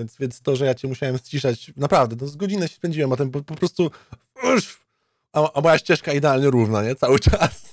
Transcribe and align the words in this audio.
Więc, 0.00 0.16
więc 0.16 0.40
to, 0.40 0.56
że 0.56 0.66
ja 0.66 0.74
cię 0.74 0.88
musiałem 0.88 1.18
ściszać, 1.18 1.72
naprawdę, 1.76 2.16
no 2.20 2.26
z 2.26 2.36
godzinę 2.36 2.68
się 2.68 2.74
spędziłem, 2.74 3.12
a 3.12 3.16
ten 3.16 3.30
po, 3.30 3.42
po 3.42 3.54
prostu 3.54 3.90
uff, 4.56 4.86
a, 5.32 5.52
a 5.52 5.60
moja 5.60 5.78
ścieżka 5.78 6.12
idealnie 6.12 6.50
równa, 6.50 6.82
nie? 6.82 6.94
Cały 6.94 7.18
czas. 7.18 7.72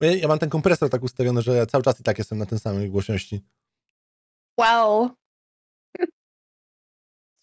Ja, 0.00 0.28
mam 0.28 0.38
ten 0.38 0.50
kompresor 0.50 0.90
tak 0.90 1.02
ustawiony, 1.02 1.42
że 1.42 1.56
ja 1.56 1.66
cały 1.66 1.84
czas 1.84 2.00
i 2.00 2.02
tak 2.02 2.18
jestem 2.18 2.38
na 2.38 2.46
tej 2.46 2.58
samej 2.58 2.90
głośności. 2.90 3.40
Wow. 4.60 5.10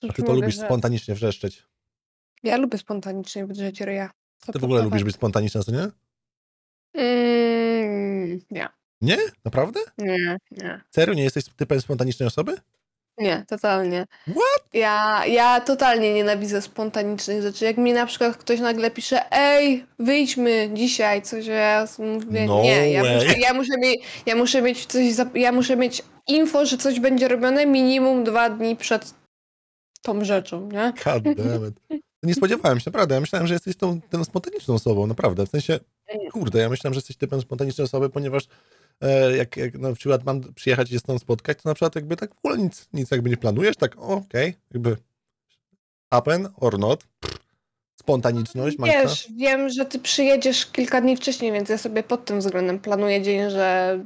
A 0.09 0.13
ty 0.13 0.23
to 0.23 0.33
lubisz 0.33 0.55
że- 0.55 0.65
spontanicznie 0.65 1.15
wrzeszczeć. 1.15 1.63
Ja 2.43 2.57
lubię 2.57 2.77
spontanicznie 2.77 3.45
wydrzeć 3.45 3.81
ryja. 3.81 4.11
Co 4.37 4.51
Ty 4.51 4.59
w 4.59 4.63
ogóle 4.63 4.79
to 4.79 4.85
lubisz 4.85 5.03
być 5.03 5.15
spontaniczna, 5.15 5.63
co 5.63 5.71
nie? 5.71 5.87
Mm, 6.93 8.41
nie, 8.51 8.69
Nie? 9.01 9.17
Naprawdę? 9.45 9.79
nie, 9.97 10.37
nie. 10.51 10.81
Serio? 10.91 11.13
Nie 11.13 11.23
jesteś 11.23 11.45
typem 11.55 11.81
spontanicznej 11.81 12.27
osoby? 12.27 12.57
Nie, 13.17 13.45
totalnie. 13.47 14.05
What? 14.27 14.73
Ja, 14.73 15.25
ja 15.25 15.61
totalnie 15.61 16.13
nienawidzę 16.13 16.61
spontanicznych 16.61 17.41
rzeczy. 17.41 17.65
Jak 17.65 17.77
mi 17.77 17.93
na 17.93 18.05
przykład 18.05 18.37
ktoś 18.37 18.59
nagle 18.59 18.91
pisze, 18.91 19.31
ej, 19.31 19.85
wyjdźmy 19.99 20.69
dzisiaj, 20.73 21.21
coś, 21.21 21.45
ja 21.45 21.87
mówię, 21.99 22.45
No 22.45 22.61
nie, 22.63 22.91
ja 22.91 23.03
way. 23.03 23.15
muszę, 23.15 23.39
ja, 23.39 23.53
muszę 23.53 23.77
mieć, 23.77 24.01
ja 24.25 24.35
muszę 24.35 24.61
mieć 24.61 24.85
coś, 24.85 25.11
za, 25.11 25.25
ja 25.35 25.51
muszę 25.51 25.75
mieć 25.77 26.01
info, 26.27 26.65
że 26.65 26.77
coś 26.77 26.99
będzie 26.99 27.27
robione 27.27 27.65
minimum 27.65 28.23
dwa 28.23 28.49
dni 28.49 28.75
przed 28.75 29.13
tą 30.01 30.25
rzeczą, 30.25 30.69
nie? 30.71 30.93
God 31.05 31.23
damn 31.35 31.67
it. 31.67 32.01
Nie 32.23 32.33
spodziewałem 32.33 32.79
się, 32.79 32.83
naprawdę. 32.85 33.15
Ja 33.15 33.21
myślałem, 33.21 33.47
że 33.47 33.53
jesteś 33.53 33.77
tą, 33.77 34.01
tą 34.09 34.23
spontaniczną 34.23 34.73
osobą, 34.73 35.07
naprawdę. 35.07 35.45
W 35.45 35.49
sensie, 35.49 35.79
kurde, 36.31 36.59
ja 36.59 36.69
myślałem, 36.69 36.93
że 36.93 36.97
jesteś 36.97 37.17
typem 37.17 37.41
spontanicznej 37.41 37.85
osoby, 37.85 38.09
ponieważ 38.09 38.43
jak, 39.37 39.57
jak 39.57 39.73
na 39.73 39.93
przykład 39.93 40.23
mam 40.23 40.53
przyjechać 40.53 40.89
i 40.89 40.93
się 40.93 40.99
z 40.99 41.03
tą 41.03 41.19
spotkać, 41.19 41.57
to 41.61 41.69
na 41.69 41.75
przykład 41.75 41.95
jakby 41.95 42.15
tak 42.15 42.35
w 42.35 42.37
ogóle 42.37 42.57
nic, 42.57 42.89
nic 42.93 43.11
jakby 43.11 43.29
nie 43.29 43.37
planujesz, 43.37 43.75
tak 43.77 43.95
okej, 43.97 44.55
jakby 44.73 44.97
happen 46.13 46.49
or 46.55 46.79
not. 46.79 47.03
Spontaniczność, 47.99 48.77
Magda. 48.77 49.01
Wiesz, 49.01 49.27
wiem, 49.37 49.69
że 49.69 49.85
ty 49.85 49.99
przyjedziesz 49.99 50.65
kilka 50.65 51.01
dni 51.01 51.17
wcześniej, 51.17 51.51
więc 51.51 51.69
ja 51.69 51.77
sobie 51.77 52.03
pod 52.03 52.25
tym 52.25 52.39
względem 52.39 52.79
planuję 52.79 53.21
dzień, 53.21 53.49
że 53.49 53.99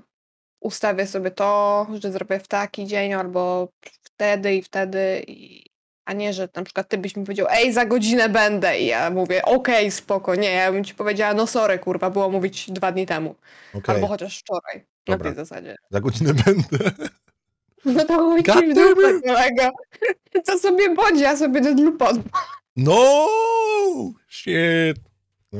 ustawię 0.59 1.08
sobie 1.08 1.31
to, 1.31 1.88
że 2.04 2.11
zrobię 2.11 2.39
w 2.39 2.48
taki 2.48 2.86
dzień 2.86 3.14
albo 3.14 3.67
wtedy 4.04 4.56
i 4.56 4.61
wtedy, 4.61 5.23
i... 5.28 5.67
a 6.08 6.13
nie, 6.13 6.33
że 6.33 6.50
na 6.55 6.63
przykład 6.63 6.89
ty 6.89 6.97
byś 6.97 7.16
mi 7.16 7.23
powiedział, 7.23 7.47
ej, 7.50 7.73
za 7.73 7.86
godzinę 7.86 8.30
będę 8.30 8.80
i 8.80 8.86
ja 8.86 9.09
mówię, 9.09 9.45
okej, 9.45 9.91
spoko, 9.91 10.36
nie, 10.36 10.52
ja 10.52 10.72
bym 10.72 10.83
ci 10.83 10.95
powiedziała, 10.95 11.33
no 11.33 11.47
sorry, 11.47 11.80
kurwa, 11.80 12.09
było 12.09 12.30
mówić 12.30 12.72
dwa 12.72 12.91
dni 12.91 13.05
temu, 13.05 13.36
Okej, 13.73 13.95
albo 13.95 14.08
chociaż 14.08 14.39
wczoraj, 14.39 14.86
na 15.08 15.14
Dobra. 15.14 15.30
tej 15.30 15.36
zasadzie. 15.36 15.75
za 15.89 16.02
godzinę 16.02 16.33
będę. 16.33 16.77
No 17.86 18.05
to 18.05 18.30
mój 18.30 18.44
kolego. 18.44 19.72
To 20.45 20.59
sobie 20.59 20.95
bądź, 20.95 21.22
ja 21.22 21.38
sobie 21.38 21.61
do 21.61 21.91
pod. 21.91 22.17
No! 22.75 23.27
Shit! 24.30 24.97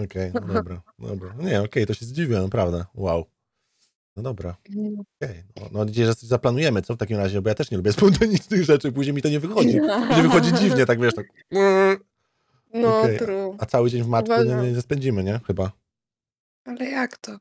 Okej, 0.04 0.32
no 0.48 0.54
dobra, 0.54 0.82
dobra. 1.00 1.34
No 1.38 1.44
Nie, 1.44 1.62
okej, 1.62 1.88
to 1.88 1.94
się 1.94 2.06
zdziwiłem, 2.06 2.44
naprawdę. 2.44 2.86
Wow. 2.96 3.26
No 4.18 4.24
dobra. 4.24 4.56
Okej, 5.22 5.44
no, 5.56 5.70
no 5.72 5.86
nadzieję, 5.86 6.08
że 6.08 6.16
coś 6.16 6.30
zaplanujemy, 6.30 6.82
co 6.82 6.94
w 6.94 6.98
takim 6.98 7.18
razie, 7.18 7.42
bo 7.42 7.50
ja 7.50 7.56
też 7.56 7.72
nie 7.72 7.78
lubię 7.78 7.94
spontanicznych 8.00 8.64
rzeczy, 8.64 8.92
później 8.92 9.14
mi 9.14 9.22
to 9.22 9.30
nie 9.30 9.40
wychodzi. 9.40 9.80
Nie 10.16 10.24
wychodzi 10.24 10.54
dziwnie, 10.54 10.86
tak 10.86 11.02
wiesz, 11.02 11.14
tak. 11.14 11.26
No, 12.74 13.00
Okej. 13.00 13.18
true. 13.18 13.56
A 13.60 13.66
cały 13.66 13.90
dzień 13.90 14.04
w 14.04 14.08
maczku 14.08 14.34
nie, 14.34 14.42
Uważam. 14.42 14.66
nie, 14.66 14.72
nie 14.72 14.82
spędzimy, 14.82 15.24
nie? 15.24 15.40
Chyba. 15.48 15.72
Ale 16.66 16.90
jak 16.90 17.18
to? 17.18 17.38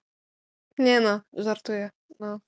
Nie 0.79 1.01
no, 1.01 1.21
żartuję. 1.33 1.91
No. 2.21 2.41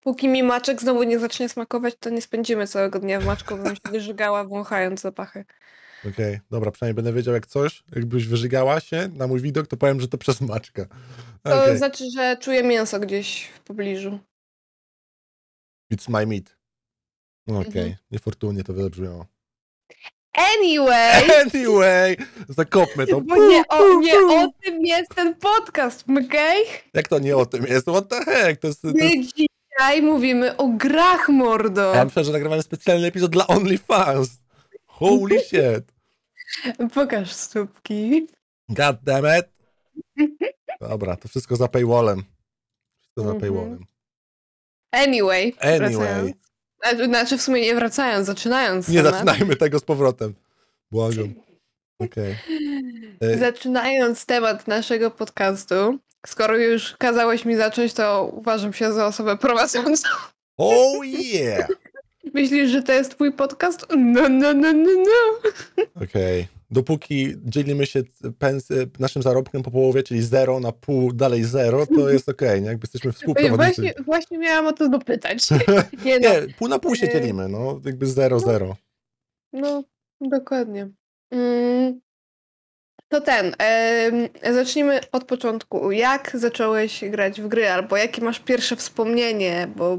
Póki 0.00 0.28
mi 0.28 0.42
maczek 0.42 0.80
znowu 0.80 1.02
nie 1.02 1.18
zacznie 1.18 1.48
smakować, 1.48 1.94
to 2.00 2.10
nie 2.10 2.22
spędzimy 2.22 2.66
całego 2.66 2.98
dnia 2.98 3.20
w 3.20 3.26
maczku, 3.26 3.56
bym 3.56 3.74
się 3.74 3.80
wyżygała 3.92 4.44
wąchając 4.44 5.00
zapachy. 5.00 5.44
Okej, 6.08 6.40
dobra, 6.50 6.70
przynajmniej 6.70 6.94
będę 6.94 7.12
wiedział 7.12 7.34
jak 7.34 7.46
coś. 7.46 7.82
Jakbyś 7.96 8.26
wyżygała 8.26 8.80
się 8.80 9.08
na 9.14 9.26
mój 9.26 9.40
widok, 9.40 9.66
to 9.66 9.76
powiem, 9.76 10.00
że 10.00 10.08
to 10.08 10.18
przez 10.18 10.40
maczka. 10.40 10.86
To 11.42 11.62
Okej, 11.62 11.78
znaczy, 11.78 12.04
że 12.10 12.36
czuję 12.40 12.62
mięso 12.62 13.00
gdzieś 13.00 13.44
w 13.44 13.60
pobliżu. 13.60 14.18
it's 15.94 16.08
my 16.08 16.26
meat. 16.26 16.56
Okej, 17.48 17.66
Mhm. 17.82 17.94
niefortunnie 18.10 18.64
to 18.64 18.72
wybrzmiało. 18.72 19.26
Anyway! 20.34 21.22
Anyway, 21.54 22.16
zakopmy 22.48 23.06
to. 23.06 23.20
Bo 23.20 23.36
nie 23.48 23.62
o, 23.68 24.00
nie 24.00 24.18
o 24.18 24.48
tym 24.64 24.86
jest 24.86 25.14
ten 25.14 25.34
podcast, 25.34 26.04
okej? 26.26 26.64
Jak 26.94 27.08
to 27.08 27.18
nie 27.18 27.36
o 27.36 27.46
tym 27.46 27.64
jest? 27.66 27.86
What 27.88 28.08
the 28.08 28.24
heck? 28.24 28.60
To 28.62 28.68
jest, 28.68 28.82
to 28.82 28.88
jest... 28.88 29.00
My 29.00 29.22
dzisiaj 29.24 30.02
mówimy 30.02 30.56
o 30.56 30.68
grach, 30.68 31.28
mordo. 31.28 31.94
Ja 31.94 32.04
myślę, 32.04 32.24
że 32.24 32.32
nagrywamy 32.32 32.62
specjalny 32.62 33.06
epizod 33.06 33.30
dla 33.30 33.46
OnlyFans. 33.46 34.30
Holy 34.86 35.40
shit. 35.48 35.91
Pokaż 36.94 37.32
stópki. 37.32 38.26
God 38.68 38.96
damn 39.02 39.24
it. 39.38 39.46
Dobra, 40.80 41.16
to 41.16 41.28
wszystko 41.28 41.56
za 41.56 41.68
paywallem. 41.68 42.22
Wszystko 43.00 43.22
za 43.22 43.30
Mhm. 43.32 43.40
paywallem. 43.40 43.84
Anyway. 44.92 45.52
Anyway. 45.60 45.78
wracając. 45.96 46.36
Znaczy- 47.08 47.38
w 47.38 47.42
sumie 47.42 47.60
nie 47.60 47.74
wracając, 47.74 48.26
zaczynając. 48.26 48.88
Nie 48.88 49.02
temat. 49.02 49.14
zaczynajmy 49.14 49.56
tego 49.56 49.78
z 49.78 49.82
powrotem. 49.84 50.34
Błagam. 50.90 51.34
Okej. 51.98 52.36
E, 53.20 53.38
Zaczynając 53.38 54.26
temat 54.26 54.68
naszego 54.68 55.10
podcastu, 55.10 55.98
skoro 56.26 56.56
już 56.56 56.96
kazałeś 56.98 57.44
mi 57.44 57.56
zacząć, 57.56 57.92
to 57.94 58.30
uważam 58.32 58.72
się 58.72 58.92
za 58.92 59.06
osobę 59.06 59.36
prowadzącą. 59.38 60.08
Oh 60.56 61.04
yeah! 61.04 61.68
Myślisz, 62.34 62.70
że 62.70 62.82
to 62.82 62.92
jest 62.92 63.10
twój 63.10 63.32
podcast? 63.32 63.86
No, 63.98 64.28
no, 64.28 64.54
no, 64.54 64.72
no, 64.72 64.90
no. 64.96 65.50
Okej. 66.02 66.48
Dopóki 66.70 67.34
dzielimy 67.44 67.86
się 67.86 68.02
naszym 68.98 69.22
zarobkiem 69.22 69.62
po 69.62 69.70
połowie, 69.70 70.02
czyli 70.02 70.22
zero 70.22 70.60
na 70.60 70.72
pół, 70.72 71.12
dalej 71.12 71.44
zero, 71.44 71.86
to 71.86 72.10
jest 72.10 72.28
okej, 72.28 72.62
nie? 72.62 72.68
Jakby 72.68 72.84
jesteśmy 72.84 73.12
współprowadzącymi. 73.12 73.88
Właśnie, 73.88 74.04
właśnie 74.04 74.38
miałam 74.38 74.66
o 74.66 74.72
to 74.72 74.88
dopytać. 74.88 75.50
Nie 76.04 76.20
no, 76.20 76.28
Nie, 76.28 76.54
pół 76.58 76.68
na 76.68 76.78
pół 76.78 76.96
się 76.96 77.06
E, 77.06 77.12
dzielimy, 77.12 77.48
no. 77.48 77.80
Jakby 77.84 78.06
zero, 78.06 78.40
zero. 78.40 78.76
no 79.52 79.84
dokładnie. 80.20 80.88
Mm, 81.30 82.00
to 83.08 83.20
ten, 83.20 83.54
zacznijmy 84.54 85.00
od 85.12 85.24
początku. 85.24 85.92
Jak 85.92 86.30
zacząłeś 86.34 87.04
grać 87.10 87.40
w 87.40 87.48
gry, 87.48 87.68
albo 87.68 87.96
jakie 87.96 88.22
masz 88.22 88.40
pierwsze 88.40 88.76
wspomnienie, 88.76 89.68
bo, 89.76 89.98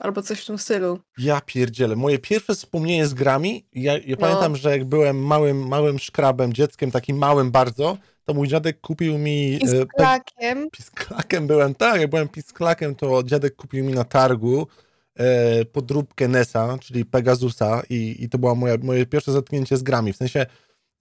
albo 0.00 0.22
coś 0.22 0.42
w 0.42 0.46
tym 0.46 0.58
stylu. 0.58 0.98
Ja 1.18 1.40
pierdzielę. 1.40 1.96
Moje 1.96 2.18
pierwsze 2.18 2.54
wspomnienie 2.54 3.06
z 3.06 3.14
grami, 3.14 3.66
ja, 3.72 3.92
ja 3.92 4.00
No. 4.08 4.16
pamiętam, 4.16 4.56
że 4.56 4.70
jak 4.70 4.84
byłem 4.84 5.26
małym, 5.26 5.68
małym 5.68 5.98
szkrabem, 5.98 6.52
dzieckiem, 6.52 6.90
takim 6.90 7.16
małym 7.18 7.50
bardzo, 7.50 7.98
to 8.24 8.34
mój 8.34 8.48
dziadek 8.48 8.80
kupił 8.80 9.18
mi... 9.18 9.58
Z 9.64 9.74
e. 9.74 10.66
Pisklakiem 10.72 11.46
byłem, 11.46 11.74
tak, 11.74 12.00
jak 12.00 12.10
byłem 12.10 12.28
pisklakiem, 12.28 12.94
to 12.94 13.22
dziadek 13.22 13.56
kupił 13.56 13.84
mi 13.84 13.92
na 13.92 14.04
targu 14.04 14.66
e, 15.14 15.64
podróbkę 15.64 16.28
NESa, 16.28 16.78
czyli 16.80 17.04
Pegasusa 17.04 17.82
i, 17.90 18.16
i 18.20 18.28
to 18.28 18.38
było 18.38 18.54
moje, 18.54 18.78
moje 18.78 19.06
pierwsze 19.06 19.32
zetknięcie 19.32 19.76
z 19.76 19.82
grami. 19.82 20.12
W 20.12 20.16
sensie 20.16 20.46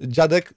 dziadek, 0.02 0.54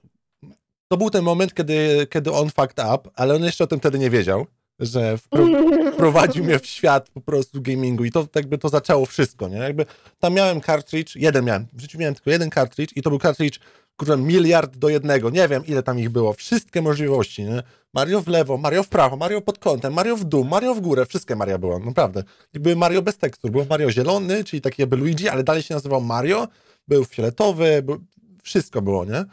to 0.89 0.97
był 0.97 1.11
ten 1.11 1.25
moment, 1.25 1.55
kiedy, 1.55 2.07
kiedy 2.11 2.33
on 2.33 2.51
fucked 2.51 2.87
up, 2.95 3.11
ale 3.15 3.35
on 3.35 3.43
jeszcze 3.43 3.65
o 3.65 3.67
tym 3.67 3.79
wtedy 3.79 3.99
nie 3.99 4.11
wiedział, 4.11 4.47
że 4.83 5.19
wpro, 5.19 5.47
wprowadził 5.95 6.45
mnie 6.45 6.59
w 6.59 6.67
świat 6.67 7.11
po 7.11 7.21
prostu 7.21 7.63
gamingu 7.63 8.05
i 8.05 8.11
to 8.11 8.27
jakby 8.35 8.59
to 8.59 8.69
zaczęło 8.69 9.07
wszystko, 9.07 9.49
nie? 9.49 9.57
Jakby 9.57 9.87
tam 10.19 10.35
miałem 10.35 10.61
cartridge, 10.61 11.17
jeden 11.17 11.45
miałem, 11.45 11.67
w 11.73 11.81
życiu 11.81 11.99
miałem 11.99 12.15
tylko 12.15 12.31
jeden 12.31 12.51
cartridge 12.51 12.97
i 12.97 13.03
to 13.03 13.11
był 13.11 13.19
cartridge, 13.19 13.59
kurwa, 13.97 14.17
miliard 14.17 14.77
do 14.77 14.89
jednego, 14.89 15.31
nie 15.31 15.49
wiem 15.49 15.67
ile 15.67 15.83
tam 15.83 15.99
ich 15.99 16.11
było, 16.11 16.33
wszystkie 16.33 16.83
możliwości, 16.83 17.45
nie? 17.45 17.63
Mario 17.95 18.21
w 18.21 18.29
lewo, 18.29 18.59
Mario 18.59 18.83
w 18.83 18.89
prawo, 18.89 19.17
Mario 19.17 19.41
pod 19.41 19.59
kątem, 19.59 19.93
Mario 19.93 20.17
w 20.17 20.25
dół, 20.25 20.45
Mario 20.45 20.75
w 20.75 20.81
górę, 20.81 21.07
wszystkie 21.07 21.37
Mario 21.37 21.59
było, 21.59 21.79
naprawdę. 21.79 22.23
I 22.55 22.61
były 22.61 22.77
Mario 22.77 23.03
bez 23.03 23.19
tekstur, 23.19 23.51
był 23.51 23.67
Mario 23.71 23.91
zielony, 23.91 24.45
czyli 24.45 24.61
taki 24.61 24.83
jakby 24.83 24.97
Luigi, 24.97 25.29
ale 25.29 25.45
dalej 25.45 25.63
się 25.63 25.75
nazywał 25.75 26.01
Mario, 26.01 26.49
był 26.89 27.05
fioletowy, 27.05 27.83
był, 27.83 28.01
wszystko 28.43 28.83
było, 28.83 29.05
nie? 29.05 29.25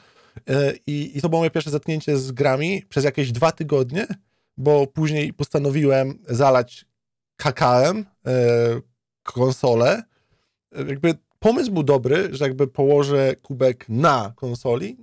E, 0.49 0.73
I, 0.87 1.17
I 1.17 1.21
to 1.21 1.29
było 1.29 1.39
moje 1.39 1.51
pierwsze 1.51 1.71
zetknięcie 1.71 2.17
z 2.17 2.31
grami 2.31 2.83
przez 2.89 3.03
jakieś 3.03 3.31
dwa 3.31 3.51
tygodnie, 3.51 4.07
bo 4.59 4.87
później 4.87 5.33
postanowiłem 5.33 6.19
zalać 6.29 6.85
kakałem 7.35 8.05
e, 8.25 8.35
konsolę. 9.23 10.03
Jakby 10.87 11.13
pomysł 11.39 11.71
był 11.71 11.83
dobry, 11.83 12.29
że 12.31 12.45
jakby 12.45 12.67
położę 12.67 13.35
kubek 13.35 13.85
na 13.89 14.33
konsoli. 14.35 14.97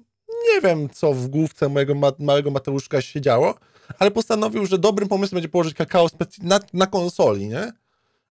Nie 0.55 0.61
wiem, 0.61 0.89
co 0.89 1.13
w 1.13 1.29
główce 1.29 1.69
mojego 1.69 1.95
ma 1.95 2.13
małego 2.19 2.51
Mateuszka 2.51 3.01
się 3.01 3.21
działo, 3.21 3.55
ale 3.99 4.11
postanowił, 4.11 4.67
że 4.67 4.79
dobrym 4.79 5.09
pomysłem 5.09 5.37
będzie 5.37 5.49
położyć 5.49 5.75
kakao 5.75 6.09
na, 6.43 6.61
na 6.73 6.87
konsoli, 6.87 7.49
nie? 7.49 7.73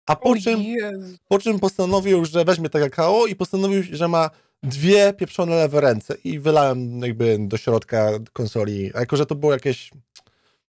A 0.05 0.15
po 0.15 0.35
czym, 0.35 0.63
po 1.27 1.39
czym 1.39 1.59
postanowił, 1.59 2.25
że 2.25 2.45
weźmie 2.45 2.69
to 2.69 2.79
kakao 2.79 3.25
i 3.25 3.35
postanowił, 3.35 3.83
że 3.91 4.07
ma 4.07 4.29
dwie 4.63 5.13
pieprzone 5.13 5.55
lewe 5.55 5.81
ręce 5.81 6.15
i 6.23 6.39
wylałem 6.39 7.01
jakby 7.01 7.37
do 7.39 7.57
środka 7.57 8.11
konsoli. 8.33 8.91
A 8.93 8.99
jako, 8.99 9.17
że 9.17 9.25
to 9.25 9.35
było 9.35 9.53
jakieś 9.53 9.91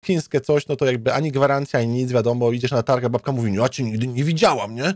chińskie 0.05 0.41
coś, 0.41 0.69
no 0.69 0.77
to 0.77 0.87
jakby 0.87 1.13
ani 1.13 1.33
gwarancja, 1.33 1.81
ani 1.81 1.89
nic, 1.89 2.13
wiadomo, 2.13 2.53
idziesz 2.53 2.71
na 2.71 2.83
targ, 2.83 3.05
a 3.05 3.09
babka 3.09 3.33
mówi, 3.33 3.53
no 3.53 3.63
ja 3.63 3.69
cię 3.69 3.83
nigdy 3.83 4.07
nie 4.07 4.25
widziałam, 4.25 4.75
nie? 4.75 4.95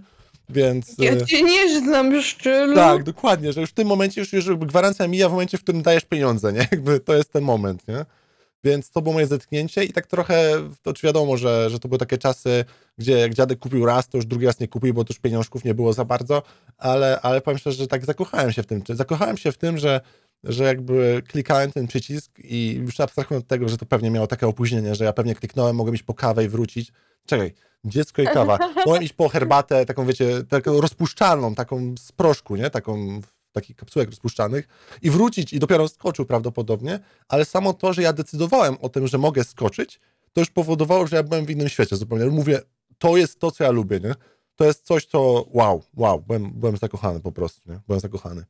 Więc... 0.48 0.94
Ja 0.98 1.12
e, 1.12 1.26
cię 1.26 1.42
nie 1.42 1.80
znam, 1.80 2.22
Szczylu. 2.22 2.74
Tak, 2.74 3.02
dokładnie, 3.02 3.52
że 3.52 3.60
już 3.60 3.70
w 3.70 3.74
tym 3.74 3.88
momencie 3.88 4.20
już, 4.20 4.32
już 4.32 4.56
gwarancja 4.56 5.08
mija 5.08 5.28
w 5.28 5.32
momencie, 5.32 5.58
w 5.58 5.62
którym 5.62 5.82
dajesz 5.82 6.04
pieniądze, 6.04 6.52
nie? 6.52 6.68
Jakby 6.72 7.00
to 7.00 7.14
jest 7.14 7.32
ten 7.32 7.44
moment, 7.44 7.88
nie? 7.88 8.04
Więc 8.64 8.90
to 8.90 9.02
było 9.02 9.12
moje 9.12 9.26
zetknięcie 9.26 9.84
i 9.84 9.92
tak 9.92 10.06
trochę, 10.06 10.52
to 10.82 10.92
czy 10.92 11.06
wiadomo, 11.06 11.36
że, 11.36 11.70
że 11.70 11.78
to 11.78 11.88
były 11.88 11.98
takie 11.98 12.18
czasy, 12.18 12.64
gdzie 12.98 13.12
jak 13.12 13.34
dziadek 13.34 13.58
kupił 13.58 13.86
raz, 13.86 14.08
to 14.08 14.18
już 14.18 14.26
drugi 14.26 14.46
raz 14.46 14.60
nie 14.60 14.68
kupił, 14.68 14.94
bo 14.94 15.04
to 15.04 15.12
już 15.12 15.18
pieniążków 15.18 15.64
nie 15.64 15.74
było 15.74 15.92
za 15.92 16.04
bardzo, 16.04 16.42
ale, 16.78 17.20
ale 17.20 17.40
powiem 17.40 17.58
szczerze, 17.58 17.76
że 17.76 17.86
tak 17.86 18.04
zakochałem 18.04 18.52
się 18.52 18.62
w 18.62 18.66
tym. 18.66 18.82
Zakochałem 18.88 19.36
się 19.36 19.52
w 19.52 19.58
tym, 19.58 19.78
że, 19.78 20.00
że 20.44 20.64
jakby 20.64 21.22
klikałem 21.28 21.72
ten 21.72 21.86
przycisk 21.86 22.38
i 22.38 22.74
już 22.80 23.00
abstrahując 23.00 23.44
od 23.44 23.48
tego, 23.48 23.68
że 23.68 23.76
to 23.76 23.86
pewnie 23.86 24.10
miało 24.10 24.26
takie 24.26 24.46
opóźnienie, 24.46 24.94
że 24.94 25.04
ja 25.04 25.12
pewnie 25.12 25.34
kliknąłem, 25.34 25.76
mogłem 25.76 25.94
iść 25.94 26.04
po 26.04 26.14
kawę 26.14 26.44
i 26.44 26.48
wrócić. 26.48 26.92
Czekaj, 27.26 27.52
dziecko 27.84 28.22
i 28.22 28.26
kawa. 28.26 28.58
Mogłem 28.76 29.02
iść 29.02 29.12
po 29.12 29.28
herbatę, 29.28 29.86
taką 29.86 30.06
wiecie, 30.06 30.44
taką 30.44 30.80
rozpuszczalną, 30.80 31.54
taką 31.54 31.94
z 31.98 32.12
proszku, 32.12 32.56
nie? 32.56 32.70
Taką 32.70 33.20
takich 33.52 33.76
kapsułek 33.76 34.10
rozpuszczanych 34.10 34.68
i 35.02 35.10
wrócić 35.10 35.52
i 35.52 35.58
dopiero 35.58 35.88
skoczył 35.88 36.26
prawdopodobnie, 36.26 37.00
ale 37.28 37.44
samo 37.44 37.72
to, 37.72 37.92
że 37.92 38.02
ja 38.02 38.12
decydowałem 38.12 38.76
o 38.80 38.88
tym, 38.88 39.06
że 39.06 39.18
mogę 39.18 39.44
skoczyć, 39.44 40.00
to 40.32 40.40
już 40.40 40.50
powodowało, 40.50 41.06
że 41.06 41.16
ja 41.16 41.22
byłem 41.22 41.46
w 41.46 41.50
innym 41.50 41.68
świecie 41.68 41.96
zupełnie. 41.96 42.26
Mówię, 42.26 42.60
to 42.98 43.16
jest 43.16 43.40
to, 43.40 43.50
co 43.50 43.64
ja 43.64 43.70
lubię, 43.70 44.00
nie? 44.00 44.14
To 44.56 44.64
jest 44.64 44.86
coś, 44.86 45.06
co 45.06 45.44
wow, 45.48 45.82
wow, 45.94 46.20
byłem, 46.20 46.52
byłem 46.52 46.76
zakochany 46.76 47.20
po 47.20 47.32
prostu, 47.32 47.72
nie? 47.72 47.80
Byłem 47.86 48.00
zakochany. 48.00 48.44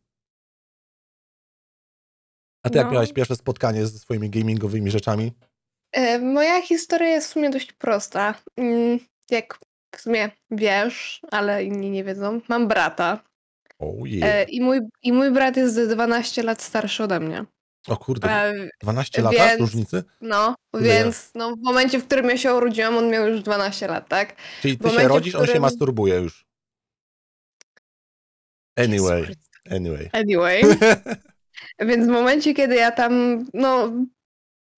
A 2.66 2.70
ty 2.70 2.78
jak 2.78 2.86
No. 2.86 2.92
miałeś 2.92 3.12
pierwsze 3.12 3.36
spotkanie 3.36 3.86
ze 3.86 3.98
swoimi 3.98 4.30
gamingowymi 4.30 4.90
rzeczami? 4.90 5.32
E, 5.92 6.18
Moja 6.18 6.62
historia 6.62 7.08
jest 7.08 7.28
w 7.28 7.32
sumie 7.32 7.50
dość 7.50 7.72
prosta. 7.72 8.34
Mm, 8.56 8.98
Jak 9.30 9.58
w 9.96 10.00
sumie 10.00 10.30
wiesz, 10.50 11.20
ale 11.30 11.64
inni 11.64 11.90
nie 11.90 12.04
wiedzą, 12.04 12.40
mam 12.48 12.68
brata. 12.68 13.22
Oh 13.78 13.98
E, 14.06 14.08
yeah. 14.08 14.50
I 14.52 14.60
mój, 14.60 14.80
I 15.02 15.12
mój 15.12 15.30
brat 15.30 15.56
jest 15.56 15.74
ze 15.74 15.86
12 15.86 16.42
lat 16.42 16.62
starszy 16.62 17.04
ode 17.04 17.20
mnie. 17.20 17.44
O 17.88 17.96
kurde, 17.96 18.28
E, 18.30 18.68
12 18.82 19.22
lat 19.22 19.32
więc- 19.34 19.60
różnicy? 19.60 20.04
No, 20.20 20.54
więc 20.74 21.30
no, 21.34 21.56
w 21.56 21.62
momencie, 21.62 21.98
w 21.98 22.06
którym 22.06 22.28
ja 22.30 22.36
się 22.38 22.54
urodziłam, 22.54 22.96
on 22.96 23.10
miał 23.10 23.28
już 23.28 23.42
12 23.42 23.86
lat, 23.88 24.08
tak? 24.08 24.36
Czyli 24.62 24.78
ty 24.78 24.84
momencie, 24.84 25.02
się 25.02 25.08
w 25.08 25.10
rodzisz, 25.10 25.34
on 25.34 25.40
się 25.40 25.44
którym- 25.46 25.62
masturbuje 25.62 26.14
już. 26.14 26.46
Anyway, 28.78 29.22
Chryste. 29.24 29.76
anyway. 29.76 30.10
Anyway. 30.12 30.62
Więc 31.80 32.06
w 32.06 32.10
momencie, 32.10 32.54
kiedy 32.54 32.74
ja 32.74 32.90
tam, 32.90 33.44
no, 33.54 33.92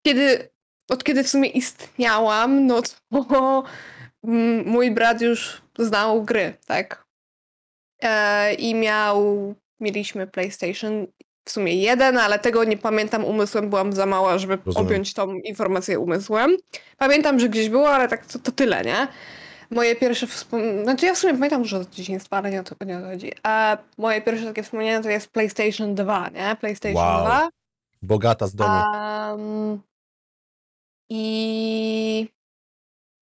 kiedy, 0.07 0.49
od 0.91 1.05
kiedy 1.05 1.25
w 1.25 1.29
sumie 1.29 1.49
istniałam, 1.49 2.67
no 2.67 2.83
to 2.83 3.65
mój 4.65 4.91
brat 4.91 5.21
już 5.21 5.63
znał 5.79 6.25
gry, 6.25 6.55
tak? 6.67 7.07
E, 8.03 8.55
I 8.55 8.75
miał, 8.75 9.55
mieliśmy 9.81 10.27
PlayStation 10.27 11.07
w 11.45 11.51
sumie 11.51 11.75
jeden, 11.75 12.17
ale 12.19 12.39
tego 12.39 12.65
nie 12.65 12.77
pamiętam 12.77 13.25
umysłem, 13.25 13.71
byłam 13.71 13.93
za 13.93 14.07
mała, 14.07 14.39
żeby 14.39 14.59
Rozumiem. 14.67 14.87
objąć 14.87 15.15
tą 15.15 15.35
informację 15.35 15.99
umysłem. 15.99 16.57
Pamiętam, 16.97 17.41
że 17.41 17.49
gdzieś 17.49 17.69
było, 17.69 17.91
ale 17.91 18.09
tak 18.09 18.27
to, 18.27 18.39
to 18.39 18.53
tyle, 18.53 18.85
nie? 18.85 19.09
Moje 19.71 19.97
pierwsze 19.97 20.27
wspomnienia, 20.27 20.83
znaczy 20.83 21.07
ja 21.07 21.15
w 21.15 21.19
sumie 21.19 21.33
pamiętam 21.33 21.63
dużo 21.63 21.83
z 21.83 21.89
dzieciństwa, 21.89 22.37
ale 22.37 22.51
nie 22.51 22.61
o 22.61 22.65
to, 22.65 22.85
nie 22.85 23.01
chodzi. 23.01 23.33
A 23.43 23.79
moje 23.99 24.23
pierwsze 24.23 24.47
takie 24.47 24.63
wspomnienia 24.63 25.03
to 25.03 25.11
jest 25.11 25.29
PlayStation 25.29 25.95
2, 25.95 26.29
nie? 26.29 26.57
PlayStation 26.61 26.97
Wow. 26.97 27.27
2. 27.27 27.49
Bogata 28.03 28.47
z 28.47 28.55
domu. 28.55 28.75
Um, 28.75 29.83
I. 31.11 32.29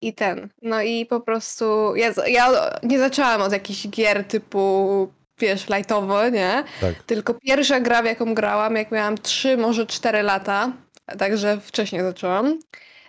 I 0.02 0.14
ten. 0.14 0.48
No 0.62 0.82
i 0.82 1.06
po 1.06 1.20
prostu. 1.20 1.96
Ja, 1.96 2.12
ja 2.26 2.70
nie 2.82 2.98
zaczęłam 2.98 3.42
od 3.42 3.52
jakichś 3.52 3.88
gier 3.88 4.24
typu. 4.24 5.12
Wiesz, 5.38 5.68
lightowo, 5.68 6.28
nie? 6.28 6.64
Tak. 6.80 7.02
Tylko 7.02 7.34
pierwsza 7.34 7.80
gra, 7.80 8.02
w 8.02 8.06
jaką 8.06 8.34
grałam, 8.34 8.76
jak 8.76 8.90
miałam 8.90 9.18
3, 9.18 9.56
może 9.56 9.86
4 9.86 10.22
lata. 10.22 10.72
Także 11.18 11.60
wcześniej 11.60 12.02
zaczęłam. 12.02 12.58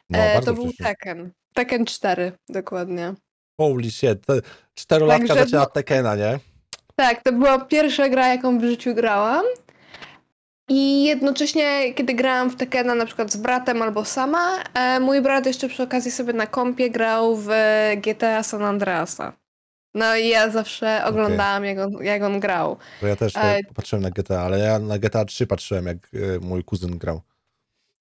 No, 0.09 0.19
e, 0.19 0.41
to 0.41 0.53
był. 0.53 0.71
Tekken. 0.83 1.31
Tekken 1.53 1.85
4, 1.85 2.31
dokładnie. 2.49 3.13
Holy 3.57 3.92
shit. 3.92 4.25
te- 4.25 4.42
Czterolatka 4.75 5.27
Także 5.27 5.44
zaczęła 5.44 5.63
no- 5.63 5.69
Tekena, 5.69 6.15
nie? 6.15 6.39
Tak, 6.95 7.24
to 7.24 7.33
była 7.33 7.59
pierwsza 7.59 8.09
gra, 8.09 8.27
jaką 8.27 8.59
w 8.59 8.63
życiu 8.63 8.95
grałam. 8.95 9.45
I 10.69 11.04
jednocześnie, 11.04 11.94
kiedy 11.94 12.13
grałam 12.13 12.50
w 12.50 12.56
Tekkena 12.56 12.95
na 12.95 13.06
przykład 13.06 13.31
z 13.31 13.38
bratem 13.38 13.81
albo 13.81 14.06
sama, 14.06 14.63
e, 14.74 15.00
mój 15.00 15.21
brat 15.21 15.45
jeszcze 15.45 15.69
przy 15.69 15.83
okazji 15.83 16.12
sobie 16.12 16.33
na 16.33 16.48
kompie 16.48 16.89
grał 16.89 17.36
w 17.36 17.48
GTA 17.98 18.44
San 18.44 18.63
Andreasa. 18.63 19.33
No 19.94 20.15
i 20.15 20.27
ja 20.27 20.50
zawsze 20.50 21.06
oglądałam, 21.06 21.65
jak, 21.65 21.77
on, 21.80 21.92
jak 22.04 22.24
on 22.24 22.39
grał. 22.39 22.77
Bo 23.01 23.07
ja 23.07 23.15
też 23.15 23.36
E, 23.36 23.42
e, 23.42 23.59
patrzyłem 23.75 24.04
na 24.04 24.09
GTA, 24.09 24.42
ale 24.42 24.59
ja 24.59 24.80
na 24.80 25.00
GTA 25.00 25.25
3 25.25 25.48
patrzyłem, 25.48 25.86
jak 25.86 25.98
e, 25.98 26.39
mój 26.39 26.63
kuzyn 26.63 26.98
grał. 26.98 27.21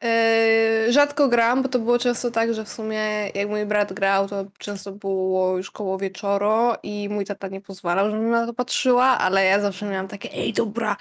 E, 0.05 0.93
rzadko 0.93 1.29
gram, 1.29 1.63
bo 1.63 1.69
to 1.69 1.79
było 1.79 1.99
często 1.99 2.31
tak, 2.31 2.55
że 2.55 2.65
w 2.65 2.69
sumie 2.69 3.31
jak 3.35 3.49
mój 3.49 3.67
brat 3.67 3.93
grał, 3.93 4.29
to 4.29 4.45
często 4.59 4.93
było 4.93 5.57
już 5.57 5.71
koło 5.71 5.99
wieczoru 5.99 6.73
i 6.83 7.09
mój 7.09 7.25
tata 7.25 7.49
nie 7.49 7.61
pozwalał, 7.61 8.11
żebym 8.11 8.31
na 8.31 8.47
to 8.47 8.55
patrzyła, 8.55 9.05
ale 9.05 9.45
ja 9.45 9.61
zawsze 9.61 9.87
miałam 9.87 10.09
takie, 10.09 10.33
ej 10.33 10.53
dobra, 10.53 10.97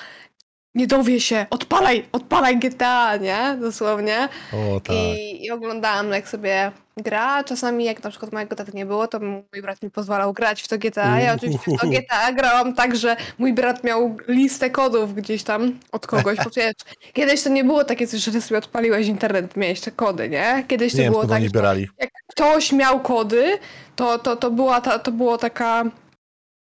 nie 0.75 0.87
dowie 0.87 1.21
się, 1.21 1.45
odpalaj, 1.49 2.05
odpalaj 2.11 2.59
GTA, 2.59 3.17
nie? 3.17 3.57
Dosłownie. 3.61 4.29
O 4.53 4.79
tak. 4.79 4.95
I, 4.95 5.45
I 5.45 5.51
oglądałam, 5.51 6.11
jak 6.11 6.27
sobie 6.27 6.71
gra. 6.97 7.43
Czasami, 7.43 7.85
jak 7.85 8.03
na 8.03 8.09
przykład 8.09 8.31
mojego 8.31 8.55
taty 8.55 8.71
nie 8.73 8.85
było, 8.85 9.07
to 9.07 9.19
mój 9.19 9.61
brat 9.61 9.83
mi 9.83 9.89
pozwalał 9.91 10.33
grać 10.33 10.61
w 10.61 10.67
to 10.67 10.77
GTA. 10.77 11.19
Ja 11.19 11.33
oczywiście 11.33 11.71
w 11.71 11.79
to 11.81 11.87
GTA 11.87 12.31
grałam 12.39 12.73
tak, 12.73 12.95
że 12.95 13.15
mój 13.37 13.53
brat 13.53 13.83
miał 13.83 14.17
listę 14.27 14.69
kodów 14.69 15.15
gdzieś 15.15 15.43
tam 15.43 15.79
od 15.91 16.07
kogoś. 16.07 16.37
Bo 16.37 16.49
wiesz, 16.55 16.73
kiedyś 17.13 17.43
to 17.43 17.49
nie 17.49 17.63
było 17.63 17.83
takie 17.83 18.07
coś, 18.07 18.19
że 18.19 18.31
ty 18.31 18.41
sobie 18.41 18.57
odpaliłeś 18.57 19.07
internet, 19.07 19.57
miałeś 19.57 19.81
te 19.81 19.91
kody, 19.91 20.29
nie? 20.29 20.63
Kiedyś 20.67 20.91
to 20.91 20.97
Nie 20.97 21.03
wiem, 21.03 21.13
było 21.13 21.23
skąd 21.25 21.43
tak, 21.43 21.51
brali. 21.51 21.87
jak 21.99 22.09
ktoś 22.27 22.71
miał 22.71 22.99
kody, 22.99 23.57
to, 23.95 24.19
to, 24.19 24.35
to, 24.35 24.51
była 24.51 24.81
ta, 24.81 24.99
to 24.99 25.11
było 25.11 25.37
taka, 25.37 25.83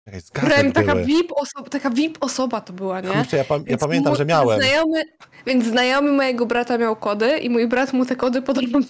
gazet 0.07 0.75
taka. 0.75 0.95
VIP 0.95 1.33
osoba, 1.33 1.69
taka 1.71 1.91
VIP 1.91 2.19
osoba 2.21 2.61
to 2.61 2.73
była, 2.73 3.01
nie? 3.01 3.09
Kurczę, 3.09 3.37
ja, 3.37 3.45
pam- 3.45 3.65
ja 3.67 3.79
pamiętam, 3.79 4.17
że 4.17 4.25
miałem. 4.25 4.61
Znajomy, 4.61 5.03
więc 5.47 5.65
znajomy 5.65 6.13
mojego 6.13 6.47
brata 6.47 6.79
miał 6.79 6.97
kody 6.97 7.39
i 7.39 7.51
mój 7.51 7.69
brat 7.69 7.93
mu 7.93 8.07
te 8.07 8.17
kody 8.17 8.43
podrąbał. 8.43 8.87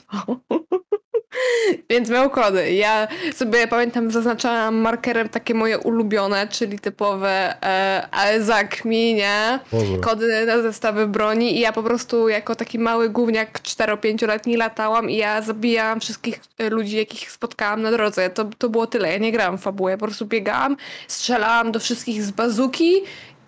więc 1.91 2.11
miał 2.11 2.31
kody. 2.31 2.73
Ja 2.73 3.09
sobie 3.35 3.69
pamiętam, 3.69 4.11
zaznaczałam 4.11 4.75
markerem 4.75 5.29
takie 5.29 5.55
moje 5.55 5.79
ulubione, 5.79 6.49
czyli 6.49 6.79
typowe 6.79 7.62
e, 7.62 8.09
AESAC 8.11 8.85
mi, 8.85 9.15
nie? 9.15 9.61
Boże. 9.73 9.99
Kody 9.99 10.47
na 10.47 10.62
zestawy 10.62 11.07
broni 11.07 11.57
i 11.57 11.61
ja 11.61 11.73
po 11.73 11.83
prostu 11.83 12.28
jako 12.28 12.55
taki 12.55 12.78
mały 12.78 13.11
gówniak 13.11 13.61
4-5-letni 13.61 14.57
latałam 14.57 15.11
i 15.11 15.16
ja 15.16 15.43
zabijałam 15.43 16.00
wszystkich 16.00 16.40
e, 16.59 16.71
ludzi, 16.71 16.97
jakich 16.97 17.31
spotkałam 17.31 17.83
na 17.83 17.90
drodze. 17.90 18.31
To, 18.31 18.45
to 18.59 18.69
było 18.69 18.87
tyle. 18.87 19.12
Ja 19.12 19.19
nie 19.19 19.33
grałam 19.33 19.59
w 19.59 19.62
fabułę, 19.62 19.90
ja 19.90 19.99
po 19.99 20.07
prostu 20.07 20.26
biegałam, 20.26 20.76
strzelałam 21.09 21.73
do 21.73 21.81
wszystkich 21.81 22.23
z 22.23 22.31
bazuki 22.31 22.93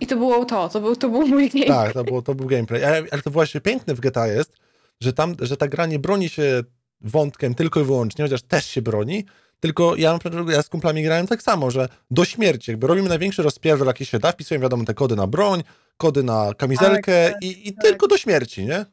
i 0.00 0.06
to 0.06 0.16
było 0.16 0.44
to. 0.44 0.68
To 0.68 0.80
był, 0.80 0.96
to 0.96 1.08
był 1.08 1.26
mój 1.26 1.50
game. 1.50 1.66
Tak, 1.66 1.92
to, 1.92 2.04
było, 2.04 2.22
to 2.22 2.34
był 2.34 2.46
gameplay. 2.46 2.84
Ale, 2.84 3.02
ale 3.10 3.22
to 3.22 3.30
właśnie 3.30 3.60
piękne 3.60 3.94
w 3.94 4.00
GTA 4.00 4.26
jest, 4.26 4.56
że 5.00 5.12
tam, 5.12 5.34
że 5.40 5.56
ta 5.56 5.68
gra 5.68 5.86
nie 5.86 5.98
broni 5.98 6.28
się 6.28 6.62
wątkiem 7.00 7.54
tylko 7.54 7.80
i 7.80 7.84
wyłącznie, 7.84 8.24
chociaż 8.24 8.42
też 8.42 8.66
się 8.66 8.82
broni, 8.82 9.24
tylko 9.60 9.96
ja, 9.96 10.12
na 10.12 10.18
przykład- 10.18 10.48
ja 10.48 10.62
z 10.62 10.68
kumplami 10.68 11.02
grałem 11.02 11.26
tak 11.26 11.42
samo, 11.42 11.70
że 11.70 11.88
do 12.10 12.24
śmierci, 12.24 12.70
jakby 12.70 12.86
robimy 12.86 13.08
największy 13.08 13.42
rozpierdziel, 13.42 13.86
jaki 13.86 14.06
się 14.06 14.18
da, 14.18 14.32
wpisujemy 14.32 14.62
wiadomo 14.62 14.84
te 14.84 14.94
kody 14.94 15.16
na 15.16 15.26
broń, 15.26 15.62
kody 15.96 16.22
na 16.22 16.54
kamizelkę 16.54 17.30
Tak, 17.32 17.42
i, 17.42 17.68
i 17.68 17.72
tak. 17.72 17.84
tylko 17.84 18.06
do 18.08 18.18
śmierci, 18.18 18.64
nie? 18.64 18.86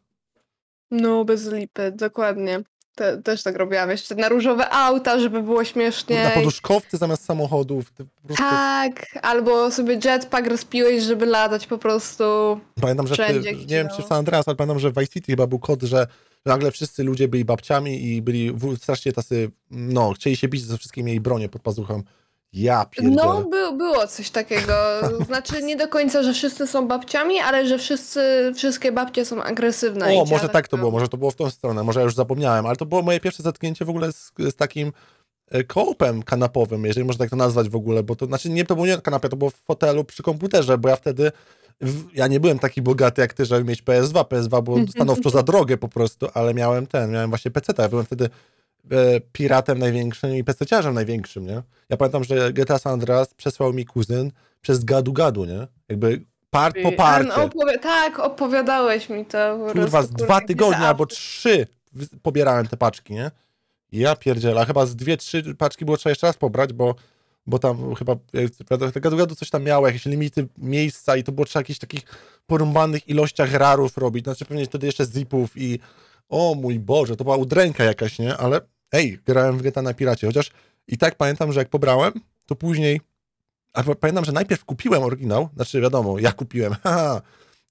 No, 0.91 1.25
bez 1.25 1.51
lipy, 1.51 1.91
dokładnie. 1.91 2.61
Te, 2.95 3.21
też 3.21 3.43
tak 3.43 3.55
robiłam. 3.55 3.89
Jeszcze 3.89 4.15
na 4.15 4.29
różowe 4.29 4.69
auta, 4.69 5.19
żeby 5.19 5.41
było 5.41 5.63
śmiesznie. 5.63 6.23
Na 6.23 6.29
poduszkowcy 6.29 6.97
zamiast 6.97 7.25
samochodów. 7.25 7.91
prostu... 7.91 8.43
Tak, 8.43 9.19
albo 9.21 9.71
sobie 9.71 9.99
jetpack 10.05 10.47
rozpiłeś, 10.47 11.03
żeby 11.03 11.25
latać 11.25 11.67
po 11.67 11.77
prostu. 11.77 12.23
Pamiętam, 12.81 13.07
że 13.07 13.13
Wszędzie, 13.13 13.53
nie 13.53 13.57
gdzie 13.57 13.75
wiem 13.75 13.87
czy 13.95 14.03
w 14.03 14.05
San 14.05 14.17
Andreas, 14.17 14.47
ale 14.47 14.55
pamiętam, 14.55 14.79
że 14.79 14.91
w 14.91 14.99
Vice 14.99 15.13
City 15.13 15.31
chyba 15.31 15.47
był 15.47 15.59
kod, 15.59 15.83
że 15.83 16.07
nagle 16.45 16.71
wszyscy 16.71 17.03
ludzie 17.03 17.27
byli 17.27 17.45
babciami 17.45 18.05
i 18.05 18.21
byli 18.21 18.53
strasznie 18.77 19.13
tacy, 19.13 19.51
no, 19.71 20.13
chcieli 20.13 20.35
się 20.35 20.47
bić 20.47 20.63
ze 20.63 20.77
wszystkimi 20.77 21.05
mieli 21.05 21.19
bronię 21.19 21.49
pod 21.49 21.61
pazuchą. 21.61 22.03
Ja 22.55 22.85
pierdzielę. 22.85 23.15
No, 23.15 23.41
by, 23.41 23.77
było 23.77 24.07
coś 24.07 24.29
takiego. 24.29 24.73
Znaczy, 25.25 25.63
nie 25.63 25.75
do 25.75 25.87
końca, 25.87 26.23
że 26.23 26.33
wszyscy 26.33 26.67
są 26.67 26.87
babciami, 26.87 27.39
ale 27.39 27.67
że 27.67 27.77
wszyscy, 27.77 28.51
wszystkie 28.55 28.91
babcie 28.91 29.25
są 29.25 29.43
agresywne. 29.43 30.05
O, 30.05 30.25
może 30.25 30.49
tak 30.49 30.67
to 30.67 30.77
było, 30.77 30.91
może 30.91 31.07
to 31.07 31.17
było 31.17 31.31
w 31.31 31.35
tą 31.35 31.49
stronę, 31.49 31.83
może 31.83 31.99
ja 31.99 32.03
już 32.03 32.15
zapomniałem, 32.15 32.65
ale 32.65 32.75
to 32.75 32.85
było 32.85 33.01
moje 33.01 33.19
pierwsze 33.19 33.43
zetknięcie 33.43 33.85
w 33.85 33.89
ogóle 33.89 34.11
z, 34.11 34.31
z 34.37 34.55
takim 34.55 34.91
e, 35.51 35.63
koopem 35.63 36.23
kanapowym, 36.23 36.85
jeżeli 36.85 37.05
można 37.05 37.25
tak 37.25 37.29
to 37.29 37.35
nazwać 37.35 37.69
w 37.69 37.75
ogóle, 37.75 38.03
bo 38.03 38.15
to 38.15 38.25
znaczy 38.25 38.49
nie 38.49 38.65
to 38.65 38.75
było 38.75 38.87
nie 38.87 38.97
kanapie, 38.97 39.29
to 39.29 39.37
było 39.37 39.49
w 39.49 39.55
fotelu 39.55 40.03
przy 40.03 40.23
komputerze, 40.23 40.77
bo 40.77 40.89
ja 40.89 40.95
wtedy 40.95 41.31
ja 42.13 42.27
nie 42.27 42.39
byłem 42.39 42.59
taki 42.59 42.81
bogaty 42.81 43.21
jak 43.21 43.33
ty, 43.33 43.45
żeby 43.45 43.63
mieć 43.63 43.83
PS2. 43.83 44.23
PS2 44.23 44.63
było 44.63 44.77
stanowczo 44.95 45.29
za 45.29 45.43
drogę 45.43 45.77
po 45.77 45.87
prostu, 45.87 46.27
ale 46.33 46.53
miałem 46.53 46.87
ten, 46.87 47.11
miałem 47.11 47.29
właśnie 47.29 47.51
PC. 47.51 47.73
Ja 47.77 47.89
byłem 47.89 48.05
wtedy 48.05 48.29
piratem 49.31 49.79
największym 49.79 50.35
i 50.35 50.43
pesteciarzem 50.43 50.93
największym, 50.93 51.45
nie? 51.45 51.61
Ja 51.89 51.97
pamiętam, 51.97 52.23
że 52.23 52.53
GTA 52.53 52.77
San 52.79 52.93
Andreas 52.93 53.33
przesłał 53.33 53.73
mi 53.73 53.85
kuzyn 53.85 54.31
przez 54.61 54.85
gadu-gadu, 54.85 55.45
nie? 55.47 55.67
Jakby 55.89 56.21
part 56.49 56.75
po 56.83 56.91
parcie. 56.91 57.31
opowi- 57.31 57.79
tak, 57.79 58.19
opowiadałeś 58.19 59.09
mi 59.09 59.25
to. 59.25 59.57
Kurwa, 59.73 60.01
z 60.03 60.09
dwa 60.09 60.41
tygodnie 60.41 60.87
albo 60.87 61.05
trzy 61.05 61.67
pobierałem 62.21 62.67
te 62.67 62.77
paczki, 62.77 63.13
nie? 63.13 63.31
Ja 63.91 64.15
pierdzielę, 64.15 64.61
a 64.61 64.65
chyba 64.65 64.85
z 64.85 64.95
dwie, 64.95 65.17
trzy 65.17 65.55
paczki 65.55 65.85
było 65.85 65.97
trzeba 65.97 66.11
jeszcze 66.11 66.27
raz 66.27 66.37
pobrać, 66.37 66.73
bo, 66.73 66.95
bo 67.47 67.59
tam 67.59 67.95
chyba 67.95 68.13
e, 68.13 68.91
te 68.91 69.01
gadu-gadu 69.01 69.35
coś 69.35 69.49
tam 69.49 69.63
miało, 69.63 69.87
jakieś 69.87 70.05
limity 70.05 70.47
miejsca 70.57 71.17
i 71.17 71.23
to 71.23 71.31
było 71.31 71.45
trzeba 71.45 71.61
jakichś 71.61 71.79
takich 71.79 72.01
porąbanych 72.47 73.09
ilościach 73.09 73.53
rarów 73.53 73.97
robić, 73.97 74.23
znaczy 74.23 74.45
pewnie 74.45 74.65
wtedy 74.65 74.85
jeszcze 74.87 75.05
zipów 75.05 75.49
i 75.55 75.79
o 76.29 76.55
mój 76.55 76.79
Boże, 76.79 77.15
to 77.15 77.23
była 77.23 77.37
udręka 77.37 77.83
jakaś, 77.83 78.19
nie? 78.19 78.37
Ale 78.37 78.61
ej, 78.95 79.19
grałem 79.25 79.57
w 79.57 79.61
GTA 79.61 79.81
na 79.81 79.93
Piracie, 79.93 80.27
chociaż 80.27 80.51
i 80.87 80.97
tak 80.97 81.15
pamiętam, 81.15 81.51
że 81.51 81.59
jak 81.59 81.69
pobrałem, 81.69 82.13
to 82.45 82.55
później 82.55 83.01
a 83.73 83.83
pa- 83.83 83.95
pamiętam, 83.95 84.25
że 84.25 84.31
najpierw 84.31 84.65
kupiłem 84.65 85.03
oryginał, 85.03 85.49
znaczy 85.55 85.81
wiadomo, 85.81 86.19
ja 86.19 86.31
kupiłem, 86.31 86.73
haha, 86.83 87.21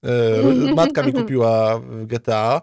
e, 0.04 0.75
matka 0.75 1.02
mi 1.02 1.12
kupiła 1.12 1.81
GTA. 2.07 2.61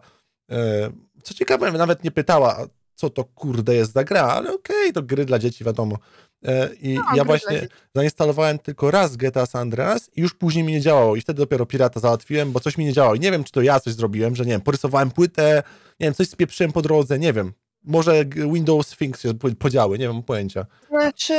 E, 0.51 0.89
Co 1.23 1.33
ciekawe, 1.33 1.71
nawet 1.71 2.03
nie 2.03 2.11
pytała, 2.11 2.67
co 2.95 3.09
to 3.09 3.23
kurde 3.23 3.75
jest 3.75 3.93
za 3.93 4.03
gra, 4.03 4.21
ale 4.23 4.53
okej, 4.53 4.93
to 4.93 5.01
gry 5.03 5.25
dla 5.25 5.39
dzieci, 5.39 5.63
wiadomo. 5.63 5.97
E, 6.45 6.69
I 6.81 6.93
No, 6.95 7.03
ja 7.15 7.23
właśnie 7.23 7.67
zainstalowałem 7.95 8.59
tylko 8.59 8.91
raz 8.91 9.17
GTA 9.17 9.45
San 9.45 9.61
Andreas 9.61 10.09
i 10.15 10.21
już 10.21 10.33
później 10.33 10.63
mi 10.63 10.73
nie 10.73 10.81
działało 10.81 11.15
i 11.15 11.21
wtedy 11.21 11.37
dopiero 11.37 11.65
pirata 11.65 11.99
załatwiłem, 11.99 12.51
bo 12.51 12.59
coś 12.59 12.77
mi 12.77 12.85
nie 12.85 12.93
działało. 12.93 13.15
I 13.15 13.19
nie 13.19 13.31
wiem, 13.31 13.43
czy 13.43 13.51
to 13.51 13.61
ja 13.61 13.79
coś 13.79 13.93
zrobiłem, 13.93 14.35
że 14.35 14.45
nie 14.45 14.51
wiem, 14.51 14.61
porysowałem 14.61 15.11
płytę, 15.11 15.63
nie 15.99 16.07
wiem, 16.07 16.13
coś 16.13 16.29
spieprzyłem 16.29 16.71
po 16.71 16.81
drodze, 16.81 17.19
nie 17.19 17.33
wiem. 17.33 17.53
Może 17.83 18.25
Windows 18.25 18.97
Things 18.97 19.21
się 19.21 19.33
po- 19.33 19.47
podziały, 19.59 19.97
nie 19.97 20.07
mam 20.07 20.23
pojęcia. 20.23 20.65
Znaczy, 20.89 21.33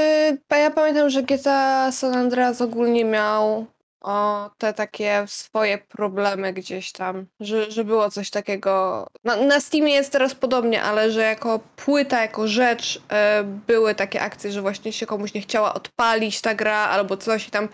ja 0.50 0.70
pamiętam, 0.70 1.10
że 1.10 1.22
GTA 1.22 1.92
San 1.92 2.14
Andreas 2.14 2.60
ogólnie 2.60 3.04
miał 3.04 3.66
o, 4.02 4.50
te 4.58 4.72
takie 4.72 5.24
swoje 5.26 5.78
problemy 5.78 6.52
gdzieś 6.52 6.92
tam, 6.92 7.26
że, 7.40 7.70
że 7.70 7.84
było 7.84 8.10
coś 8.10 8.30
takiego. 8.30 9.06
Na, 9.24 9.36
na 9.36 9.60
Steamie 9.60 9.92
jest 9.94 10.12
teraz 10.12 10.34
podobnie, 10.34 10.82
ale 10.82 11.10
że 11.10 11.22
jako 11.22 11.60
płyta, 11.76 12.20
jako 12.22 12.48
rzecz 12.48 13.02
e, 13.12 13.42
były 13.44 13.94
takie 13.94 14.20
akcje, 14.22 14.52
że 14.52 14.62
właśnie 14.62 14.92
się 14.92 15.06
komuś 15.06 15.34
nie 15.34 15.40
chciała 15.40 15.74
odpalić 15.74 16.40
ta 16.40 16.54
gra 16.54 16.76
albo 16.76 17.16
coś 17.16 17.48
i 17.48 17.50
tam 17.50 17.68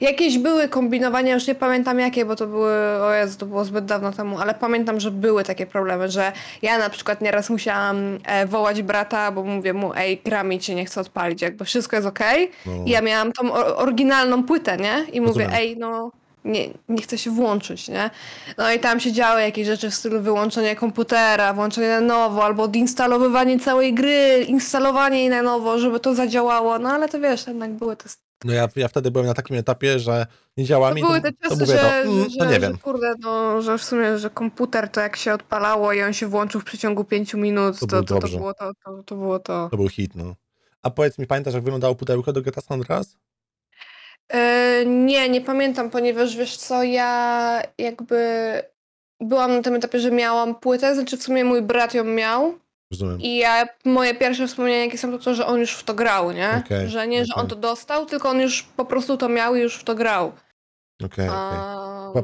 jakieś 0.00 0.38
były 0.38 0.68
kombinowania, 0.68 1.34
już 1.34 1.46
nie 1.46 1.54
pamiętam 1.54 2.00
jakie, 2.00 2.24
bo 2.24 2.36
to 2.36 2.46
były, 2.46 2.72
o 3.02 3.12
Jezu, 3.12 3.38
to 3.38 3.46
było 3.46 3.64
zbyt 3.64 3.84
dawno 3.84 4.12
temu, 4.12 4.38
ale 4.38 4.54
pamiętam, 4.54 5.00
że 5.00 5.10
były 5.10 5.44
takie 5.44 5.66
problemy, 5.66 6.10
że 6.10 6.32
ja 6.62 6.78
na 6.78 6.90
przykład 6.90 7.20
nieraz 7.20 7.50
musiałam 7.50 8.18
e, 8.26 8.46
wołać 8.46 8.82
brata, 8.82 9.32
bo 9.32 9.44
mówię 9.44 9.72
mu, 9.72 9.92
ej, 9.96 10.20
gra 10.24 10.44
mi 10.44 10.60
cię 10.60 10.74
nie 10.74 10.84
chce 10.84 11.00
odpalić, 11.00 11.42
jakby 11.42 11.64
wszystko 11.64 11.96
jest 11.96 12.08
okej. 12.08 12.50
No. 12.66 12.72
I 12.86 12.90
ja 12.90 13.00
miałam 13.00 13.32
tą 13.32 13.52
or- 13.52 13.74
oryginalną 13.76 14.42
płytę, 14.42 14.76
nie? 14.76 15.04
I 15.12 15.20
mówię, 15.20 15.44
Rozumiem. 15.44 15.73
No 15.76 16.10
nie, 16.44 16.68
nie 16.88 17.02
chcę 17.02 17.18
się 17.18 17.30
włączyć, 17.30 17.88
nie? 17.88 18.10
No 18.58 18.72
i 18.72 18.78
tam 18.80 19.00
się 19.00 19.12
działy 19.12 19.42
jakieś 19.42 19.66
rzeczy 19.66 19.90
w 19.90 19.94
stylu 19.94 20.20
wyłączenia 20.20 20.74
komputera, 20.74 21.52
włączenie 21.52 21.88
na 21.88 22.00
nowo, 22.00 22.44
albo 22.44 22.62
odinstalowywanie 22.62 23.60
całej 23.60 23.94
gry, 23.94 24.44
instalowanie 24.48 25.18
jej 25.18 25.28
na 25.28 25.42
nowo, 25.42 25.78
żeby 25.78 26.00
to 26.00 26.14
zadziałało, 26.14 26.78
no 26.78 26.88
ale 26.88 27.08
to 27.08 27.20
wiesz, 27.20 27.46
jednak 27.46 27.72
były 27.72 27.96
te 27.96 28.08
No 28.44 28.52
ja, 28.52 28.68
ja 28.76 28.88
wtedy 28.88 29.10
byłem 29.10 29.26
na 29.26 29.34
takim 29.34 29.56
etapie, 29.56 29.98
że 29.98 30.26
nie 30.56 30.64
działa 30.64 30.88
to 30.88 30.94
mi, 30.94 31.02
były 31.02 31.20
to, 31.20 31.22
te 31.22 31.32
to 31.32 31.48
czasy, 31.48 31.60
mówię 31.60 31.66
że, 31.66 31.78
to, 31.78 31.94
mm, 31.94 32.30
że, 32.30 32.36
to 32.36 32.44
nie 32.44 32.52
że 32.54 32.60
wiem. 32.60 32.78
kurde, 32.78 33.14
no, 33.20 33.62
że 33.62 33.78
w 33.78 33.84
sumie, 33.84 34.18
że 34.18 34.30
komputer 34.30 34.88
to 34.88 35.00
jak 35.00 35.16
się 35.16 35.34
odpalało 35.34 35.92
i 35.92 36.02
on 36.02 36.12
się 36.12 36.26
włączył 36.26 36.60
w 36.60 36.64
przeciągu 36.64 37.04
pięciu 37.04 37.38
minut, 37.38 37.78
To 37.78 37.86
to, 37.86 38.02
było 38.02 38.20
to, 38.20 38.28
to, 38.28 38.38
było 38.38 38.54
to, 38.54 38.72
to, 38.84 39.02
to 39.02 39.16
było 39.16 39.38
to. 39.38 39.68
To 39.70 39.76
był 39.76 39.88
hit, 39.88 40.14
no. 40.14 40.34
A 40.82 40.90
powiedz 40.90 41.18
mi, 41.18 41.26
pamiętasz, 41.26 41.54
jak 41.54 41.62
wyglądało 41.62 41.94
pudełko 41.94 42.32
do 42.32 42.42
GTA 42.42 42.60
San 42.60 42.80
Andreas? 42.80 43.16
E, 44.28 44.84
nie, 44.86 45.28
nie 45.28 45.40
pamiętam, 45.40 45.90
ponieważ 45.90 46.36
wiesz 46.36 46.56
co, 46.56 46.82
ja 46.82 47.62
jakby 47.78 48.18
byłam 49.20 49.56
na 49.56 49.62
tym 49.62 49.74
etapie, 49.74 50.00
że 50.00 50.10
miałam 50.10 50.54
płytę, 50.54 50.94
znaczy 50.94 51.16
w 51.16 51.22
sumie 51.22 51.44
mój 51.44 51.62
brat 51.62 51.94
ją 51.94 52.04
miał 52.04 52.58
Rozumiem. 52.90 53.20
i 53.20 53.36
ja, 53.36 53.68
moje 53.84 54.14
pierwsze 54.14 54.46
wspomnienia 54.46 54.84
jakie 54.84 54.98
są 54.98 55.10
to 55.10 55.18
to, 55.18 55.34
że 55.34 55.46
on 55.46 55.60
już 55.60 55.72
w 55.72 55.84
to 55.84 55.94
grał, 55.94 56.32
nie? 56.32 56.62
Okej, 56.66 56.88
że 56.88 57.08
nie, 57.08 57.24
że 57.24 57.34
on 57.34 57.46
to 57.46 57.56
dostał, 57.56 58.06
tylko 58.06 58.28
on 58.28 58.40
już 58.40 58.62
po 58.62 58.84
prostu 58.84 59.16
to 59.16 59.28
miał 59.28 59.54
i 59.54 59.60
już 59.60 59.76
w 59.76 59.84
to 59.84 59.94
grał. 59.94 60.32
Okej, 61.04 61.28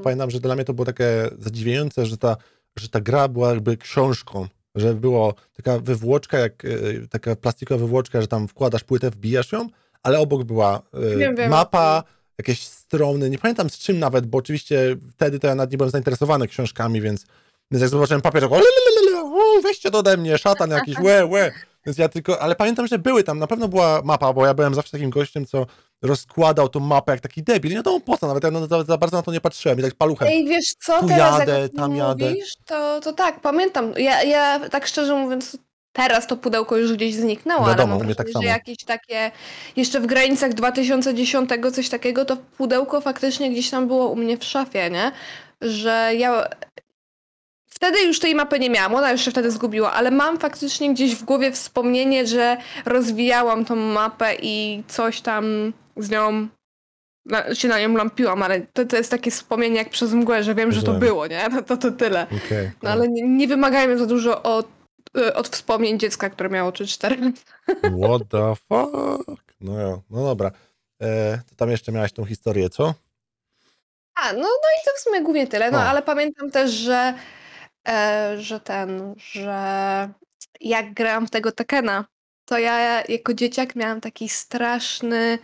pamiętam, 0.02 0.30
że 0.30 0.40
dla 0.40 0.54
mnie 0.54 0.64
to 0.64 0.74
było 0.74 0.84
takie 0.84 1.30
zadziwiające, 1.38 2.06
że 2.06 2.16
ta, 2.16 2.36
że 2.78 2.88
ta 2.88 3.00
gra 3.00 3.28
była 3.28 3.48
jakby 3.50 3.76
książką, 3.76 4.46
że 4.74 4.94
było 4.94 5.34
taka 5.56 5.78
wywłoczka, 5.78 6.38
jak 6.38 6.64
e, 6.64 6.68
taka 7.10 7.36
plastikowa 7.36 7.80
wywłoczka, 7.80 8.20
że 8.20 8.28
tam 8.28 8.48
wkładasz 8.48 8.84
płytę, 8.84 9.10
wbijasz 9.10 9.52
ją, 9.52 9.68
ale 10.02 10.18
obok 10.18 10.44
była 10.44 10.82
e, 10.94 11.16
Wiem, 11.16 11.36
wiem, 11.36 11.50
mapa, 11.50 12.02
jakieś 12.38 12.66
strony, 12.66 13.30
nie 13.30 13.38
pamiętam 13.38 13.70
z 13.70 13.78
czym 13.78 13.98
nawet, 13.98 14.26
bo 14.26 14.38
oczywiście 14.38 14.96
wtedy 15.12 15.38
to 15.38 15.46
ja 15.46 15.54
nawet 15.54 15.70
nie 15.72 15.78
byłem 15.78 15.90
zainteresowany 15.90 16.48
książkami, 16.48 17.00
więc, 17.00 17.26
więc 17.70 17.80
jak 17.82 17.90
zobaczyłem 17.90 18.20
papier, 18.22 18.42
to 18.42 18.48
było, 18.48 18.60
"Lelelele, 18.60 19.24
u, 19.24 19.62
weźcie 19.62 19.90
to 19.90 19.98
ode 19.98 20.16
mnie, 20.16 20.38
szatan 20.38 20.70
jakiś, 20.70 20.98
łe, 20.98 21.26
łe. 21.26 21.52
Więc 21.86 21.98
ja 21.98 22.08
tylko, 22.08 22.42
ale 22.42 22.54
pamiętam, 22.54 22.86
że 22.86 22.98
były 22.98 23.24
tam, 23.24 23.38
na 23.38 23.46
pewno 23.46 23.68
była 23.68 24.02
mapa, 24.04 24.32
bo 24.32 24.46
ja 24.46 24.54
byłem 24.54 24.74
zawsze 24.74 24.92
takim 24.92 25.10
gościem, 25.10 25.46
co 25.46 25.66
rozkładał 26.02 26.68
tą 26.68 26.80
mapę 26.80 27.12
jak 27.12 27.20
taki 27.20 27.42
debil. 27.42 27.70
Nie 27.70 27.76
wiadomo 27.76 28.00
po 28.00 28.18
co, 28.18 28.26
nawet 28.26 28.44
ja 28.44 28.50
no, 28.50 28.66
za, 28.66 28.84
za 28.84 28.98
bardzo 28.98 29.16
na 29.16 29.22
to 29.22 29.32
nie 29.32 29.40
patrzyłem 29.40 29.78
i 29.78 29.82
tak 29.82 29.94
paluchem. 29.94 30.28
Ej, 30.28 30.44
wiesz 30.44 30.74
co, 30.84 31.00
Tu 31.00 31.08
teraz 31.08 31.38
jadę, 31.38 31.60
jak 31.60 31.72
tam 31.72 31.96
jadę. 31.96 32.28
mówisz, 32.30 32.52
to, 32.66 33.00
to 33.00 33.12
tak, 33.12 33.40
pamiętam. 33.40 33.92
Ja, 33.96 34.22
ja 34.22 34.68
tak 34.68 34.86
szczerze 34.86 35.14
mówiąc, 35.14 35.56
teraz 35.92 36.26
to 36.26 36.36
pudełko 36.36 36.76
już 36.76 36.92
gdzieś 36.92 37.14
zniknęło, 37.14 37.66
Wiadomo, 37.66 37.94
ale 37.94 38.04
mam 38.04 38.14
tak 38.14 38.16
wrażenie, 38.16 38.32
samo. 38.32 38.42
że 38.42 38.48
jakieś 38.48 38.84
takie, 38.84 39.30
jeszcze 39.76 40.00
w 40.00 40.06
granicach 40.06 40.54
2010 40.54 41.50
coś 41.74 41.88
takiego, 41.88 42.24
to 42.24 42.36
pudełko 42.36 43.00
faktycznie 43.00 43.50
gdzieś 43.50 43.70
tam 43.70 43.86
było 43.86 44.08
u 44.08 44.16
mnie 44.16 44.38
w 44.38 44.44
szafie, 44.44 44.90
nie? 44.90 45.12
Że 45.60 46.10
ja... 46.16 46.48
Wtedy 47.70 48.02
już 48.02 48.20
tej 48.20 48.34
mapy 48.34 48.58
nie 48.58 48.70
miałam, 48.70 48.94
ona 48.94 49.12
już 49.12 49.20
się 49.20 49.30
wtedy 49.30 49.50
zgubiła, 49.50 49.92
ale 49.92 50.10
mam 50.10 50.38
faktycznie 50.38 50.94
gdzieś 50.94 51.14
w 51.14 51.24
głowie 51.24 51.52
wspomnienie, 51.52 52.26
że 52.26 52.56
rozwijałam 52.84 53.64
tą 53.64 53.76
mapę 53.76 54.34
i 54.42 54.82
coś 54.88 55.20
tam 55.20 55.72
z 55.96 56.10
nią 56.10 56.48
na, 57.26 57.54
się 57.54 57.68
na 57.68 57.80
nią 57.80 57.94
lampiłam, 57.96 58.42
ale 58.42 58.60
to, 58.60 58.84
to 58.84 58.96
jest 58.96 59.10
takie 59.10 59.30
wspomnienie 59.30 59.76
jak 59.76 59.90
przez 59.90 60.12
mgłę, 60.12 60.42
że 60.44 60.54
wiem, 60.54 60.72
że 60.72 60.80
to 60.80 60.86
Rozumiem. 60.86 61.08
było, 61.08 61.26
nie? 61.26 61.48
No 61.52 61.62
to, 61.62 61.76
to 61.76 61.90
tyle. 61.90 62.26
Okej. 62.46 62.70
No 62.82 62.90
ale 62.90 63.08
nie, 63.08 63.22
nie 63.28 63.48
wymagajmy 63.48 63.98
za 63.98 64.06
dużo 64.06 64.42
od, 64.42 64.68
od 65.34 65.48
wspomnień 65.48 65.98
dziecka, 65.98 66.30
które 66.30 66.48
miało 66.48 66.70
3-4 66.70 67.22
lata. 67.22 67.90
What 68.08 68.22
the 68.28 68.54
fuck? 68.56 69.54
No, 69.60 70.02
no 70.10 70.24
dobra. 70.24 70.50
E, 71.02 71.38
to 71.48 71.54
tam 71.56 71.70
jeszcze 71.70 71.92
miałaś 71.92 72.12
tą 72.12 72.24
historię, 72.24 72.70
co? 72.70 72.94
A, 74.14 74.32
no, 74.32 74.40
no 74.40 74.68
i 74.80 74.84
to 74.84 74.90
w 74.96 75.00
sumie 75.00 75.22
głównie 75.22 75.46
tyle. 75.46 75.70
No 75.70 75.78
O. 75.78 75.82
ale 75.82 76.02
pamiętam 76.02 76.50
też, 76.50 76.70
że, 76.70 77.14
e, 77.88 78.34
że 78.38 78.60
ten, 78.60 79.14
że 79.16 80.10
jak 80.60 80.94
grałam 80.94 81.26
w 81.26 81.30
tego 81.30 81.52
Tekena, 81.52 82.04
to 82.44 82.58
ja 82.58 83.02
jako 83.08 83.34
dzieciak 83.34 83.76
miałam 83.76 84.00
taki 84.00 84.28
straszny 84.28 85.38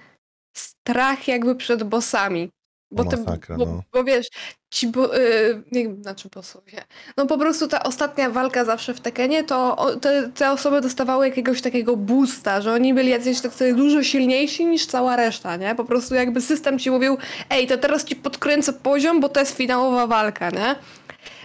strach 0.57 1.29
jakby 1.29 1.57
przed 1.57 1.83
bossami. 1.83 2.51
Bo, 2.90 3.05
te, 3.05 3.16
masakra, 3.16 3.57
bo, 3.57 3.66
no. 3.66 3.83
bo 3.93 4.05
wiesz, 4.05 4.28
ci 4.71 4.87
bo, 4.87 5.16
y, 5.16 5.62
nie, 5.73 5.95
znaczy 5.95 6.28
bossowie, 6.35 6.85
no 7.16 7.26
po 7.26 7.38
prostu 7.38 7.69
ta 7.69 7.83
ostatnia 7.83 8.31
walka 8.31 8.64
zawsze 8.64 8.95
w 8.95 9.00
Tekenie, 9.00 9.45
to 9.45 9.76
o, 9.76 9.97
te, 9.97 10.31
te 10.35 10.52
osoby 10.52 10.81
dostawały 10.81 11.28
jakiegoś 11.28 11.62
takiego 11.62 11.97
boosta, 11.97 12.61
że 12.61 12.73
oni 12.73 12.95
byli 12.95 13.11
jacyś 13.11 13.40
tak 13.40 13.55
sobie 13.55 13.75
dużo 13.75 14.02
silniejsi 14.02 14.66
niż 14.66 14.87
cała 14.87 15.16
reszta, 15.16 15.57
nie? 15.57 15.75
Po 15.75 15.85
prostu 15.85 16.14
jakby 16.14 16.40
system 16.40 16.78
ci 16.78 16.90
mówił, 16.90 17.19
ej, 17.50 17.66
to 17.66 17.78
teraz 17.78 18.05
ci 18.05 18.16
podkręcę 18.16 18.73
poziom, 18.73 19.21
bo 19.21 19.28
to 19.28 19.40
jest 19.40 19.57
finałowa 19.57 20.07
walka, 20.07 20.50
nie? 20.50 20.76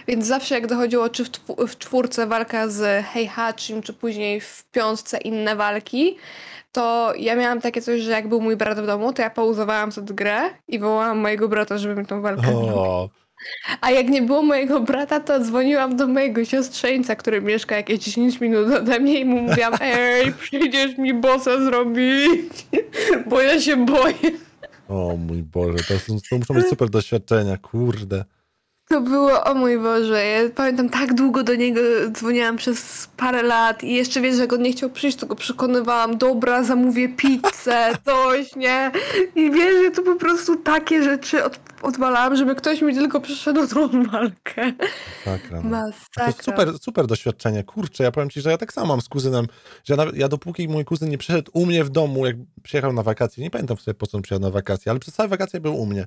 Więc 0.08 0.26
zawsze 0.26 0.54
jak 0.54 0.66
dochodziło 0.66 1.08
czy 1.08 1.24
w, 1.24 1.30
w 1.68 1.78
czwórce 1.78 2.26
walka 2.26 2.68
z 2.68 3.04
Heihachim, 3.06 3.82
czy 3.82 3.92
później 3.92 4.40
w 4.40 4.64
piątce 4.72 5.18
inne 5.18 5.56
walki, 5.56 6.16
to 6.72 7.12
ja 7.18 7.36
miałam 7.36 7.60
takie 7.60 7.82
coś, 7.82 8.00
że 8.00 8.10
jak 8.10 8.28
był 8.28 8.40
mój 8.40 8.56
brat 8.56 8.80
w 8.80 8.86
domu, 8.86 9.12
to 9.12 9.22
ja 9.22 9.30
pauzowałam 9.30 9.92
sobie 9.92 10.14
grę 10.14 10.40
i 10.68 10.78
wołałam 10.78 11.18
mojego 11.18 11.48
brata, 11.48 11.78
żeby 11.78 12.00
mi 12.00 12.06
tą 12.06 12.22
walkę. 12.22 12.48
O, 12.56 13.08
A 13.80 13.90
jak 13.90 14.08
nie 14.08 14.22
było 14.22 14.42
mojego 14.42 14.80
brata, 14.80 15.20
to 15.20 15.40
dzwoniłam 15.40 15.96
do 15.96 16.06
mojego 16.08 16.44
siostrzeńca, 16.44 17.16
który 17.16 17.40
mieszka 17.42 17.76
jakieś 17.76 17.98
10 17.98 18.40
minut 18.40 18.74
ode 18.74 18.98
mnie 19.00 19.20
i 19.20 19.24
mu 19.24 19.40
mówiłam, 19.40 19.72
ej, 19.80 20.32
przyjdziesz 20.32 20.98
mi 20.98 21.14
bossa 21.14 21.64
zrobić, 21.64 22.66
bo 23.30 23.40
ja 23.40 23.60
się 23.60 23.76
boję. 23.86 24.14
o 24.88 25.16
mój 25.16 25.42
Boże, 25.42 25.78
to, 25.88 25.98
są- 25.98 26.18
to 26.30 26.38
muszą 26.38 26.54
być 26.54 26.66
super 26.66 26.88
doświadczenia, 26.90 27.56
kurde. 27.56 28.24
To 28.92 29.00
było, 29.00 29.44
o 29.44 29.54
mój 29.54 29.78
Boże, 29.78 30.24
ja 30.24 30.50
pamiętam 30.54 30.88
tak 30.88 31.14
długo 31.14 31.42
do 31.42 31.54
niego 31.54 31.80
dzwoniłam 32.10 32.56
przez 32.56 33.08
parę 33.16 33.42
lat 33.42 33.84
i 33.84 33.94
jeszcze 33.94 34.20
wiesz, 34.20 34.34
że 34.34 34.40
jak 34.40 34.52
on 34.52 34.62
nie 34.62 34.72
chciał 34.72 34.90
przyjść, 34.90 35.18
to 35.18 35.26
go 35.26 35.34
przekonywałam, 35.34 36.18
dobra, 36.18 36.64
zamówię 36.64 37.08
pizzę, 37.08 37.92
coś, 38.06 38.56
nie? 38.56 38.90
I 39.34 39.50
wiesz, 39.50 39.84
że 39.84 39.90
to 39.90 40.02
po 40.02 40.16
prostu 40.16 40.56
takie 40.56 41.02
rzeczy 41.02 41.44
od, 41.44 41.60
odwalałam, 41.82 42.36
żeby 42.36 42.54
ktoś 42.54 42.82
mi 42.82 42.94
tylko 42.94 43.20
przyszedł 43.20 43.66
tą 43.66 44.04
walkę. 44.04 44.72
No. 45.52 45.62
Masakra. 45.62 46.32
To 46.32 46.42
super, 46.42 46.78
super 46.78 47.06
doświadczenie. 47.06 47.64
Kurczę, 47.64 48.04
ja 48.04 48.12
powiem 48.12 48.30
ci, 48.30 48.40
że 48.40 48.50
ja 48.50 48.58
tak 48.58 48.72
samo 48.72 48.86
mam 48.86 49.00
z 49.00 49.08
kuzynem, 49.08 49.46
że 49.84 49.94
ja, 49.94 49.96
nawet, 49.96 50.16
ja 50.16 50.28
dopóki 50.28 50.68
mój 50.68 50.84
kuzyn 50.84 51.10
nie 51.10 51.18
przyszedł 51.18 51.50
u 51.54 51.66
mnie 51.66 51.84
w 51.84 51.90
domu, 51.90 52.26
jak 52.26 52.36
przyjechał 52.62 52.92
na 52.92 53.02
wakacje, 53.02 53.44
nie 53.44 53.50
pamiętam 53.50 53.76
sobie 53.76 53.94
po 53.94 54.06
co 54.06 54.16
on 54.16 54.22
przyjechał 54.22 54.48
na 54.48 54.52
wakacje, 54.52 54.90
ale 54.90 55.00
przez 55.00 55.14
całe 55.14 55.28
wakacje 55.28 55.60
był 55.60 55.76
u 55.76 55.86
mnie. 55.86 56.06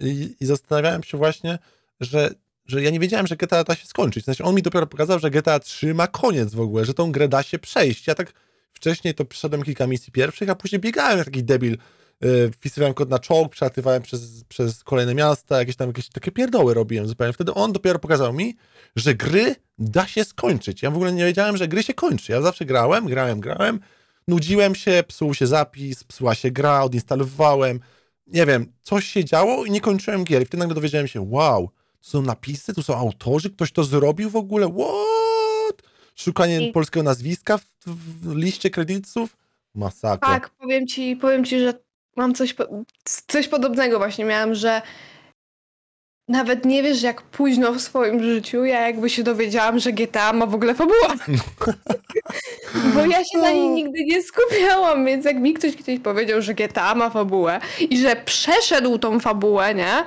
I, 0.00 0.36
i 0.40 0.46
zastanawiałem 0.46 1.02
się 1.02 1.18
właśnie, 1.18 1.58
że, 2.00 2.34
że 2.66 2.82
ja 2.82 2.90
nie 2.90 3.00
wiedziałem, 3.00 3.26
że 3.26 3.36
GTA 3.36 3.64
da 3.64 3.74
się 3.74 3.86
skończyć. 3.86 4.24
Znaczy, 4.24 4.44
on 4.44 4.54
mi 4.54 4.62
dopiero 4.62 4.86
pokazał, 4.86 5.18
że 5.18 5.30
GTA 5.30 5.60
3 5.60 5.94
ma 5.94 6.06
koniec 6.06 6.54
w 6.54 6.60
ogóle, 6.60 6.84
że 6.84 6.94
tą 6.94 7.12
grę 7.12 7.28
da 7.28 7.42
się 7.42 7.58
przejść. 7.58 8.06
Ja 8.06 8.14
tak 8.14 8.32
wcześniej 8.72 9.14
to 9.14 9.24
przyszedłem 9.24 9.62
kilka 9.62 9.86
misji 9.86 10.12
pierwszych, 10.12 10.50
a 10.50 10.54
później 10.54 10.80
biegałem 10.80 11.18
jak 11.18 11.26
taki 11.26 11.44
debil. 11.44 11.78
Yy, 12.20 12.52
wpisywałem 12.52 12.94
kod 12.94 13.10
na 13.10 13.18
czołg, 13.18 13.52
przelatywałem 13.52 14.02
przez, 14.02 14.44
przez 14.44 14.84
kolejne 14.84 15.14
miasta, 15.14 15.58
jakieś 15.58 15.76
tam 15.76 15.88
jakieś 15.88 16.08
takie 16.08 16.32
pierdoły 16.32 16.74
robiłem 16.74 17.08
zupełnie. 17.08 17.32
Wtedy 17.32 17.54
on 17.54 17.72
dopiero 17.72 17.98
pokazał 17.98 18.32
mi, 18.32 18.56
że 18.96 19.14
gry 19.14 19.56
da 19.78 20.06
się 20.06 20.24
skończyć. 20.24 20.82
Ja 20.82 20.90
w 20.90 20.94
ogóle 20.94 21.12
nie 21.12 21.24
wiedziałem, 21.24 21.56
że 21.56 21.68
gry 21.68 21.82
się 21.82 21.94
kończy. 21.94 22.32
Ja 22.32 22.42
zawsze 22.42 22.64
grałem, 22.64 23.06
grałem, 23.06 23.40
grałem, 23.40 23.80
nudziłem 24.28 24.74
się, 24.74 25.04
psuł 25.08 25.34
się 25.34 25.46
zapis, 25.46 26.04
psuła 26.04 26.34
się 26.34 26.50
gra, 26.50 26.82
odinstalowałem. 26.82 27.80
Nie 28.26 28.46
wiem, 28.46 28.72
coś 28.82 29.06
się 29.06 29.24
działo 29.24 29.64
i 29.64 29.70
nie 29.70 29.80
kończyłem 29.80 30.24
gier. 30.24 30.42
I 30.42 30.44
wtedy 30.44 30.58
nagle 30.58 30.74
dowiedziałem 30.74 31.08
się, 31.08 31.20
wow, 31.20 31.70
są 32.06 32.22
napisy, 32.22 32.74
tu 32.74 32.82
są 32.82 32.96
autorzy, 32.96 33.50
ktoś 33.50 33.72
to 33.72 33.84
zrobił 33.84 34.30
w 34.30 34.36
ogóle, 34.36 34.68
what? 34.68 35.82
Szukanie 36.16 36.68
I- 36.68 36.72
polskiego 36.72 37.02
nazwiska 37.02 37.58
w, 37.58 37.64
w 37.86 38.36
liście 38.36 38.70
kredytów? 38.70 39.36
Masakra. 39.74 40.28
Tak, 40.28 40.50
powiem 40.50 40.86
ci, 40.86 41.16
powiem 41.16 41.44
ci, 41.44 41.60
że 41.60 41.74
mam 42.16 42.34
coś, 42.34 42.54
coś 43.26 43.48
podobnego 43.48 43.98
właśnie 43.98 44.24
miałam, 44.24 44.54
że 44.54 44.82
nawet 46.28 46.64
nie 46.64 46.82
wiesz, 46.82 47.02
jak 47.02 47.22
późno 47.22 47.72
w 47.72 47.80
swoim 47.80 48.22
życiu 48.22 48.64
ja 48.64 48.80
jakby 48.80 49.10
się 49.10 49.22
dowiedziałam, 49.22 49.78
że 49.78 49.92
GTA 49.92 50.32
ma 50.32 50.46
w 50.46 50.54
ogóle 50.54 50.74
fabułę. 50.74 51.08
Bo 52.94 53.00
ja 53.00 53.24
się 53.24 53.38
na 53.38 53.50
niej 53.50 53.68
nigdy 53.68 54.04
nie 54.04 54.22
skupiałam, 54.22 55.06
więc 55.06 55.24
jak 55.24 55.36
mi 55.36 55.54
ktoś 55.54 55.76
kiedyś 55.76 56.00
powiedział, 56.00 56.42
że 56.42 56.54
GTA 56.54 56.94
ma 56.94 57.10
fabułę 57.10 57.60
i 57.90 57.98
że 57.98 58.16
przeszedł 58.24 58.98
tą 58.98 59.20
fabułę, 59.20 59.74
nie? 59.74 60.04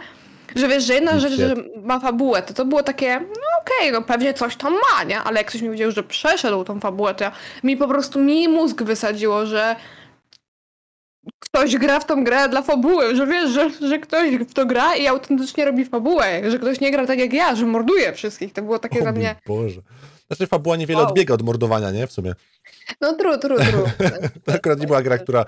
Że 0.55 0.67
wiesz, 0.67 0.83
że 0.83 0.93
jedna 0.93 1.19
rzecz, 1.19 1.33
że 1.33 1.55
ma 1.83 1.99
fabułę, 1.99 2.41
to 2.41 2.53
to 2.53 2.65
było 2.65 2.83
takie, 2.83 3.19
no 3.19 3.47
okej, 3.61 3.91
no 3.91 4.01
pewnie 4.01 4.33
coś 4.33 4.55
tam 4.55 4.73
ma, 4.73 5.03
nie? 5.03 5.19
Ale 5.19 5.37
jak 5.37 5.47
ktoś 5.47 5.61
mi 5.61 5.67
powiedział, 5.67 5.91
że 5.91 6.03
przeszedł 6.03 6.63
tą 6.63 6.79
fabułę, 6.79 7.15
to 7.15 7.23
ja, 7.23 7.31
mi 7.63 7.77
po 7.77 7.87
prostu 7.87 8.19
mi 8.19 8.47
mózg 8.47 8.83
wysadziło, 8.83 9.45
że 9.45 9.75
ktoś 11.39 11.77
gra 11.77 11.99
w 11.99 12.05
tą 12.05 12.23
grę 12.23 12.49
dla 12.49 12.61
fabuły, 12.61 13.15
że 13.15 13.27
wiesz, 13.27 13.49
że, 13.49 13.69
że 13.69 13.99
ktoś 13.99 14.35
w 14.35 14.53
to 14.53 14.65
gra 14.65 14.95
i 14.95 15.07
autentycznie 15.07 15.65
robi 15.65 15.85
fabułę, 15.85 16.51
że 16.51 16.59
ktoś 16.59 16.79
nie 16.79 16.91
gra 16.91 17.07
tak 17.07 17.19
jak 17.19 17.33
ja, 17.33 17.55
że 17.55 17.65
morduje 17.65 18.13
wszystkich. 18.13 18.53
To 18.53 18.61
było 18.61 18.79
takie 18.79 18.99
o 18.99 19.01
dla 19.01 19.11
mnie, 19.11 19.35
Boże. 19.47 19.81
Znaczy 20.31 20.47
fabuła 20.47 20.75
niewiele 20.75 20.99
Wow. 21.01 21.09
odbiega 21.09 21.33
od 21.33 21.41
mordowania, 21.41 21.91
nie? 21.91 22.07
W 22.07 22.11
sumie. 22.11 22.33
no 23.01 23.13
tru, 23.13 23.37
tru, 23.37 23.57
tru. 23.57 23.83
To 24.45 24.53
akurat 24.53 24.79
nie 24.79 24.87
była 24.87 25.01
gra, 25.01 25.17
która 25.17 25.45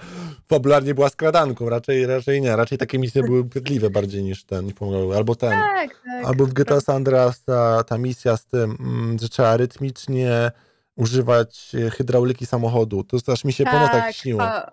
fabularnie 0.49 0.93
była 0.93 1.09
skradanką, 1.09 1.69
raczej, 1.69 2.05
raczej 2.05 2.41
nie. 2.41 2.55
Raczej 2.55 2.77
takie 2.77 2.99
misje 2.99 3.23
były 3.23 3.43
bydliwe 3.43 3.89
bardziej 3.89 4.23
niż 4.23 4.43
ten, 4.43 4.73
pomagały. 4.73 5.15
Albo 5.17 5.35
ten, 5.35 5.49
Tak, 5.51 5.89
tak. 6.05 6.25
albo 6.25 6.45
w 6.45 6.53
GTA 6.53 6.81
San 6.81 6.95
Andreas 6.95 7.43
ta, 7.43 7.83
ta 7.83 7.97
misja 7.97 8.37
z 8.37 8.45
tym, 8.45 8.77
mm, 8.79 9.17
że 9.21 9.29
trzeba 9.29 9.57
rytmicznie 9.57 10.51
używać 10.95 11.71
e, 11.87 11.89
hydrauliki 11.89 12.45
samochodu. 12.45 13.03
To 13.03 13.21
też 13.21 13.43
mi 13.45 13.53
się 13.53 13.63
po 13.65 13.79
nocach 13.79 14.15
śniło. 14.15 14.39
pa- 14.39 14.71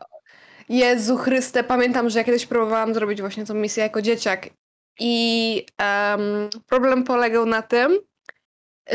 Jezu 0.69 1.17
Chryste, 1.17 1.65
pamiętam, 1.65 2.11
że 2.11 2.19
ja 2.19 2.25
kiedyś 2.25 2.47
próbowałam 2.47 2.95
zrobić 2.95 3.21
właśnie 3.21 3.47
tą 3.47 3.55
misję 3.55 3.83
jako 3.83 4.03
dzieciak 4.03 4.49
i 5.01 5.67
em, 5.79 6.21
problem 6.67 7.05
polegał 7.05 7.47
na 7.47 7.63
tym, 7.63 7.99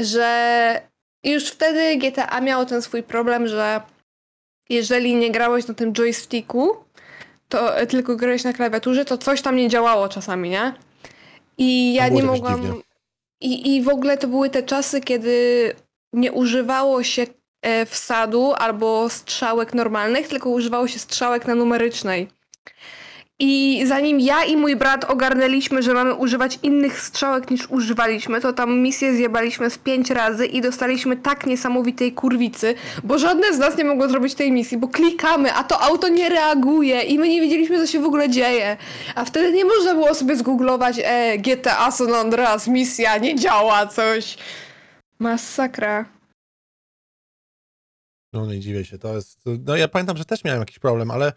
że 0.01 0.82
już 1.24 1.48
wtedy 1.48 1.98
GTA 1.98 2.42
miało 2.42 2.65
ten 2.65 2.82
swój 2.82 3.03
problem, 3.03 3.48
że 3.48 3.82
jeżeli 4.70 5.15
nie 5.15 5.32
grałeś 5.32 5.68
na 5.68 5.74
tym 5.74 5.94
joysticku, 5.94 6.75
to 7.50 7.77
e, 7.77 7.88
tylko 7.88 8.15
grałeś 8.15 8.44
na 8.44 8.53
klawiaturze, 8.53 9.06
to 9.06 9.18
coś 9.18 9.42
tam 9.42 9.56
nie 9.56 9.70
działało 9.70 10.10
czasami, 10.10 10.50
nie? 10.50 10.74
I 11.58 11.94
ja 11.94 12.10
nie 12.10 12.24
mogłam... 12.24 12.82
I, 13.42 13.75
I 13.75 13.82
w 13.82 13.89
ogóle 13.89 14.18
to 14.18 14.27
były 14.27 14.50
te 14.50 14.64
czasy, 14.64 15.01
kiedy 15.01 15.75
nie 16.14 16.31
używało 16.31 17.03
się 17.03 17.25
e, 17.62 17.86
wsadu 17.86 18.53
albo 18.53 19.09
strzałek 19.09 19.74
normalnych, 19.74 20.27
tylko 20.27 20.50
używało 20.50 20.88
się 20.88 21.00
strzałek 21.00 21.48
na 21.48 21.55
numerycznej. 21.55 22.27
I 23.39 23.83
zanim 23.87 24.19
ja 24.19 24.43
i 24.43 24.57
mój 24.57 24.75
brat 24.75 25.05
ogarnęliśmy, 25.05 25.83
że 25.83 25.93
mamy 25.93 26.13
używać 26.13 26.59
innych 26.63 27.01
strzałek 27.01 27.51
niż 27.51 27.69
używaliśmy, 27.69 28.41
to 28.41 28.53
tam 28.53 28.79
misję 28.79 29.15
zjebaliśmy 29.15 29.69
z 29.69 29.77
pięć 29.77 30.09
razy 30.09 30.46
i 30.46 30.61
dostaliśmy 30.61 31.17
tak 31.17 31.46
niesamowitej 31.46 32.11
kurwicy, 32.11 32.75
bo 33.03 33.19
żadne 33.19 33.53
z 33.53 33.57
nas 33.57 33.77
nie 33.77 33.85
mogło 33.85 34.09
zrobić 34.09 34.35
tej 34.35 34.51
misji, 34.51 34.77
bo 34.77 34.87
klikamy, 34.87 35.53
a 35.53 35.63
to 35.63 35.81
auto 35.81 36.07
nie 36.07 36.29
reaguje 36.29 37.01
i 37.01 37.19
my 37.19 37.29
nie 37.29 37.41
wiedzieliśmy, 37.41 37.79
co 37.79 37.87
się 37.87 38.00
w 38.00 38.05
ogóle 38.05 38.29
dzieje. 38.29 38.77
A 39.15 39.25
wtedy 39.25 39.53
nie 39.53 39.65
można 39.65 39.93
było 39.93 40.15
sobie 40.15 40.35
zgooglować 40.35 41.00
e, 41.03 41.37
GTA 41.37 41.91
San 41.91 42.13
Andreas, 42.13 42.67
misja 42.67 43.17
nie 43.17 43.35
działa, 43.35 43.87
coś. 43.87 44.37
Masakra. 45.19 46.05
No 48.33 48.46
nie 48.46 48.59
dziwię 48.59 48.85
się, 48.85 48.98
to 48.98 49.15
jest... 49.15 49.39
No 49.65 49.75
ja 49.75 49.87
pamiętam, 49.87 50.17
że 50.17 50.25
też 50.25 50.43
miałem 50.43 50.59
jakiś 50.59 50.79
problem, 50.79 51.11
ale 51.11 51.33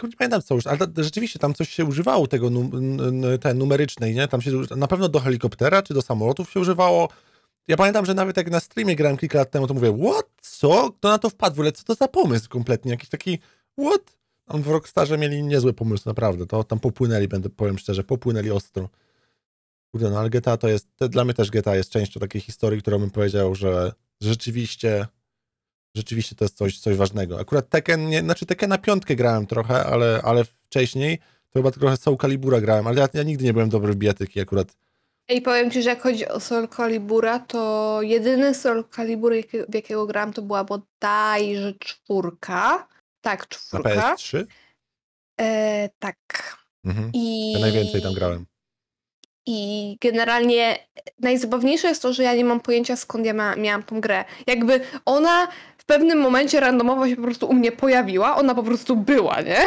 kurde, 0.00 0.12
nie 0.12 0.16
pamiętam 0.16 0.42
co 0.42 0.54
już, 0.54 0.66
ale 0.66 0.78
rzeczywiście 0.96 1.38
tam 1.38 1.54
coś 1.54 1.68
się 1.68 1.84
używało 1.84 2.26
tego 2.26 2.50
num, 2.50 2.70
te 3.40 3.54
numerycznej, 3.54 4.14
nie? 4.14 4.28
Tam 4.28 4.42
się 4.42 4.50
na 4.76 4.86
pewno 4.86 5.08
do 5.08 5.20
helikoptera 5.20 5.82
czy 5.82 5.94
do 5.94 6.02
samolotów 6.02 6.50
się 6.50 6.60
używało. 6.60 7.08
Ja 7.68 7.76
pamiętam, 7.76 8.06
że 8.06 8.14
nawet 8.14 8.36
jak 8.36 8.50
na 8.50 8.60
streamie 8.60 8.96
grałem 8.96 9.16
kilka 9.16 9.38
lat 9.38 9.50
temu, 9.50 9.66
to 9.66 9.74
mówię, 9.74 9.98
what? 10.04 10.26
Co? 10.40 10.92
Kto 10.92 11.08
na 11.08 11.18
to 11.18 11.30
wpadł? 11.30 11.54
Ogóle 11.54 11.72
co 11.72 11.84
to 11.84 11.94
za 11.94 12.08
pomysł 12.08 12.48
kompletnie? 12.48 12.90
Jakiś 12.90 13.08
taki, 13.08 13.38
what? 13.78 14.18
Tam 14.44 14.62
w 14.62 14.66
Rockstarze 14.66 15.18
mieli 15.18 15.42
niezły 15.42 15.72
pomysł, 15.72 16.02
naprawdę. 16.06 16.46
To 16.46 16.64
tam 16.64 16.80
popłynęli, 16.80 17.28
będę 17.28 17.48
powiem 17.48 17.78
szczerze, 17.78 18.04
popłynęli 18.04 18.50
ostro. 18.50 18.88
Kurde, 19.92 20.10
no 20.10 20.18
ale 20.18 20.30
GTA 20.30 20.56
to 20.56 20.68
jest, 20.68 20.88
dla 21.08 21.24
mnie 21.24 21.34
też 21.34 21.50
GTA 21.50 21.76
jest 21.76 21.90
częścią 21.90 22.20
takiej 22.20 22.40
historii, 22.40 22.82
którą 22.82 22.98
bym 22.98 23.10
powiedział, 23.10 23.54
że 23.54 23.92
rzeczywiście 24.20 25.06
rzeczywiście 25.96 26.36
to 26.36 26.44
jest 26.44 26.56
coś, 26.56 26.78
coś 26.78 26.96
ważnego. 26.96 27.40
Akurat 27.40 27.68
Tekken, 27.68 28.08
nie, 28.08 28.20
znaczy 28.20 28.46
Tekken 28.46 28.70
na 28.70 28.78
piątkę 28.78 29.16
grałem 29.16 29.46
trochę, 29.46 29.84
ale, 29.84 30.20
ale 30.24 30.44
wcześniej 30.44 31.18
to 31.18 31.58
chyba 31.58 31.70
trochę 31.70 31.96
Soul 31.96 32.16
Calibura 32.16 32.60
grałem, 32.60 32.86
ale 32.86 33.00
ja, 33.00 33.08
ja 33.14 33.22
nigdy 33.22 33.44
nie 33.44 33.52
byłem 33.52 33.68
dobry 33.68 33.92
w 33.92 33.96
bijatyki 33.96 34.40
akurat. 34.40 34.76
Ej, 35.28 35.42
powiem 35.42 35.70
ci, 35.70 35.82
że 35.82 35.90
jak 35.90 36.02
chodzi 36.02 36.28
o 36.28 36.40
Soul 36.40 36.68
Calibura, 36.68 37.38
to 37.38 37.98
jedyny 38.02 38.54
Soul 38.54 38.84
Calibur, 38.96 39.32
w 39.68 39.74
jakiego 39.74 40.06
gram, 40.06 40.32
to 40.32 40.42
była 40.42 40.64
bodajże 40.64 41.74
czwórka. 41.78 42.88
Tak, 43.20 43.40
Na 43.40 43.46
czwórka. 43.46 44.14
PS3? 44.14 44.44
E, 45.40 45.88
tak. 45.98 46.16
Mhm. 46.84 47.10
I... 47.14 47.52
Ja 47.52 47.58
najwięcej 47.58 48.02
tam 48.02 48.14
grałem. 48.14 48.46
I 49.46 49.96
generalnie 50.00 50.78
najzabawniejsze 51.18 51.88
jest 51.88 52.02
to, 52.02 52.12
że 52.12 52.22
ja 52.22 52.34
nie 52.34 52.44
mam 52.44 52.60
pojęcia 52.60 52.96
skąd 52.96 53.26
ja 53.26 53.34
ma, 53.34 53.56
miałam 53.56 53.82
tą 53.82 54.00
grę. 54.00 54.24
Jakby 54.46 54.80
ona 55.04 55.48
w 55.82 55.84
pewnym 55.84 56.20
momencie 56.20 56.60
randomowo 56.60 57.08
się 57.08 57.16
po 57.16 57.22
prostu 57.22 57.46
u 57.46 57.52
mnie 57.52 57.72
pojawiła, 57.72 58.36
ona 58.36 58.54
po 58.54 58.62
prostu 58.62 58.96
była, 58.96 59.40
nie? 59.40 59.66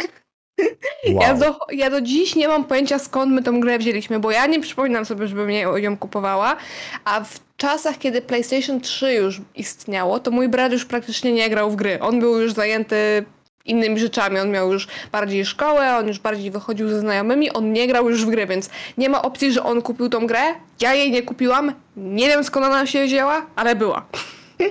Wow. 1.12 1.22
Ja, 1.22 1.34
do, 1.34 1.58
ja 1.72 1.90
do 1.90 2.00
dziś 2.00 2.34
nie 2.34 2.48
mam 2.48 2.64
pojęcia 2.64 2.98
skąd 2.98 3.32
my 3.32 3.42
tą 3.42 3.60
grę 3.60 3.78
wzięliśmy, 3.78 4.18
bo 4.20 4.30
ja 4.30 4.46
nie 4.46 4.60
przypominam 4.60 5.04
sobie, 5.04 5.26
żebym 5.26 5.50
ją, 5.50 5.96
kupowała, 5.96 6.56
a 7.04 7.24
w 7.24 7.40
czasach, 7.56 7.98
kiedy 7.98 8.22
PlayStation 8.22 8.80
3 8.80 9.12
już 9.12 9.40
istniało, 9.54 10.20
to 10.20 10.30
mój 10.30 10.48
brat 10.48 10.72
już 10.72 10.84
praktycznie 10.84 11.32
nie 11.32 11.50
grał 11.50 11.70
w 11.70 11.76
gry. 11.76 12.00
On 12.00 12.20
był 12.20 12.40
już 12.40 12.52
zajęty 12.52 13.24
innymi 13.64 14.00
rzeczami, 14.00 14.38
on 14.38 14.50
miał 14.50 14.72
już 14.72 14.88
bardziej 15.12 15.46
szkołę, 15.46 15.96
on 15.96 16.08
już 16.08 16.18
bardziej 16.18 16.50
wychodził 16.50 16.88
ze 16.88 17.00
znajomymi, 17.00 17.50
on 17.50 17.72
nie 17.72 17.86
grał 17.86 18.10
już 18.10 18.26
w 18.26 18.30
gry, 18.30 18.46
więc 18.46 18.70
nie 18.98 19.08
ma 19.08 19.22
opcji, 19.22 19.52
że 19.52 19.62
on 19.62 19.82
kupił 19.82 20.08
tą 20.08 20.26
grę, 20.26 20.42
ja 20.80 20.94
jej 20.94 21.10
nie 21.10 21.22
kupiłam, 21.22 21.72
nie 21.96 22.28
wiem 22.28 22.44
skąd 22.44 22.66
ona 22.66 22.86
się 22.86 23.04
wzięła, 23.04 23.46
ale 23.56 23.76
była. 23.76 24.06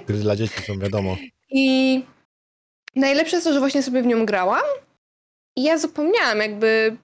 Gry 0.08 0.17
dla 0.17 0.36
dzieci 0.36 0.62
są, 0.62 0.79
wiadomo. 0.79 1.15
I 1.57 2.03
najlepsze 2.95 3.35
jest 3.35 3.47
to, 3.47 3.53
że 3.53 3.59
właśnie 3.59 3.83
sobie 3.83 4.01
w 4.01 4.05
nią 4.05 4.25
grałam 4.25 4.63
i 5.57 5.63
ja 5.63 5.77
zapomniałam 5.77 6.39
jakby 6.39 6.97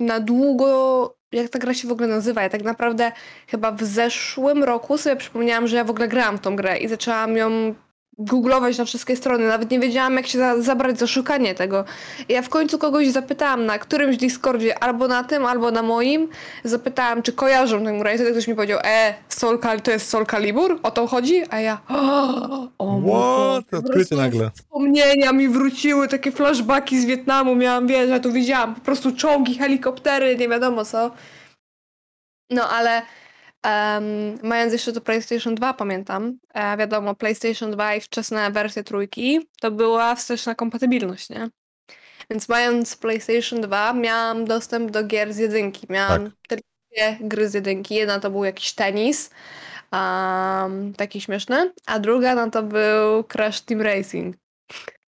na 0.00 0.20
długo, 0.20 1.14
jak 1.32 1.48
ta 1.48 1.58
gra 1.58 1.74
się 1.74 1.88
w 1.88 1.92
ogóle 1.92 2.08
nazywa. 2.08 2.42
Ja 2.42 2.48
tak 2.48 2.62
naprawdę 2.62 3.12
chyba 3.46 3.72
w 3.72 3.82
zeszłym 3.82 4.64
roku 4.64 4.98
sobie 4.98 5.16
przypomniałam, 5.16 5.68
że 5.68 5.76
ja 5.76 5.84
w 5.84 5.90
ogóle 5.90 6.08
grałam 6.08 6.38
w 6.38 6.40
tą 6.40 6.56
grę 6.56 6.78
i 6.78 6.88
zaczęłam 6.88 7.36
ją 7.36 7.74
googlować 8.18 8.78
na 8.78 8.84
wszystkie 8.84 9.16
strony, 9.16 9.48
nawet 9.48 9.70
nie 9.70 9.80
wiedziałam 9.80 10.16
jak 10.16 10.26
się 10.26 10.38
za, 10.38 10.62
zabrać 10.62 10.98
za 10.98 11.06
szukanie 11.06 11.54
tego. 11.54 11.84
Ja 12.28 12.42
w 12.42 12.48
końcu 12.48 12.78
kogoś 12.78 13.08
zapytałam 13.08 13.66
na 13.66 13.78
którymś 13.78 14.16
Discordzie, 14.16 14.82
albo 14.82 15.08
na 15.08 15.24
tym, 15.24 15.46
albo 15.46 15.70
na 15.70 15.82
moim, 15.82 16.28
zapytałam, 16.64 17.22
czy 17.22 17.32
kojarzą 17.32 17.84
ten 17.84 17.98
grę 17.98 18.14
i 18.14 18.16
wtedy 18.16 18.32
ktoś 18.32 18.48
mi 18.48 18.54
powiedział, 18.54 18.78
e, 18.84 19.14
Cal 19.62 19.80
to 19.80 19.90
jest 19.90 20.08
Soul 20.08 20.26
Calibur? 20.26 20.80
O 20.82 20.90
to 20.90 21.06
chodzi? 21.06 21.42
A 21.50 21.60
ja, 21.60 21.80
o 22.78 22.86
Boże, 22.86 23.62
What? 23.62 23.64
po 23.70 23.76
Odkrycie 23.76 24.16
nagle. 24.16 24.50
Wspomnienia 24.54 25.32
mi 25.32 25.48
wróciły, 25.48 26.08
takie 26.08 26.32
flashbacki 26.32 27.00
z 27.00 27.04
Wietnamu 27.04 27.54
miałam, 27.54 27.86
wiesz, 27.86 28.10
ja 28.10 28.20
tu 28.20 28.32
widziałam 28.32 28.74
po 28.74 28.80
prostu 28.80 29.16
czołgi, 29.16 29.58
helikoptery, 29.58 30.36
nie 30.36 30.48
wiadomo 30.48 30.84
co. 30.84 31.10
No 32.50 32.68
ale 32.68 33.02
em, 33.64 34.38
mając 34.42 34.72
jeszcze 34.72 34.92
to 34.92 35.00
PlayStation 35.00 35.54
2, 35.54 35.74
pamiętam, 35.74 36.38
e, 36.54 36.76
wiadomo, 36.76 37.14
PlayStation 37.14 37.70
2 37.70 37.94
i 37.94 38.00
wczesne 38.00 38.50
wersje 38.50 38.84
trójki, 38.84 39.48
to 39.60 39.70
była 39.70 40.14
wsteczna 40.14 40.54
kompatybilność, 40.54 41.30
nie? 41.30 41.48
Więc 42.30 42.48
mając 42.48 42.96
PlayStation 42.96 43.60
2 43.60 43.92
miałam 43.92 44.44
dostęp 44.44 44.90
do 44.90 45.04
gier 45.04 45.32
z 45.32 45.36
jedynki. 45.36 45.86
Miałam 45.90 46.30
tylko 46.48 46.68
dwie 46.92 47.18
gry 47.20 47.48
z 47.48 47.54
jedynki. 47.54 47.94
Jedna 47.94 48.20
to 48.20 48.30
był 48.30 48.44
jakiś 48.44 48.72
tenis, 48.72 49.30
um, 49.92 50.94
taki 50.94 51.20
śmieszny, 51.20 51.72
a 51.86 51.98
druga 51.98 52.34
no 52.34 52.50
to 52.50 52.62
był 52.62 53.24
Crash 53.24 53.60
Team 53.60 53.82
Racing. 53.82 54.36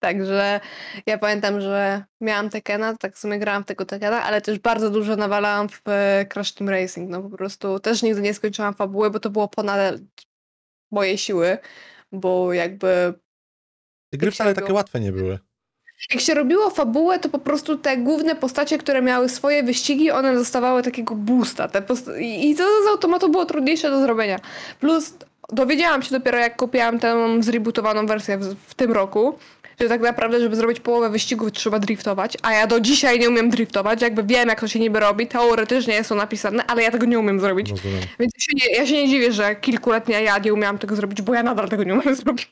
Także 0.06 0.60
ja 1.06 1.18
pamiętam, 1.18 1.60
że 1.60 2.04
miałam 2.20 2.50
Tekena, 2.50 2.96
tak 2.96 3.14
w 3.14 3.18
sumie 3.18 3.38
grałam 3.38 3.62
w 3.64 3.66
tego 3.66 3.84
Tekena, 3.84 4.22
ale 4.22 4.40
też 4.40 4.58
bardzo 4.58 4.90
dużo 4.90 5.16
nawalałam 5.16 5.68
w 5.68 5.82
e, 5.88 6.26
Crash 6.26 6.52
Team 6.52 6.68
Racing. 6.70 7.10
No 7.10 7.22
po 7.22 7.36
prostu 7.36 7.80
też 7.80 8.02
nigdy 8.02 8.20
nie 8.20 8.34
skończyłam 8.34 8.74
fabuły, 8.74 9.10
bo 9.10 9.20
to 9.20 9.30
było 9.30 9.48
ponad 9.48 9.94
moje 10.90 11.18
siły, 11.18 11.58
bo 12.12 12.52
jakby 12.52 13.14
Te 14.12 14.18
gry 14.18 14.30
wcale 14.30 14.54
takie 14.54 14.72
łatwe 14.72 15.00
nie 15.00 15.12
były. 15.12 15.38
jak 16.10 16.20
się 16.20 16.34
robiło 16.34 16.70
fabułę, 16.70 17.18
to 17.18 17.28
po 17.28 17.38
prostu 17.38 17.78
te 17.78 17.96
główne 17.96 18.36
postacie, 18.36 18.78
które 18.78 19.02
miały 19.02 19.28
swoje 19.28 19.62
wyścigi, 19.62 20.10
one 20.10 20.34
dostawały 20.34 20.82
takiego 20.82 21.14
boosta. 21.14 21.68
I 22.20 22.54
to 22.54 22.64
z 22.84 22.86
automatu 22.90 23.28
było 23.28 23.44
trudniejsze 23.46 23.90
do 23.90 24.00
zrobienia. 24.00 24.40
Plus 24.80 25.14
dowiedziałam 25.52 26.02
się 26.02 26.10
dopiero, 26.10 26.38
jak 26.38 26.56
kupiłam 26.56 26.98
tę 26.98 27.42
zrebootowaną 27.42 28.06
wersję 28.06 28.38
w, 28.38 28.54
w 28.66 28.74
tym 28.74 28.92
roku, 28.92 29.38
że 29.80 29.88
tak 29.88 30.00
naprawdę, 30.00 30.40
żeby 30.40 30.56
zrobić 30.56 30.80
połowę 30.80 31.10
wyścigów, 31.10 31.52
trzeba 31.52 31.78
driftować, 31.78 32.36
a 32.42 32.52
ja 32.52 32.66
do 32.66 32.80
dzisiaj 32.80 33.18
nie 33.18 33.28
umiem 33.28 33.50
driftować. 33.50 34.02
Jakby 34.02 34.24
wiem, 34.24 34.48
jak 34.48 34.60
to 34.60 34.68
się 34.68 34.78
niby 34.80 35.00
robi, 35.00 35.26
teoretycznie 35.26 35.94
jest 35.94 36.08
to 36.08 36.14
napisane, 36.14 36.66
ale 36.66 36.82
ja 36.82 36.90
tego 36.90 37.06
nie 37.06 37.18
umiem 37.18 37.40
zrobić. 37.40 37.70
Rozumiem. 37.70 38.00
Więc 38.18 38.32
ja 38.34 38.40
się, 38.40 38.52
nie, 38.54 38.76
ja 38.76 38.86
się 38.86 38.92
nie 38.92 39.08
dziwię, 39.08 39.32
że 39.32 39.56
kilkuletnia 39.56 40.20
ja 40.20 40.38
nie 40.38 40.54
umiałam 40.54 40.78
tego 40.78 40.96
zrobić, 40.96 41.22
bo 41.22 41.34
ja 41.34 41.42
nadal 41.42 41.68
tego 41.68 41.84
nie 41.84 41.94
umiem 41.94 42.14
zrobić. 42.24 42.48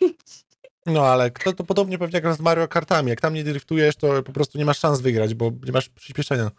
No 0.87 1.07
ale 1.07 1.31
kto 1.31 1.53
to 1.53 1.65
podobnie 1.65 1.99
pewnie 1.99 2.21
jak 2.23 2.35
z 2.35 2.41
Mario 2.41 2.69
Kartami. 2.69 3.11
Jak 3.11 3.21
tam 3.21 3.35
nie 3.35 3.45
driftujesz, 3.45 3.97
to 3.97 4.23
po 4.23 4.33
prostu 4.33 4.59
nie 4.59 4.65
masz 4.65 4.79
szans 4.79 5.01
wygrać, 5.01 5.35
bo 5.35 5.51
nie 5.67 5.73
masz 5.73 5.89
przyspieszenia. 5.89 6.51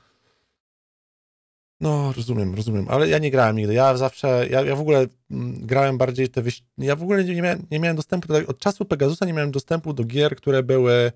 No, 1.79 2.13
rozumiem, 2.13 2.55
rozumiem, 2.55 2.85
ale 2.89 3.09
ja 3.09 3.17
nie 3.17 3.31
grałem 3.31 3.55
nigdy. 3.55 3.73
Ja 3.73 3.97
zawsze, 3.97 4.47
ja, 4.49 4.61
ja 4.61 4.75
w 4.75 4.79
ogóle 4.79 5.07
mm, 5.31 5.65
grałem 5.65 5.97
bardziej 5.97 6.29
te 6.29 6.41
wyś... 6.41 6.63
Ja 6.77 6.95
w 6.95 7.03
ogóle 7.03 7.23
nie 7.23 7.41
miałem, 7.41 7.67
nie 7.71 7.79
miałem 7.79 7.95
dostępu, 7.95 8.27
do, 8.27 8.47
od 8.47 8.59
czasu 8.59 8.85
Pegasusa 8.85 9.25
nie 9.25 9.33
miałem 9.33 9.51
dostępu 9.51 9.93
do 9.93 10.03
gier, 10.03 10.35
które 10.35 10.63
były, 10.63 11.11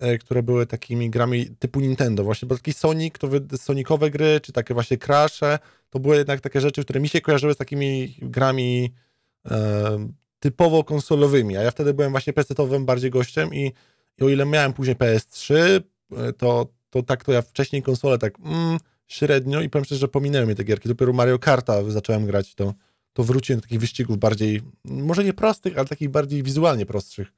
e, 0.00 0.18
które 0.18 0.42
były 0.42 0.66
takimi 0.66 1.10
grami 1.10 1.46
typu 1.46 1.80
Nintendo. 1.80 2.24
Właśnie, 2.24 2.48
bo 2.48 2.56
taki 2.56 2.72
Sonic, 2.72 3.18
to 3.18 3.28
wy, 3.28 3.40
Sonicowe 3.56 4.10
gry, 4.10 4.40
czy 4.42 4.52
takie 4.52 4.74
właśnie 4.74 4.98
Crashe, 4.98 5.58
to 5.90 5.98
były 5.98 6.16
jednak 6.16 6.40
takie 6.40 6.60
rzeczy, 6.60 6.84
które 6.84 7.00
mi 7.00 7.08
się 7.08 7.20
kojarzyły 7.20 7.54
z 7.54 7.56
takimi 7.56 8.16
grami 8.22 8.92
e, 9.50 10.08
typowo 10.38 10.84
konsolowymi, 10.84 11.56
a 11.56 11.62
ja 11.62 11.70
wtedy 11.70 11.94
byłem 11.94 12.10
właśnie 12.10 12.32
PC-owym 12.32 12.84
bardziej 12.84 13.10
gościem 13.10 13.54
i, 13.54 13.72
i 14.18 14.24
o 14.24 14.28
ile 14.28 14.46
miałem 14.46 14.72
później 14.72 14.96
PS3, 14.96 15.54
e, 15.54 16.32
to, 16.32 16.66
to 16.90 17.02
tak 17.02 17.24
to 17.24 17.32
ja 17.32 17.42
wcześniej 17.42 17.82
konsolę 17.82 18.18
tak 18.18 18.38
mm, 18.40 18.78
średnio 19.06 19.60
i 19.60 19.70
powiem 19.70 19.84
szczerze, 19.84 19.98
że 19.98 20.08
pominęły 20.08 20.46
mnie 20.46 20.54
te 20.54 20.64
gierki. 20.64 20.88
Dopiero 20.88 21.12
Mario 21.12 21.38
Karta 21.38 21.90
zacząłem 21.90 22.26
grać, 22.26 22.54
to, 22.54 22.74
to 23.12 23.24
wróciłem 23.24 23.60
do 23.60 23.62
takich 23.62 23.80
wyścigów 23.80 24.18
bardziej, 24.18 24.62
może 24.84 25.24
nie 25.24 25.32
prostych, 25.32 25.78
ale 25.78 25.86
takich 25.86 26.10
bardziej 26.10 26.42
wizualnie 26.42 26.86
prostszych. 26.86 27.32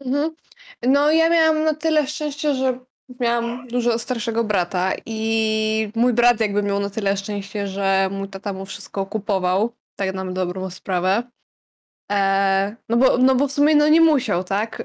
Mhm. 0.00 0.34
No 0.82 1.10
ja 1.10 1.30
miałam 1.30 1.64
na 1.64 1.74
tyle 1.74 2.06
szczęście, 2.06 2.54
że 2.54 2.78
miałam 3.20 3.68
dużo 3.68 3.98
starszego 3.98 4.44
brata 4.44 4.92
i 5.06 5.90
mój 5.94 6.12
brat 6.12 6.40
jakby 6.40 6.62
miał 6.62 6.80
na 6.80 6.90
tyle 6.90 7.16
szczęście, 7.16 7.68
że 7.68 8.08
mój 8.12 8.28
tata 8.28 8.52
mu 8.52 8.66
wszystko 8.66 9.06
kupował, 9.06 9.72
tak 9.96 10.14
na 10.14 10.24
dobrą 10.24 10.70
sprawę. 10.70 11.22
E, 12.12 12.76
no, 12.88 12.96
bo, 12.96 13.18
no 13.18 13.34
bo 13.34 13.48
w 13.48 13.52
sumie 13.52 13.74
no 13.74 13.88
nie 13.88 14.00
musiał, 14.00 14.44
tak? 14.44 14.82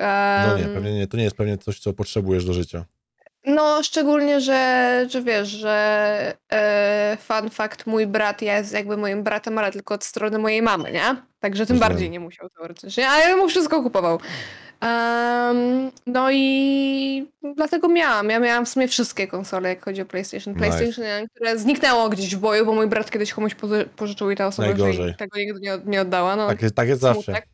No 0.48 0.58
nie, 0.58 0.64
pewnie 0.64 0.94
nie, 0.94 1.08
to 1.08 1.18
nie 1.18 1.24
jest 1.24 1.36
pewnie 1.36 1.58
coś, 1.58 1.80
co 1.80 1.94
potrzebujesz 1.94 2.46
do 2.46 2.54
życia. 2.54 2.86
No, 3.56 3.84
szczególnie, 3.84 4.42
że, 4.42 5.06
że 5.10 5.22
wiesz, 5.22 5.48
że 5.48 6.34
e, 6.52 7.18
fun 7.22 7.50
fact, 7.50 7.88
mój 7.88 8.08
brat 8.08 8.42
jest 8.42 8.74
jakby 8.74 8.98
moim 8.98 9.24
bratem, 9.24 9.58
ale 9.58 9.72
tylko 9.72 9.94
od 9.94 10.04
strony 10.04 10.38
mojej 10.40 10.62
mamy, 10.62 10.92
nie? 10.92 11.16
Także 11.40 11.66
tym 11.66 11.74
Rozumiem. 11.76 11.90
bardziej 11.90 12.10
nie 12.10 12.20
musiał 12.20 12.50
teoretycznie, 12.50 13.10
a 13.10 13.18
ja 13.20 13.36
mu 13.38 13.50
wszystko 13.50 13.84
kupował. 13.84 14.20
Em, 14.82 15.92
no 16.08 16.32
i 16.32 17.28
dlatego 17.56 17.88
miałam. 17.88 18.30
Ja 18.30 18.40
miałam 18.40 18.66
w 18.66 18.70
sumie 18.70 18.88
wszystkie 18.88 19.28
konsole, 19.28 19.70
jak 19.70 19.86
chodzi 19.86 20.02
o 20.02 20.06
PlayStation. 20.06 20.56
PlayStation 20.56 21.06
1, 21.06 21.28
które 21.36 21.58
zniknęło 21.58 22.10
gdzieś 22.10 22.36
w 22.36 22.40
boju, 22.40 22.66
bo 22.66 22.74
mój 22.74 22.88
brat 22.88 23.12
kiedyś 23.12 23.34
komuś 23.34 23.56
pozy- 23.56 23.86
pożyczył 23.86 24.32
i 24.32 24.36
ta 24.36 24.48
osoba 24.48 24.68
już 24.68 24.80
jej 24.98 25.16
tego 25.16 25.38
nigdy 25.40 25.60
nie, 25.60 25.74
od- 25.74 25.86
nie 25.88 26.02
oddała. 26.02 26.36
No, 26.36 26.48
Tak 26.48 26.62
jest, 26.62 26.76
tak 26.76 26.88
jest 26.88 27.02
zawsze. 27.02 27.24
smutek. 27.24 27.46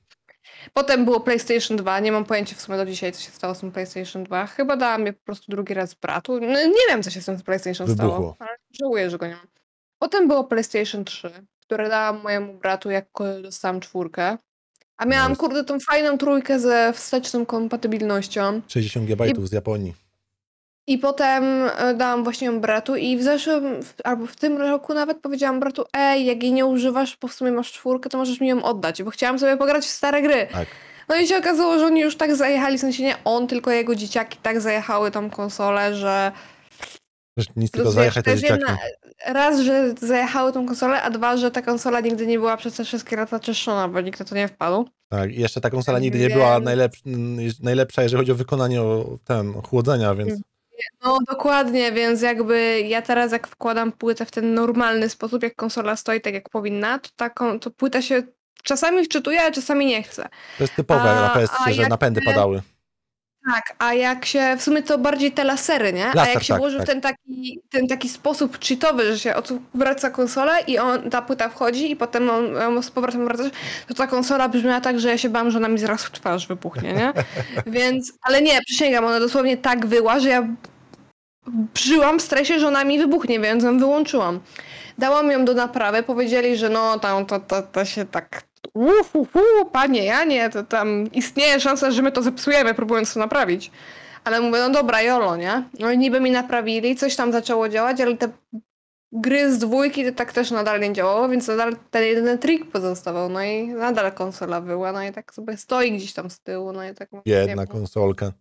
Potem 0.73 1.05
było 1.05 1.19
PlayStation 1.19 1.77
2, 1.77 1.99
nie 1.99 2.11
mam 2.11 2.25
pojęcia 2.25 2.55
w 2.55 2.61
sumie 2.61 2.77
do 2.77 2.85
dzisiaj, 2.85 3.11
co 3.11 3.21
się 3.21 3.31
stało 3.31 3.55
z 3.55 3.59
tym 3.59 3.71
PlayStation 3.71 4.23
2. 4.23 4.47
Chyba 4.47 4.77
dałam 4.77 5.05
je 5.05 5.13
po 5.13 5.23
prostu 5.25 5.51
drugi 5.51 5.73
raz 5.73 5.93
bratu. 5.93 6.39
No, 6.39 6.47
nie 6.67 6.85
wiem, 6.89 7.03
co 7.03 7.09
się 7.09 7.21
z 7.21 7.25
tym 7.25 7.41
PlayStation 7.41 7.87
stało, 7.95 8.11
Wybuchło. 8.11 8.35
ale 8.39 8.49
żałuję, 8.81 9.09
że 9.09 9.17
go 9.17 9.27
nie 9.27 9.35
mam. 9.35 9.47
Potem 9.99 10.27
było 10.27 10.43
PlayStation 10.43 11.05
3, 11.05 11.31
które 11.61 11.89
dałam 11.89 12.21
mojemu 12.21 12.53
bratu, 12.53 12.89
jak 12.89 13.05
dostałam 13.43 13.79
czwórkę. 13.79 14.37
A 14.97 15.05
miałam, 15.05 15.31
Nice. 15.31 15.39
kurde, 15.39 15.63
tą 15.63 15.79
fajną 15.79 16.17
trójkę 16.17 16.59
ze 16.59 16.93
wsteczną 16.93 17.45
kompatybilnością. 17.45 18.61
60 18.67 19.05
GB 19.07 19.25
z 19.47 19.51
Japonii. 19.51 19.93
I 20.87 20.97
potem 20.97 21.43
e, 21.77 21.93
dałam 21.93 22.23
właśnie 22.23 22.47
ją 22.47 22.61
bratu 22.61 22.95
i 22.95 23.17
w 23.17 23.23
zeszłym, 23.23 23.79
albo 24.03 24.25
w 24.25 24.35
tym 24.35 24.57
roku 24.57 24.93
nawet 24.93 25.17
powiedziałam 25.19 25.59
bratu, 25.59 25.85
ej, 25.93 26.25
jak 26.25 26.43
jej 26.43 26.53
nie 26.53 26.65
używasz, 26.65 27.17
bo 27.21 27.27
w 27.27 27.33
sumie 27.33 27.51
masz 27.51 27.71
czwórkę, 27.71 28.09
to 28.09 28.17
możesz 28.17 28.39
mi 28.39 28.47
ją 28.47 28.63
oddać, 28.63 29.03
bo 29.03 29.11
chciałam 29.11 29.39
sobie 29.39 29.57
pograć 29.57 29.83
w 29.85 29.89
stare 29.89 30.21
gry. 30.21 30.47
Tak. 30.51 30.67
No 31.09 31.15
i 31.15 31.27
się 31.27 31.37
okazało, 31.37 31.79
że 31.79 31.85
oni 31.85 32.01
już 32.01 32.17
tak 32.17 32.35
zajechali, 32.35 32.77
w 32.77 32.81
sensie 32.81 33.03
nie 33.03 33.15
on, 33.23 33.47
tylko 33.47 33.71
jego 33.71 33.95
dzieciaki 33.95 34.37
tak 34.41 34.61
zajechały 34.61 35.11
tą 35.11 35.29
konsolę, 35.29 35.95
że 35.95 36.31
nic 37.55 37.71
tylko 37.71 37.91
zajechać 37.91 38.25
te 38.25 38.35
dzieciaki. 38.35 38.61
jedna, 38.61 38.77
raz, 39.25 39.59
że 39.59 39.93
zajechały 40.01 40.53
tą 40.53 40.65
konsolę, 40.65 41.01
a 41.01 41.09
dwa, 41.09 41.37
że 41.37 41.51
ta 41.51 41.61
konsola 41.61 41.99
nigdy 41.99 42.27
nie 42.27 42.39
była 42.39 42.57
przez 42.57 42.75
te 42.75 42.83
wszystkie 42.83 43.15
lata 43.15 43.39
czyszczona, 43.39 43.87
bo 43.87 44.01
nikt 44.01 44.19
na 44.19 44.25
to 44.25 44.35
nie 44.35 44.47
wpadł. 44.47 44.89
Tak, 45.09 45.31
i 45.31 45.41
jeszcze 45.41 45.61
ta 45.61 45.69
konsola 45.69 45.99
nigdy 45.99 46.19
nie 46.19 46.29
była 46.29 46.59
najlepsza, 46.59 47.01
najlepsza, 47.63 48.03
jeżeli 48.03 48.21
chodzi 48.21 48.31
o 48.31 48.35
wykonanie 48.35 48.81
o 48.81 49.17
ten, 49.23 49.53
chłodzenia, 49.53 50.15
więc 50.15 50.41
No 51.03 51.17
dokładnie, 51.29 51.91
więc 51.91 52.21
jakby 52.21 52.81
ja 52.81 53.01
teraz 53.01 53.31
jak 53.31 53.47
wkładam 53.47 53.91
płytę 53.91 54.25
w 54.25 54.31
ten 54.31 54.53
normalny 54.53 55.09
sposób, 55.09 55.43
jak 55.43 55.55
konsola 55.55 55.95
stoi 55.95 56.21
tak 56.21 56.33
jak 56.33 56.49
powinna, 56.49 56.99
to, 56.99 57.09
ta, 57.15 57.29
kon- 57.29 57.59
to 57.59 57.71
płyta 57.71 58.01
się 58.01 58.23
czasami 58.63 59.05
wczytuje, 59.05 59.41
a 59.41 59.51
czasami 59.51 59.85
nie 59.85 60.03
chce. 60.03 60.29
to 60.57 60.63
jest 60.63 60.75
typowe 60.75 61.01
A- 61.11 61.15
na 61.15 61.33
PS3, 61.35 61.49
a 61.65 61.71
że 61.73 61.81
jak 61.81 61.89
napędy 61.89 62.19
ty- 62.21 62.25
padały. 62.25 62.61
Tak, 63.53 63.75
a 63.79 63.93
jak 63.93 64.25
się, 64.25 64.55
w 64.57 64.63
sumie 64.63 64.83
to 64.83 64.97
bardziej 64.97 65.31
te 65.31 65.43
lasery, 65.43 65.93
nie? 65.93 66.05
a 66.05 66.15
Laser, 66.15 66.33
jak 66.33 66.43
się 66.43 66.53
tak, 66.53 66.57
włoży 66.57 66.77
tak. 66.77 66.85
w 66.85 66.89
ten 66.89 67.01
taki, 67.01 67.59
ten 67.69 67.87
taki 67.87 68.09
sposób 68.09 68.59
cheatowy, 68.59 69.03
że 69.11 69.19
się 69.19 69.35
odwraca 69.35 70.09
konsolę 70.09 70.53
i 70.67 70.77
on, 70.79 71.09
ta 71.09 71.21
płyta 71.21 71.49
wchodzi 71.49 71.91
i 71.91 71.95
potem 71.95 72.29
on, 72.29 72.57
on 72.57 72.83
z 72.83 72.91
powrotem 72.91 73.25
wracasz, 73.25 73.51
to 73.87 73.93
ta 73.93 74.07
konsola 74.07 74.49
brzmiała 74.49 74.81
tak, 74.81 74.99
że 74.99 75.09
ja 75.09 75.17
się 75.17 75.29
bałam, 75.29 75.51
że 75.51 75.57
ona 75.57 75.67
mi 75.67 75.79
zaraz 75.79 76.03
w 76.03 76.11
twarz 76.11 76.47
wybuchnie, 76.47 76.93
nie? 76.93 77.13
Więc, 77.79 78.13
ale 78.21 78.41
nie, 78.41 78.61
przysięgam, 78.61 79.05
ona 79.05 79.19
dosłownie 79.19 79.57
tak 79.57 79.85
wyła, 79.85 80.19
że 80.19 80.29
ja 80.29 80.47
żyłam 81.77 82.19
w 82.19 82.21
stresie, 82.21 82.59
że 82.59 82.67
ona 82.67 82.83
mi 82.83 82.99
wybuchnie, 82.99 83.39
więc 83.39 83.63
ją 83.63 83.79
wyłączyłam. 83.79 84.39
Dałam 84.97 85.31
ją 85.31 85.45
do 85.45 85.53
naprawy, 85.53 86.03
powiedzieli, 86.03 86.57
że 86.57 86.69
no 86.69 86.99
tam 86.99 87.25
to, 87.25 87.39
to, 87.39 87.61
to 87.61 87.85
się 87.85 88.05
tak 88.05 88.43
uhuhu, 88.75 89.65
panie 89.71 90.03
Janie, 90.05 90.49
to 90.49 90.63
tam 90.63 91.11
istnieje 91.11 91.59
szansa, 91.59 91.91
że 91.91 92.01
my 92.01 92.11
to 92.11 92.21
zepsujemy, 92.21 92.73
próbując 92.73 93.13
to 93.13 93.19
naprawić. 93.19 93.71
Ale 94.23 94.41
mówię, 94.41 94.59
no 94.59 94.69
dobra, 94.69 95.01
jolo, 95.01 95.35
nie? 95.35 95.63
No 95.79 95.91
i 95.91 95.97
niby 95.97 96.19
mi 96.19 96.31
naprawili, 96.31 96.95
coś 96.95 97.15
tam 97.15 97.31
zaczęło 97.31 97.69
działać, 97.69 98.01
ale 98.01 98.17
te 98.17 98.29
gry 99.11 99.53
z 99.53 99.57
dwójki 99.57 100.05
to 100.05 100.11
tak 100.11 100.33
też 100.33 100.51
nadal 100.51 100.79
nie 100.79 100.93
działało, 100.93 101.29
więc 101.29 101.47
nadal 101.47 101.75
ten 101.91 102.03
jedyny 102.03 102.37
trik 102.37 102.71
pozostawał, 102.71 103.29
no 103.29 103.43
i 103.43 103.67
nadal 103.67 104.11
konsola 104.11 104.61
była, 104.61 104.91
no 104.91 105.03
i 105.03 105.11
tak 105.11 105.33
sobie 105.33 105.57
stoi 105.57 105.91
gdzieś 105.91 106.13
tam 106.13 106.29
z 106.29 106.39
tyłu, 106.39 106.71
no 106.71 106.89
i 106.89 106.93
tak 106.93 107.09
nie, 107.25 107.55
konsolka. 107.69 108.31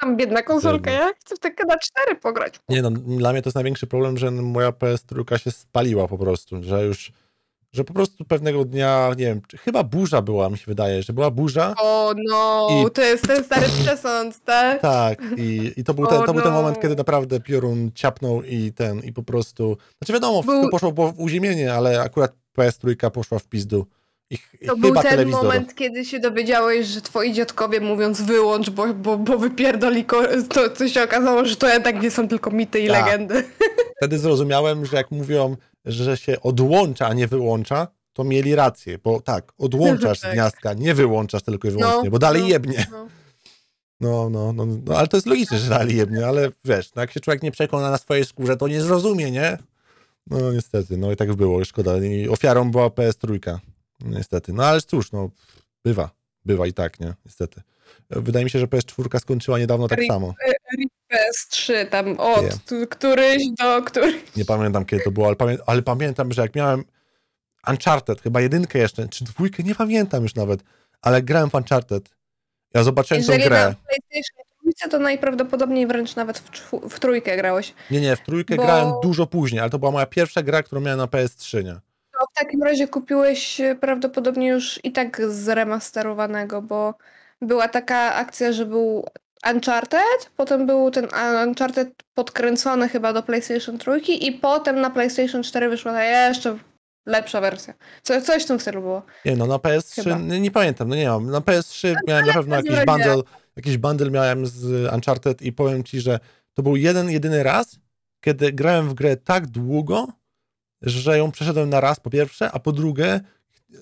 tam 0.00 0.16
biedna 0.16 0.42
konsolka, 0.42 0.90
Biedna. 0.90 1.06
ja 1.06 1.12
chcę 1.20 1.36
w 1.36 1.38
takie 1.38 1.64
na 1.66 1.78
cztery 1.78 2.16
pograć. 2.16 2.60
Nie 2.68 2.82
no, 2.82 2.90
dla 2.90 3.32
mnie 3.32 3.42
to 3.42 3.48
jest 3.48 3.54
największy 3.54 3.86
problem, 3.86 4.18
że 4.18 4.30
moja 4.30 4.70
PS3 4.70 5.38
się 5.38 5.50
spaliła 5.50 6.08
po 6.08 6.18
prostu, 6.18 6.62
że 6.62 6.84
już, 6.84 7.12
Że 7.74 7.84
po 7.84 7.94
prostu 7.94 8.24
pewnego 8.24 8.64
dnia, 8.64 9.08
nie 9.18 9.24
wiem, 9.24 9.40
chyba 9.64 9.82
burza 9.84 10.22
była, 10.22 10.50
mi 10.50 10.58
się 10.58 10.64
wydaje, 10.66 11.02
że 11.02 11.12
była 11.12 11.30
burza. 11.30 11.74
O 11.78 12.14
no, 12.30 12.68
I- 12.86 12.90
to 12.90 13.02
jest 13.02 13.26
ten 13.28 13.44
stary 13.44 13.66
przesąd, 13.82 14.44
tak? 14.44 14.80
Tak, 14.82 15.18
i, 15.36 15.72
i 15.76 15.84
to, 15.84 15.94
był 15.94 16.06
ten, 16.06 16.18
O 16.20 16.26
to 16.26 16.32
był 16.32 16.42
ten 16.42 16.52
no. 16.52 16.58
moment, 16.62 16.80
kiedy 16.80 16.96
naprawdę 16.96 17.40
piorun 17.40 17.90
ciapnął 17.94 18.42
i 18.42 18.72
ten, 18.72 19.00
i 19.00 19.12
po 19.12 19.22
prostu... 19.22 19.76
Znaczy 19.98 20.12
wiadomo, 20.12 20.42
Był- 20.42 20.68
poszło 20.70 20.92
po- 20.92 21.12
w 21.12 21.20
uziemienie, 21.20 21.74
ale 21.74 22.00
akurat 22.00 22.32
PS3 22.58 23.10
poszła 23.10 23.38
w 23.38 23.44
pizdu. 23.48 23.86
I, 24.30 24.36
ch- 24.36 24.56
i 24.60 24.66
To 24.66 24.76
był 24.76 24.94
ten 24.94 25.02
telewizor. 25.02 25.42
moment, 25.44 25.74
kiedy 25.74 26.04
się 26.04 26.18
dowiedziałeś, 26.20 26.86
że 26.86 27.00
twoi 27.00 27.32
dziadkowie 27.32 27.80
mówiąc 27.80 28.22
wyłącz, 28.22 28.70
bo, 28.70 28.94
bo, 28.94 29.18
bo 29.18 29.38
wypierdoli, 29.38 30.04
to, 30.48 30.68
to 30.78 30.88
się 30.88 31.02
okazało, 31.02 31.44
że 31.44 31.56
to 31.56 31.68
jednak 31.68 32.02
nie 32.02 32.10
są 32.10 32.28
tylko 32.28 32.50
mity 32.50 32.80
i 32.80 32.88
Tak. 32.88 33.06
legendy. 33.06 33.44
Wtedy 33.96 34.18
zrozumiałem, 34.18 34.86
że 34.86 34.96
jak 34.96 35.10
mówią, 35.10 35.56
że 35.84 36.16
się 36.16 36.40
odłącza, 36.40 37.06
a 37.06 37.14
nie 37.14 37.26
wyłącza, 37.26 37.88
to 38.12 38.24
mieli 38.24 38.54
rację, 38.54 38.98
bo 38.98 39.20
tak, 39.20 39.52
odłączasz 39.58 40.18
z 40.18 40.22
Tak. 40.22 40.32
gniazdka, 40.32 40.74
nie 40.74 40.94
wyłączasz 40.94 41.42
tylko 41.42 41.68
i 41.68 41.70
wyłącznie, 41.70 42.04
No, 42.04 42.10
bo 42.10 42.18
dalej 42.18 42.42
no, 42.42 42.48
jebnie. 42.48 42.86
No. 42.90 43.08
No, 44.00 44.30
no, 44.30 44.52
no, 44.52 44.66
no, 44.66 44.96
ale 44.96 45.08
to 45.08 45.16
jest 45.16 45.26
logiczne, 45.26 45.58
że 45.58 45.68
dalej 45.70 45.96
jebnie, 45.96 46.26
ale 46.26 46.50
wiesz, 46.64 46.94
no, 46.94 47.02
jak 47.02 47.12
się 47.12 47.20
człowiek 47.20 47.42
nie 47.42 47.50
przekona 47.50 47.90
na 47.90 47.98
swojej 47.98 48.24
skórze, 48.24 48.56
to 48.56 48.68
nie 48.68 48.82
zrozumie, 48.82 49.30
nie? 49.30 49.58
No 50.26 50.52
niestety, 50.52 50.96
no 50.96 51.12
i 51.12 51.16
tak 51.16 51.34
było, 51.34 51.64
szkoda. 51.64 51.96
I 51.98 52.28
ofiarą 52.28 52.70
była 52.70 52.88
PS3, 52.88 53.58
niestety. 54.00 54.52
No 54.52 54.64
ale 54.64 54.80
cóż, 54.80 55.12
no, 55.12 55.30
bywa, 55.84 56.10
bywa 56.44 56.66
i 56.66 56.72
tak, 56.72 57.00
nie? 57.00 57.14
Niestety. 57.26 57.62
Wydaje 58.10 58.44
mi 58.44 58.50
się, 58.50 58.58
że 58.58 58.66
PS4 58.66 59.20
skończyła 59.20 59.58
niedawno 59.58 59.88
tak 59.88 60.00
samo. 60.08 60.34
PS3 61.12 61.86
tam 61.88 62.20
od 62.20 62.44
któryś 62.90 63.42
do 63.58 63.82
któryś. 63.82 64.14
Nie 64.36 64.44
pamiętam 64.44 64.84
kiedy 64.84 65.04
to 65.04 65.10
było, 65.10 65.26
ale, 65.26 65.36
pamię 65.36 65.58
ale 65.66 65.82
pamiętam, 65.82 66.32
że 66.32 66.42
jak 66.42 66.54
miałem 66.54 66.84
Uncharted, 67.68 68.22
chyba 68.22 68.40
jedynkę 68.40 68.78
jeszcze, 68.78 69.08
czy 69.08 69.24
dwójkę, 69.24 69.62
nie 69.62 69.74
pamiętam 69.74 70.22
już 70.22 70.34
nawet, 70.34 70.60
ale 71.02 71.22
grałem 71.22 71.50
w 71.50 71.54
Uncharted. 71.54 72.08
Ja 72.74 72.82
zobaczyłem 72.82 73.20
Jeżeli 73.22 73.42
tą 73.42 73.48
grę. 73.48 73.74
na 74.84 74.90
to 74.90 74.98
najprawdopodobniej 74.98 75.86
wręcz 75.86 76.16
nawet 76.16 76.38
w, 76.38 76.70
w 76.90 77.00
trójkę 77.00 77.36
grałeś. 77.36 77.74
Nie, 77.90 78.00
nie, 78.00 78.16
w 78.16 78.20
trójkę 78.20 78.56
Bo- 78.56 78.62
grałem 78.62 78.92
dużo 79.02 79.26
później, 79.26 79.60
ale 79.60 79.70
to 79.70 79.78
była 79.78 79.90
moja 79.90 80.06
pierwsza 80.06 80.42
gra, 80.42 80.62
którą 80.62 80.80
miałem 80.80 80.98
na 80.98 81.06
PS3, 81.06 81.64
nie? 81.64 81.74
To 82.20 82.26
w 82.32 82.38
takim 82.38 82.62
razie 82.62 82.88
kupiłeś 82.88 83.60
e, 83.60 83.74
prawdopodobnie 83.74 84.48
już 84.48 84.80
i 84.84 84.92
tak 84.92 85.22
zremasterowanego, 85.28 86.62
bo 86.62 86.94
była 87.42 87.68
taka 87.68 88.14
akcja, 88.14 88.52
że 88.52 88.66
był 88.66 89.06
Uncharted, 89.52 90.30
potem 90.36 90.66
był 90.66 90.90
ten 90.90 91.08
Uncharted 91.48 91.88
podkręcony 92.14 92.88
chyba 92.88 93.12
do 93.12 93.22
PlayStation 93.22 93.78
3 93.78 93.98
i 94.00 94.32
potem 94.32 94.80
na 94.80 94.90
PlayStation 94.90 95.42
4 95.42 95.68
wyszła 95.68 95.92
ta 95.92 96.04
jeszcze 96.04 96.58
lepsza 97.06 97.40
wersja. 97.40 97.74
Co, 98.02 98.20
coś 98.22 98.44
w 98.44 98.46
tym 98.46 98.60
stylu 98.60 98.80
było. 98.80 99.02
Nie 99.24 99.36
no, 99.36 99.46
na 99.46 99.56
PS3, 99.56 100.02
Chyba. 100.02 100.18
nie, 100.18 100.50
pamiętam, 100.50 100.88
no 100.88 100.94
nie 100.94 101.08
mam. 101.08 101.30
Na 101.30 101.40
PS3 101.40 101.94
miałem 102.08 102.26
na 102.26 102.32
pewno 102.32 102.56
jakiś 102.56 102.70
razie- 102.70 102.86
bundle, 102.86 103.16
jakiś 103.56 103.78
bundle 103.78 104.10
miałem 104.10 104.46
z 104.46 104.92
Uncharted 104.94 105.42
i 105.42 105.52
powiem 105.52 105.84
ci, 105.84 106.00
że 106.00 106.20
to 106.54 106.62
był 106.62 106.76
jeden, 106.76 107.10
jedyny 107.10 107.42
raz, 107.42 107.78
kiedy 108.20 108.52
grałem 108.52 108.88
w 108.88 108.94
grę 108.94 109.16
tak 109.16 109.46
długo, 109.46 110.08
że 110.82 111.18
ją 111.18 111.30
przeszedłem 111.30 111.70
na 111.70 111.80
raz 111.80 112.00
po 112.00 112.10
pierwsze, 112.10 112.52
a 112.52 112.58
po 112.58 112.72
drugie 112.72 113.20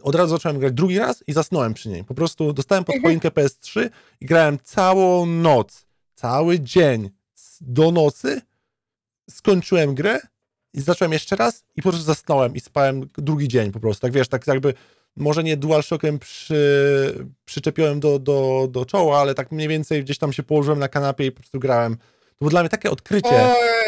od 0.02 0.14
razu 0.14 0.31
zacząłem 0.31 0.59
grać 0.59 0.72
drugi 0.72 0.98
raz 0.98 1.24
i 1.26 1.33
zasnąłem 1.33 1.74
przy 1.74 1.88
niej. 1.88 2.05
Po 2.05 2.14
prostu 2.14 2.52
dostałem 2.52 2.85
pod 2.85 2.94
choinkę 3.02 3.28
PS3 3.28 3.90
i 4.20 4.26
grałem 4.26 4.59
całą 4.62 5.26
noc, 5.26 5.87
cały 6.14 6.61
dzień 6.61 7.11
do 7.61 7.90
nocy, 7.92 8.40
skończyłem 9.31 9.94
grę 9.94 10.20
i 10.74 10.81
zacząłem 10.81 11.12
jeszcze 11.12 11.37
raz 11.37 11.64
i 11.76 11.83
po 11.83 11.88
prostu 11.88 12.07
zasnąłem 12.07 12.55
i 12.55 12.61
spałem 12.61 13.09
drugi 13.18 13.48
dzień 13.48 13.72
po 13.72 13.81
prostu. 13.81 14.00
Tak 14.00 14.12
wiesz, 14.12 14.28
tak 14.28 14.46
jakby 14.46 14.74
może 15.16 15.44
nie 15.44 15.57
DualShockiem 15.57 16.18
przy, 16.18 17.26
przyczepiłem 17.44 18.00
do, 18.00 18.18
do, 18.18 18.68
do 18.70 18.85
czoła, 18.85 19.20
ale 19.20 19.35
tak 19.35 19.52
mniej 19.52 19.68
więcej 19.68 20.05
gdzieś 20.05 20.18
tam 20.18 20.33
się 20.33 20.42
położyłem 20.42 20.78
na 20.78 20.88
kanapie 20.88 21.26
i 21.26 21.33
po 21.33 21.40
prostu 21.40 21.59
grałem. 21.61 21.96
To 21.96 22.37
było 22.38 22.50
dla 22.50 22.61
mnie 22.61 22.68
takie 22.68 22.90
odkrycie. 22.90 23.28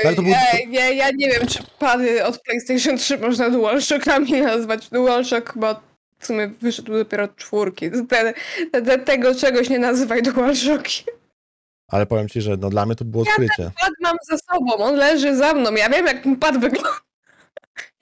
Oj, 0.04 0.16
był- 0.16 0.34
ej, 0.52 0.72
ja, 0.72 0.90
ja 0.90 1.10
nie 1.10 1.28
wiem, 1.28 1.46
czy 1.46 1.58
pady 1.78 2.24
od 2.24 2.40
PlayStation 2.42 2.98
3 2.98 3.18
można 3.18 3.50
DualShockami 3.50 4.32
nazwać. 4.32 4.90
DualShock 4.90 5.52
chyba 5.52 5.93
w 6.24 6.26
sumie 6.26 6.48
wyszedł 6.48 6.92
dopiero 6.92 7.24
od 7.24 7.36
czwórki. 7.36 7.90
Te, 8.10 8.34
te, 8.72 8.82
te, 8.82 8.98
tego 8.98 9.34
czegoś 9.34 9.68
nie 9.68 9.78
nazywaj 9.78 10.22
DualShocki. 10.22 11.04
Ale 11.88 12.06
powiem 12.06 12.28
ci, 12.28 12.40
że 12.40 12.56
no, 12.56 12.70
dla 12.70 12.86
mnie 12.86 12.96
to 12.96 13.04
było 13.04 13.22
odkrycie. 13.22 13.70
Pad 13.80 13.92
mam 14.00 14.16
za 14.30 14.36
sobą, 14.38 14.76
on 14.76 14.96
leży 14.96 15.36
za 15.36 15.54
mną. 15.54 15.72
Ja 15.74 15.88
wiem, 15.88 16.06
jak 16.06 16.22
ten 16.22 16.36
pad 16.36 16.58
wygląda. 16.58 17.00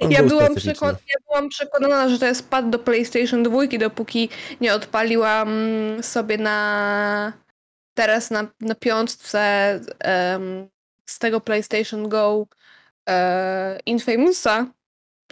Ja 0.00 0.18
był 0.18 0.28
byłam, 0.28 0.54
przekon- 0.54 0.96
ja 1.08 1.16
byłam 1.28 1.48
przekonana, 1.48 2.08
że 2.08 2.18
to 2.18 2.26
jest 2.26 2.48
pad 2.48 2.70
do 2.70 2.78
PlayStation 2.78 3.42
2, 3.42 3.66
dopóki 3.78 4.28
nie 4.60 4.74
odpaliłam 4.74 5.48
sobie 6.02 6.38
na 6.38 7.32
teraz 7.94 8.30
na, 8.30 8.46
na 8.60 8.74
piątce 8.74 9.40
em, 10.00 10.68
z 11.06 11.18
tego 11.18 11.40
PlayStation 11.40 12.08
Go 12.08 12.46
e, 13.08 13.78
Infamousa 13.86 14.66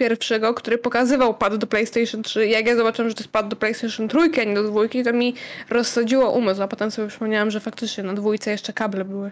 pierwszego, 0.04 0.54
który 0.54 0.78
pokazywał 0.78 1.34
pad 1.34 1.56
do 1.56 1.66
PlayStation 1.66 2.22
3. 2.22 2.46
Jak 2.46 2.66
ja 2.66 2.76
zobaczyłam, 2.76 3.08
że 3.08 3.14
to 3.14 3.20
jest 3.20 3.32
pad 3.32 3.48
do 3.48 3.56
PlayStation 3.56 4.08
3, 4.08 4.18
a 4.40 4.44
nie 4.44 4.54
do 4.54 4.62
dwójki, 4.62 5.04
to 5.04 5.12
mi 5.12 5.34
rozsadziło 5.70 6.30
umysł, 6.30 6.62
a 6.62 6.68
potem 6.68 6.90
sobie 6.90 7.08
przypomniałam, 7.08 7.50
że 7.50 7.60
faktycznie 7.60 8.04
na 8.04 8.14
dwójce 8.14 8.50
jeszcze 8.50 8.72
kable 8.72 9.04
były. 9.04 9.30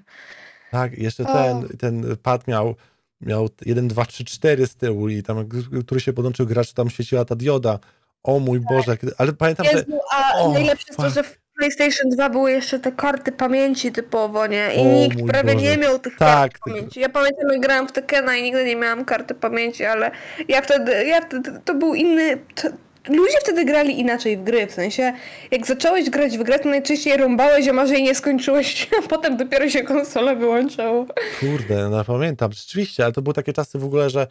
Tak, 0.70 0.98
jeszcze 0.98 1.22
O. 1.22 1.32
ten, 1.32 1.68
ten 1.78 2.16
pad 2.22 2.46
miał, 2.48 2.74
miał 3.20 3.48
1, 3.66 3.88
2, 3.88 4.04
3, 4.04 4.24
4 4.24 4.66
z 4.66 4.74
tyłu 4.76 5.08
i 5.08 5.22
tam, 5.22 5.48
który 5.86 6.00
się 6.00 6.12
podłączył 6.12 6.46
gracz, 6.46 6.68
to 6.68 6.74
tam 6.74 6.90
świeciła 6.90 7.24
ta 7.24 7.36
dioda. 7.36 7.78
O 8.22 8.38
mój 8.38 8.60
Boże, 8.60 8.96
kiedy- 8.96 9.12
ale 9.18 9.32
pamiętam, 9.32 9.66
że 9.66 9.72
Jezu, 9.72 9.98
a 10.12 10.38
O, 10.38 10.52
najlepsze 10.52 10.84
jest 10.88 11.00
to, 11.00 11.10
że 11.10 11.22
w 11.22 11.38
PlayStation 11.58 12.10
2 12.10 12.30
były 12.30 12.50
jeszcze 12.52 12.78
te 12.78 12.92
karty 12.92 13.32
pamięci 13.32 13.92
typowo, 13.92 14.46
nie? 14.46 14.70
I 14.76 14.78
O 14.80 14.84
nikt 14.84 15.18
mój 15.18 15.28
prawie 15.30 15.54
Boże. 15.54 15.64
nie 15.66 15.76
miał 15.76 15.98
tych 15.98 16.16
Tak, 16.16 16.28
kart 16.28 16.52
ty- 16.52 16.58
pamięci. 16.70 17.00
Ja 17.00 17.08
pamiętam, 17.08 17.50
jak 17.52 17.60
grałam 17.60 17.88
w 17.88 17.92
Tekena 17.92 18.36
i 18.36 18.42
nigdy 18.42 18.64
nie 18.64 18.76
miałam 18.76 19.04
karty 19.04 19.34
pamięci, 19.34 19.84
ale 19.84 20.10
ja 20.48 20.62
wtedy, 20.62 21.04
ja 21.06 21.20
wtedy, 21.20 21.60
to 21.64 21.74
był 21.74 21.94
inny... 21.94 22.38
To, 22.54 22.68
ludzie 23.08 23.38
wtedy 23.40 23.64
grali 23.64 24.00
inaczej 24.00 24.36
w 24.36 24.42
gry, 24.44 24.66
w 24.66 24.72
sensie 24.72 25.12
jak 25.50 25.66
zacząłeś 25.66 26.10
grać 26.10 26.38
w 26.38 26.42
grę, 26.42 26.58
to 26.58 26.68
najczęściej 26.68 27.16
rąbałeś, 27.16 27.68
a 27.68 27.72
może 27.72 27.94
jej 27.94 28.02
nie 28.02 28.14
skończyłeś, 28.14 28.88
a 29.04 29.08
potem 29.08 29.36
dopiero 29.36 29.68
się 29.70 29.82
konsolę 29.82 30.36
wyłączało. 30.36 31.06
Kurde, 31.40 31.88
no 31.88 32.04
pamiętam, 32.04 32.52
rzeczywiście, 32.52 33.04
ale 33.04 33.12
to 33.12 33.22
były 33.22 33.34
takie 33.34 33.52
czasy 33.52 33.78
w 33.78 33.84
ogóle, 33.84 34.10
że, 34.10 34.26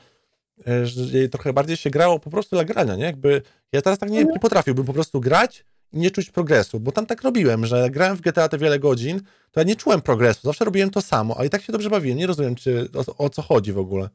e, 0.68 0.86
że 0.86 1.30
trochę 1.32 1.54
bardziej 1.54 1.78
się 1.78 1.90
grało 1.90 2.20
po 2.20 2.30
prostu 2.30 2.56
dla 2.56 2.66
grania, 2.66 2.96
nie? 2.96 3.06
Jakby 3.06 3.42
ja 3.72 3.82
teraz 3.82 4.00
tak 4.00 4.10
nie, 4.10 4.24
nie 4.26 4.40
potrafiłbym 4.40 4.86
po 4.86 4.94
prostu 4.94 5.20
grać 5.22 5.66
i 5.94 6.00
nie 6.00 6.12
czuć 6.12 6.30
progresu, 6.30 6.80
bo 6.80 6.92
tam 6.92 7.06
tak 7.06 7.22
robiłem, 7.22 7.66
że 7.66 7.80
jak 7.80 7.92
grałem 7.92 8.18
w 8.18 8.22
GTA 8.22 8.50
te 8.50 8.58
wiele 8.58 8.80
godzin, 8.80 9.22
to 9.52 9.60
ja 9.60 9.64
nie 9.64 9.76
czułem 9.76 10.02
progresu, 10.02 10.40
zawsze 10.44 10.66
robiłem 10.66 10.90
to 10.90 11.02
samo, 11.02 11.36
a 11.40 11.46
i 11.46 11.50
tak 11.50 11.62
się 11.62 11.74
dobrze 11.74 11.90
bawiłem, 11.90 12.18
nie 12.18 12.28
rozumiem, 12.28 12.56
czy 12.56 12.90
o, 13.18 13.26
o 13.26 13.30
co 13.30 13.42
chodzi 13.42 13.74
w 13.74 13.78
ogóle. 13.78 14.10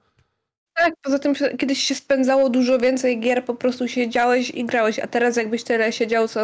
Tak, 0.74 0.94
poza 1.02 1.18
tym 1.18 1.34
kiedyś 1.58 1.82
się 1.82 1.94
spędzało 1.94 2.50
dużo 2.50 2.78
więcej 2.78 3.20
gier, 3.20 3.44
po 3.44 3.54
prostu 3.54 3.88
siedziałeś 3.88 4.50
i 4.50 4.64
grałeś, 4.64 4.98
a 4.98 5.06
teraz 5.06 5.36
jakbyś 5.36 5.64
tyle 5.64 5.92
siedział 5.92 6.28
co 6.28 6.42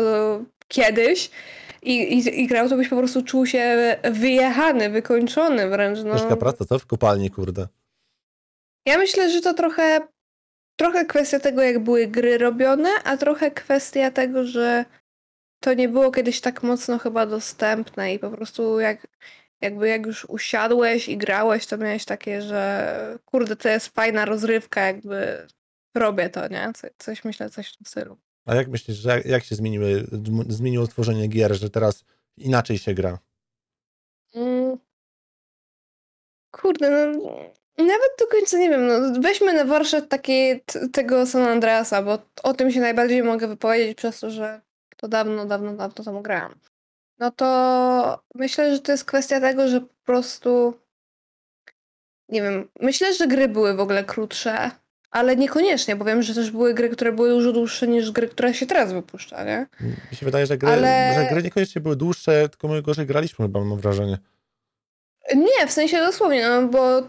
kiedyś 0.69 1.31
i, 1.83 2.19
i, 2.19 2.43
i 2.43 2.47
grał, 2.47 2.69
to 2.69 2.77
byś 2.77 2.89
po 2.89 2.97
prostu 2.97 3.23
czuł 3.23 3.47
się 3.47 3.97
wyjechany, 4.13 4.91
wykończony 4.91 5.69
wręcz. 5.69 5.99
No. 6.05 6.19
Ciężka 6.19 6.37
praca, 6.37 6.65
co 6.65 6.79
w 6.79 6.87
kopalni, 6.87 7.31
kurde. 7.31 7.67
Ja 8.87 8.99
myślę, 8.99 9.31
że 9.31 9.41
to 9.41 9.55
trochę, 9.55 10.01
trochę 10.77 11.05
kwestia 11.05 11.41
tego, 11.41 11.63
jak 11.63 11.79
były 11.79 12.07
gry 12.07 12.39
robione, 12.39 12.89
a 13.05 13.17
trochę 13.17 13.51
kwestia 13.51 14.11
tego, 14.11 14.45
że 14.45 14.85
to 15.61 15.75
nie 15.75 15.89
było 15.89 16.11
kiedyś 16.11 16.41
tak 16.41 16.63
mocno 16.63 16.99
chyba 16.99 17.27
dostępne 17.27 18.15
i 18.15 18.19
po 18.19 18.31
prostu 18.31 18.81
jak, 18.81 19.07
jakby 19.61 19.89
jak 19.89 20.07
już 20.07 20.25
usiadłeś 20.25 21.09
i 21.09 21.19
grałeś, 21.19 21.67
to 21.67 21.79
miałeś 21.79 22.05
takie, 22.05 22.43
że 22.43 23.19
kurde, 23.25 23.57
to 23.57 23.69
jest 23.69 23.89
fajna 23.89 24.25
rozrywka, 24.25 24.81
jakby 24.81 25.47
robię 25.95 26.31
to, 26.31 26.49
nie? 26.49 26.73
Co, 26.75 26.89
coś 26.99 27.25
myślę, 27.25 27.51
coś 27.51 27.69
w 27.69 27.77
tym 27.77 27.87
stylu. 27.87 28.19
A 28.47 28.55
jak 28.55 28.69
myślisz, 28.69 28.97
że 28.97 29.11
jak, 29.11 29.27
jak 29.27 29.45
się 29.45 29.55
zmieniły, 29.55 30.07
zmieniło 30.49 30.87
tworzenie 30.87 31.29
gier, 31.29 31.55
że 31.55 31.71
teraz 31.71 32.05
inaczej 32.37 32.79
się 32.79 32.95
gra? 32.95 33.19
Mm. 34.35 34.79
Kurde, 36.51 36.91
no 36.91 37.85
nawet 37.85 38.11
do 38.19 38.27
końca 38.27 38.59
nie 38.59 38.71
wiem, 38.71 38.87
no 38.87 39.21
weźmy 39.21 39.55
na 39.55 39.65
warsztat 39.65 40.09
taki 40.09 40.61
t- 40.67 40.89
tego 40.89 41.27
San 41.27 41.43
Andreasa, 41.43 42.03
bo 42.03 42.19
o 42.43 42.55
tym 42.55 42.73
się 42.73 42.81
najbardziej 42.81 43.23
mogę 43.23 43.49
wypowiedzieć 43.49 43.99
przez 43.99 44.21
to, 44.21 44.31
że 44.31 44.61
to 45.01 45.09
dawno, 45.09 45.47
dawno, 45.47 45.73
dawno 45.75 46.05
temu 46.05 46.23
grałam. 46.23 46.55
No 47.19 47.31
to 47.31 48.23
myślę, 48.35 48.75
że 48.75 48.81
to 48.81 48.93
jest 48.93 49.05
kwestia 49.05 49.41
tego, 49.41 49.69
że 49.69 49.81
po 49.81 49.95
prostu 50.05 50.75
nie 52.29 52.43
wiem, 52.43 52.69
myślę, 52.81 53.15
że 53.15 53.27
gry 53.27 53.49
były 53.49 53.75
w 53.77 53.81
ogóle 53.81 54.05
krótsze, 54.05 54.71
ale 55.11 55.37
niekoniecznie, 55.37 55.97
bo 55.97 56.05
wiem, 56.05 56.23
że 56.23 56.35
też 56.35 56.51
były 56.51 56.75
gry, 56.75 56.89
które 56.89 57.13
były 57.13 57.29
dużo 57.29 57.53
dłuższe 57.53 57.89
niż 57.89 58.11
gry, 58.11 58.29
które 58.29 58.55
się 58.55 58.67
teraz 58.67 58.93
wypuszcza, 58.93 59.45
nie? 59.45 59.67
Mi 60.11 60.17
się 60.17 60.27
wydaje, 60.27 60.47
że 60.47 60.59
gry, 60.59 60.73
Ale- 60.73 61.15
że 61.15 61.27
gry 61.31 61.43
niekoniecznie 61.43 61.81
były 61.81 61.97
dłuższe, 61.97 62.49
tylko 62.49 62.69
my 62.69 62.83
gorzej 62.83 63.07
graliśmy 63.07 63.45
chyba, 63.45 63.61
mam 63.65 63.79
wrażenie. 63.81 64.19
Nie, 65.35 65.67
w 65.67 65.73
sensie 65.73 65.97
dosłownie, 65.99 66.49
no 66.49 66.69
bo 66.69 67.03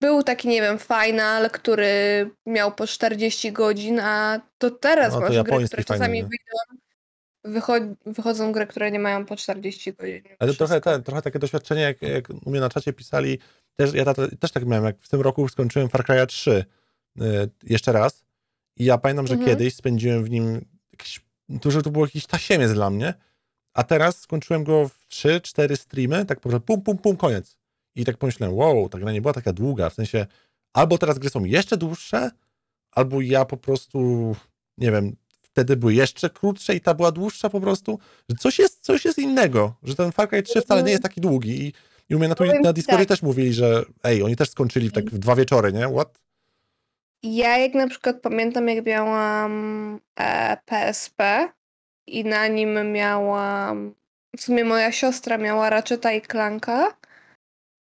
był 0.00 0.22
taki, 0.22 0.48
nie 0.48 0.60
wiem, 0.62 0.78
final, 0.78 1.50
który 1.50 2.30
miał 2.46 2.72
po 2.72 2.86
40 2.86 3.52
godzin, 3.52 4.00
a 4.00 4.40
to 4.58 4.70
teraz 4.70 5.14
No, 5.14 5.20
to 5.20 5.26
masz 5.26 5.42
gry, 5.42 5.66
które 5.66 5.82
final, 5.82 5.98
czasami 5.98 6.18
nie? 6.18 6.22
wyjdą, 6.22 6.80
wycho- 7.44 7.94
wychodzą 8.06 8.52
gry, 8.52 8.66
które 8.66 8.90
nie 8.90 8.98
mają 8.98 9.26
po 9.26 9.36
40 9.36 9.92
godzin. 9.92 10.22
Ale 10.38 10.52
to 10.52 10.58
trochę, 10.58 10.80
ten, 10.80 11.02
trochę 11.02 11.22
takie 11.22 11.38
doświadczenie, 11.38 11.80
jak, 11.82 12.02
jak 12.02 12.30
u 12.46 12.50
mnie 12.50 12.60
na 12.60 12.68
czacie 12.68 12.92
pisali, 12.92 13.38
też, 13.76 13.94
ja 13.94 14.04
ta, 14.04 14.14
też 14.40 14.52
tak 14.52 14.66
miałem, 14.66 14.84
jak 14.84 14.98
w 15.00 15.08
tym 15.08 15.20
roku 15.20 15.48
skończyłem 15.48 15.88
Far 15.88 16.04
Cry 16.04 16.26
3 16.26 16.64
y, 17.20 17.24
jeszcze 17.62 17.92
raz 17.92 18.24
i 18.76 18.84
ja 18.84 18.98
pamiętam, 18.98 19.26
że 19.26 19.34
Mhm. 19.34 19.50
kiedyś 19.50 19.74
spędziłem 19.74 20.24
w 20.24 20.30
nim 20.30 20.64
jakiś, 20.92 21.20
to, 21.60 21.70
że 21.70 21.82
to 21.82 21.90
był 21.90 22.02
jakiś 22.02 22.26
tasiemiec 22.26 22.72
dla 22.72 22.90
mnie, 22.90 23.14
a 23.74 23.82
teraz 23.84 24.18
skończyłem 24.20 24.64
go 24.64 24.88
w 24.88 25.06
3-4 25.08 25.76
streamy, 25.76 26.26
tak 26.26 26.40
po 26.40 26.48
prostu 26.48 26.66
pum, 26.66 26.82
pum, 26.82 26.98
pum, 26.98 27.16
koniec. 27.16 27.56
I 27.94 28.04
tak 28.04 28.16
pomyślałem, 28.16 28.56
wow, 28.56 28.88
ta 28.88 28.98
gra 28.98 29.12
nie 29.12 29.20
była 29.20 29.32
taka 29.34 29.52
długa, 29.52 29.90
w 29.90 29.94
sensie 29.94 30.26
albo 30.72 30.98
teraz 30.98 31.18
gry 31.18 31.30
są 31.30 31.44
jeszcze 31.44 31.76
dłuższe, 31.76 32.30
albo 32.90 33.20
ja 33.20 33.44
po 33.44 33.56
prostu, 33.56 33.98
nie 34.78 34.90
wiem, 34.92 35.16
wtedy 35.52 35.76
były 35.76 35.94
jeszcze 35.94 36.30
krótsze 36.30 36.74
i 36.74 36.80
ta 36.80 36.94
była 36.94 37.12
dłuższa 37.12 37.50
po 37.50 37.60
prostu, 37.60 37.98
że 38.28 38.36
coś 38.36 38.58
jest, 38.58 38.80
coś 38.80 39.04
jest 39.04 39.18
innego, 39.18 39.74
że 39.82 39.94
ten 39.94 40.12
Far 40.12 40.28
Cry 40.28 40.42
3 40.42 40.60
wcale 40.60 40.82
nie 40.82 40.90
jest 40.90 41.02
taki 41.02 41.20
długi 41.20 41.64
i, 41.64 41.72
i 42.08 42.14
u 42.14 42.18
mnie 42.18 42.28
na, 42.28 42.34
tu, 42.34 42.44
na 42.62 42.72
Discordzie 42.72 43.06
tak. 43.06 43.08
też 43.08 43.22
mówili, 43.22 43.52
że 43.52 43.84
ej, 44.04 44.22
oni 44.22 44.36
też 44.36 44.50
skończyli 44.50 44.88
w 44.88 44.92
tak 44.92 45.10
w 45.10 45.18
dwa 45.18 45.36
wieczory, 45.36 45.72
nie? 45.72 45.88
What? 45.88 46.18
Ja 47.22 47.58
jak 47.58 47.74
na 47.74 47.88
przykład 47.88 48.20
pamiętam, 48.20 48.68
jak 48.68 48.86
miałam 48.86 50.00
e, 50.20 50.56
PSP 50.64 51.48
i 52.06 52.24
na 52.24 52.48
nim 52.48 52.92
miałam, 52.92 53.94
w 54.36 54.40
sumie 54.40 54.64
moja 54.64 54.92
siostra 54.92 55.38
miała 55.38 55.70
Ratcheta 55.70 56.12
i 56.12 56.22
Clanka 56.22 56.96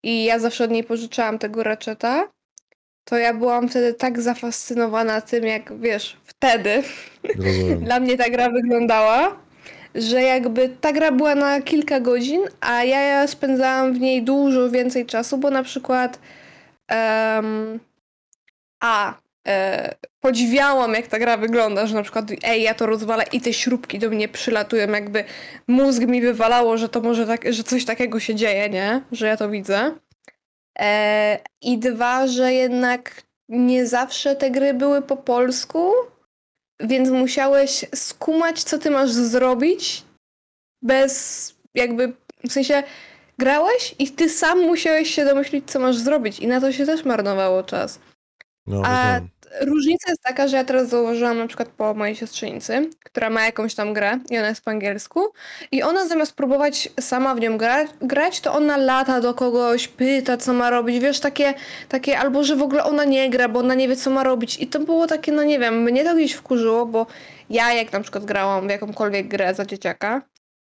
i 0.03 0.23
ja 0.23 0.39
zawsze 0.39 0.63
od 0.63 0.71
niej 0.71 0.83
pożyczałam 0.83 1.39
tego 1.39 1.63
Ratcheta, 1.63 2.31
to 3.09 3.17
ja 3.17 3.33
byłam 3.33 3.69
wtedy 3.69 3.93
tak 3.93 4.21
zafascynowana 4.21 5.21
tym, 5.21 5.45
jak 5.45 5.79
wiesz, 5.79 6.17
wtedy 6.25 6.83
dla 7.85 7.99
mnie 7.99 8.17
ta 8.17 8.29
gra 8.29 8.49
wyglądała, 8.49 9.37
że 9.95 10.21
jakby 10.21 10.69
ta 10.81 10.93
gra 10.93 11.11
była 11.11 11.35
na 11.35 11.61
kilka 11.61 11.99
godzin, 11.99 12.41
a 12.61 12.83
ja 12.83 13.27
spędzałam 13.27 13.93
w 13.93 13.99
niej 13.99 14.23
dużo 14.23 14.69
więcej 14.69 15.05
czasu, 15.05 15.37
bo 15.37 15.49
na 15.49 15.63
przykład 15.63 16.19
em, 16.87 17.79
a 18.79 19.13
e, 19.47 19.95
podziwiałam 20.19 20.93
jak 20.93 21.07
ta 21.07 21.19
gra 21.19 21.37
wygląda, 21.37 21.87
że 21.87 21.95
na 21.95 22.03
przykład 22.03 22.25
ej, 22.43 22.63
ja 22.63 22.73
to 22.73 22.85
rozwalę 22.85 23.23
i 23.31 23.41
te 23.41 23.53
śrubki 23.53 23.99
do 23.99 24.09
mnie 24.09 24.27
przylatują, 24.27 24.91
jakby 24.91 25.23
mózg 25.67 26.01
mi 26.01 26.21
wywalało, 26.21 26.77
że 26.77 26.89
to 26.89 27.01
może 27.01 27.27
tak, 27.27 27.53
że 27.53 27.63
coś 27.63 27.85
takiego 27.85 28.19
się 28.19 28.35
dzieje, 28.35 28.69
nie? 28.69 29.01
Że 29.11 29.27
ja 29.27 29.37
to 29.37 29.49
widzę. 29.49 29.91
E, 30.79 31.39
I 31.61 31.77
dwa, 31.77 32.27
że 32.27 32.53
jednak 32.53 33.23
nie 33.49 33.87
zawsze 33.87 34.35
te 34.35 34.51
gry 34.51 34.73
były 34.73 35.01
po 35.01 35.17
polsku, 35.17 35.91
więc 36.79 37.09
musiałeś 37.09 37.85
skumać, 37.95 38.63
co 38.63 38.77
ty 38.77 38.91
masz 38.91 39.11
zrobić 39.11 40.03
bez 40.81 41.55
jakby, 41.75 42.13
w 42.47 42.51
sensie 42.51 42.83
grałeś 43.37 43.95
i 43.99 44.11
ty 44.11 44.29
sam 44.29 44.59
musiałeś 44.59 45.15
się 45.15 45.25
domyślić, 45.25 45.71
co 45.71 45.79
masz 45.79 45.97
zrobić 45.97 46.39
i 46.39 46.47
na 46.47 46.61
to 46.61 46.71
się 46.71 46.85
też 46.85 47.05
marnowało 47.05 47.63
czas. 47.63 47.99
No, 48.67 48.81
A 48.85 49.13
rozumiem. 49.13 49.29
Różnica 49.61 50.09
jest 50.09 50.21
taka, 50.21 50.47
że 50.47 50.57
ja 50.57 50.63
teraz 50.63 50.89
zauważyłam 50.89 51.37
na 51.37 51.47
przykład 51.47 51.69
po 51.69 51.93
mojej 51.93 52.15
siostrzenicy, 52.15 52.89
która 53.03 53.29
ma 53.29 53.45
jakąś 53.45 53.75
tam 53.75 53.93
grę 53.93 54.19
i 54.29 54.37
ona 54.37 54.49
jest 54.49 54.63
po 54.63 54.71
angielsku 54.71 55.19
i 55.71 55.83
ona 55.83 56.07
zamiast 56.07 56.33
próbować 56.33 56.89
sama 56.99 57.35
w 57.35 57.39
nią 57.39 57.57
gra, 57.57 57.85
grać, 58.01 58.41
to 58.41 58.53
ona 58.53 58.77
lata 58.77 59.21
do 59.21 59.33
kogoś, 59.33 59.87
pyta 59.87 60.37
co 60.37 60.53
ma 60.53 60.69
robić, 60.69 60.99
wiesz, 60.99 61.19
takie, 61.19 61.53
takie 61.89 62.19
albo 62.19 62.43
że 62.43 62.55
w 62.55 62.61
ogóle 62.61 62.83
ona 62.83 63.03
nie 63.03 63.29
gra, 63.29 63.49
bo 63.49 63.59
ona 63.59 63.75
nie 63.75 63.87
wie 63.87 63.95
co 63.95 64.09
ma 64.09 64.23
robić. 64.23 64.57
I 64.59 64.67
to 64.67 64.79
było 64.79 65.07
takie, 65.07 65.31
no 65.31 65.43
nie 65.43 65.59
wiem, 65.59 65.81
mnie 65.83 66.03
to 66.03 66.15
gdzieś 66.15 66.33
wkurzyło, 66.33 66.85
bo 66.85 67.05
ja 67.49 67.73
jak 67.73 67.93
na 67.93 68.01
przykład 68.01 68.25
grałam 68.25 68.67
w 68.67 68.71
jakąkolwiek 68.71 69.27
grę 69.27 69.55
za 69.55 69.65
dzieciaka 69.65 70.21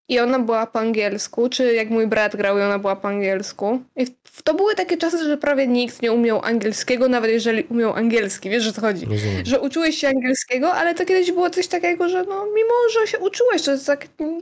i 0.07 0.19
ona 0.19 0.39
była 0.39 0.67
po 0.67 0.79
angielsku, 0.79 1.49
czy 1.49 1.73
jak 1.73 1.89
mój 1.89 2.07
brat 2.07 2.35
grał 2.35 2.57
i 2.57 2.61
ona 2.61 2.79
była 2.79 2.95
po 2.95 3.07
angielsku. 3.07 3.81
I 3.95 4.05
to 4.43 4.53
były 4.53 4.75
takie 4.75 4.97
czasy, 4.97 5.23
że 5.25 5.37
prawie 5.37 5.67
nikt 5.67 6.01
nie 6.01 6.11
umiał 6.11 6.45
angielskiego, 6.45 7.07
nawet 7.09 7.31
jeżeli 7.31 7.63
umiał 7.63 7.93
angielski, 7.93 8.49
wiesz, 8.49 8.63
że 8.63 8.73
co 8.73 8.81
chodzi. 8.81 9.05
Rozumiem. 9.05 9.45
Że 9.45 9.59
uczyłeś 9.61 9.97
się 9.97 10.07
angielskiego, 10.07 10.73
ale 10.73 10.95
to 10.95 11.05
kiedyś 11.05 11.31
było 11.31 11.49
coś 11.49 11.67
takiego, 11.67 12.09
że 12.09 12.23
no 12.23 12.45
mimo, 12.45 12.73
że 12.93 13.07
się 13.07 13.19
uczyłeś, 13.19 13.61
to 13.61 13.71
jest 13.71 13.85
tak, 13.87 14.07
mm, 14.19 14.41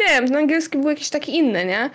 nie 0.00 0.06
wiem, 0.08 0.24
no 0.24 0.38
angielski 0.38 0.78
był 0.78 0.90
jakiś 0.90 1.08
taki 1.10 1.36
inny, 1.36 1.64
nie? 1.64 1.90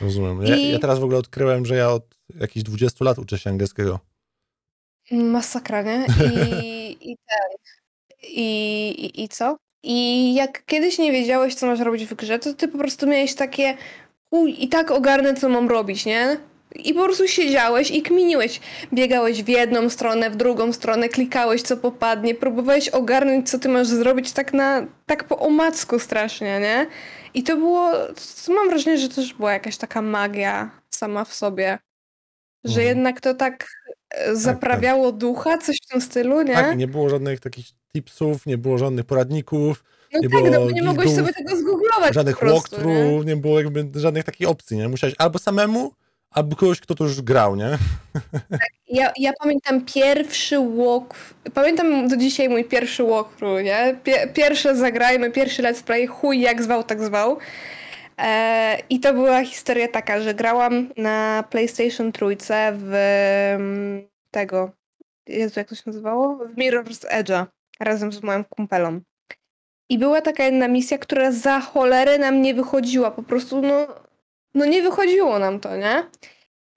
Rozumiem. 0.00 0.42
Ja, 0.42 0.56
I- 0.56 0.72
ja 0.72 0.78
teraz 0.78 0.98
w 0.98 1.04
ogóle 1.04 1.18
odkryłem, 1.18 1.66
że 1.66 1.76
ja 1.76 1.90
od 1.90 2.04
jakichś 2.40 2.64
20 2.64 3.04
lat 3.04 3.18
uczę 3.18 3.38
się 3.38 3.50
angielskiego. 3.50 3.98
Masakra, 5.10 5.82
nie? 5.82 6.06
I, 6.62 7.10
i 7.10 7.16
ten. 7.16 7.56
I, 8.22 8.88
i, 8.88 9.22
I 9.24 9.28
co? 9.28 9.56
I 9.90 10.34
jak 10.34 10.64
kiedyś 10.66 10.98
nie 10.98 11.12
wiedziałeś, 11.12 11.54
co 11.54 11.66
masz 11.66 11.80
robić 11.80 12.04
w 12.06 12.14
grze, 12.14 12.38
to 12.38 12.54
ty 12.54 12.68
po 12.68 12.78
prostu 12.78 13.06
miałeś 13.06 13.34
takie 13.34 13.76
uj, 14.30 14.56
i 14.64 14.68
tak 14.68 14.90
ogarnę, 14.90 15.34
co 15.34 15.48
mam 15.48 15.68
robić, 15.68 16.06
nie? 16.06 16.36
I 16.74 16.94
po 16.94 17.04
prostu 17.04 17.28
siedziałeś 17.28 17.90
i 17.90 18.02
kminiłeś. 18.02 18.60
Biegałeś 18.92 19.42
w 19.42 19.48
jedną 19.48 19.90
stronę, 19.90 20.30
w 20.30 20.36
drugą 20.36 20.72
stronę, 20.72 21.08
klikałeś, 21.08 21.62
co 21.62 21.76
popadnie, 21.76 22.34
próbowałeś 22.34 22.88
ogarnąć, 22.88 23.50
co 23.50 23.58
ty 23.58 23.68
masz 23.68 23.86
zrobić 23.86 24.32
tak 24.32 24.52
na, 24.52 24.86
tak 25.06 25.24
po 25.24 25.38
omacku 25.38 25.98
strasznie, 25.98 26.60
nie? 26.60 26.86
I 27.34 27.42
to 27.42 27.56
było, 27.56 27.90
mam 28.48 28.68
wrażenie, 28.68 28.98
że 28.98 29.08
też 29.08 29.34
była 29.34 29.52
jakaś 29.52 29.76
taka 29.76 30.02
magia 30.02 30.70
sama 30.90 31.24
w 31.24 31.34
sobie. 31.34 31.78
Że 32.64 32.80
Mhm. 32.80 32.88
jednak 32.88 33.20
to 33.20 33.34
tak 33.34 33.66
e, 34.10 34.36
zaprawiało 34.36 35.12
ducha, 35.12 35.58
coś 35.58 35.76
w 35.84 35.86
tym 35.86 36.00
stylu, 36.00 36.42
nie? 36.42 36.54
Tak, 36.54 36.78
nie 36.78 36.88
było 36.88 37.08
żadnych 37.08 37.40
takich 37.40 37.66
tipsów, 37.92 38.46
nie 38.46 38.58
było 38.58 38.78
żadnych 38.78 39.04
poradników, 39.04 39.84
no 40.12 40.20
nie 40.22 40.28
tak, 40.28 40.44
no 40.44 40.50
było 40.50 40.66
bo 40.66 40.70
nie 40.70 40.82
mogłeś 40.82 41.14
sobie 41.14 41.32
tego 41.32 41.56
zgooglować 41.56 42.14
żadnych 42.14 42.38
prostu, 42.38 42.76
nie? 42.76 42.84
walkthrough, 42.84 43.26
nie? 43.26 43.36
było 43.36 43.60
jakby 43.60 44.00
żadnych 44.00 44.24
takich 44.24 44.48
opcji, 44.48 44.76
nie? 44.76 44.88
Musiałeś 44.88 45.14
albo 45.18 45.38
samemu, 45.38 45.92
albo 46.30 46.56
kogoś, 46.56 46.80
kto 46.80 46.94
to 46.94 47.04
już 47.04 47.22
grał, 47.22 47.56
nie? 47.56 47.70
Ja, 48.90 49.12
ja 49.18 49.32
pamiętam 49.42 49.84
pierwszy 49.84 50.56
walk, 50.76 51.14
pamiętam 51.54 52.08
do 52.08 52.16
dzisiaj 52.16 52.48
mój 52.48 52.64
pierwszy 52.64 53.04
walkthrough, 53.04 53.64
nie? 53.64 53.96
Pie, 54.04 54.28
pierwsze 54.34 54.76
zagrajmy, 54.76 55.30
pierwszy 55.30 55.62
let's 55.62 55.82
play, 55.82 56.06
chuj 56.06 56.40
jak 56.40 56.62
zwał, 56.62 56.84
tak 56.84 57.04
zwał. 57.04 57.38
E, 58.18 58.78
I 58.90 59.00
to 59.00 59.14
była 59.14 59.44
historia 59.44 59.88
taka, 59.88 60.20
że 60.20 60.34
grałam 60.34 60.88
na 60.96 61.44
PlayStation 61.50 62.12
trójce 62.12 62.72
w 62.76 62.94
mm, 63.54 64.08
tego, 64.30 64.70
Jezu, 65.26 65.60
jak 65.60 65.68
to 65.68 65.74
się 65.74 65.82
nazywało? 65.86 66.36
W 66.36 66.54
Mirror's 66.54 67.06
Edge'a, 67.06 67.46
razem 67.80 68.12
z 68.12 68.22
moją 68.22 68.44
kumpelą. 68.44 69.00
I 69.88 69.98
była 69.98 70.20
taka 70.20 70.44
jedna 70.44 70.68
misja, 70.68 70.98
która 70.98 71.32
za 71.32 71.60
cholerę 71.60 72.18
nam 72.18 72.42
nie 72.42 72.54
wychodziła, 72.54 73.10
po 73.10 73.22
prostu 73.22 73.62
no, 73.62 73.86
no 74.54 74.64
nie 74.64 74.82
wychodziło 74.82 75.38
nam 75.38 75.60
to, 75.60 75.76
nie? 75.76 76.04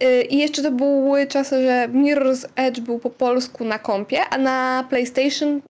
Y, 0.04 0.22
I 0.22 0.38
jeszcze 0.38 0.64
to 0.64 0.72
były 0.72 1.28
czasy, 1.28 1.64
że 1.64 1.88
Mirror's 1.88 2.48
Edge 2.56 2.80
był 2.80 3.00
po 3.00 3.10
polsku 3.10 3.66
na 3.66 3.80
kompie, 3.80 4.22
a 4.30 4.38
na 4.38 4.86
PlayStation 4.90 5.62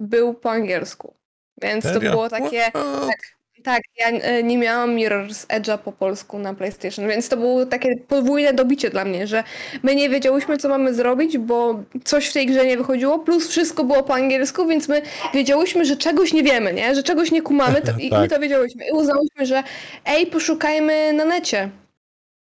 był 0.00 0.34
po 0.34 0.50
angielsku. 0.50 1.14
Więc 1.62 1.84
to 1.84 1.92
Serio? 1.92 2.10
było 2.10 2.28
takie. 2.28 2.70
What? 2.70 3.39
Tak, 3.62 3.82
ja 3.96 4.38
y, 4.38 4.42
nie 4.42 4.58
miałam 4.58 4.96
Mirror's 4.96 5.46
Edge'a 5.46 5.78
po 5.78 5.92
polsku 5.92 6.38
na 6.38 6.54
PlayStation, 6.54 7.08
więc 7.08 7.28
to 7.28 7.36
było 7.36 7.66
takie 7.66 7.96
podwójne 7.96 8.54
dobicie 8.54 8.90
dla 8.90 9.04
mnie, 9.04 9.26
że 9.26 9.44
my 9.82 9.94
nie 9.94 10.08
wiedziałyśmy, 10.08 10.58
co 10.58 10.68
mamy 10.68 10.94
zrobić, 10.94 11.38
bo 11.38 11.80
coś 12.04 12.28
w 12.28 12.32
tej 12.32 12.46
grze 12.46 12.66
nie 12.66 12.76
wychodziło, 12.76 13.18
plus 13.18 13.48
wszystko 13.48 13.84
było 13.84 14.02
po 14.02 14.14
angielsku, 14.14 14.66
więc 14.66 14.88
my 14.88 15.02
wiedziałyśmy, 15.34 15.84
że 15.84 15.96
czegoś 15.96 16.32
nie 16.32 16.42
wiemy, 16.42 16.72
nie? 16.72 16.94
Że 16.94 17.02
czegoś 17.02 17.30
nie 17.30 17.42
kumamy 17.42 17.82
to, 17.82 17.92
i, 17.98 18.06
i 18.06 18.10
my 18.10 18.16
Tak. 18.16 18.30
to 18.30 18.40
wiedziałyśmy. 18.40 18.84
I 18.88 18.92
uznałyśmy, 18.92 19.46
że 19.46 19.62
ej, 20.04 20.26
poszukajmy 20.26 21.12
na 21.12 21.24
necie. 21.24 21.70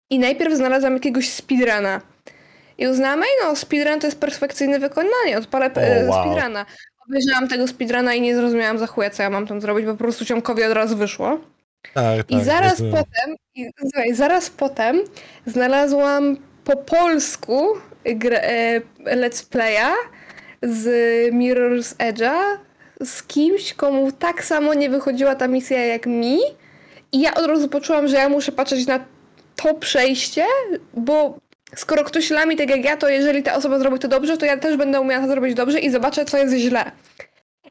I 0.10 0.20
najpierw 0.20 0.54
znalazłam 0.54 0.94
jakiegoś 0.94 1.30
speedruna. 1.30 2.02
I 2.78 2.88
uznałam, 2.88 3.24
ej 3.24 3.30
no, 3.44 3.56
speedrun 3.56 4.00
to 4.00 4.08
jest 4.08 4.20
perfekcyjne 4.20 4.80
wykonanie, 4.80 5.38
odpalę 5.38 5.66
O, 5.66 5.70
oh, 5.70 6.10
wow. 6.10 6.34
speedruna. 6.34 6.66
Obejrzałam 7.12 7.48
tego 7.48 7.68
speedruna 7.68 8.14
i 8.14 8.22
nie 8.22 8.36
zrozumiałam 8.36 8.80
za 8.80 8.88
chuja, 8.88 9.10
co 9.10 9.24
ja 9.24 9.30
mam 9.30 9.48
tam 9.48 9.62
zrobić, 9.62 9.86
bo 9.86 9.92
po 9.92 9.98
prostu 9.98 10.26
ciomkowi 10.26 10.64
od 10.64 10.74
razu 10.74 10.98
wyszło. 10.98 11.40
Tak, 11.94 12.28
tak. 12.28 12.32
I 12.32 12.44
zaraz 12.44 12.72
rozumiem. 12.72 12.94
potem, 12.94 13.36
i, 13.56 13.70
słuchaj, 13.80 14.16
zaraz 14.16 14.50
potem 14.50 15.00
znalazłam 15.46 16.38
po 16.64 16.78
polsku 16.78 17.68
grę, 18.06 18.42
e, 18.42 18.82
let's 19.06 19.46
playa 19.50 19.94
z 20.62 20.88
Mirror's 21.34 21.96
Edge'a 21.96 22.58
z 23.04 23.24
kimś, 23.24 23.74
komu 23.74 24.12
tak 24.12 24.44
samo 24.44 24.74
nie 24.74 24.90
wychodziła 24.90 25.36
ta 25.36 25.48
misja 25.48 25.86
jak 25.86 26.06
mi. 26.06 26.38
I 27.12 27.22
ja 27.22 27.34
od 27.34 27.46
razu 27.46 27.68
poczułam, 27.68 28.08
że 28.08 28.16
ja 28.16 28.30
muszę 28.30 28.52
patrzeć 28.52 28.88
na 28.88 29.00
to 29.56 29.74
przejście, 29.74 30.46
bo 30.94 31.38
skoro 31.76 32.04
ktoś 32.04 32.30
lami 32.30 32.58
tak 32.58 32.70
jak 32.70 32.84
ja, 32.84 32.98
to 32.98 33.10
jeżeli 33.10 33.44
ta 33.44 33.54
osoba 33.54 33.80
zrobi 33.80 34.00
to 34.00 34.08
dobrze, 34.08 34.38
to 34.38 34.46
ja 34.46 34.58
też 34.58 34.78
będę 34.78 35.02
umiała 35.02 35.24
to 35.24 35.32
zrobić 35.32 35.54
dobrze 35.54 35.80
i 35.80 35.90
zobaczę, 35.90 36.26
co 36.26 36.38
jest 36.38 36.56
źle. 36.56 36.92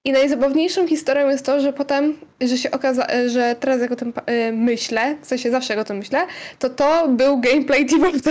I 0.05 0.13
najzabawniejszą 0.13 0.87
historią 0.87 1.29
jest 1.29 1.47
to, 1.47 1.61
że 1.61 1.73
potem, 1.73 2.17
że 2.41 2.59
się 2.59 2.71
okazało, 2.71 3.09
że 3.27 3.57
teraz 3.61 3.81
jak 3.81 3.93
o 3.93 3.97
tym 3.97 4.13
y, 4.31 4.53
myślę, 4.53 5.17
w 5.23 5.27
sensie 5.27 5.51
zawsze 5.51 5.75
jak 5.75 5.81
o 5.81 5.85
tym 5.85 5.97
myślę, 5.97 6.27
to 6.59 6.70
to 6.70 7.09
był 7.09 7.41
gameplay 7.41 7.87
T-Bota. 7.87 8.31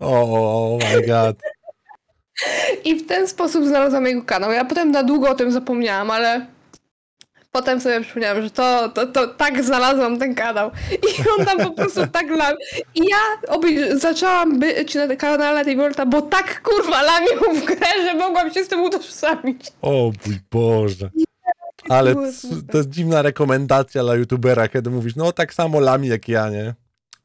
O, 0.00 0.76
oh 0.76 0.86
my 0.94 1.06
god. 1.06 1.36
I 2.84 2.94
w 2.94 3.06
ten 3.06 3.28
sposób 3.28 3.66
znalazłam 3.66 4.06
jego 4.06 4.22
kanał. 4.22 4.52
Ja 4.52 4.64
potem 4.64 4.90
na 4.90 5.02
długo 5.02 5.28
o 5.28 5.34
tym 5.34 5.52
zapomniałam, 5.52 6.10
ale 6.10 6.46
potem 7.56 7.80
sobie 7.80 8.00
przypomniałam, 8.00 8.42
że 8.42 8.50
to, 8.50 8.88
to, 8.88 9.06
to 9.06 9.28
tak 9.28 9.64
znalazłam 9.64 10.18
ten 10.18 10.34
kanał. 10.34 10.70
I 10.92 11.28
on 11.38 11.46
tam 11.46 11.58
po 11.58 11.70
prostu 11.70 12.06
tak 12.06 12.30
lał. 12.30 12.54
I 12.94 13.00
ja 13.00 13.16
obej- 13.56 13.98
zaczęłam 13.98 14.58
być 14.58 14.94
na 14.94 15.16
kanale 15.16 15.64
tej 15.64 15.76
Volta, 15.76 16.06
bo 16.06 16.22
tak 16.22 16.62
kurwa 16.62 17.02
lamił 17.02 17.60
w 17.60 17.64
grę, 17.64 17.86
że 18.04 18.14
mogłam 18.14 18.52
się 18.54 18.64
z 18.64 18.68
tym 18.68 18.82
utożsamić. 18.82 19.72
O 19.82 19.90
mój 20.26 20.38
Boże. 20.50 21.10
Ale 21.88 22.14
to 22.72 22.78
jest 22.78 22.90
dziwna 22.90 23.22
rekomendacja 23.22 24.02
dla 24.02 24.14
youtubera, 24.14 24.68
kiedy 24.68 24.90
mówisz, 24.90 25.16
no 25.16 25.32
tak 25.32 25.54
samo 25.54 25.80
lami 25.80 26.08
jak 26.08 26.28
ja, 26.28 26.50
nie? 26.50 26.74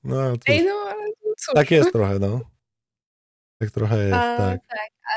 No 0.03 0.31
cóż, 0.31 0.43
Ej, 0.47 0.65
no 0.65 0.73
ale 0.91 1.05
cóż. 1.37 1.53
tak 1.55 1.71
jest 1.71 1.91
trochę, 1.91 2.19
no. 2.19 2.39
Tak 3.59 3.71
trochę 3.71 3.97
jest, 4.03 4.13
A, 4.13 4.37
tak. 4.37 4.59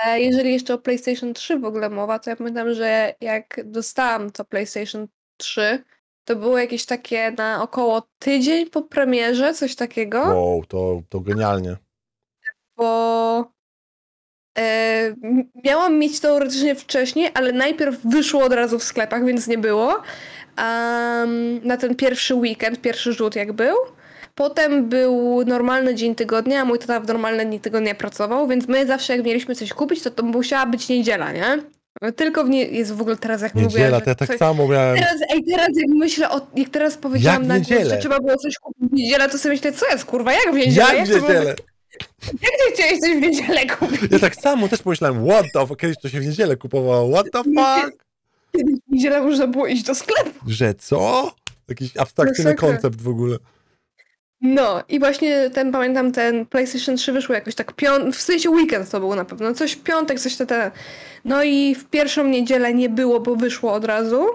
A 0.03 0.17
jeżeli 0.17 0.53
jeszcze 0.53 0.75
o 0.75 0.79
PlayStation 0.79 1.35
3 1.35 1.59
w 1.59 1.65
ogóle 1.65 1.91
mowa, 1.91 2.19
to 2.19 2.31
ja 2.31 2.37
pamiętam, 2.37 2.75
że 2.75 3.15
jak 3.21 3.61
dostałam 3.65 4.31
to 4.31 4.45
PlayStation 4.45 5.09
3, 5.37 5.83
to 6.25 6.37
było 6.37 6.59
jakieś 6.59 6.87
takie 6.87 7.31
na 7.31 7.63
około 7.63 8.03
tydzień 8.19 8.71
po 8.71 8.83
premierze, 8.83 9.55
coś 9.55 9.75
takiego, 9.77 10.19
Wow, 10.21 10.65
to, 10.65 11.03
to 11.09 11.21
genialnie. 11.21 11.77
bo 12.77 13.51
e, 14.59 15.15
miałam 15.65 15.99
mieć 15.99 16.21
teoretycznie 16.21 16.75
wcześniej, 16.75 17.31
ale 17.35 17.53
najpierw 17.53 18.01
wyszło 18.07 18.45
od 18.45 18.53
razu 18.53 18.79
w 18.79 18.85
sklepach, 18.85 19.25
więc 19.25 19.47
nie 19.47 19.59
było. 19.59 20.03
Am, 20.57 21.61
na 21.67 21.77
ten 21.77 21.95
pierwszy 21.95 22.35
weekend, 22.35 22.81
pierwszy 22.81 23.13
rzut 23.13 23.37
jak 23.37 23.53
był. 23.53 23.77
Potem 24.35 24.89
był 24.89 25.45
normalny 25.47 25.95
dzień 25.95 26.15
tygodnia, 26.15 26.61
a 26.61 26.65
mój 26.65 26.79
tata 26.79 27.01
w 27.01 27.07
normalne 27.07 27.47
dni 27.47 27.61
tygodnia 27.61 27.95
pracował, 27.95 28.49
więc 28.49 28.69
my 28.69 28.87
zawsze 28.87 29.17
jak 29.17 29.27
mieliśmy 29.27 29.55
coś 29.55 29.73
kupić, 29.73 30.03
to 30.03 30.11
to 30.11 30.23
musiała 30.23 30.67
być 30.67 30.89
niedziela, 30.89 31.33
nie? 31.33 31.63
Tylko 32.17 32.45
w 32.45 32.49
nie... 32.49 32.65
jest 32.65 32.93
w 32.93 33.01
ogóle 33.01 33.17
teraz 33.17 33.43
jak 33.43 33.55
mówię, 33.55 33.67
Niedziela, 33.67 34.01
to 34.01 34.11
ja 34.11 34.15
tak 34.15 34.29
coś... 34.29 34.39
samo 34.39 34.69
miałem. 34.69 34.97
Teraz, 34.97 35.17
ej, 35.31 35.45
teraz 35.45 35.69
jak 35.77 35.89
myślę 35.89 36.31
o, 36.31 36.47
jak 36.57 36.69
teraz 36.69 36.97
powiedziałam 36.97 37.43
Jak 37.43 37.49
na 37.49 37.61
głos, 37.61 37.89
że 37.89 37.99
trzeba 37.99 38.21
było 38.21 38.37
coś 38.37 38.59
kupić 38.59 38.91
w 38.91 38.93
niedzielę, 38.93 39.29
to 39.29 39.39
sobie 39.39 39.55
myślę, 39.55 39.73
co 39.73 39.87
jest 39.87 40.05
kurwa, 40.05 40.33
jak 40.33 40.53
w 40.53 40.57
niedzielę? 40.57 40.97
Jak 40.97 41.07
w 41.07 41.11
niedzielę? 41.11 41.55
Jak 42.23 42.53
ty 42.67 42.75
chciałeś 42.75 43.01
coś 43.01 43.11
w 43.11 43.21
niedzielę 43.21 43.67
kupić? 43.67 44.13
Ja 44.13 44.19
tak 44.19 44.37
samo 44.37 44.69
też 44.69 44.83
pomyślałem, 44.83 45.29
what 45.29 45.47
the 45.53 45.67
fuck, 45.67 45.81
kiedyś 45.81 45.97
to 46.03 46.09
się 46.09 46.21
w 46.21 46.27
niedzielę 46.27 46.57
kupowało, 46.57 47.13
what 47.13 47.27
the 47.33 47.43
fuck? 47.45 48.05
Kiedyś 48.57 48.75
w 48.89 48.93
niedzielę 48.93 49.21
można 49.21 49.47
było 49.47 49.67
iść 49.67 49.83
do 49.83 49.95
sklepu. 49.95 50.31
Że 50.47 50.75
co? 50.75 51.33
Jakiś 51.69 51.97
abstrakcyjny 51.97 52.55
koncept 52.55 53.01
w 53.01 53.09
ogóle. 53.09 53.37
No 54.45 54.83
i 54.89 54.99
właśnie 54.99 55.51
ten, 55.51 55.73
pamiętam, 55.73 56.13
ten 56.13 56.47
PlayStation 56.47 56.97
3 56.97 57.13
wyszło 57.13 57.35
jakoś 57.35 57.55
tak 57.55 57.73
piąt, 57.73 58.17
w 58.17 58.21
sensie 58.21 58.51
weekend 58.51 58.91
to 58.91 59.01
było 59.01 59.17
na 59.17 59.25
pewno, 59.25 59.55
coś 59.55 59.77
piątek, 59.77 60.21
coś 60.21 60.37
te, 60.37 60.47
te. 60.47 60.71
No 61.25 61.43
i 61.43 61.75
w 61.75 61.85
pierwszą 61.85 62.25
niedzielę 62.25 62.75
nie 62.75 62.89
było, 62.89 63.21
bo 63.21 63.37
wyszło 63.37 63.73
od 63.73 63.85
razu. 63.85 64.27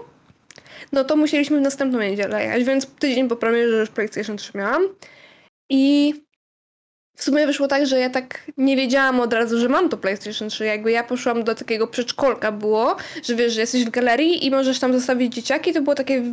No 0.91 1.03
to 1.03 1.15
musieliśmy 1.15 1.57
w 1.57 1.61
następną 1.61 1.99
niedzielę 1.99 2.43
jechać, 2.43 2.63
więc 2.63 2.85
tydzień 2.85 3.27
po 3.27 3.35
premierze 3.35 3.77
już 3.77 3.89
PlayStation 3.89 4.37
3 4.37 4.51
miałam. 4.57 4.83
I 5.69 6.13
w 7.19 7.23
sumie 7.23 7.47
wyszło 7.47 7.67
tak, 7.67 7.85
że 7.85 7.99
ja 7.99 8.09
tak 8.09 8.51
nie 8.57 8.75
wiedziałam 8.75 9.19
od 9.19 9.33
razu, 9.33 9.59
że 9.59 9.69
mam 9.69 9.89
to 9.89 9.97
PlayStation 9.97 10.49
3. 10.49 10.65
Jakby 10.65 10.91
ja 10.91 11.03
poszłam 11.03 11.43
do 11.43 11.55
takiego 11.55 11.87
przedszkolka 11.87 12.51
było, 12.51 12.95
że 13.23 13.35
wiesz, 13.35 13.53
że 13.53 13.61
jesteś 13.61 13.85
w 13.85 13.89
galerii 13.89 14.45
i 14.45 14.51
możesz 14.51 14.79
tam 14.79 14.93
zostawić 14.93 15.33
dzieciaki. 15.33 15.73
To 15.73 15.81
było 15.81 15.95
takie 15.95 16.23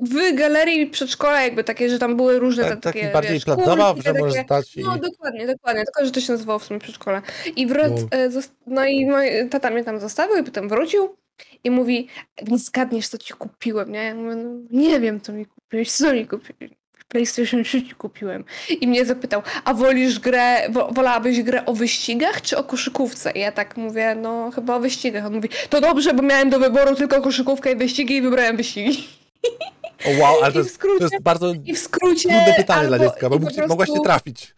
w, 0.00 0.34
galerii 0.34 0.86
przedszkola 0.86 1.42
jakby 1.42 1.64
takie, 1.64 1.90
że 1.90 1.98
tam 1.98 2.16
były 2.16 2.38
różne 2.38 2.62
Tak, 2.64 2.72
te, 2.72 2.80
taki 2.80 3.00
takie, 3.00 3.12
bardziej 3.12 3.32
wiesz, 3.34 3.44
plac 3.44 3.64
zabaw, 3.64 3.98
że 4.04 4.12
możesz 4.12 4.34
takie- 4.34 4.44
stać 4.46 4.76
i... 4.76 4.80
no 4.84 4.98
dokładnie, 4.98 5.46
dokładnie, 5.46 5.84
tylko 5.84 6.04
że 6.04 6.10
to 6.10 6.20
się 6.20 6.32
nazywało 6.32 6.58
w 6.58 6.64
sumie 6.64 6.80
przedszkole. 6.80 7.22
I 7.56 7.66
wrac, 7.66 7.92
No. 7.92 8.18
e, 8.18 8.30
no 8.66 8.84
i 8.84 9.06
mój 9.06 9.26
tata 9.50 9.70
mnie 9.70 9.84
tam 9.84 10.00
zostawił 10.00 10.36
i 10.36 10.42
potem 10.44 10.68
wrócił 10.68 11.16
i 11.64 11.70
mówi, 11.70 12.08
nie 12.48 12.58
zgadniesz 12.58 13.08
co 13.08 13.18
ci 13.18 13.34
kupiłem, 13.34 13.92
nie? 13.92 14.04
Ja 14.04 14.14
mówię, 14.14 14.36
no, 14.36 14.50
nie 14.70 15.00
wiem 15.00 15.20
co 15.20 15.32
mi 15.32 15.46
kupiłeś, 15.46 15.92
co 15.92 16.12
mi 16.12 16.26
kupiłeś? 16.26 16.70
PlayStation 17.08 17.64
3 17.64 17.82
ci 17.82 17.94
kupiłem. 17.94 18.44
I 18.80 18.88
mnie 18.88 19.04
zapytał, 19.04 19.42
a 19.64 19.74
wolisz 19.74 20.18
grę, 20.18 20.68
wo, 20.70 20.88
wolałabyś 20.92 21.42
grę 21.42 21.66
o 21.66 21.74
wyścigach 21.74 22.42
czy 22.42 22.56
o 22.56 22.64
koszykówce? 22.64 23.30
I 23.30 23.40
ja 23.40 23.52
tak 23.52 23.76
mówię, 23.76 24.14
no 24.14 24.50
chyba 24.50 24.76
o 24.76 24.80
wyścigach. 24.80 25.26
On 25.26 25.34
mówi, 25.34 25.48
to 25.70 25.80
dobrze, 25.80 26.14
bo 26.14 26.22
miałem 26.22 26.50
do 26.50 26.58
wyboru 26.58 26.94
tylko 26.94 27.20
koszykówkę 27.22 27.72
i 27.72 27.76
wyścigi 27.76 28.16
i 28.16 28.22
wybrałem 28.22 28.56
wyścigi. 28.56 29.08
O 30.06 30.20
wow, 30.22 30.42
ale 30.42 30.52
to 30.52 30.58
jest, 30.58 30.74
skrócie- 30.74 30.98
to 30.98 31.04
jest 31.04 31.22
bardzo 31.22 31.52
I 31.64 31.74
w 31.74 31.78
skrócie... 31.78 32.28
trudne 32.28 32.54
pytanie 32.56 32.86
dla 32.88 32.96
albo- 32.96 33.08
dziecka, 33.10 33.28
bo 33.30 33.38
mógł, 33.38 33.60
mogłaś 33.68 33.88
prostu- 33.88 34.04
trafić. 34.04 34.54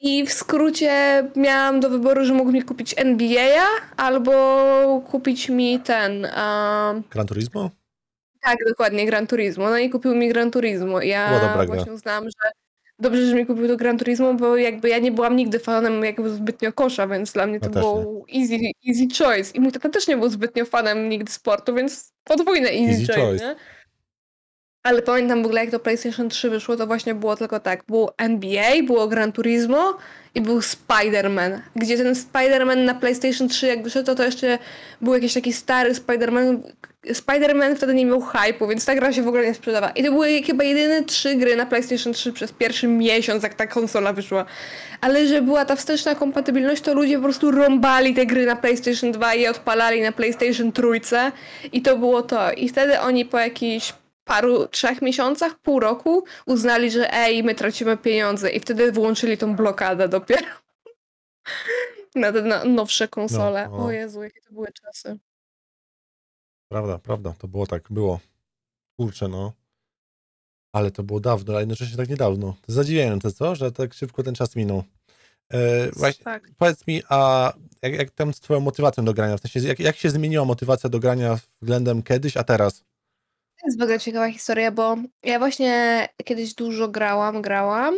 I 0.00 0.26
w 0.26 0.32
skrócie 0.32 1.24
miałam 1.36 1.80
do 1.80 1.90
wyboru, 1.90 2.24
że 2.24 2.34
mógł 2.34 2.52
mi 2.52 2.62
kupić 2.62 2.94
NBA 2.98 3.66
albo 3.96 4.32
kupić 5.10 5.48
mi 5.48 5.80
ten. 5.80 6.12
Um, 6.24 7.02
Gran 7.10 7.26
Turismo? 7.26 7.70
tak, 8.44 8.58
dokładnie, 8.68 9.06
Gran 9.06 9.26
Turismo. 9.26 9.70
No 9.70 9.78
i 9.78 9.90
kupił 9.90 10.14
mi 10.14 10.28
Gran 10.28 10.50
Turismo. 10.50 11.02
Ja 11.02 11.28
Była 11.28 11.40
dobra 11.40 11.66
gra. 11.66 11.74
właśnie 11.74 11.92
uznałam, 11.92 12.24
że 12.24 12.50
dobrze, 12.98 13.26
że 13.26 13.34
mi 13.34 13.46
kupił 13.46 13.68
to 13.68 13.76
Gran 13.76 13.98
Turismo, 13.98 14.34
bo 14.34 14.56
jakby 14.56 14.88
ja 14.88 14.98
nie 14.98 15.12
byłam 15.12 15.36
nigdy 15.36 15.58
fanem 15.58 16.04
jakby 16.04 16.30
zbytnio 16.30 16.72
kosza, 16.72 17.06
więc 17.08 17.32
dla 17.32 17.46
mnie 17.46 17.60
to 17.60 17.66
Ja 17.66 17.72
było 17.72 18.24
easy, 18.36 18.54
easy 18.88 19.24
choice. 19.24 19.50
I 19.54 19.60
mój 19.60 19.72
tata 19.72 19.88
też 19.88 20.08
nie 20.08 20.16
był 20.16 20.28
zbytnio 20.28 20.64
fanem 20.64 21.08
nigdy 21.08 21.32
sportu, 21.32 21.74
więc 21.74 22.12
podwójne 22.24 22.68
easy, 22.68 22.90
Easy 23.00 23.06
choice, 23.06 23.20
choice. 23.26 23.56
Ale 24.82 25.02
pamiętam 25.02 25.42
w 25.42 25.46
ogóle, 25.46 25.60
jak 25.60 25.70
to 25.70 25.78
PlayStation 25.78 26.28
3 26.28 26.50
wyszło, 26.50 26.76
to 26.76 26.86
właśnie 26.86 27.14
było 27.14 27.36
tylko 27.36 27.60
tak. 27.60 27.84
Było 27.88 28.14
NBA, 28.18 28.82
było 28.86 29.08
Gran 29.08 29.32
Turismo 29.32 29.98
i 30.34 30.40
był 30.40 30.58
Spider-Man. 30.58 31.58
Gdzie 31.76 31.96
ten 31.96 32.14
Spider-Man 32.14 32.84
na 32.84 32.94
PlayStation 32.94 33.48
3 33.48 33.66
jak 33.66 33.82
wyszedł, 33.82 34.06
to, 34.06 34.14
to 34.14 34.24
jeszcze 34.24 34.58
był 35.00 35.14
jakiś 35.14 35.34
taki 35.34 35.52
stary 35.52 35.92
Spider-Man. 35.94 36.58
Spider-Man 37.06 37.76
wtedy 37.76 37.94
nie 37.94 38.06
miał 38.06 38.20
hype'u, 38.20 38.68
więc 38.68 38.84
ta 38.84 38.94
gra 38.94 39.12
się 39.12 39.22
w 39.22 39.28
ogóle 39.28 39.46
nie 39.46 39.54
sprzedawała. 39.54 39.92
I 39.92 40.04
to 40.04 40.12
były 40.12 40.42
chyba 40.42 40.64
jedyne 40.64 41.02
trzy 41.02 41.34
gry 41.34 41.56
na 41.56 41.66
PlayStation 41.66 42.12
3 42.12 42.32
przez 42.32 42.52
pierwszy 42.52 42.88
miesiąc, 42.88 43.42
jak 43.42 43.54
ta 43.54 43.66
konsola 43.66 44.12
wyszła. 44.12 44.44
Ale 45.00 45.26
że 45.26 45.42
była 45.42 45.64
ta 45.64 45.76
wsteczna 45.76 46.14
kompatybilność, 46.14 46.82
to 46.82 46.94
ludzie 46.94 47.16
po 47.16 47.22
prostu 47.22 47.50
rąbali 47.50 48.14
te 48.14 48.26
gry 48.26 48.46
na 48.46 48.56
PlayStation 48.56 49.12
2 49.12 49.34
i 49.34 49.40
je 49.40 49.50
odpalali 49.50 50.02
na 50.02 50.12
PlayStation 50.12 50.72
3 50.72 51.16
i 51.72 51.82
to 51.82 51.96
było 51.96 52.22
to. 52.22 52.52
I 52.52 52.68
wtedy 52.68 53.00
oni 53.00 53.24
po 53.24 53.38
jakichś 53.38 53.92
paru, 54.24 54.68
trzech 54.68 55.02
miesiącach, 55.02 55.58
pół 55.58 55.80
roku 55.80 56.24
uznali, 56.46 56.90
że 56.90 57.12
ej, 57.12 57.42
my 57.42 57.54
tracimy 57.54 57.96
pieniądze 57.96 58.50
i 58.50 58.60
wtedy 58.60 58.92
włączyli 58.92 59.38
tą 59.38 59.56
blokadę 59.56 60.08
dopiero 60.08 60.46
na 62.14 62.32
te 62.32 62.42
na 62.42 62.64
nowsze 62.64 63.08
konsole. 63.08 63.68
No, 63.70 63.78
no. 63.78 63.84
O 63.84 63.90
Jezu, 63.90 64.22
jakie 64.22 64.40
to 64.40 64.52
były 64.52 64.68
czasy. 64.72 65.18
Prawda, 66.68 66.98
prawda, 66.98 67.34
to 67.38 67.48
było 67.48 67.66
tak, 67.66 67.86
było. 67.90 68.20
Kurczę, 68.96 69.28
no. 69.28 69.52
Ale 70.72 70.90
to 70.90 71.02
było 71.02 71.20
dawno, 71.20 71.56
a 71.56 71.60
jednocześnie 71.60 71.96
tak 71.96 72.08
niedawno. 72.08 72.56
Zadziwiające, 72.66 73.32
co? 73.32 73.54
Że 73.54 73.72
tak 73.72 73.94
szybko 73.94 74.22
ten 74.22 74.34
czas 74.34 74.56
minął. 74.56 74.84
E, 75.52 75.90
właśnie, 75.90 76.24
Tak. 76.24 76.50
powiedz 76.58 76.86
mi, 76.86 77.02
a 77.08 77.52
jak, 77.82 77.94
jak 77.94 78.10
tam 78.10 78.34
z 78.34 78.40
twoją 78.40 78.60
motywacją 78.60 79.04
do 79.04 79.14
grania? 79.14 79.36
W 79.36 79.40
sensie, 79.40 79.68
jak, 79.68 79.80
jak 79.80 79.96
się 79.96 80.10
zmieniła 80.10 80.44
motywacja 80.44 80.90
do 80.90 80.98
grania 80.98 81.38
względem 81.62 82.02
kiedyś, 82.02 82.36
a 82.36 82.44
teraz? 82.44 82.84
To 83.62 83.66
jest 83.68 83.78
bardzo 83.78 83.98
ciekawa 83.98 84.28
historia, 84.30 84.70
bo 84.70 84.96
ja 85.22 85.38
właśnie 85.38 86.08
kiedyś 86.24 86.54
dużo 86.54 86.88
grałam, 86.88 87.42
grałam. 87.42 87.94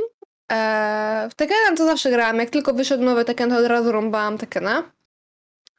Eee, 0.48 1.30
w 1.30 1.34
Tekena 1.34 1.76
to 1.76 1.84
zawsze 1.86 2.10
grałam. 2.10 2.36
Jak 2.38 2.50
tylko 2.50 2.74
wyszedł 2.74 3.04
nowy 3.04 3.24
Tekken, 3.24 3.50
to 3.50 3.58
od 3.58 3.66
razu 3.66 3.92
rąbałam 3.92 4.38
Tekena. 4.38 4.82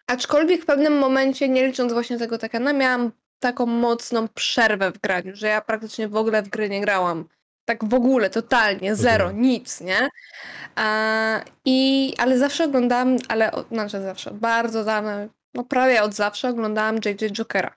Aczkolwiek 0.08 0.62
w 0.62 0.66
pewnym 0.66 0.98
momencie, 0.98 1.50
nie 1.50 1.68
licząc 1.68 1.94
właśnie 1.94 2.18
tego 2.18 2.38
Tekena, 2.38 2.74
miałam 2.74 3.12
taką 3.40 3.66
mocną 3.66 4.28
przerwę 4.28 4.92
w 4.92 5.00
graniu, 5.00 5.36
że 5.36 5.48
ja 5.48 5.62
praktycznie 5.62 6.08
w 6.08 6.16
ogóle 6.16 6.42
w 6.42 6.50
gry 6.50 6.70
nie 6.70 6.82
grałam. 6.82 7.26
Tak 7.66 7.86
w 7.86 7.94
ogóle, 7.94 8.30
totalnie, 8.30 8.96
zero, 8.96 9.24
Rozumiem. 9.24 9.42
nic, 9.42 9.82
nie? 9.82 10.10
Eee, 10.78 11.42
I, 11.66 12.14
ale 12.18 12.38
zawsze 12.38 12.64
oglądałam, 12.66 13.16
ale 13.28 13.52
od, 13.52 13.68
znaczy 13.68 14.02
zawsze, 14.02 14.32
bardzo 14.32 14.84
dawno, 14.84 15.12
no 15.54 15.64
prawie 15.64 16.04
od 16.04 16.14
zawsze 16.14 16.50
oglądałam 16.50 16.96
JJ 16.96 17.32
Jokera. 17.32 17.76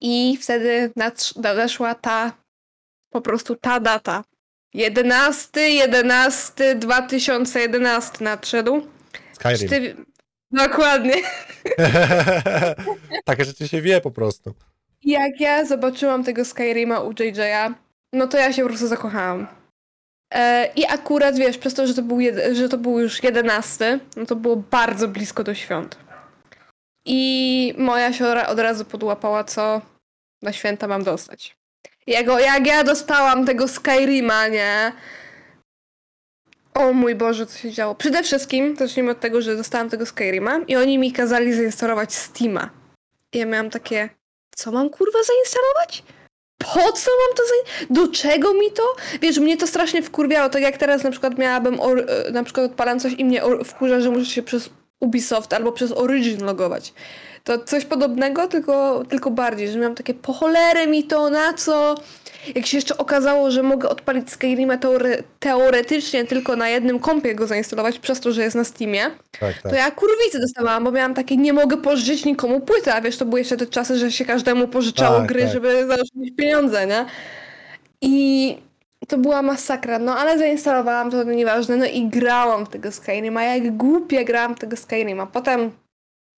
I 0.00 0.38
wtedy 0.42 0.92
nadeszła 1.36 1.94
ta, 1.94 2.32
po 3.10 3.20
prostu 3.20 3.56
ta 3.56 3.80
data. 3.80 4.24
11, 4.74 5.70
11, 5.70 6.74
2011 6.74 8.24
nadszedł. 8.24 8.86
Skyrim. 9.32 9.68
ty... 9.68 9.96
Dokładnie. 10.50 11.14
Takie 13.24 13.44
rzeczy 13.44 13.68
się 13.68 13.82
wie 13.82 14.00
po 14.00 14.10
prostu. 14.10 14.54
Jak 15.04 15.40
ja 15.40 15.64
zobaczyłam 15.64 16.24
tego 16.24 16.44
Skyrima 16.44 17.00
u 17.00 17.12
JJ'a, 17.12 17.74
no 18.12 18.26
to 18.26 18.38
ja 18.38 18.52
się 18.52 18.62
po 18.62 18.68
prostu 18.68 18.86
zakochałam. 18.88 19.46
E, 20.34 20.72
I 20.76 20.86
akurat, 20.86 21.36
wiesz, 21.36 21.58
przez 21.58 21.74
to, 21.74 21.86
że 21.86 21.94
to, 21.94 22.02
był 22.02 22.16
jed- 22.16 22.54
że 22.54 22.68
to 22.68 22.78
był 22.78 23.00
już 23.00 23.22
11, 23.22 23.98
no 24.16 24.26
to 24.26 24.36
było 24.36 24.56
bardzo 24.56 25.08
blisko 25.08 25.44
do 25.44 25.54
świąt. 25.54 25.98
I 27.04 27.74
moja 27.78 28.12
siostra 28.12 28.46
od 28.46 28.58
razu 28.58 28.84
podłapała, 28.84 29.44
co 29.44 29.80
na 30.42 30.52
święta 30.52 30.88
mam 30.88 31.04
dostać. 31.04 31.56
Jak, 32.06 32.26
jak 32.26 32.66
ja 32.66 32.84
dostałam 32.84 33.46
tego 33.46 33.68
Skyrima, 33.68 34.48
nie? 34.48 34.92
O 36.74 36.92
mój 36.92 37.14
Boże, 37.14 37.46
co 37.46 37.58
się 37.58 37.70
działo. 37.70 37.94
Przede 37.94 38.22
wszystkim, 38.22 38.76
zacznijmy 38.76 39.10
od 39.10 39.20
tego, 39.20 39.42
że 39.42 39.56
dostałam 39.56 39.90
tego 39.90 40.06
Skyrima 40.06 40.60
i 40.68 40.76
oni 40.76 40.98
mi 40.98 41.12
kazali 41.12 41.54
zainstalować 41.54 42.14
Steama. 42.14 42.70
I 43.32 43.38
ja 43.38 43.46
miałam 43.46 43.70
takie, 43.70 44.08
co 44.56 44.72
mam 44.72 44.90
kurwa 44.90 45.18
zainstalować? 45.22 46.02
Po 46.58 46.92
co 46.92 47.10
mam 47.26 47.36
to 47.36 47.42
zainstalować? 47.48 47.86
Do 47.90 48.08
czego 48.08 48.54
mi 48.54 48.72
to? 48.72 48.82
Wiesz, 49.20 49.38
mnie 49.38 49.56
to 49.56 49.66
strasznie 49.66 50.02
wkurwiało, 50.02 50.48
tak 50.48 50.62
jak 50.62 50.76
teraz 50.78 51.02
na 51.02 51.10
przykład 51.10 51.38
miałabym, 51.38 51.80
or- 51.80 52.06
e, 52.10 52.30
na 52.30 52.44
przykład 52.44 52.66
odpalam 52.70 53.00
coś 53.00 53.12
i 53.12 53.24
mnie 53.24 53.44
or- 53.44 53.64
wkurza, 53.64 54.00
że 54.00 54.10
muszę 54.10 54.26
się 54.26 54.42
przez 54.42 54.70
Ubisoft 55.00 55.52
albo 55.52 55.72
przez 55.72 55.92
Origin 55.92 56.44
logować. 56.44 56.92
To 57.44 57.58
coś 57.58 57.84
podobnego, 57.84 58.48
tylko, 58.48 59.02
tylko 59.08 59.30
bardziej, 59.30 59.68
że 59.68 59.78
miałam 59.78 59.94
takie 59.94 60.14
po 60.14 60.32
cholerę 60.32 60.86
mi 60.86 61.04
to, 61.04 61.30
na 61.30 61.52
co? 61.52 61.94
Jak 62.54 62.66
się 62.66 62.76
jeszcze 62.76 62.98
okazało, 62.98 63.50
że 63.50 63.62
mogę 63.62 63.88
odpalić 63.88 64.30
Skyrima 64.30 64.76
teore- 64.76 65.22
teoretycznie 65.40 66.24
tylko 66.24 66.56
na 66.56 66.68
jednym 66.68 66.98
kompie 66.98 67.34
go 67.34 67.46
zainstalować, 67.46 67.98
przez 67.98 68.20
to, 68.20 68.32
że 68.32 68.42
jest 68.42 68.56
na 68.56 68.64
Steamie, 68.64 69.02
Tak, 69.40 69.62
tak. 69.62 69.72
to 69.72 69.74
ja 69.78 69.90
kurwicy 69.90 70.40
dostawałam, 70.40 70.84
bo 70.84 70.90
miałam 70.92 71.14
takie, 71.14 71.36
nie 71.36 71.52
mogę 71.52 71.76
pożyczyć 71.76 72.24
nikomu 72.24 72.60
płyty, 72.60 72.92
a 72.92 73.00
wiesz, 73.00 73.16
to 73.16 73.24
były 73.24 73.40
jeszcze 73.40 73.56
te 73.56 73.66
czasy, 73.66 73.98
że 73.98 74.12
się 74.12 74.24
każdemu 74.24 74.68
pożyczało 74.68 75.18
Tak, 75.18 75.26
gry, 75.28 75.42
tak. 75.42 75.52
żeby 75.52 75.86
zarobić 75.86 76.36
pieniądze, 76.36 76.86
nie? 76.86 77.04
I 78.02 78.56
to 79.06 79.18
była 79.18 79.42
masakra, 79.42 79.98
no 79.98 80.16
ale 80.16 80.38
zainstalowałam 80.38 81.10
to, 81.10 81.24
nieważne, 81.24 81.76
no 81.76 81.86
i 81.86 82.08
grałam 82.08 82.66
w 82.66 82.68
tego 82.68 82.92
Skyrima, 82.92 83.42
jak 83.44 83.76
głupia 83.76 84.24
grałam 84.24 84.54
w 84.54 84.58
tego 84.58 84.76
Skyrima. 84.76 85.26
Potem 85.26 85.70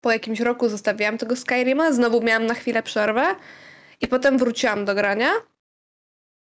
po 0.00 0.12
jakimś 0.12 0.40
roku 0.40 0.68
zostawiłam 0.68 1.18
tego 1.18 1.36
Skyrima, 1.36 1.92
znowu 1.92 2.22
miałam 2.22 2.46
na 2.46 2.54
chwilę 2.54 2.82
przerwę 2.82 3.24
i 4.00 4.08
potem 4.08 4.38
wróciłam 4.38 4.84
do 4.84 4.94
grania. 4.94 5.30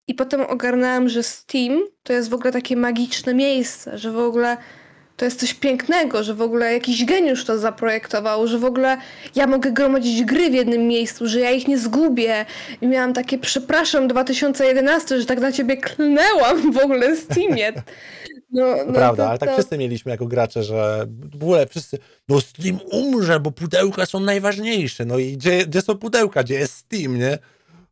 I 0.08 0.14
potem 0.14 0.40
ogarnęłam, 0.40 1.08
że 1.08 1.22
Steam 1.22 1.80
to 2.02 2.12
jest 2.12 2.30
w 2.30 2.34
ogóle 2.34 2.52
takie 2.52 2.76
magiczne 2.76 3.34
miejsce, 3.34 3.98
że 3.98 4.12
w 4.12 4.18
ogóle 4.18 4.56
to 5.16 5.24
jest 5.24 5.40
coś 5.40 5.54
pięknego, 5.54 6.22
że 6.24 6.34
w 6.34 6.42
ogóle 6.42 6.72
jakiś 6.72 7.04
geniusz 7.04 7.44
to 7.44 7.58
zaprojektował, 7.58 8.46
że 8.46 8.58
w 8.58 8.64
ogóle 8.64 8.96
ja 9.34 9.46
mogę 9.46 9.72
gromadzić 9.72 10.24
gry 10.24 10.50
w 10.50 10.54
jednym 10.54 10.86
miejscu, 10.88 11.26
że 11.28 11.40
ja 11.40 11.50
ich 11.50 11.68
nie 11.68 11.78
zgubię. 11.78 12.46
I 12.80 12.86
miałam 12.86 13.12
takie, 13.12 13.38
przepraszam, 13.38 14.08
2011, 14.08 15.20
że 15.20 15.26
tak 15.26 15.40
na 15.40 15.52
ciebie 15.52 15.76
klnęłam 15.76 16.72
w 16.72 16.78
ogóle 16.78 17.16
Steamie. 17.16 17.72
No, 18.50 18.66
no 18.86 18.92
prawda, 18.92 19.22
to- 19.24 19.30
ale 19.30 19.38
tak 19.38 19.48
to- 19.48 19.54
wszyscy 19.54 19.78
mieliśmy 19.78 20.10
jako 20.10 20.26
gracze, 20.26 20.62
że 20.62 21.06
w 21.34 21.42
ogóle 21.42 21.66
wszyscy, 21.66 21.98
no 22.28 22.40
Steam 22.40 22.78
umrze, 22.92 23.40
bo 23.40 23.50
pudełka 23.50 24.06
są 24.06 24.20
najważniejsze. 24.20 25.04
No 25.04 25.18
i 25.18 25.32
gdzie, 25.32 25.66
gdzie 25.66 25.82
są 25.82 25.94
pudełka, 25.98 26.42
gdzie 26.42 26.54
jest 26.54 26.74
Steam, 26.74 27.18
nie? 27.18 27.38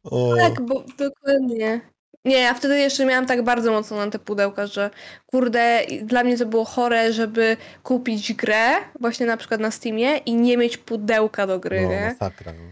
O, 0.04 0.34
Tak, 0.36 0.62
bo 0.62 0.84
dokładnie. 0.98 1.80
Nie, 2.24 2.36
ja 2.40 2.54
wtedy 2.54 2.78
jeszcze 2.78 3.06
miałam 3.06 3.26
tak 3.26 3.42
bardzo 3.42 3.72
mocno 3.72 3.96
na 3.96 4.10
te 4.10 4.18
pudełka, 4.18 4.66
że 4.66 4.90
kurde, 5.26 5.86
dla 6.02 6.24
mnie 6.24 6.38
to 6.38 6.46
było 6.46 6.64
chore, 6.64 7.12
żeby 7.12 7.56
kupić 7.82 8.32
grę, 8.32 8.70
właśnie 9.00 9.26
na 9.26 9.36
przykład 9.36 9.60
na 9.60 9.70
Steamie 9.70 10.16
i 10.16 10.34
nie 10.34 10.56
mieć 10.56 10.76
pudełka 10.76 11.46
do 11.46 11.58
gry, 11.58 11.82
no, 11.82 11.88
nie? 11.88 12.00
masakra. 12.20 12.52
No. 12.52 12.62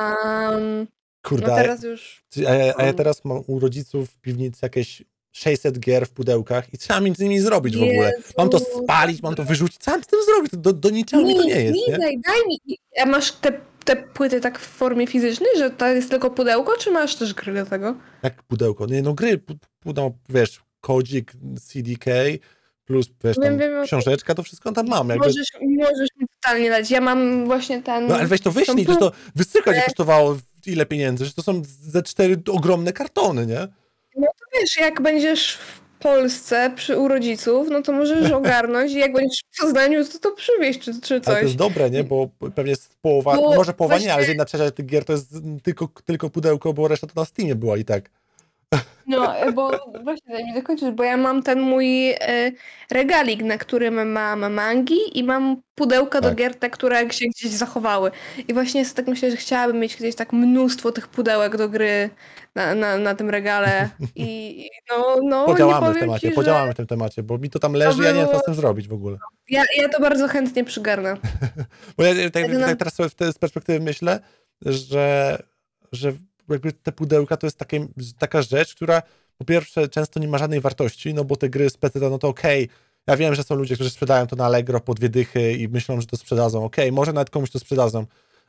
Um, 0.00 0.86
Kurde, 1.22 1.46
no 1.46 1.52
a- 1.52 1.56
teraz 1.56 1.82
już... 1.82 2.24
a, 2.48 2.54
ja- 2.54 2.74
a 2.76 2.84
ja 2.84 2.92
teraz 2.92 3.24
mam 3.24 3.42
u 3.46 3.58
rodziców 3.58 4.10
w 4.10 4.20
piwnicy 4.20 4.58
jakieś 4.62 5.02
600 5.32 5.78
gier 5.78 6.06
w 6.06 6.10
pudełkach 6.10 6.74
i 6.74 6.78
co 6.78 6.94
mam 7.00 7.14
z 7.14 7.18
nimi 7.18 7.40
zrobić 7.40 7.76
w 7.76 7.82
ogóle? 7.82 8.12
Mam 8.38 8.48
to 8.48 8.58
Jezu, 8.58 8.82
spalić, 8.84 9.22
mam 9.22 9.34
to 9.34 9.44
wyrzucić, 9.44 9.78
co 9.78 9.90
mam 9.90 10.02
z 10.02 10.06
tym 10.06 10.18
zrobić? 10.26 10.50
Do, 10.52 10.72
do 10.72 10.90
niczego 10.90 11.22
mi 11.22 11.36
to 11.36 11.44
nie 11.44 11.62
jest, 11.62 11.78
nie? 11.88 11.98
daj, 11.98 12.18
daj 12.26 12.36
mi. 12.48 12.78
A 13.00 13.06
masz 13.06 13.32
te, 13.32 13.60
te 13.84 13.96
płyty 13.96 14.40
tak 14.40 14.58
w 14.58 14.66
formie 14.66 15.06
fizycznej, 15.06 15.50
że 15.58 15.70
to 15.70 15.86
jest 15.86 16.10
tylko 16.10 16.30
pudełko, 16.30 16.76
czy 16.78 16.90
masz 16.90 17.16
też 17.16 17.34
gry 17.34 17.54
do 17.54 17.66
tego? 17.66 17.96
Jak 18.22 18.42
pudełko? 18.42 18.86
Nie, 18.86 19.02
no 19.02 19.14
gry, 19.14 19.40
no, 19.84 20.12
wiesz, 20.28 20.60
kodzik, 20.80 21.32
CDK, 21.60 22.10
plus 22.84 23.06
wiesz, 23.24 23.36
Wiem, 23.42 23.58
wiem, 23.58 23.84
książeczka, 23.84 24.34
to 24.34 24.42
wszystko 24.42 24.72
tam 24.72 24.86
mam. 24.88 25.08
Jakby, 25.08 25.26
Możesz, 25.26 25.48
możesz 25.78 26.08
mi 26.20 26.26
totalnie 26.28 26.70
dać. 26.70 26.90
Ja 26.90 27.00
mam 27.00 27.46
właśnie 27.46 27.82
ten... 27.82 28.06
no 28.06 28.14
ale 28.14 28.26
weź 28.26 28.40
to 28.40 28.50
wyślij, 28.50 28.86
to 28.86 29.12
wystrykać 29.34 29.74
półkę. 29.74 29.86
kosztowało 29.86 30.36
ile 30.66 30.86
pieniędzy, 30.86 31.24
że 31.24 31.32
to 31.32 31.42
są 31.42 31.62
ze 31.82 32.02
cztery 32.02 32.36
ogromne 32.52 32.92
kartony, 32.92 33.46
nie? 33.46 33.68
Wiesz, 34.54 34.76
jak 34.80 35.02
będziesz 35.02 35.56
w 35.56 35.80
Polsce 36.02 36.70
przy 36.76 36.98
u 36.98 37.08
rodziców, 37.08 37.68
no 37.70 37.82
to 37.82 37.92
możesz 37.92 38.30
ogarnąć 38.40 38.92
i 38.92 38.98
jak 38.98 39.12
będziesz 39.12 39.40
w 39.52 39.60
Poznaniu, 39.60 40.04
to 40.04 40.18
to 40.18 40.32
przywieźć 40.32 40.80
czy, 40.80 41.00
czy 41.00 41.14
Ale 41.14 41.20
to 41.20 41.30
coś. 41.32 41.42
jest 41.42 41.56
dobre, 41.56 41.90
nie? 41.90 42.04
Bo 42.04 42.28
pewnie 42.54 42.70
jest 42.70 42.96
połowa, 43.02 43.36
Bo 43.36 43.54
może 43.54 43.72
połowa 43.72 43.94
nie, 43.94 43.98
właśnie- 44.00 44.14
ale 44.14 44.24
z 44.24 44.28
jedna 44.28 44.44
trzecia 44.44 44.70
tych 44.70 44.86
gier 44.86 45.04
to 45.04 45.12
jest 45.12 45.34
tylko, 45.62 45.88
tylko 46.04 46.30
pudełko, 46.30 46.72
bo 46.72 46.88
reszta 46.88 47.06
to 47.06 47.12
na 47.20 47.24
Steamie 47.24 47.54
była 47.54 47.76
i 47.76 47.84
tak. 47.84 48.10
No, 49.06 49.36
e, 49.36 49.52
bo 49.52 49.70
właśnie 50.04 50.32
daj 50.32 50.44
mi 50.44 50.54
dokończyć, 50.54 50.90
bo 50.90 51.04
ja 51.04 51.16
mam 51.16 51.42
ten 51.42 51.60
mój 51.60 52.10
e, 52.10 52.52
regalik, 52.90 53.42
na 53.42 53.58
którym 53.58 54.12
mam 54.12 54.52
mangi 54.52 55.18
i 55.18 55.24
mam 55.24 55.62
pudełka 55.74 56.20
do 56.20 56.28
Tak. 56.28 56.38
gier, 56.38 56.54
te, 56.54 56.70
które 56.70 57.10
się 57.10 57.26
gdzieś 57.26 57.50
zachowały. 57.50 58.10
I 58.48 58.54
właśnie 58.54 58.86
tak 58.86 59.06
myślę, 59.06 59.30
że 59.30 59.36
chciałabym 59.36 59.78
mieć 59.80 59.96
gdzieś 59.96 60.14
tak 60.14 60.32
mnóstwo 60.32 60.92
tych 60.92 61.08
pudełek 61.08 61.56
do 61.56 61.68
gry 61.68 62.10
na, 62.54 62.74
na, 62.74 62.98
na 62.98 63.14
tym 63.14 63.30
regale 63.30 63.90
i 64.16 64.60
i 64.66 64.70
no, 64.90 65.16
no 65.22 65.40
nie 65.46 65.52
Podziałamy 65.52 65.86
w 65.86 65.88
powiem 65.88 66.00
temacie, 66.00 66.28
ci, 66.28 66.34
podziałamy 66.34 66.72
w 66.72 66.76
tym 66.76 66.86
temacie, 66.86 67.22
bo 67.22 67.38
mi 67.38 67.50
to 67.50 67.58
tam 67.58 67.72
leży, 67.72 68.02
ja 68.02 68.12
nie 68.12 68.18
wiem, 68.20 68.28
co 68.32 68.38
z 68.38 68.44
tym 68.44 68.54
zrobić 68.54 68.88
w 68.88 68.92
ogóle. 68.92 69.16
że 69.16 69.56
ja, 69.56 69.64
ja 69.76 69.88
to 69.88 70.00
bardzo 70.00 70.28
chętnie 70.28 70.64
przygarnę. 70.64 71.16
Bo 71.96 72.04
ja 72.04 72.30
tak, 72.30 72.42
Jedyna- 72.42 72.66
tak 72.66 72.78
teraz 72.78 72.94
sobie 72.94 73.08
w 73.08 73.14
te- 73.14 73.32
z 73.32 73.38
perspektywy 73.38 73.80
myślę, 73.80 74.20
że, 74.62 75.38
że 75.92 76.12
jakby 76.48 76.72
te 76.72 76.92
pudełka 76.92 77.36
to 77.36 77.46
jest 77.46 77.58
takie, 77.58 77.86
taka 78.18 78.42
rzecz, 78.42 78.74
która 78.74 79.02
po 79.38 79.44
pierwsze 79.44 79.88
często 79.88 80.20
nie 80.20 80.28
ma 80.28 80.38
żadnej 80.38 80.60
wartości, 80.60 81.14
no 81.14 81.24
bo 81.24 81.36
te 81.36 81.48
gry 81.48 81.70
z 81.70 81.76
PC, 81.76 81.98
no 82.00 82.18
to 82.18 82.28
okej, 82.28 82.68
ja 83.06 83.16
wiem, 83.16 83.34
że 83.34 83.42
są 83.42 83.54
ludzie, 83.54 83.74
którzy 83.74 83.90
sprzedają 83.90 84.26
to 84.26 84.36
na 84.36 84.44
Allegro 84.46 84.80
po 84.80 84.94
dwie 84.94 85.08
dychy 85.08 85.52
i 85.52 85.68
myślą, 85.68 86.00
że 86.00 86.06
to 86.06 86.16
sprzedadzą, 86.16 86.64
okej, 86.64 86.92
może 86.92 87.12
nawet 87.12 87.30
komuś 87.30 87.50
to 87.50 87.58
sprzedadzą, 87.58 88.06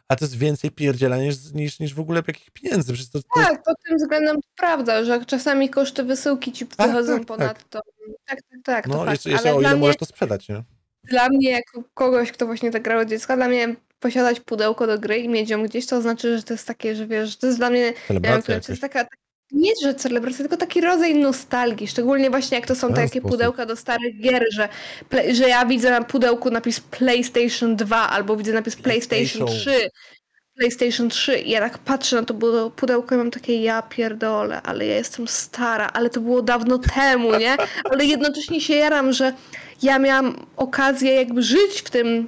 a 0.07 0.15
to 0.15 0.25
jest 0.25 0.37
więcej 0.37 0.71
pierdziela 0.71 1.17
niż, 1.17 1.53
niż, 1.53 1.79
niż 1.79 1.93
w 1.93 1.99
ogóle 1.99 2.23
jakich 2.27 2.51
pieniędzy, 2.51 2.93
to, 2.93 3.19
to 3.21 3.27
Tak, 3.35 3.63
pod 3.63 3.75
tym 3.87 3.97
względem 3.97 4.35
to 4.35 4.47
prawda, 4.57 5.03
że 5.03 5.25
czasami 5.25 5.69
koszty 5.69 6.03
wysyłki 6.03 6.51
ci 6.51 6.65
Tak, 6.65 6.87
wychodzą 6.87 7.17
tak, 7.17 7.27
ponad 7.27 7.69
to. 7.69 7.81
Tak, 8.25 8.39
tak, 8.41 8.61
tak. 8.63 8.87
no 8.87 9.11
jeszcze, 9.11 9.29
jeszcze 9.29 9.55
o 9.55 9.61
ile 9.61 9.69
mnie, 9.69 9.79
możesz 9.79 9.97
to 9.97 10.05
sprzedać, 10.05 10.49
nie? 10.49 10.63
dla 11.03 11.29
mnie, 11.29 11.51
jako 11.51 11.83
kogoś, 11.93 12.31
kto 12.31 12.45
właśnie 12.45 12.71
tak 12.71 12.83
grał 12.83 12.99
od 12.99 13.09
dziecka, 13.09 13.35
dla 13.35 13.47
mnie 13.47 13.75
posiadać 13.99 14.39
pudełko 14.39 14.87
do 14.87 14.99
gry 14.99 15.17
i 15.17 15.29
mieć 15.29 15.49
ją 15.49 15.63
gdzieś, 15.63 15.85
to 15.85 16.01
znaczy, 16.01 16.37
że 16.37 16.43
to 16.43 16.53
jest 16.53 16.67
takie, 16.67 16.95
że 16.95 17.07
wiesz, 17.07 17.37
to 17.37 17.47
jest 17.47 17.59
dla 17.59 17.69
mnie, 17.69 17.93
nie 18.09 18.19
wiem, 18.19 18.41
to 18.41 18.51
jest 18.53 18.81
taka, 18.81 19.05
nie 19.53 19.71
że 19.83 19.93
celebracja, 19.95 20.37
tylko 20.37 20.57
taki 20.57 20.81
rodzaj 20.81 21.15
nostalgii, 21.15 21.87
szczególnie 21.87 22.29
właśnie 22.29 22.57
jak 22.57 22.67
to 22.67 22.75
są 22.75 22.93
takie 22.93 23.07
sposób. 23.07 23.29
pudełka 23.31 23.65
do 23.65 23.75
starych 23.75 24.19
gier, 24.21 24.45
że, 24.51 24.69
ple- 25.09 25.35
że 25.35 25.49
ja 25.49 25.65
widzę 25.65 25.91
na 25.91 26.03
pudełku 26.03 26.49
napis 26.51 26.79
PlayStation 26.79 27.75
2 27.75 28.09
albo 28.09 28.35
widzę 28.37 28.53
napis 28.53 28.75
PlayStation 28.75 29.47
PlayStation. 29.47 29.73
3. 29.73 29.89
PlayStation 30.57 31.09
3 31.09 31.39
i 31.39 31.49
ja 31.49 31.59
tak 31.59 31.77
patrzę 31.77 32.15
na 32.15 32.23
to 32.23 32.33
pudeł- 32.33 32.71
pudełko 32.71 33.15
i 33.15 33.17
mam 33.17 33.31
takie 33.31 33.61
ja 33.61 33.81
pierdolę, 33.81 34.61
ale 34.61 34.85
ja 34.85 34.95
jestem 34.95 35.27
stara, 35.27 35.89
ale 35.93 36.09
to 36.09 36.19
było 36.21 36.41
dawno 36.41 36.77
temu, 36.77 37.35
nie? 37.35 37.55
Ale 37.91 38.05
jednocześnie 38.05 38.61
się 38.61 38.75
jaram, 38.75 39.13
że 39.13 39.33
ja 39.83 39.99
miałam 39.99 40.45
okazję 40.57 41.13
jakby 41.13 41.43
żyć 41.43 41.81
w 41.85 41.89
tym 41.89 42.27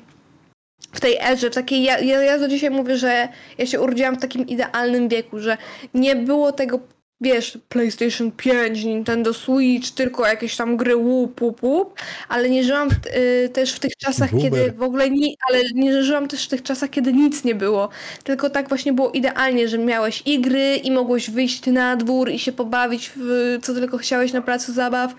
w 0.94 1.00
tej 1.00 1.18
erze, 1.22 1.50
w 1.50 1.56
takiej, 1.56 1.84
ja, 1.84 2.00
ja, 2.00 2.22
ja 2.22 2.40
do 2.40 2.48
dzisiaj 2.48 2.70
mówię, 2.70 2.98
że 2.98 3.28
ja 3.58 3.66
się 3.66 3.82
urodziłam 3.82 4.16
w 4.16 4.22
takim 4.22 4.48
idealnym 4.48 5.10
wieku, 5.10 5.40
że 5.40 5.58
nie 5.94 6.16
było 6.16 6.52
tego, 6.52 6.80
wiesz, 7.22 7.58
PlayStation 7.70 8.32
5, 8.32 8.84
Nintendo 8.84 9.34
Switch, 9.34 9.92
tylko 9.92 10.28
jakieś 10.28 10.56
tam 10.56 10.78
gry 10.78 10.96
łup, 10.96 11.42
łup, 11.42 11.64
łup, 11.64 12.00
ale 12.30 12.50
nie 12.50 12.64
żyłam 12.64 12.90
w, 12.90 12.94
y, 12.94 13.50
też 13.50 13.74
w 13.74 13.80
tych 13.80 13.96
czasach, 13.98 14.32
Boomer. 14.32 14.52
kiedy 14.52 14.72
w 14.72 14.82
ogóle 14.82 15.10
ni, 15.10 15.38
ale 15.50 15.64
nie 15.76 16.04
żyłam 16.04 16.28
też 16.28 16.46
w 16.46 16.48
tych 16.48 16.64
czasach, 16.64 16.90
kiedy 16.90 17.14
nic 17.14 17.44
nie 17.44 17.56
było, 17.56 17.90
tylko 18.24 18.50
tak 18.50 18.70
właśnie 18.70 18.94
było 18.94 19.12
idealnie, 19.12 19.68
że 19.68 19.78
miałeś 19.78 20.24
i 20.26 20.42
gry 20.42 20.76
i 20.76 20.92
mogłeś 20.92 21.30
wyjść 21.30 21.66
na 21.66 21.96
dwór 21.96 22.30
i 22.30 22.40
się 22.40 22.52
pobawić 22.52 23.12
w 23.16 23.58
co 23.62 23.74
tylko 23.74 23.98
chciałeś 23.98 24.34
na 24.34 24.42
placu 24.42 24.74
zabaw 24.74 25.16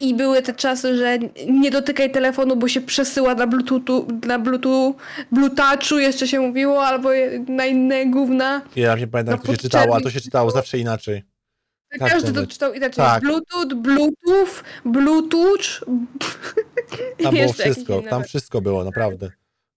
i 0.00 0.14
były 0.14 0.42
te 0.42 0.52
czasy, 0.54 0.96
że 0.96 1.18
nie 1.48 1.70
dotykaj 1.70 2.10
telefonu, 2.10 2.56
bo 2.56 2.68
się 2.68 2.80
przesyła 2.80 3.34
na 3.34 3.46
bluetoothu, 3.46 4.06
na 4.26 4.38
bluetooth, 4.38 4.94
bluetouchu 5.32 5.98
jeszcze 5.98 6.28
się 6.28 6.40
mówiło, 6.40 6.86
albo 6.86 7.10
na 7.48 7.66
inne 7.66 8.06
gówna. 8.06 8.62
Ja 8.76 8.96
nie 8.96 9.06
pamiętam, 9.06 9.32
No, 9.32 9.36
jak 9.36 9.40
to 9.42 9.46
się 9.46 9.52
pod 9.52 9.62
czytało, 9.62 9.94
ale 9.94 10.04
to 10.04 10.10
się 10.10 10.20
czytało 10.20 10.50
zawsze 10.50 10.78
inaczej. 10.78 11.22
Tak, 11.98 12.10
Każdy 12.10 12.32
to 12.32 12.46
czytał 12.46 12.74
inaczej. 12.74 13.04
tak. 13.04 13.22
Bluetooth, 13.22 13.66
bluetooth, 13.82 14.62
bluetooth. 14.84 15.80
i 17.18 17.22
Tam 17.22 17.34
było 17.34 17.52
wszystko, 17.52 18.02
tam 18.02 18.24
wszystko 18.24 18.60
było, 18.60 18.84
naprawdę. 18.84 19.30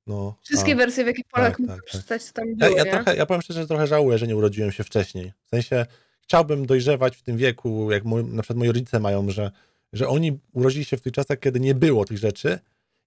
No, 0.08 0.36
Wszystkie 0.44 0.74
a. 0.74 0.76
wersje, 0.76 1.06
w 1.06 1.14
Polak 1.32 1.52
tak, 1.52 1.60
mógł 1.60 1.72
tak, 1.72 1.80
tak. 1.82 1.86
przeczytać, 1.86 2.24
co 2.24 2.34
tam 2.34 2.48
Ja, 2.50 2.56
było, 2.56 2.78
ja, 2.78 2.84
nie? 2.84 2.92
trochę, 2.92 3.16
ja 3.16 3.26
powiem 3.26 3.42
szczerze, 3.42 3.62
że 3.62 3.68
trochę 3.68 3.88
żałuję, 3.88 4.18
że 4.18 4.28
nie 4.28 4.36
urodziłem 4.36 4.72
się 4.72 4.84
wcześniej. 4.84 5.34
W 5.46 5.50
sensie 5.50 5.86
chciałbym 6.22 6.66
dojrzewać 6.66 7.18
w 7.18 7.22
tym 7.22 7.38
wieku, 7.38 7.92
jak 7.92 8.04
mój, 8.06 8.24
na 8.24 8.42
przykład 8.42 8.58
moi 8.60 8.68
rodzice 8.68 9.00
mają, 9.00 9.30
że, 9.30 9.52
że 9.94 10.08
oni 10.08 10.40
urodzili 10.54 10.86
się 10.86 10.98
w 10.98 11.02
tych 11.02 11.14
czasach, 11.14 11.40
kiedy 11.40 11.60
nie 11.60 11.76
było 11.76 12.06
tych 12.06 12.18
rzeczy 12.18 12.60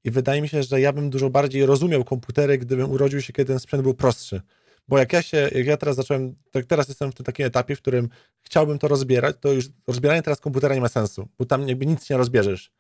i 0.04 0.10
wydaje 0.10 0.42
mi 0.42 0.48
się, 0.48 0.62
że 0.62 0.80
ja 0.80 0.92
bym 0.92 1.10
dużo 1.10 1.30
bardziej 1.30 1.66
rozumiał 1.66 2.04
komputery, 2.04 2.58
gdybym 2.58 2.90
urodził 2.90 3.20
się, 3.22 3.32
kiedy 3.32 3.48
ten 3.52 3.58
sprzęt 3.60 3.82
był 3.82 3.94
prostszy. 3.94 4.40
Bo 4.88 4.98
jak 4.98 5.12
ja 5.12 5.22
się, 5.22 5.36
jak 5.54 5.66
ja 5.66 5.76
teraz 5.76 5.96
zacząłem, 5.96 6.34
tak 6.50 6.64
teraz 6.64 6.88
jestem 6.88 7.12
w 7.12 7.14
tym 7.14 7.26
takim 7.26 7.46
etapie, 7.46 7.76
w 7.76 7.80
którym 7.80 8.08
chciałbym 8.42 8.78
to 8.78 8.88
rozbierać, 8.88 9.36
to 9.40 9.52
już 9.52 9.64
rozbieranie 9.86 10.22
teraz 10.22 10.40
komputera 10.40 10.74
nie 10.74 10.80
ma 10.80 10.88
sensu, 10.88 11.28
bo 11.38 11.44
tam 11.44 11.68
jakby 11.68 11.86
nic 11.86 12.10
nie 12.10 12.16
rozbierzesz. 12.16 12.70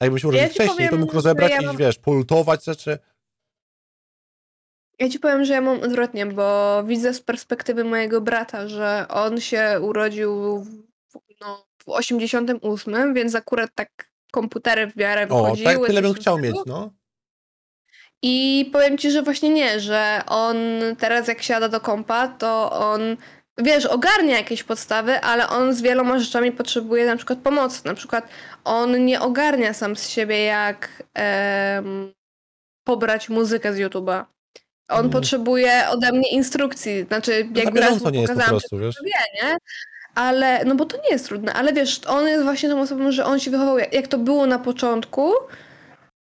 A 0.00 0.04
jakbyś 0.04 0.24
urodził 0.24 0.42
Ja 0.42 0.48
wcześniej, 0.48 0.78
to 0.78 0.84
powiem, 0.84 1.00
mógł 1.00 1.12
że 1.12 1.16
rozebrać 1.16 1.50
ja 1.50 1.58
i 1.60 1.66
mam- 1.66 1.76
wiesz, 1.76 1.98
polutować 1.98 2.64
rzeczy. 2.64 2.98
Ja 4.98 5.08
ci 5.08 5.18
powiem, 5.18 5.44
że 5.44 5.52
ja 5.52 5.60
mam 5.60 5.80
odwrotnie, 5.80 6.26
bo 6.26 6.82
widzę 6.86 7.14
z 7.14 7.20
perspektywy 7.20 7.84
mojego 7.84 8.20
brata, 8.20 8.68
że 8.68 9.06
on 9.08 9.40
się 9.40 9.78
urodził 9.80 10.60
w, 10.64 10.74
no, 11.40 11.66
w 11.78 11.88
88, 11.88 13.14
więc 13.14 13.34
akurat 13.34 13.70
tak 13.74 14.10
komputery 14.32 14.90
w 14.90 14.96
miarę 14.96 15.26
O, 15.28 15.42
wychodziły. 15.42 15.74
tak 15.74 15.86
tyle 15.86 16.02
bym 16.02 16.14
chciał 16.14 16.38
mieć, 16.38 16.56
no. 16.66 16.92
I 18.22 18.68
powiem 18.72 18.98
ci, 18.98 19.10
że 19.10 19.22
właśnie 19.22 19.50
nie, 19.50 19.80
że 19.80 20.20
on 20.26 20.56
teraz 20.98 21.28
jak 21.28 21.42
siada 21.42 21.68
do 21.68 21.80
kompa, 21.80 22.28
to 22.28 22.72
on, 22.72 23.00
wiesz, 23.58 23.86
ogarnia 23.86 24.36
jakieś 24.36 24.62
podstawy, 24.62 25.20
ale 25.20 25.48
on 25.48 25.74
z 25.74 25.82
wieloma 25.82 26.18
rzeczami 26.18 26.52
potrzebuje 26.52 27.06
na 27.06 27.16
przykład 27.16 27.38
pomocy. 27.38 27.80
Na 27.84 27.94
przykład 27.94 28.28
on 28.64 29.04
nie 29.04 29.20
ogarnia 29.20 29.72
sam 29.74 29.96
z 29.96 30.08
siebie, 30.08 30.44
jak 30.44 31.02
em, 31.14 32.12
pobrać 32.84 33.28
muzykę 33.28 33.72
z 33.74 33.78
YouTube'a. 33.78 34.24
On 34.88 34.98
Mm. 34.98 35.10
potrzebuje 35.10 35.82
ode 35.90 36.12
mnie 36.12 36.30
instrukcji, 36.30 37.02
znaczy 37.02 37.48
Na 37.54 37.60
jakby 37.62 37.80
raz 37.80 38.00
mu 38.02 38.10
nie 38.10 38.20
jest 38.20 38.32
po 38.32 38.38
pokazałam, 38.38 38.60
prostu, 38.60 38.78
wiesz. 38.78 38.96
wie, 39.04 39.42
nie? 39.48 39.56
Ale, 40.14 40.64
no 40.64 40.74
bo 40.74 40.84
to 40.84 40.96
nie 40.96 41.10
jest 41.10 41.26
trudne, 41.28 41.52
ale 41.52 41.72
wiesz, 41.72 42.00
on 42.06 42.26
jest 42.28 42.42
właśnie 42.44 42.68
tą 42.68 42.80
osobą, 42.80 43.12
że 43.12 43.24
on 43.24 43.40
się 43.40 43.50
wychował, 43.50 43.78
jak, 43.78 43.92
jak 43.94 44.08
to 44.08 44.18
było 44.18 44.46
na 44.46 44.58
początku 44.58 45.32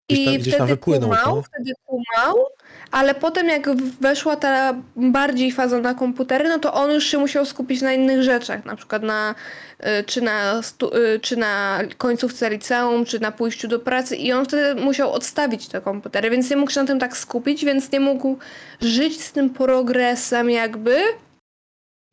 i 0.09 0.25
tam 0.25 0.41
wtedy 0.41 0.67
wypłynął, 0.67 1.11
kumał, 1.11 1.37
no. 1.37 1.43
wtedy 1.43 1.73
kumał, 1.87 2.47
ale 2.91 3.15
potem 3.15 3.49
jak 3.49 3.77
weszła 4.01 4.37
ta 4.37 4.75
bardziej 4.97 5.53
faza 5.53 5.81
na 5.81 5.95
komputery, 5.95 6.49
no 6.49 6.59
to 6.59 6.75
on 6.75 6.91
już 6.91 7.07
się 7.07 7.19
musiał 7.19 7.47
skupić 7.47 7.83
na 7.83 7.93
innych 7.93 8.23
rzeczach, 8.23 8.65
na 8.65 8.77
przykład 8.77 9.03
na, 9.03 9.35
y, 9.81 10.05
czy 10.05 10.21
na, 10.21 10.63
stu, 10.63 10.97
y, 10.97 11.21
czy 11.21 11.37
na 11.37 11.81
końcówce 11.99 12.51
liceum, 12.51 13.05
czy 13.05 13.21
na 13.21 13.33
pójściu 13.33 13.69
do 13.69 13.79
pracy 13.81 14.17
i 14.17 14.33
on 14.33 14.45
wtedy 14.45 14.81
musiał 14.81 15.13
odstawić 15.13 15.69
te 15.69 15.81
komputery, 15.81 16.31
więc 16.31 16.51
nie 16.51 16.57
mógł 16.57 16.71
się 16.71 16.81
na 16.81 16.87
tym 16.87 16.99
tak 16.99 17.17
skupić, 17.17 17.65
więc 17.65 17.93
nie 17.93 18.01
mógł 18.01 18.39
żyć 18.81 19.25
z 19.25 19.33
tym 19.33 19.51
progresem 19.51 20.51
jakby, 20.51 20.99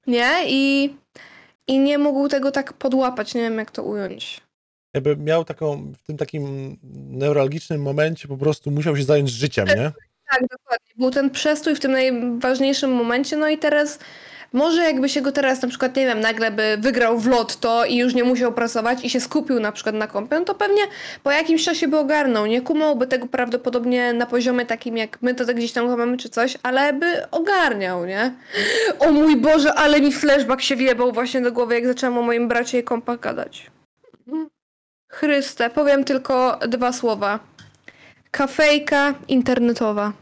nie? 0.08 0.32
I, 0.48 0.96
i 1.68 1.80
nie 1.80 1.98
mógł 1.98 2.28
tego 2.28 2.52
tak 2.52 2.74
podłapać, 2.74 3.34
nie 3.34 3.42
wiem 3.42 3.58
jak 3.58 3.72
to 3.72 3.84
ująć. 3.84 4.43
Jakby 4.94 5.18
miał 5.18 5.46
taką, 5.46 5.94
w 5.98 6.08
tym 6.08 6.18
takim 6.18 6.78
neuralgicznym 7.10 7.82
momencie 7.82 8.28
po 8.28 8.38
prostu 8.38 8.72
musiał 8.72 8.98
się 8.98 9.04
zająć 9.04 9.30
życiem, 9.30 9.68
nie? 9.68 9.92
Tak, 10.32 10.42
dokładnie. 10.42 10.94
Był 10.98 11.12
ten 11.12 11.30
przestój 11.30 11.76
w 11.76 11.80
tym 11.80 11.92
najważniejszym 11.92 12.92
momencie, 12.92 13.38
no 13.38 13.50
i 13.50 13.58
teraz 13.58 14.00
może 14.54 14.82
jakby 14.82 15.10
się 15.10 15.22
go 15.22 15.32
teraz 15.32 15.62
na 15.62 15.68
przykład, 15.68 15.96
nie 15.96 16.06
wiem, 16.06 16.20
nagle 16.20 16.52
by 16.52 16.78
wygrał 16.80 17.20
w 17.20 17.28
lotto 17.28 17.86
i 17.86 17.98
już 17.98 18.14
nie 18.14 18.24
musiał 18.24 18.54
pracować 18.54 19.06
i 19.06 19.10
się 19.10 19.20
skupił 19.20 19.60
na 19.60 19.72
przykład 19.72 19.96
na 19.96 20.08
kompie, 20.08 20.40
no 20.40 20.46
to 20.46 20.56
pewnie 20.56 20.82
po 21.24 21.32
jakimś 21.32 21.66
czasie 21.66 21.88
by 21.88 21.98
ogarnął. 21.98 22.46
Nie 22.46 22.62
kumałby 22.62 23.08
tego 23.08 23.28
prawdopodobnie 23.28 24.14
na 24.14 24.26
poziomie 24.26 24.66
takim, 24.66 24.98
jak 24.98 25.22
my 25.22 25.36
to 25.36 25.46
tak 25.46 25.56
gdzieś 25.56 25.72
tam 25.72 25.98
mamy 25.98 26.18
czy 26.18 26.30
coś, 26.30 26.58
ale 26.64 26.94
by 26.94 27.30
ogarniał, 27.32 28.06
nie? 28.06 28.34
O 29.00 29.12
mój 29.12 29.38
Boże, 29.38 29.74
ale 29.74 30.02
mi 30.02 30.12
flashback 30.12 30.62
się 30.62 30.76
wjebał 30.76 31.12
właśnie 31.12 31.42
do 31.42 31.52
głowy, 31.52 31.76
jak 31.76 31.88
zaczęłam 31.88 32.18
o 32.18 32.22
moim 32.22 32.48
bracie 32.48 32.80
i 32.80 32.84
kompach 32.84 33.20
gadać. 33.20 33.72
Chryste, 35.14 35.70
powiem 35.70 36.04
tylko 36.04 36.60
dwa 36.68 36.94
słowa. 36.94 37.40
Kafejka 38.32 39.14
internetowa. 39.28 40.14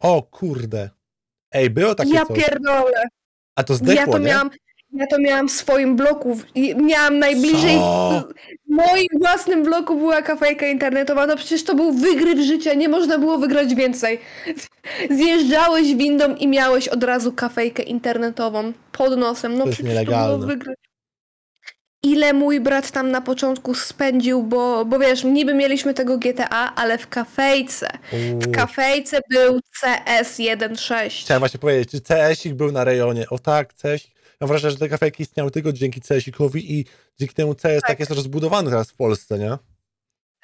O 0.00 0.22
kurde. 0.22 0.90
Ej, 1.52 1.70
było 1.70 1.94
takie 1.94 2.14
ja 2.14 2.26
coś. 2.26 2.38
pierdolę. 2.38 3.02
A 3.56 3.64
to 3.64 3.74
zdechło, 3.74 4.00
ja 4.00 4.06
to 4.06 4.18
nie? 4.18 4.24
miałam. 4.26 4.50
Ja 4.92 5.06
to 5.06 5.18
miałam 5.18 5.48
w 5.48 5.52
swoim 5.52 5.96
bloku. 5.96 6.38
Miałam 6.76 7.18
najbliżej. 7.18 7.76
Co? 7.76 8.28
W 8.66 8.70
moim 8.70 9.06
własnym 9.18 9.62
bloku 9.64 9.96
była 9.98 10.22
kafejka 10.22 10.66
internetowa. 10.66 11.26
No 11.26 11.36
przecież 11.36 11.64
to 11.64 11.74
był 11.74 11.92
wygryw 11.92 12.38
życia. 12.38 12.74
Nie 12.74 12.88
można 12.88 13.18
było 13.18 13.38
wygrać 13.38 13.74
więcej. 13.74 14.20
Zjeżdżałeś 15.18 15.94
windą 15.94 16.34
i 16.34 16.48
miałeś 16.48 16.88
od 16.88 17.04
razu 17.04 17.32
kafejkę 17.32 17.82
internetową 17.82 18.72
pod 18.92 19.18
nosem. 19.18 19.52
No 19.52 19.58
To 19.64 19.70
przecież 19.70 19.78
to 19.86 19.88
nielegalne. 19.88 20.36
było 20.36 20.46
wygryw. 20.48 20.74
Ile 22.08 22.32
mój 22.32 22.60
brat 22.60 22.90
tam 22.90 23.10
na 23.10 23.20
początku 23.20 23.74
spędził, 23.74 24.42
bo, 24.42 24.84
bo 24.84 24.98
wiesz, 24.98 25.24
niby 25.24 25.54
mieliśmy 25.54 25.94
tego 25.94 26.18
GTA, 26.18 26.74
ale 26.74 26.98
w 26.98 27.08
kafejce. 27.08 27.88
W 28.12 28.46
Uuu. 28.46 28.52
kafejce 28.52 29.20
był 29.30 29.60
CS 29.80 30.38
1.6. 30.38 31.20
Chciałem 31.20 31.40
właśnie 31.40 31.60
powiedzieć, 31.60 31.90
czy 31.90 32.00
CS-ik 32.00 32.54
był 32.54 32.72
na 32.72 32.84
rejonie. 32.84 33.28
O 33.30 33.38
tak, 33.38 33.74
CS. 33.74 34.08
Mam 34.40 34.48
wrażenie, 34.48 34.70
że 34.70 34.78
te 34.78 34.88
kafejki 34.88 35.22
istniały 35.22 35.50
tylko 35.50 35.72
dzięki 35.72 36.00
CS-ikowi 36.00 36.72
i 36.72 36.84
dzięki 37.18 37.34
temu 37.34 37.54
CS 37.54 37.62
tak. 37.62 37.82
Tak. 37.82 38.00
jest 38.00 38.12
rozbudowany 38.12 38.70
teraz 38.70 38.90
w 38.90 38.94
Polsce, 38.94 39.38
nie? 39.38 39.58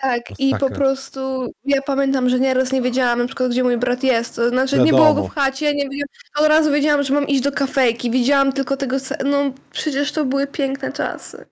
Tak, 0.01 0.23
i 0.39 0.55
po 0.61 0.71
prostu 0.71 1.53
ja 1.65 1.83
pamiętam, 1.83 2.29
że 2.29 2.41
nieraz 2.41 2.73
nie 2.73 2.83
wiedziałam 2.83 3.19
na 3.19 3.27
przykład, 3.27 3.51
gdzie 3.51 3.63
mój 3.63 3.79
brat 3.79 4.03
jest. 4.03 4.37
To 4.37 4.49
znaczy, 4.49 4.79
nie 4.79 4.93
było 4.93 5.15
go 5.15 5.25
w 5.25 5.35
chacie, 5.35 5.75
nie 5.75 5.85
wiedziałam, 5.85 6.09
od 6.39 6.47
razu 6.47 6.73
wiedziałam, 6.73 7.03
że 7.03 7.15
mam 7.15 7.29
iść 7.29 7.43
do 7.43 7.53
kafejki. 7.53 8.11
Widziałam 8.11 8.53
tylko 8.53 8.77
tego, 8.77 8.97
no 9.25 9.53
przecież 9.71 10.13
to 10.13 10.25
były 10.25 10.47
piękne 10.47 10.93
czasy. 10.93 11.47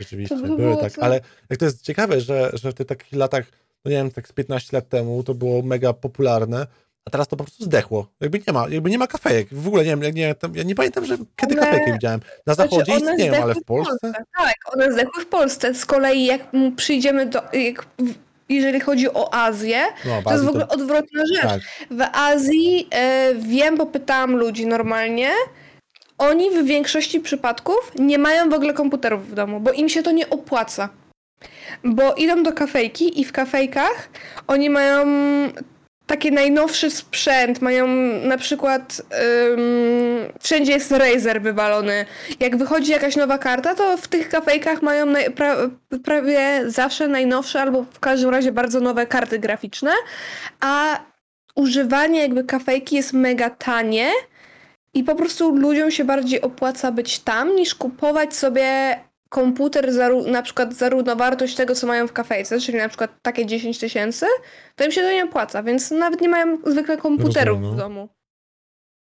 Rzeczywiście, 0.00 0.36
To 0.36 0.42
by 0.42 0.56
były 0.56 0.76
tak. 0.76 0.92
co- 0.92 1.02
Ale 1.02 1.20
jak 1.50 1.58
to 1.58 1.64
jest 1.64 1.82
ciekawe, 1.82 2.20
że, 2.20 2.50
że 2.54 2.70
w 2.70 2.74
tych 2.74 2.86
takich 2.86 3.12
latach, 3.12 3.44
no 3.84 3.90
nie 3.90 3.96
wiem, 3.96 4.10
tak 4.10 4.28
z 4.28 4.32
15 4.32 4.76
lat 4.76 4.88
temu 4.88 5.22
to 5.22 5.34
było 5.34 5.62
mega 5.62 5.92
popularne, 5.92 6.66
a 7.04 7.10
teraz 7.10 7.28
to 7.28 7.36
po 7.36 7.44
prostu 7.44 7.64
zdechło. 7.64 8.06
Jakby 8.20 8.40
nie 8.46 8.52
ma, 8.52 8.68
jakby 8.68 8.90
nie 8.90 8.98
ma 8.98 9.06
kafejek. 9.06 9.48
W 9.54 9.68
ogóle 9.68 9.84
nie 9.84 9.96
wiem, 9.96 10.14
nie, 10.14 10.34
tam, 10.34 10.54
ja 10.56 10.62
nie 10.62 10.74
pamiętam, 10.74 11.04
że 11.06 11.16
kiedy 11.36 11.54
One- 11.54 11.66
kafejki 11.66 11.92
widziałem. 11.92 12.20
Na 12.46 12.54
Znaczy, 12.54 12.70
zachodzie 12.70 12.92
one 12.92 13.10
istnieją, 13.10 13.42
ale 13.42 13.54
w 13.54 13.64
Polsce? 13.64 14.12
Tak, 14.36 14.54
one 14.74 14.92
zdechły 14.92 15.22
w 15.22 15.26
Polsce. 15.26 15.74
Z 15.74 15.86
kolei 15.86 16.24
jak 16.26 16.40
przyjdziemy 16.76 17.26
do, 17.26 17.42
jak, 17.52 17.82
w- 17.98 18.14
jeżeli 18.48 18.80
chodzi 18.80 19.08
o 19.14 19.34
Azję, 19.34 19.78
No, 20.04 20.22
to 20.24 20.32
jest 20.32 20.44
w 20.44 20.48
ogóle 20.48 20.68
odwrotna 20.68 21.22
rzecz. 21.34 21.42
tak. 21.42 21.60
W 21.90 22.02
Azji 22.12 22.88
e, 22.90 23.34
wiem, 23.34 23.76
bo 23.76 23.86
pytałam 23.86 24.36
ludzi 24.36 24.66
normalnie. 24.66 25.30
Oni 26.18 26.50
w 26.50 26.64
większości 26.64 27.20
przypadków 27.20 27.92
nie 27.98 28.18
mają 28.18 28.50
w 28.50 28.54
ogóle 28.54 28.74
komputerów 28.74 29.30
w 29.30 29.34
domu, 29.34 29.60
bo 29.60 29.72
im 29.72 29.88
się 29.88 30.02
to 30.02 30.10
nie 30.10 30.30
opłaca. 30.30 30.88
Bo 31.84 32.14
idą 32.14 32.42
do 32.42 32.52
kafejki 32.52 33.20
i 33.20 33.24
w 33.24 33.32
kafejkach 33.32 34.08
oni 34.46 34.70
mają 34.70 35.06
taki 36.06 36.32
najnowszy 36.32 36.90
sprzęt, 36.90 37.62
mają 37.62 37.86
na 38.24 38.38
przykład 38.38 39.02
ym, 39.52 40.32
wszędzie 40.40 40.72
jest 40.72 40.92
Razer 40.92 41.42
wywalony. 41.42 42.06
Jak 42.40 42.56
wychodzi 42.56 42.92
jakaś 42.92 43.16
nowa 43.16 43.38
karta, 43.38 43.74
to 43.74 43.96
w 43.96 44.08
tych 44.08 44.28
kafejkach 44.28 44.82
mają 44.82 45.06
pra, 45.36 45.56
prawie 46.04 46.62
zawsze 46.66 47.08
najnowsze 47.08 47.62
albo 47.62 47.84
w 47.92 48.00
każdym 48.00 48.30
razie 48.30 48.52
bardzo 48.52 48.80
nowe 48.80 49.06
karty 49.06 49.38
graficzne, 49.38 49.92
a 50.60 51.00
używanie 51.54 52.20
jakby 52.20 52.44
kafejki 52.44 52.96
jest 52.96 53.12
mega 53.12 53.50
tanie 53.50 54.10
i 54.98 55.04
po 55.04 55.14
prostu 55.14 55.54
ludziom 55.56 55.90
się 55.90 56.04
bardziej 56.04 56.40
opłaca 56.40 56.92
być 56.92 57.18
tam 57.18 57.56
niż 57.56 57.74
kupować 57.74 58.34
sobie 58.34 58.98
komputer 59.28 59.92
za, 59.92 60.08
na 60.08 60.42
przykład 60.42 60.74
za 60.74 60.88
równowartość 60.88 61.54
tego, 61.54 61.74
co 61.74 61.86
mają 61.86 62.06
w 62.06 62.12
kafejce, 62.12 62.60
czyli 62.60 62.78
na 62.78 62.88
przykład 62.88 63.10
takie 63.22 63.46
10 63.46 63.78
tysięcy, 63.78 64.26
to 64.76 64.84
im 64.84 64.92
się 64.92 65.00
to 65.00 65.12
nie 65.12 65.24
opłaca, 65.24 65.62
więc 65.62 65.90
nawet 65.90 66.20
nie 66.20 66.28
mają 66.28 66.58
zwykle 66.66 66.96
komputerów 66.96 67.60
Rozumiem, 67.60 67.74
w 67.74 67.76
no. 67.76 67.82
domu. 67.82 68.08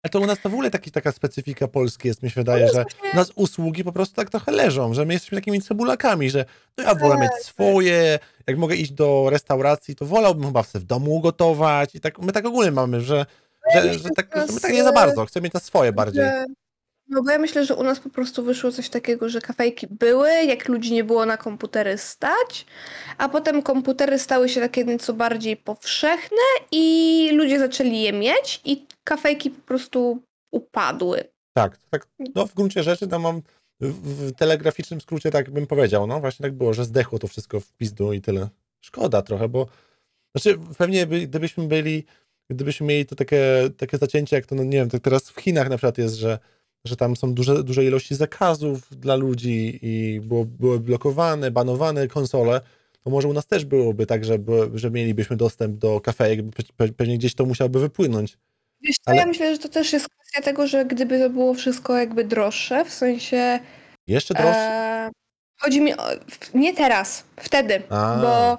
Ale 0.04 0.10
to 0.10 0.20
u 0.20 0.26
nas 0.26 0.40
to 0.40 0.50
w 0.50 0.52
ogóle 0.52 0.70
taki, 0.70 0.90
taka 0.90 1.12
specyfika 1.12 1.68
Polski 1.68 2.08
jest, 2.08 2.22
mi 2.22 2.30
się 2.30 2.40
wydaje, 2.40 2.62
jest 2.62 2.74
że 2.74 2.82
właśnie- 2.82 3.10
u 3.12 3.16
nas 3.16 3.32
usługi 3.34 3.84
po 3.84 3.92
prostu 3.92 4.14
tak 4.14 4.30
trochę 4.30 4.52
leżą, 4.52 4.94
że 4.94 5.04
my 5.04 5.12
jesteśmy 5.12 5.38
takimi 5.38 5.60
cebulakami, 5.60 6.30
że 6.30 6.44
no 6.78 6.84
ja 6.84 6.94
wolę 6.94 7.14
Tak, 7.14 7.20
mieć 7.22 7.32
swoje, 7.46 8.18
jak 8.46 8.58
mogę 8.58 8.76
iść 8.76 8.92
do 8.92 9.26
restauracji, 9.30 9.96
to 9.96 10.06
wolałbym 10.06 10.46
chyba 10.46 10.62
sobie 10.62 10.82
w 10.84 10.86
domu 10.86 11.14
ugotować 11.14 11.94
i 11.94 12.00
tak, 12.00 12.18
my 12.18 12.32
tak 12.32 12.46
ogólnie 12.46 12.70
mamy, 12.72 13.00
że, 13.00 13.26
że, 13.74 13.94
że, 13.94 14.10
tak, 14.16 14.30
że 14.48 14.52
my 14.52 14.60
tak 14.60 14.72
nie 14.72 14.84
za 14.84 14.92
bardzo, 14.92 15.26
chcemy 15.26 15.44
mieć 15.44 15.52
na 15.52 15.60
swoje 15.60 15.92
bardziej. 15.92 16.24
Że, 16.24 16.46
no 17.08 17.22
bo 17.22 17.30
ja 17.30 17.38
myślę, 17.38 17.64
że 17.64 17.74
u 17.74 17.82
nas 17.82 18.00
po 18.00 18.10
prostu 18.10 18.42
wyszło 18.42 18.72
coś 18.72 18.88
takiego, 18.88 19.28
że 19.28 19.40
kafejki 19.40 19.86
były, 19.90 20.30
jak 20.30 20.68
ludzi 20.68 20.92
nie 20.92 21.04
było 21.04 21.26
na 21.26 21.36
komputery 21.36 21.98
stać, 21.98 22.66
a 23.18 23.28
potem 23.28 23.62
komputery 23.62 24.18
stały 24.18 24.48
się 24.48 24.60
takie 24.60 24.84
nieco 24.84 25.12
bardziej 25.12 25.56
powszechne 25.56 26.36
i 26.72 27.30
ludzie 27.32 27.58
zaczęli 27.58 28.00
je 28.00 28.12
mieć 28.12 28.60
i 28.64 28.86
kafejki 29.04 29.50
po 29.50 29.60
prostu 29.60 30.22
upadły. 30.52 31.24
Tak, 31.56 31.78
tak, 31.90 32.06
no 32.34 32.46
w 32.46 32.54
gruncie 32.54 32.82
rzeczy 32.82 33.08
tam 33.08 33.22
mam 33.22 33.42
w, 33.80 34.28
w 34.28 34.32
telegraficznym 34.32 35.00
skrócie 35.00 35.30
tak 35.30 35.50
bym 35.50 35.66
powiedział, 35.66 36.06
no 36.06 36.20
właśnie 36.20 36.42
tak 36.42 36.52
było, 36.52 36.74
że 36.74 36.84
zdechło 36.84 37.18
to 37.18 37.28
wszystko 37.28 37.60
w 37.60 37.72
pizdu 37.72 38.12
i 38.12 38.20
tyle. 38.20 38.48
Szkoda 38.80 39.22
trochę, 39.22 39.48
bo 39.48 39.66
znaczy 40.36 40.58
pewnie 40.78 41.06
by, 41.06 41.20
gdybyśmy 41.20 41.68
byli, 41.68 42.04
gdybyśmy 42.54 42.86
mieli 42.86 43.06
to 43.06 43.16
takie, 43.16 43.70
takie 43.76 43.98
zacięcie, 43.98 44.36
jak 44.36 44.46
to, 44.46 44.54
no 44.54 44.64
nie 44.64 44.78
wiem, 44.78 44.90
tak 44.90 45.02
teraz 45.02 45.30
w 45.30 45.40
Chinach 45.40 45.68
na 45.68 45.76
przykład 45.76 45.98
jest, 45.98 46.14
że, 46.14 46.38
że 46.84 46.96
tam 46.96 47.16
są 47.16 47.34
duże, 47.34 47.64
duże 47.64 47.84
ilości 47.84 48.14
zakazów 48.14 48.80
dla 48.90 49.16
ludzi 49.16 49.78
i 49.82 50.20
było, 50.20 50.44
były 50.44 50.80
blokowane, 50.80 51.50
banowane 51.50 52.08
konsole, 52.08 52.60
to 53.04 53.10
może 53.10 53.28
u 53.28 53.32
nas 53.32 53.46
też 53.46 53.64
byłoby 53.64 54.06
tak, 54.06 54.24
że, 54.24 54.38
że 54.74 54.90
mielibyśmy 54.90 55.36
dostęp 55.36 55.78
do 55.78 56.00
kafejek, 56.00 56.40
pewnie 56.96 57.18
gdzieś 57.18 57.34
to 57.34 57.44
musiałoby 57.46 57.80
wypłynąć. 57.80 58.38
Wiesz 58.80 58.96
co, 58.96 59.10
Ale- 59.10 59.16
ja 59.16 59.26
myślę, 59.26 59.54
że 59.54 59.58
to 59.58 59.68
też 59.68 59.92
jest 59.92 60.08
kwestia 60.08 60.42
tego, 60.42 60.66
że 60.66 60.84
gdyby 60.84 61.18
to 61.18 61.30
było 61.30 61.54
wszystko 61.54 61.98
jakby 61.98 62.24
droższe, 62.24 62.84
w 62.84 62.92
sensie 62.92 63.58
Jeszcze 64.06 64.34
droższe? 64.34 64.58
E, 64.58 65.10
chodzi 65.60 65.80
mi 65.80 65.94
o, 65.94 66.02
nie 66.54 66.74
teraz, 66.74 67.24
wtedy, 67.36 67.82
A. 67.90 68.18
bo 68.22 68.58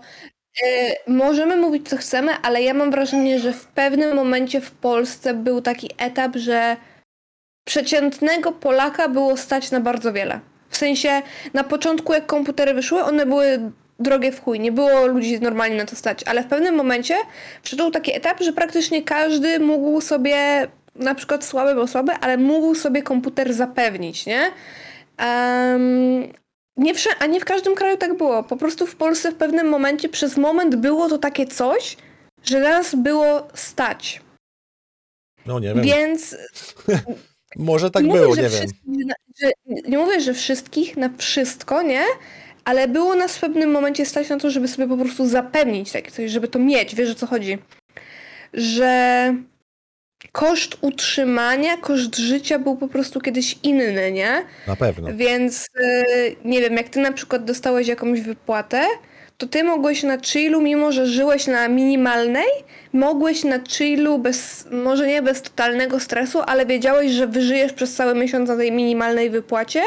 możemy 1.07 1.57
mówić 1.57 1.89
co 1.89 1.97
chcemy, 1.97 2.31
ale 2.43 2.61
ja 2.61 2.73
mam 2.73 2.91
wrażenie, 2.91 3.39
że 3.39 3.53
w 3.53 3.65
pewnym 3.67 4.15
momencie 4.15 4.61
w 4.61 4.71
Polsce 4.71 5.33
był 5.33 5.61
taki 5.61 5.89
etap, 5.97 6.35
że 6.35 6.77
przeciętnego 7.65 8.51
Polaka 8.51 9.09
było 9.09 9.37
stać 9.37 9.71
na 9.71 9.79
bardzo 9.79 10.13
wiele. 10.13 10.39
W 10.69 10.77
sensie 10.77 11.21
na 11.53 11.63
początku 11.63 12.13
jak 12.13 12.25
komputery 12.25 12.73
wyszły, 12.73 13.03
one 13.03 13.25
były 13.25 13.71
drogie 13.99 14.31
w 14.31 14.43
chuj, 14.43 14.59
nie 14.59 14.71
było 14.71 15.07
ludzi 15.07 15.39
normalnie 15.39 15.77
na 15.77 15.85
to 15.85 15.95
stać, 15.95 16.23
ale 16.25 16.43
w 16.43 16.47
pewnym 16.47 16.75
momencie 16.75 17.15
wszedł 17.63 17.91
taki 17.91 18.15
etap, 18.15 18.41
że 18.41 18.53
praktycznie 18.53 19.03
każdy 19.03 19.59
mógł 19.59 20.01
sobie, 20.01 20.67
na 20.95 21.15
przykład 21.15 21.45
słaby 21.45 21.75
bo 21.75 21.87
słaby, 21.87 22.11
ale 22.21 22.37
mógł 22.37 22.75
sobie 22.75 23.03
komputer 23.03 23.53
zapewnić, 23.53 24.25
nie? 24.25 24.51
Um, 25.19 26.33
nie 26.77 26.95
w, 26.95 27.07
a 27.19 27.25
nie 27.25 27.39
w 27.39 27.45
każdym 27.45 27.75
kraju 27.75 27.97
tak 27.97 28.17
było. 28.17 28.43
Po 28.43 28.57
prostu 28.57 28.87
w 28.87 28.95
Polsce 28.95 29.31
w 29.31 29.35
pewnym 29.35 29.69
momencie, 29.69 30.09
przez 30.09 30.37
moment 30.37 30.75
było 30.75 31.09
to 31.09 31.17
takie 31.17 31.47
coś, 31.47 31.97
że 32.43 32.59
nas 32.59 32.95
było 32.95 33.47
stać. 33.53 34.21
No 35.45 35.59
nie 35.59 35.73
wiem. 35.73 35.83
Więc 35.83 36.35
Może 37.55 37.91
tak 37.91 38.07
było, 38.07 38.35
nie 38.35 38.49
wiem. 38.49 38.67
Że, 39.41 39.51
nie 39.87 39.97
mówię, 39.97 40.21
że 40.21 40.33
wszystkich 40.33 40.97
na 40.97 41.09
wszystko, 41.17 41.81
nie? 41.81 42.03
Ale 42.65 42.87
było 42.87 43.15
nas 43.15 43.37
w 43.37 43.39
pewnym 43.39 43.71
momencie 43.71 44.05
stać 44.05 44.29
na 44.29 44.37
to, 44.37 44.49
żeby 44.49 44.67
sobie 44.67 44.87
po 44.87 44.97
prostu 44.97 45.27
zapewnić 45.27 45.91
takie 45.91 46.11
coś, 46.11 46.31
żeby 46.31 46.47
to 46.47 46.59
mieć. 46.59 46.95
Wiesz 46.95 47.11
o 47.11 47.15
co 47.15 47.27
chodzi? 47.27 47.57
Że 48.53 49.35
koszt 50.31 50.77
utrzymania, 50.81 51.77
koszt 51.77 52.17
życia 52.17 52.59
był 52.59 52.75
po 52.77 52.87
prostu 52.87 53.21
kiedyś 53.21 53.57
inny, 53.63 54.11
nie? 54.11 54.45
Na 54.67 54.75
pewno. 54.75 55.09
Więc 55.13 55.65
y, 55.65 56.35
nie 56.45 56.61
wiem, 56.61 56.73
jak 56.73 56.89
ty 56.89 56.99
na 56.99 57.11
przykład 57.11 57.45
dostałeś 57.45 57.87
jakąś 57.87 58.21
wypłatę, 58.21 58.85
to 59.37 59.47
ty 59.47 59.63
mogłeś 59.63 60.03
na 60.03 60.17
chillu, 60.21 60.61
mimo 60.61 60.91
że 60.91 61.07
żyłeś 61.07 61.47
na 61.47 61.67
minimalnej, 61.67 62.47
mogłeś 62.93 63.43
na 63.43 63.59
chillu 63.59 64.19
bez, 64.19 64.67
może 64.71 65.07
nie 65.07 65.21
bez 65.21 65.41
totalnego 65.41 65.99
stresu, 65.99 66.41
ale 66.45 66.65
wiedziałeś, 66.65 67.11
że 67.11 67.27
wyżyjesz 67.27 67.73
przez 67.73 67.95
cały 67.95 68.15
miesiąc 68.15 68.49
na 68.49 68.57
tej 68.57 68.71
minimalnej 68.71 69.29
wypłacie 69.29 69.81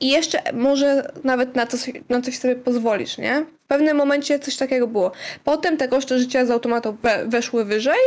i 0.00 0.08
jeszcze 0.08 0.38
może 0.52 1.12
nawet 1.24 1.56
na, 1.56 1.66
coś, 1.66 1.90
na 2.08 2.20
coś 2.20 2.38
sobie 2.38 2.56
pozwolisz, 2.56 3.18
nie? 3.18 3.44
W 3.72 3.74
pewnym 3.74 3.96
momencie 3.96 4.38
coś 4.38 4.56
takiego 4.56 4.86
było. 4.86 5.12
Potem 5.44 5.76
te 5.76 5.88
koszty 5.88 6.18
życia 6.18 6.46
z 6.46 6.50
automatu 6.50 6.96
we, 7.02 7.26
weszły 7.26 7.64
wyżej, 7.64 8.00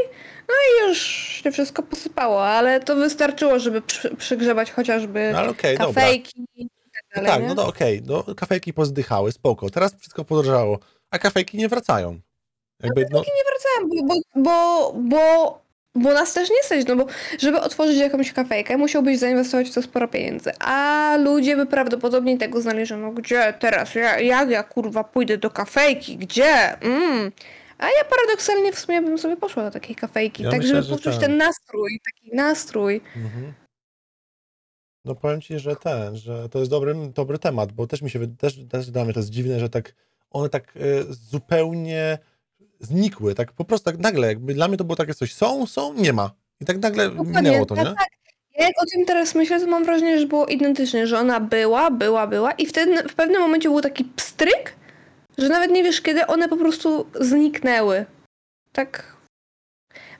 no 0.47 0.53
i 0.53 0.87
już 0.87 0.97
się 1.43 1.51
wszystko 1.51 1.83
posypało, 1.83 2.45
ale 2.47 2.79
to 2.79 2.95
wystarczyło, 2.95 3.59
żeby 3.59 3.81
przy, 3.81 4.15
przygrzebać 4.15 4.71
chociażby 4.71 5.31
no, 5.33 5.49
okay, 5.49 5.77
kafejki. 5.77 6.47
Tak, 7.13 7.23
dalej, 7.23 7.43
no 7.43 7.47
tak, 7.47 7.47
no 7.47 7.55
to 7.55 7.67
okej, 7.69 8.01
okay. 8.03 8.23
no, 8.27 8.35
kafejki 8.35 8.73
pozdychały, 8.73 9.31
spoko. 9.31 9.69
Teraz 9.69 9.95
wszystko 9.99 10.25
podrożało, 10.25 10.79
a 11.11 11.19
kafejki 11.19 11.57
nie 11.57 11.69
wracają. 11.69 12.19
Jakby, 12.83 13.01
no, 13.01 13.07
kafejki 13.07 13.31
no... 13.31 13.37
nie 13.37 13.43
wracają, 13.49 14.07
bo, 14.07 14.15
bo, 14.35 14.43
bo, 14.43 14.93
bo 15.09 15.64
nas 15.95 16.33
też 16.33 16.49
nie 16.49 16.63
stać, 16.63 16.87
no 16.87 16.95
bo 16.95 17.05
żeby 17.39 17.61
otworzyć 17.61 17.97
jakąś 17.97 18.33
kafejkę, 18.33 18.77
musiałbyś 18.77 19.19
zainwestować 19.19 19.69
w 19.69 19.73
to 19.73 19.81
sporo 19.81 20.07
pieniędzy, 20.07 20.51
a 20.59 21.17
ludzie 21.23 21.55
by 21.55 21.65
prawdopodobnie 21.65 22.37
tego 22.37 22.61
znali, 22.61 22.85
że 22.85 22.97
no 22.97 23.11
gdzie 23.11 23.53
teraz, 23.59 23.95
ja, 23.95 24.19
jak 24.19 24.49
ja 24.49 24.63
kurwa 24.63 25.03
pójdę 25.03 25.37
do 25.37 25.49
kafejki, 25.49 26.17
gdzie? 26.17 26.81
Mm. 26.81 27.31
A 27.77 27.85
ja 27.85 28.03
paradoksalnie 28.09 28.71
w 28.73 28.79
sumie 28.79 29.01
bym 29.01 29.17
sobie 29.17 29.37
poszła 29.37 29.63
do 29.63 29.71
takiej 29.71 29.95
kafejki, 29.95 30.43
ja 30.43 30.51
tak 30.51 30.59
myślę, 30.59 30.83
żeby 30.83 30.97
poczuć 30.97 31.17
ten 31.17 31.37
nastrój, 31.37 31.99
taki 32.05 32.35
nastrój. 32.35 33.01
Mhm. 33.15 33.53
No 35.05 35.15
powiem 35.15 35.41
ci, 35.41 35.59
że 35.59 35.75
ten, 35.75 36.15
że 36.15 36.49
to 36.49 36.59
jest 36.59 36.71
dobry, 36.71 36.95
dobry 37.13 37.39
temat, 37.39 37.71
bo 37.71 37.87
też 37.87 38.01
mi 38.01 38.09
się 38.09 38.35
też, 38.37 38.59
też 38.69 38.91
dla 38.91 39.03
mnie 39.03 39.13
to 39.13 39.19
jest 39.19 39.29
dziwne, 39.29 39.59
że 39.59 39.69
tak 39.69 39.93
one 40.31 40.49
tak 40.49 40.75
y, 40.75 41.05
zupełnie 41.09 42.17
znikły, 42.85 43.35
tak 43.35 43.51
po 43.51 43.65
prostu 43.65 43.85
tak 43.91 43.99
nagle, 43.99 44.27
jakby 44.27 44.53
dla 44.53 44.67
mnie 44.67 44.77
to 44.77 44.83
było 44.83 44.95
takie 44.95 45.13
coś, 45.13 45.33
są, 45.33 45.65
są, 45.65 45.93
nie 45.93 46.13
ma. 46.13 46.31
I 46.61 46.65
tak 46.65 46.77
nagle 46.77 47.09
Dokładnie, 47.09 47.41
minęło 47.41 47.65
to, 47.65 47.75
tak, 47.75 47.85
nie? 47.85 47.89
Tak. 47.89 48.09
Ja 48.57 48.65
jak 48.65 48.83
o 48.83 48.85
tym 48.85 49.05
teraz 49.05 49.35
myślę, 49.35 49.59
to 49.59 49.67
mam 49.67 49.85
wrażenie, 49.85 50.19
że 50.19 50.27
było 50.27 50.45
identycznie, 50.45 51.07
że 51.07 51.19
ona 51.19 51.39
była, 51.39 51.91
była, 51.91 52.27
była 52.27 52.51
i 52.51 52.65
wtedy 52.65 53.09
w 53.09 53.15
pewnym 53.15 53.41
momencie 53.41 53.69
był 53.69 53.81
taki 53.81 54.03
pstryk, 54.03 54.73
że 55.37 55.49
nawet 55.49 55.71
nie 55.71 55.83
wiesz 55.83 56.01
kiedy 56.01 56.27
one 56.27 56.49
po 56.49 56.57
prostu 56.57 57.05
zniknęły. 57.19 58.05
Tak. 58.71 59.15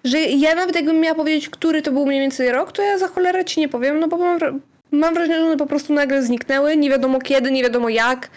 Że 0.04 0.20
ja 0.20 0.56
nawet 0.56 0.76
jakbym 0.76 1.00
miała 1.00 1.16
powiedzieć, 1.16 1.50
który 1.50 1.82
to 1.82 1.92
był 1.92 2.06
mniej 2.06 2.20
więcej 2.20 2.52
rok, 2.52 2.72
to 2.72 2.82
ja 2.82 2.98
za 2.98 3.08
cholerę 3.08 3.46
ci 3.46 3.60
nie 3.60 3.70
powiem, 3.70 4.00
no 4.00 4.08
bo 4.08 4.18
mam, 4.18 4.40
mam 4.92 5.14
wrażenie, 5.14 5.40
że 5.40 5.46
one 5.46 5.58
po 5.58 5.66
prostu 5.66 5.94
nagle 5.94 6.24
zniknęły, 6.24 6.78
nie 6.78 6.90
wiadomo 6.90 7.20
kiedy, 7.20 7.52
nie 7.52 7.64
wiadomo 7.64 7.90
jak. 7.90 8.30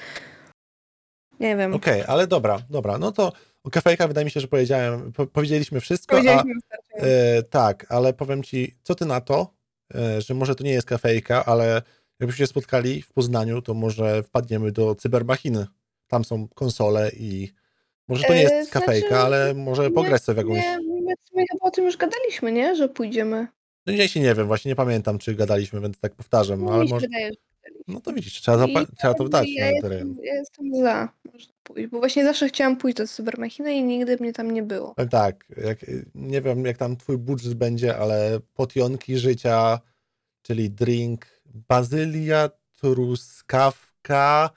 Nie 1.41 1.57
wiem. 1.57 1.75
Okej, 1.75 2.03
okay, 2.03 2.15
ale 2.15 2.27
dobra, 2.27 2.59
dobra, 2.71 2.99
no 2.99 3.13
to 3.13 3.33
o 3.69 3.71
kafejkach 3.71 4.09
wydaje 4.09 4.25
mi 4.25 4.31
się, 4.31 4.41
że 4.41 4.49
powiedziałem, 4.49 5.13
po, 5.13 5.27
powiedzieliśmy 5.27 5.81
wszystko. 5.81 6.17
Powiedzieliśmy 6.17 6.53
a, 6.71 7.05
e, 7.05 7.43
tak, 7.43 7.87
ale 7.89 8.13
powiem 8.13 8.43
ci, 8.43 8.75
co 8.83 8.95
ty 8.95 9.07
na 9.07 9.21
to, 9.21 9.55
e, 9.95 10.21
że 10.21 10.35
może 10.35 10.55
to 10.55 10.65
nie 10.65 10.71
jest 10.71 10.87
kafejka, 10.87 11.45
ale 11.45 11.83
jakbyśmy 12.21 12.39
się 12.39 12.47
spotkali 12.47 13.03
w 13.03 13.13
Poznaniu, 13.13 13.63
to 13.63 13.75
może 13.75 14.23
wpadniemy 14.23 14.73
do 14.73 14.95
cybermachiny. 14.95 15.67
Tam 16.07 16.25
są 16.25 16.49
konsole 16.49 17.11
i 17.17 17.53
może 18.09 18.25
to 18.25 18.35
nie 18.35 18.43
jest 18.43 18.69
e, 18.69 18.73
kafejka, 18.73 19.09
znaczy, 19.09 19.23
ale 19.23 19.55
może 19.55 19.91
pograć 19.91 20.23
sobie 20.23 20.43
w 20.43 20.47
jakąś... 20.47 20.65
Nie, 20.65 20.79
my, 20.79 21.15
my 21.35 21.45
chyba 21.53 21.67
o 21.67 21.71
tym 21.71 21.85
już 21.85 21.97
gadaliśmy, 21.97 22.53
nie? 22.53 22.77
Że 22.77 22.89
pójdziemy. 22.89 23.47
No 23.87 23.93
ja 23.93 24.09
się 24.09 24.21
nie 24.21 24.35
wiem, 24.35 24.47
właśnie 24.47 24.69
nie 24.69 24.77
pamiętam, 24.77 25.19
czy 25.19 25.35
gadaliśmy, 25.35 25.81
więc 25.81 25.99
tak 25.99 26.15
powtarzam, 26.15 26.65
no, 26.65 26.73
ale 26.73 26.85
może... 26.85 27.07
Wydaje, 27.07 27.31
no 27.89 28.01
to 28.01 28.13
widzisz, 28.13 28.41
trzeba, 28.41 28.59
zapa- 28.59 28.87
trzeba 28.99 29.15
to 29.15 29.25
wdać 29.25 29.49
ja, 29.49 29.71
jestem, 29.71 30.17
ja 30.23 30.35
jestem 30.35 30.75
za, 30.75 31.09
można 31.33 31.53
pójść, 31.63 31.89
bo 31.89 31.99
właśnie 31.99 32.25
zawsze 32.25 32.49
chciałam 32.49 32.77
pójść 32.77 32.97
do 32.97 33.07
Cybermachiny 33.07 33.75
i 33.75 33.85
nigdy 33.85 34.17
mnie 34.21 34.33
tam 34.33 34.51
nie 34.51 34.63
było. 34.63 34.95
Tak, 35.11 35.45
jak, 35.65 35.79
nie 36.15 36.43
wiem 36.43 36.65
jak 36.65 36.77
tam 36.77 36.97
twój 36.97 37.19
budżet 37.19 37.55
będzie, 37.55 37.97
ale 37.97 38.41
potionki 38.55 39.19
życia, 39.19 39.81
czyli 40.43 40.71
drink, 40.71 41.27
bazylia, 41.69 42.51
truskawka 42.77 44.51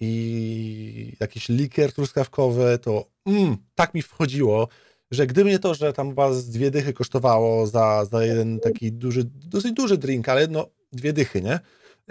i 0.00 1.16
jakiś 1.20 1.48
likier 1.48 1.92
truskawkowy, 1.92 2.78
to 2.82 3.04
mm, 3.26 3.56
tak 3.74 3.94
mi 3.94 4.02
wchodziło, 4.02 4.68
że 5.10 5.26
gdyby 5.26 5.50
nie 5.50 5.58
to, 5.58 5.74
że 5.74 5.92
tam 5.92 6.14
was 6.14 6.48
dwie 6.48 6.70
dychy 6.70 6.92
kosztowało 6.92 7.66
za, 7.66 8.04
za 8.04 8.24
jeden 8.24 8.60
taki 8.60 8.92
duży, 8.92 9.24
dosyć 9.24 9.72
duży 9.72 9.98
drink, 9.98 10.28
ale 10.28 10.46
no 10.46 10.68
dwie 10.92 11.12
dychy, 11.12 11.42
nie? 11.42 11.60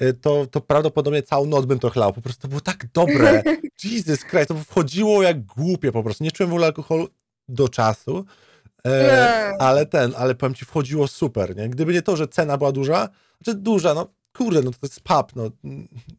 Y, 0.01 0.13
to, 0.13 0.47
to 0.51 0.61
prawdopodobnie 0.61 1.23
całą 1.23 1.45
noc 1.45 1.65
bym 1.65 1.79
to 1.79 1.89
chlał. 1.89 2.13
Po 2.13 2.21
prostu 2.21 2.41
to 2.41 2.47
było 2.47 2.61
tak 2.61 2.85
dobre. 2.93 3.43
Jesus 3.83 4.19
Christ, 4.25 4.47
to 4.47 4.55
wchodziło 4.55 5.23
jak 5.23 5.45
głupie 5.45 5.91
po 5.91 6.03
prostu. 6.03 6.23
Nie 6.23 6.31
czułem 6.31 6.49
w 6.49 6.53
ogóle 6.53 6.67
alkoholu 6.67 7.07
do 7.49 7.69
czasu. 7.69 8.25
E, 8.87 9.53
ale 9.59 9.85
ten, 9.85 10.13
ale 10.17 10.35
powiem 10.35 10.55
ci, 10.55 10.65
wchodziło 10.65 11.07
super, 11.07 11.55
nie? 11.55 11.69
Gdyby 11.69 11.93
nie 11.93 12.01
to, 12.01 12.15
że 12.15 12.27
cena 12.27 12.57
była 12.57 12.71
duża, 12.71 13.09
znaczy 13.43 13.59
duża, 13.59 13.93
no 13.93 14.07
kurde, 14.33 14.61
no 14.61 14.71
to 14.71 14.77
jest 14.83 14.99
pub, 14.99 15.35
no, 15.35 15.49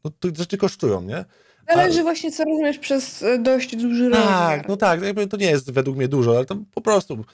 no 0.04 0.10
to 0.20 0.28
rzeczy 0.36 0.56
kosztują, 0.56 1.02
nie? 1.02 1.24
Zależy 1.68 2.02
właśnie, 2.02 2.32
co 2.32 2.44
rozumiesz 2.44 2.78
przez 2.78 3.22
e, 3.22 3.38
dość 3.38 3.76
duży 3.76 4.10
tak, 4.10 4.20
rozmiar. 4.20 4.58
Tak, 4.58 4.68
no 4.68 4.76
tak, 4.76 5.02
jakby 5.02 5.26
to 5.26 5.36
nie 5.36 5.50
jest 5.50 5.70
według 5.70 5.96
mnie 5.96 6.08
dużo, 6.08 6.36
ale 6.36 6.44
to 6.44 6.56
po 6.74 6.80
prostu 6.80 7.24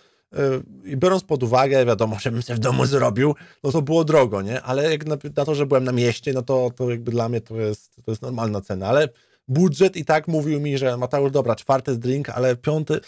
i 0.85 0.97
biorąc 0.97 1.25
pod 1.25 1.43
uwagę, 1.43 1.87
wiadomo, 1.87 2.17
żebym 2.21 2.43
sobie 2.43 2.57
w 2.57 2.61
domu 2.61 2.87
zrobił, 2.87 3.35
no 3.65 3.73
to 3.73 3.83
było 3.83 4.05
drogo, 4.05 4.43
nie? 4.43 4.63
Ale 4.63 4.91
jak 4.91 5.07
na, 5.07 5.17
na, 5.37 5.45
to, 5.45 5.55
że 5.55 5.67
byłem 5.67 5.85
na 5.85 5.93
mieście, 5.93 6.33
no 6.33 6.43
to, 6.43 6.71
to 6.77 6.91
jakby 6.91 7.11
dla 7.11 7.29
mnie 7.29 7.41
to 7.41 7.57
jest, 7.57 7.97
to 8.05 8.11
jest 8.11 8.23
normalna 8.23 8.61
cena, 8.61 8.87
ale 8.87 9.09
budżet 9.49 9.97
i 9.97 10.05
tak 10.05 10.29
mówił 10.29 10.61
mi, 10.61 10.79
że 10.79 10.97
Mateusz, 10.97 11.33
dobra, 11.33 11.57
czwarty 11.57 11.97
drink, 11.97 12.29
ale 12.29 12.57
piąty 12.57 13.01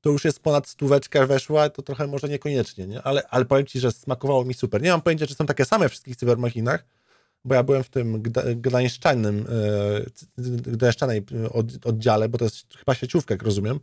to 0.00 0.10
już 0.10 0.24
jest 0.24 0.40
ponad 0.40 0.68
stóweczka 0.68 1.26
weszła, 1.26 1.70
to 1.70 1.82
trochę 1.82 2.06
może 2.06 2.28
niekoniecznie, 2.28 2.86
nie? 2.86 3.02
Ale, 3.02 3.22
ale 3.28 3.44
powiem 3.44 3.66
Ci, 3.66 3.80
że 3.80 3.92
smakowało 3.92 4.44
mi 4.44 4.54
super. 4.54 4.82
Nie 4.82 4.90
mam 4.90 5.02
pojęcia, 5.02 5.26
czy 5.26 5.34
są 5.34 5.46
takie 5.46 5.64
same 5.64 5.88
w 5.88 5.90
wszystkich 5.90 6.16
cybermachinach, 6.16 6.84
bo 7.44 7.54
ja 7.54 7.62
byłem 7.62 7.82
w 7.82 7.88
tym 7.88 8.22
gdańszczanym, 8.56 9.46
e, 10.38 10.42
gdańszczanej 10.72 11.22
oddziale, 11.84 12.28
bo 12.28 12.38
to 12.38 12.44
jest 12.44 12.76
chyba 12.76 12.94
sieciówka, 12.94 13.34
jak 13.34 13.42
rozumiem, 13.42 13.80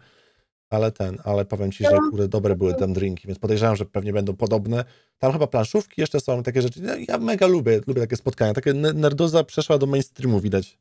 ale 0.73 0.91
ten, 0.91 1.17
ale 1.23 1.45
powiem 1.45 1.71
ci, 1.71 1.83
że 1.83 1.91
no. 1.91 2.09
kurde, 2.09 2.27
dobre 2.27 2.55
były 2.55 2.73
tam 2.73 2.93
drinki, 2.93 3.27
więc 3.27 3.39
podejrzewam, 3.39 3.75
że 3.75 3.85
pewnie 3.85 4.13
będą 4.13 4.35
podobne. 4.35 4.85
Tam 5.17 5.31
chyba 5.31 5.47
planszówki 5.47 6.01
jeszcze 6.01 6.19
są, 6.19 6.43
takie 6.43 6.61
rzeczy. 6.61 6.81
Ja 7.07 7.17
mega 7.17 7.47
lubię, 7.47 7.81
lubię 7.87 8.01
takie 8.01 8.15
spotkania. 8.15 8.53
Takie 8.53 8.73
nerdoza 8.73 9.43
przeszła 9.43 9.77
do 9.77 9.85
mainstreamu, 9.85 10.39
widać. 10.39 10.77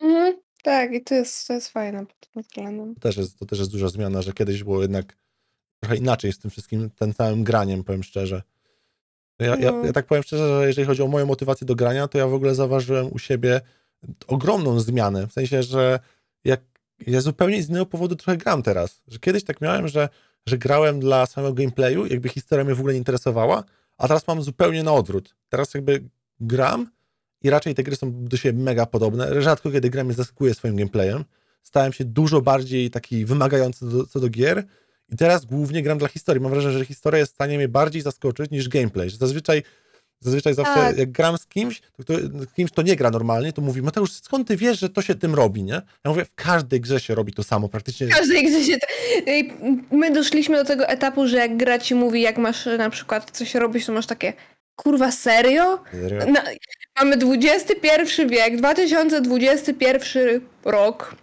Mhm, 0.00 0.36
tak, 0.62 0.92
i 0.92 1.04
to 1.04 1.14
jest, 1.14 1.46
to 1.46 1.52
jest 1.52 1.68
fajne 1.68 2.06
pod 2.06 2.30
tym 2.32 2.42
względem. 2.42 2.94
To 2.94 3.00
też, 3.00 3.16
jest, 3.16 3.38
to 3.38 3.46
też 3.46 3.58
jest 3.58 3.70
duża 3.70 3.88
zmiana, 3.88 4.22
że 4.22 4.32
kiedyś 4.32 4.64
było 4.64 4.82
jednak 4.82 5.16
trochę 5.80 5.96
inaczej 5.96 6.32
z 6.32 6.38
tym 6.38 6.50
wszystkim, 6.50 6.90
tym 6.90 7.14
całym 7.14 7.44
graniem, 7.44 7.84
powiem 7.84 8.02
szczerze. 8.02 8.42
Ja, 9.38 9.56
ja, 9.56 9.72
no. 9.72 9.84
ja, 9.84 9.92
tak 9.92 10.06
powiem 10.06 10.22
szczerze, 10.22 10.48
że 10.48 10.66
jeżeli 10.66 10.86
chodzi 10.86 11.02
o 11.02 11.08
moją 11.08 11.26
motywację 11.26 11.66
do 11.66 11.74
grania, 11.74 12.08
to 12.08 12.18
ja 12.18 12.26
w 12.26 12.34
ogóle 12.34 12.54
zauważyłem 12.54 13.12
u 13.12 13.18
siebie 13.18 13.60
ogromną 14.26 14.80
zmianę. 14.80 15.26
W 15.26 15.32
sensie, 15.32 15.62
że 15.62 15.98
jak 16.44 16.60
ja 17.06 17.20
zupełnie 17.20 17.62
z 17.62 17.68
innego 17.68 17.86
powodu 17.86 18.16
trochę 18.16 18.36
gram 18.36 18.62
teraz. 18.62 19.02
Że 19.08 19.18
kiedyś 19.18 19.44
tak 19.44 19.60
miałem, 19.60 19.88
że, 19.88 20.08
że 20.46 20.58
grałem 20.58 21.00
dla 21.00 21.26
samego 21.26 21.54
gameplayu, 21.54 22.06
jakby 22.06 22.28
historia 22.28 22.64
mnie 22.64 22.74
w 22.74 22.78
ogóle 22.78 22.92
nie 22.94 22.98
interesowała, 22.98 23.64
a 23.98 24.08
teraz 24.08 24.26
mam 24.28 24.42
zupełnie 24.42 24.82
na 24.82 24.92
odwrót. 24.92 25.34
Teraz 25.48 25.74
jakby 25.74 26.04
gram 26.40 26.90
i 27.42 27.50
raczej 27.50 27.74
te 27.74 27.82
gry 27.82 27.96
są 27.96 28.24
do 28.24 28.36
siebie 28.36 28.62
mega 28.62 28.86
podobne. 28.86 29.42
Rzadko 29.42 29.70
kiedy 29.70 29.90
gra 29.90 30.04
mnie 30.04 30.14
zaskakuje 30.14 30.54
swoim 30.54 30.76
gameplayem, 30.76 31.24
stałem 31.62 31.92
się 31.92 32.04
dużo 32.04 32.40
bardziej 32.40 32.90
taki 32.90 33.24
wymagający 33.24 33.88
do, 33.88 34.06
co 34.06 34.20
do 34.20 34.28
gier 34.28 34.64
i 35.08 35.16
teraz 35.16 35.44
głównie 35.44 35.82
gram 35.82 35.98
dla 35.98 36.08
historii. 36.08 36.42
Mam 36.42 36.52
wrażenie, 36.52 36.78
że 36.78 36.84
historia 36.84 37.18
jest 37.18 37.32
w 37.32 37.34
stanie 37.34 37.56
mnie 37.56 37.68
bardziej 37.68 38.02
zaskoczyć 38.02 38.50
niż 38.50 38.68
gameplay. 38.68 39.10
Że 39.10 39.16
zazwyczaj 39.16 39.62
Zazwyczaj 40.22 40.54
zawsze, 40.54 40.74
Tak. 40.74 40.98
jak 40.98 41.12
gram 41.12 41.38
z 41.38 41.46
kimś, 41.46 41.82
to 42.06 42.14
kimś, 42.56 42.70
kto 42.70 42.82
nie 42.82 42.96
gra 42.96 43.10
normalnie, 43.10 43.52
to 43.52 43.62
mówi, 43.62 43.82
Mateusz, 43.82 44.12
skąd 44.12 44.48
ty 44.48 44.56
wiesz, 44.56 44.80
że 44.80 44.88
to 44.88 45.02
się 45.02 45.14
tym 45.14 45.34
robi, 45.34 45.62
nie? 45.62 45.72
Ja 45.72 46.10
mówię, 46.10 46.24
w 46.24 46.34
każdej 46.34 46.80
grze 46.80 47.00
się 47.00 47.14
robi 47.14 47.32
to 47.32 47.42
samo, 47.42 47.68
praktycznie. 47.68 48.06
W 48.06 48.10
każdej 48.10 48.44
grze 48.46 48.64
się... 48.64 48.76
Ej, 49.26 49.52
My 49.90 50.10
doszliśmy 50.10 50.56
do 50.56 50.64
tego 50.64 50.88
etapu, 50.88 51.28
że 51.28 51.36
jak 51.36 51.56
gra 51.56 51.78
ci 51.78 51.94
mówi, 51.94 52.20
jak 52.20 52.38
masz 52.38 52.66
na 52.78 52.90
przykład 52.90 53.30
coś 53.30 53.54
robić, 53.54 53.86
to 53.86 53.92
masz 53.92 54.06
takie 54.06 54.32
kurwa 54.76 55.10
serio? 55.10 55.78
Na, 56.28 56.42
mamy 57.00 57.16
XXI 57.16 58.26
wiek, 58.28 58.56
2021 58.56 60.40
rok 60.64 61.14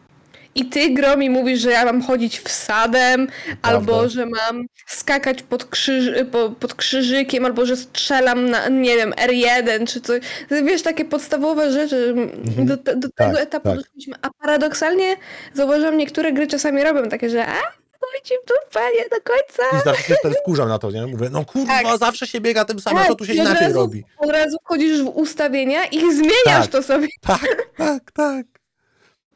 i 0.56 0.66
ty 0.66 0.90
gro 0.90 1.18
mi 1.18 1.30
mówisz, 1.30 1.60
że 1.60 1.72
ja 1.72 1.86
mam 1.86 2.02
chodzić 2.02 2.40
wsadem, 2.40 3.28
albo 3.62 4.10
że 4.10 4.26
mam 4.26 4.66
skakać 4.88 5.44
pod, 5.44 5.66
krzyż, 5.66 6.10
po, 6.32 6.50
pod 6.50 6.74
krzyżykiem, 6.74 7.46
albo 7.46 7.66
że 7.66 7.78
strzelam 7.78 8.50
na, 8.50 8.68
nie 8.70 8.96
wiem, 8.96 9.12
R1 9.12 9.88
czy 9.88 10.02
coś. 10.02 10.22
Wiesz, 10.64 10.82
takie 10.82 11.06
podstawowe 11.06 11.72
rzeczy. 11.72 12.16
Mhm. 12.48 12.68
Do, 12.68 12.78
do 12.78 13.10
Tak, 13.16 13.28
tego 13.28 13.40
etapu 13.40 13.70
tak. 13.70 13.78
doszliśmy. 13.78 14.16
A 14.22 14.30
paradoksalnie 14.42 15.16
zauważyłam, 15.54 15.98
niektóre 15.98 16.34
gry 16.34 16.48
czasami 16.48 16.84
robią 16.84 17.10
takie, 17.10 17.30
że 17.30 17.46
a, 17.48 17.54
chodź 18.00 18.34
w 18.44 18.48
dupę, 18.48 18.80
nie 18.98 19.10
do 19.10 19.22
końca. 19.24 19.78
I 19.80 19.84
zawsze 19.86 20.04
się 20.04 20.16
wtedy 20.20 20.36
wkurzam 20.42 20.70
na 20.70 20.80
to, 20.80 20.92
nie? 20.92 21.06
Mówię, 21.08 21.30
no 21.32 21.46
kurwa, 21.46 21.84
Tak. 21.84 21.98
zawsze 21.98 22.28
się 22.28 22.42
biega 22.42 22.66
tym 22.66 22.80
samym, 22.80 23.04
co 23.08 23.16
tu 23.16 23.26
się 23.26 23.34
inaczej 23.34 23.68
razu- 23.68 23.76
robi. 23.76 24.04
Od 24.18 24.30
razu 24.32 24.58
wchodzisz 24.66 25.02
w 25.02 25.08
ustawienia 25.08 25.86
i 25.86 26.00
zmieniasz 26.16 26.34
Tak. 26.46 26.68
to 26.68 26.84
sobie. 26.84 27.08
Tak, 27.22 27.42
tak, 27.78 28.12
tak. 28.12 28.46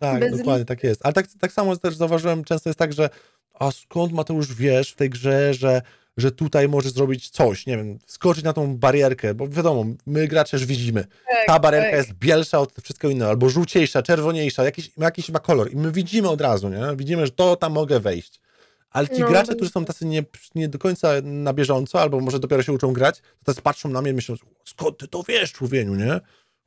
Tak, 0.04 0.20
Bez 0.20 0.38
dokładnie 0.38 0.66
tak 0.66 0.84
jest. 0.84 1.06
Ale 1.06 1.14
tak, 1.14 1.28
tak 1.40 1.52
samo 1.52 1.78
też 1.78 1.96
zauważyłem, 1.96 2.44
często 2.44 2.70
jest 2.70 2.80
tak, 2.80 2.94
że 2.94 3.10
a 3.54 3.72
skąd 3.72 4.14
Mateusz 4.14 4.54
wiesz 4.54 4.92
w 4.92 4.96
tej 4.96 5.10
grze, 5.10 5.54
że, 5.54 5.82
że 6.18 6.32
tutaj 6.32 6.70
możesz 6.70 6.92
zrobić 6.92 7.30
coś, 7.30 7.66
nie 7.66 7.78
wiem, 7.78 8.00
skoczyć 8.08 8.44
na 8.44 8.54
tą 8.54 8.78
barierkę, 8.78 9.34
bo 9.34 9.48
wiadomo, 9.48 9.86
my 10.06 10.28
gracze 10.28 10.58
już 10.58 10.66
widzimy, 10.66 11.06
ta 11.48 11.60
barierka 11.60 11.90
tak. 11.90 11.98
jest 11.98 12.14
bielsza 12.14 12.60
od 12.60 12.74
wszystkiego 12.84 13.12
innego, 13.12 13.30
albo 13.30 13.50
żółciejsza, 13.50 14.02
czerwoniejsza, 14.02 14.64
jakiś, 14.64 14.92
jakiś 14.98 15.30
ma 15.30 15.40
kolor 15.40 15.72
i 15.72 15.76
my 15.76 15.92
widzimy 15.92 16.30
od 16.30 16.42
razu, 16.42 16.70
nie? 16.70 16.96
Widzimy, 16.96 17.26
że 17.26 17.32
to 17.32 17.56
tam 17.56 17.74
mogę 17.74 18.00
wejść. 18.00 18.42
Ale 18.90 19.08
ci 19.08 19.22
No, 19.22 19.28
gracze, 19.28 19.56
którzy 19.56 19.72
są 19.72 19.86
tacy 19.86 20.06
nie, 20.06 20.24
nie 20.56 20.70
do 20.70 20.80
końca 20.80 21.10
na 21.24 21.54
bieżąco, 21.54 22.02
albo 22.02 22.20
może 22.20 22.40
dopiero 22.40 22.64
się 22.64 22.74
uczą 22.74 22.94
grać, 22.94 23.20
to 23.20 23.46
teraz 23.46 23.62
patrzą 23.62 23.90
na 23.90 24.02
mnie 24.02 24.12
i 24.12 24.14
myślą, 24.14 24.36
skąd 24.66 24.98
ty 24.98 25.08
to 25.08 25.24
wiesz, 25.28 25.52
człowieniu, 25.52 25.96
nie? 25.96 26.20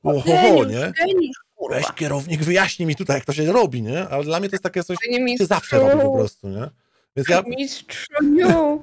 Oho, 0.03 0.64
nie? 0.64 0.93
geniusz, 0.99 1.45
kurwa. 1.57 1.77
Weź 1.77 1.87
kierownik, 1.95 2.45
wyjaśnij 2.45 2.87
mi 2.87 2.97
tutaj, 2.97 3.17
jak 3.17 3.25
to 3.25 3.33
się 3.33 3.53
robi, 3.53 3.83
nie? 3.83 4.09
Ale 4.09 4.25
dla 4.25 4.41
mnie 4.41 4.49
to 4.49 4.55
jest 4.55 4.65
takie 4.65 4.85
coś, 4.85 4.97
co 4.97 5.39
się 5.39 5.47
zawsze 5.47 5.79
robi 5.79 6.03
po 6.03 6.13
prostu, 6.13 6.49
nie? 6.49 6.71
Więc 7.17 7.29
ja, 7.29 7.43
Mistrzuniu. 7.47 8.83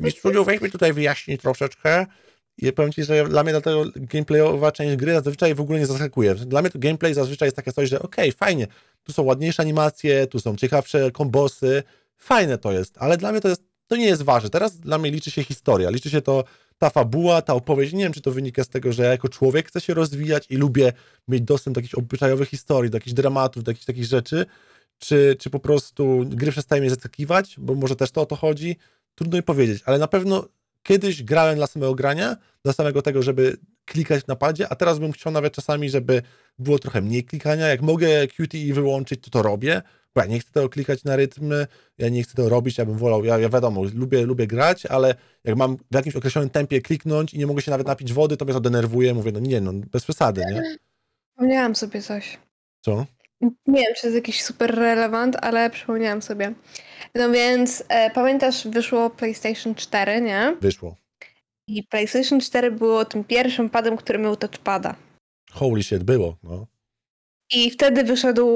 mistrzu, 0.00 0.44
weź 0.46 0.60
mi 0.60 0.70
tutaj 0.70 0.92
wyjaśnij 0.92 1.38
troszeczkę. 1.38 2.06
I 2.58 2.72
powiem 2.72 2.92
ci, 2.92 3.04
że 3.04 3.28
dla 3.28 3.42
mnie 3.42 3.52
dlatego 3.52 3.84
gameplayowa 3.96 4.72
część 4.72 4.96
gry 4.96 5.12
zazwyczaj 5.12 5.54
w 5.54 5.60
ogóle 5.60 5.78
nie 5.78 5.86
zaskakuje. 5.86 6.34
Dla 6.34 6.60
mnie 6.62 6.70
to 6.70 6.78
gameplay 6.78 7.14
zazwyczaj 7.14 7.46
jest 7.46 7.56
takie 7.56 7.72
coś, 7.72 7.88
że 7.88 8.02
okej, 8.02 8.32
fajnie, 8.32 8.66
tu 9.04 9.12
są 9.12 9.22
ładniejsze 9.22 9.62
animacje, 9.62 10.26
tu 10.26 10.40
są 10.40 10.56
ciekawsze 10.56 11.10
kombosy, 11.10 11.82
fajne 12.16 12.58
to 12.58 12.72
jest, 12.72 12.94
ale 12.98 13.16
dla 13.16 13.32
mnie 13.32 13.40
to 13.40 13.48
jest, 13.48 13.62
to 13.86 13.96
nie 13.96 14.06
jest 14.06 14.22
ważne. 14.22 14.50
Teraz 14.50 14.78
dla 14.78 14.98
mnie 14.98 15.10
liczy 15.10 15.30
się 15.30 15.44
historia, 15.44 15.90
liczy 15.90 16.10
się 16.10 16.22
to 16.22 16.44
ta 16.78 16.90
fabuła, 16.90 17.42
ta 17.42 17.54
opowieść. 17.54 17.92
Nie 17.92 18.04
wiem, 18.04 18.12
czy 18.12 18.20
to 18.20 18.30
wynika 18.30 18.64
z 18.64 18.68
tego, 18.68 18.92
że 18.92 19.02
ja 19.02 19.10
jako 19.10 19.28
człowiek 19.28 19.68
chcę 19.68 19.80
się 19.80 19.94
rozwijać 19.94 20.46
i 20.50 20.56
lubię 20.56 20.92
mieć 21.28 21.42
dostęp 21.42 21.74
do 21.74 21.78
jakichś 21.78 21.94
obyczajowych 21.94 22.48
historii, 22.48 22.90
do 22.90 22.96
jakichś 22.96 23.14
dramatów, 23.14 23.64
do 23.64 23.70
jakichś 23.70 23.86
takich 23.86 24.04
rzeczy, 24.04 24.46
czy, 24.98 25.36
czy 25.38 25.50
po 25.50 25.60
prostu 25.60 26.24
gry 26.26 26.52
przestaje 26.52 26.80
mnie 26.80 26.90
zaskakiwać, 26.90 27.54
bo 27.58 27.74
może 27.74 27.96
też 27.96 28.10
to 28.10 28.20
o 28.20 28.26
to 28.26 28.36
chodzi. 28.36 28.76
Trudno 29.14 29.36
mi 29.36 29.42
powiedzieć, 29.42 29.82
ale 29.86 29.98
na 29.98 30.08
pewno 30.08 30.48
kiedyś 30.82 31.22
grałem 31.22 31.56
dla 31.56 31.66
samego 31.66 31.94
grania, 31.94 32.36
dla 32.62 32.72
samego 32.72 33.02
tego, 33.02 33.22
żeby 33.22 33.56
klikać 33.84 34.26
na 34.26 34.36
padzie, 34.36 34.68
a 34.68 34.74
teraz 34.74 34.98
bym 34.98 35.12
chciał 35.12 35.32
nawet 35.32 35.54
czasami, 35.54 35.90
żeby 35.90 36.22
było 36.58 36.78
trochę 36.78 37.02
mniej 37.02 37.24
klikania. 37.24 37.66
Jak 37.66 37.82
mogę 37.82 38.26
QTE 38.26 38.72
wyłączyć, 38.74 39.20
to 39.24 39.30
to 39.30 39.42
robię, 39.42 39.82
ja 40.20 40.26
nie 40.26 40.40
chcę 40.40 40.52
tego 40.52 40.68
klikać 40.68 41.04
na 41.04 41.16
rytmy, 41.16 41.66
ja 41.98 42.08
nie 42.08 42.22
chcę 42.22 42.34
tego 42.34 42.48
robić, 42.48 42.78
ja 42.78 42.84
bym 42.84 42.98
wolał, 42.98 43.24
ja, 43.24 43.38
ja 43.38 43.48
wiadomo, 43.48 43.82
lubię, 43.94 44.26
lubię 44.26 44.46
grać, 44.46 44.86
ale 44.86 45.14
jak 45.44 45.56
mam 45.56 45.76
w 45.76 45.94
jakimś 45.94 46.16
określonym 46.16 46.50
tempie 46.50 46.80
kliknąć 46.80 47.34
i 47.34 47.38
nie 47.38 47.46
mogę 47.46 47.62
się 47.62 47.70
nawet 47.70 47.86
napić 47.86 48.12
wody, 48.12 48.36
to 48.36 48.44
mnie 48.44 48.54
to 48.54 48.60
denerwuje, 48.60 49.14
mówię, 49.14 49.32
no 49.32 49.40
nie, 49.40 49.60
no 49.60 49.72
bez 49.72 50.04
przesady, 50.04 50.42
nie? 50.52 50.62
Przypomniałam 51.30 51.76
sobie 51.76 52.02
coś. 52.02 52.38
Co? 52.80 53.06
Nie 53.40 53.82
wiem, 53.82 53.94
czy 53.94 54.00
to 54.00 54.06
jest 54.06 54.14
jakiś 54.14 54.42
super 54.42 54.74
relevant, 54.74 55.36
ale 55.42 55.70
przypomniałam 55.70 56.22
sobie. 56.22 56.54
No 57.14 57.30
więc 57.30 57.84
e, 57.88 58.10
pamiętasz, 58.10 58.68
wyszło 58.68 59.10
PlayStation 59.10 59.74
4, 59.74 60.20
nie? 60.20 60.56
Wyszło. 60.60 60.96
I 61.68 61.82
PlayStation 61.82 62.40
4 62.40 62.70
było 62.70 63.04
tym 63.04 63.24
pierwszym 63.24 63.70
padem, 63.70 63.96
który 63.96 64.18
miał 64.18 64.36
touchpada. 64.36 64.96
Holy 65.50 65.82
shit, 65.82 66.04
było, 66.04 66.36
no. 66.42 66.66
I 67.54 67.70
wtedy 67.70 68.04
wyszedł 68.04 68.50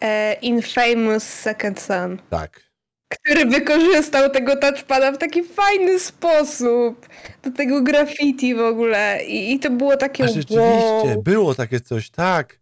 e, 0.00 0.34
Infamous 0.34 1.22
Second 1.22 1.80
Son, 1.80 2.18
Tak. 2.30 2.60
który 3.08 3.46
wykorzystał 3.46 4.30
tego 4.30 4.56
touchpada 4.56 5.12
w 5.12 5.18
taki 5.18 5.42
fajny 5.44 5.98
sposób. 5.98 7.08
Do 7.42 7.50
tego 7.50 7.82
graffiti 7.82 8.54
w 8.54 8.60
ogóle. 8.60 9.24
I, 9.26 9.52
i 9.52 9.58
to 9.58 9.70
było 9.70 9.96
takie 9.96 10.24
A 10.24 10.28
rzeczywiście, 10.28 10.60
wow. 10.60 11.22
było 11.22 11.54
takie 11.54 11.80
coś, 11.80 12.10
tak. 12.10 12.60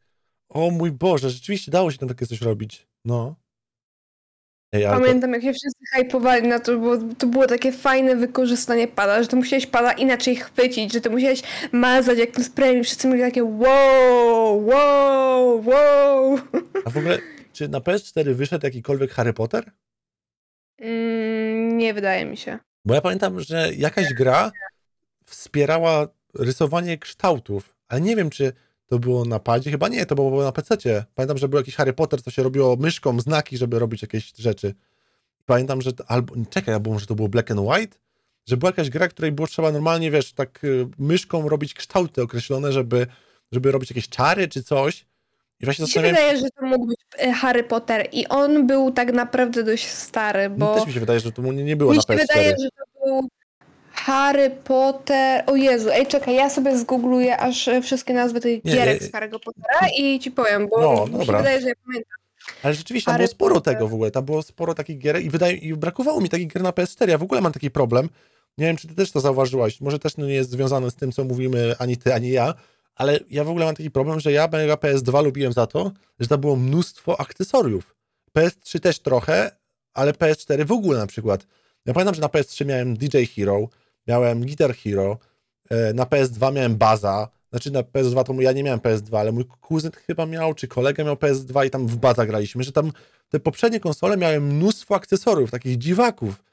O 0.48 0.70
mój 0.70 0.92
Boże, 0.92 1.30
rzeczywiście 1.30 1.70
dało 1.70 1.90
się 1.90 1.98
tam 1.98 2.08
takie 2.08 2.26
coś 2.26 2.40
robić. 2.40 2.86
No. 3.04 3.34
Ej, 4.74 4.84
ale 4.86 4.96
to, 4.96 5.02
Pamiętam, 5.02 5.32
jak 5.32 5.42
się 5.42 5.52
wszyscy 5.52 5.84
hypowali 5.92 6.48
na 6.48 6.58
to, 6.58 6.78
bo 6.78 6.98
to 7.18 7.26
było 7.26 7.46
takie 7.46 7.72
fajne 7.72 8.16
wykorzystanie 8.16 8.88
pada, 8.88 9.22
że 9.22 9.28
ty 9.28 9.36
musiałeś 9.36 9.66
pada 9.66 9.92
inaczej 9.92 10.36
chwycić, 10.36 10.92
że 10.92 11.00
ty 11.00 11.10
musiałeś 11.10 11.42
mazać 11.72 12.18
jak 12.18 12.30
tym 12.30 12.44
sprayem 12.44 12.84
wszyscy 12.84 13.08
mieli 13.08 13.20
takie 13.20 13.44
wow, 13.44 14.66
wow, 14.66 15.64
wow. 15.66 16.38
a 16.84 16.90
w 16.90 16.96
ogóle, 16.96 17.18
czy 17.52 17.68
na 17.68 17.78
PS4 17.78 18.34
wyszedł 18.34 18.66
jakikolwiek 18.66 19.10
Harry 19.10 19.32
Potter? 19.32 19.70
Mm, 20.78 21.78
nie 21.78 21.94
wydaje 21.94 22.24
mi 22.24 22.36
się. 22.36 22.58
Bo 22.84 22.94
ja 22.94 23.00
pamiętam, 23.00 23.40
że 23.40 23.74
jakaś 23.74 24.14
gra 24.14 24.52
wspierała 25.26 26.08
rysowanie 26.34 26.98
kształtów, 26.98 27.76
ale 27.88 28.00
nie 28.00 28.16
wiem, 28.16 28.30
czy 28.30 28.52
to 28.86 28.98
było 28.98 29.24
na 29.24 29.38
padzie, 29.38 29.70
chyba 29.70 29.88
nie, 29.88 30.06
to 30.06 30.14
było 30.14 30.42
na 30.42 30.52
PC-cie. 30.52 31.04
Pamiętam, 31.14 31.38
że 31.38 31.48
był 31.48 31.58
jakiś 31.58 31.74
Harry 31.74 31.92
Potter, 31.92 32.22
co 32.22 32.30
się 32.30 32.42
robiło 32.42 32.76
myszką, 32.76 33.20
znaki, 33.20 33.56
żeby 33.56 33.78
robić 33.78 34.02
jakieś 34.02 34.32
rzeczy. 34.38 34.74
Pamiętam, 35.46 35.82
że 35.82 35.92
to, 35.92 36.04
albo, 36.10 36.34
czekaj, 36.50 36.74
albo 36.74 36.90
może 36.90 37.06
to 37.06 37.14
było 37.14 37.28
Black 37.28 37.50
and 37.50 37.60
White? 37.60 37.98
Że 38.46 38.56
była 38.56 38.68
jakaś 38.68 38.90
gra, 38.90 39.08
której 39.08 39.32
było 39.32 39.48
trzeba 39.48 39.72
normalnie, 39.72 40.10
wiesz, 40.10 40.32
tak 40.32 40.64
y, 40.64 40.86
myszką 40.98 41.48
robić 41.48 41.74
kształty 41.74 42.22
określone, 42.22 42.72
żeby, 42.72 43.06
żeby 43.52 43.72
robić 43.72 43.90
jakieś 43.90 44.08
czary 44.08 44.48
czy 44.48 44.62
coś. 44.62 45.06
I 45.60 45.64
właśnie 45.64 45.82
Mi 45.82 45.90
się 45.90 46.00
wydaje, 46.00 46.36
że 46.36 46.50
to 46.50 46.66
mógł 46.66 46.86
być 46.86 46.98
e, 47.18 47.32
Harry 47.32 47.64
Potter 47.64 48.08
i 48.12 48.26
on 48.28 48.66
był 48.66 48.90
tak 48.90 49.12
naprawdę 49.12 49.62
dość 49.62 49.88
stary, 49.88 50.48
no, 50.48 50.56
bo 50.56 50.74
też 50.74 50.86
mi 50.86 50.92
się 50.92 51.00
wydaje, 51.00 51.20
że 51.20 51.32
to 51.32 51.42
mu 51.42 51.52
nie, 51.52 51.64
nie 51.64 51.76
było 51.76 51.90
mi 51.90 51.96
na 51.96 52.02
się 52.02 52.08
PS4. 52.08 52.18
wydaje, 52.18 52.48
że 52.50 52.68
to 52.70 53.04
był 53.04 53.28
Harry 53.94 54.50
Potter. 54.50 55.44
O 55.46 55.56
Jezu, 55.56 55.90
ej, 55.90 56.06
czekaj, 56.06 56.34
ja 56.34 56.50
sobie 56.50 56.78
zgoogluję 56.78 57.38
aż 57.38 57.68
e, 57.68 57.82
wszystkie 57.82 58.14
nazwy 58.14 58.40
tych 58.40 58.64
Nie, 58.64 58.72
gierek 58.72 59.00
nie, 59.00 59.06
z 59.06 59.10
Harry'ego 59.10 59.38
Pottera 59.40 59.88
i 59.98 60.20
ci 60.20 60.30
powiem, 60.30 60.68
bo 60.68 60.80
No, 60.80 61.06
mi 61.06 61.12
się 61.12 61.18
dobra. 61.18 61.38
wydaje, 61.38 61.60
że 61.60 61.68
ja 61.68 61.74
pamiętam. 61.86 62.12
Ale 62.62 62.74
rzeczywiście, 62.74 63.06
tam 63.06 63.12
Harry 63.12 63.24
było 63.24 63.30
sporo 63.34 63.54
Potter. 63.54 63.74
tego 63.74 63.88
w 63.88 63.94
ogóle, 63.94 64.10
tam 64.10 64.24
było 64.24 64.42
sporo 64.42 64.74
takich 64.74 64.98
gier 64.98 65.22
i, 65.22 65.30
wydaje, 65.30 65.56
i 65.56 65.74
brakowało 65.74 66.20
mi 66.20 66.28
takich 66.28 66.48
gier 66.48 66.62
na 66.62 66.70
PS4. 66.70 67.08
Ja 67.08 67.18
w 67.18 67.22
ogóle 67.22 67.40
mam 67.40 67.52
taki 67.52 67.70
problem. 67.70 68.08
Nie 68.58 68.66
wiem, 68.66 68.76
czy 68.76 68.88
ty 68.88 68.94
też 68.94 69.10
to 69.12 69.20
zauważyłaś. 69.20 69.80
Może 69.80 69.98
też 69.98 70.16
no 70.16 70.26
nie 70.26 70.34
jest 70.34 70.50
związane 70.50 70.90
z 70.90 70.94
tym, 70.94 71.12
co 71.12 71.24
mówimy 71.24 71.74
ani 71.78 71.96
ty, 71.96 72.14
ani 72.14 72.30
ja, 72.30 72.54
ale 72.94 73.20
ja 73.30 73.44
w 73.44 73.48
ogóle 73.50 73.64
mam 73.66 73.74
taki 73.74 73.90
problem, 73.90 74.20
że 74.20 74.32
ja 74.32 74.48
mega 74.52 74.74
PS2 74.74 75.24
lubiłem 75.24 75.52
za 75.52 75.66
to, 75.66 75.90
że 76.20 76.28
tam 76.28 76.40
było 76.40 76.56
mnóstwo 76.56 77.20
akcesoriów. 77.20 77.94
PS3 78.38 78.80
też 78.80 78.98
trochę, 78.98 79.50
ale 79.94 80.12
PS4 80.12 80.64
w 80.64 80.72
ogóle 80.72 80.98
na 80.98 81.06
przykład. 81.06 81.46
Ja 81.86 81.94
pamiętam, 81.94 82.14
że 82.14 82.20
na 82.20 82.26
PS3 82.28 82.66
miałem 82.66 82.96
DJ 82.96 83.24
Hero, 83.36 83.68
miałem 84.06 84.40
Guitar 84.40 84.74
Hero, 84.74 85.18
e, 85.70 85.92
na 85.92 86.04
PS2 86.04 86.52
miałem 86.52 86.76
Baza, 86.76 87.28
znaczy 87.50 87.70
na 87.70 87.80
PS2 87.80 88.24
to 88.24 88.34
ja 88.40 88.52
nie 88.52 88.62
miałem 88.62 88.80
PS2, 88.80 89.18
ale 89.18 89.32
mój 89.32 89.44
kuzyn 89.44 89.90
chyba 90.06 90.26
miał, 90.26 90.54
czy 90.54 90.68
kolega 90.68 91.04
miał 91.04 91.14
PS2 91.14 91.66
i 91.66 91.70
tam 91.70 91.86
w 91.86 91.96
Baza 91.96 92.26
graliśmy, 92.26 92.64
że 92.64 92.72
tam 92.72 92.92
te 93.28 93.40
poprzednie 93.40 93.80
konsole 93.80 94.16
miały 94.16 94.40
mnóstwo 94.40 94.94
akcesoriów, 94.94 95.50
takich 95.50 95.78
dziwaków, 95.78 96.44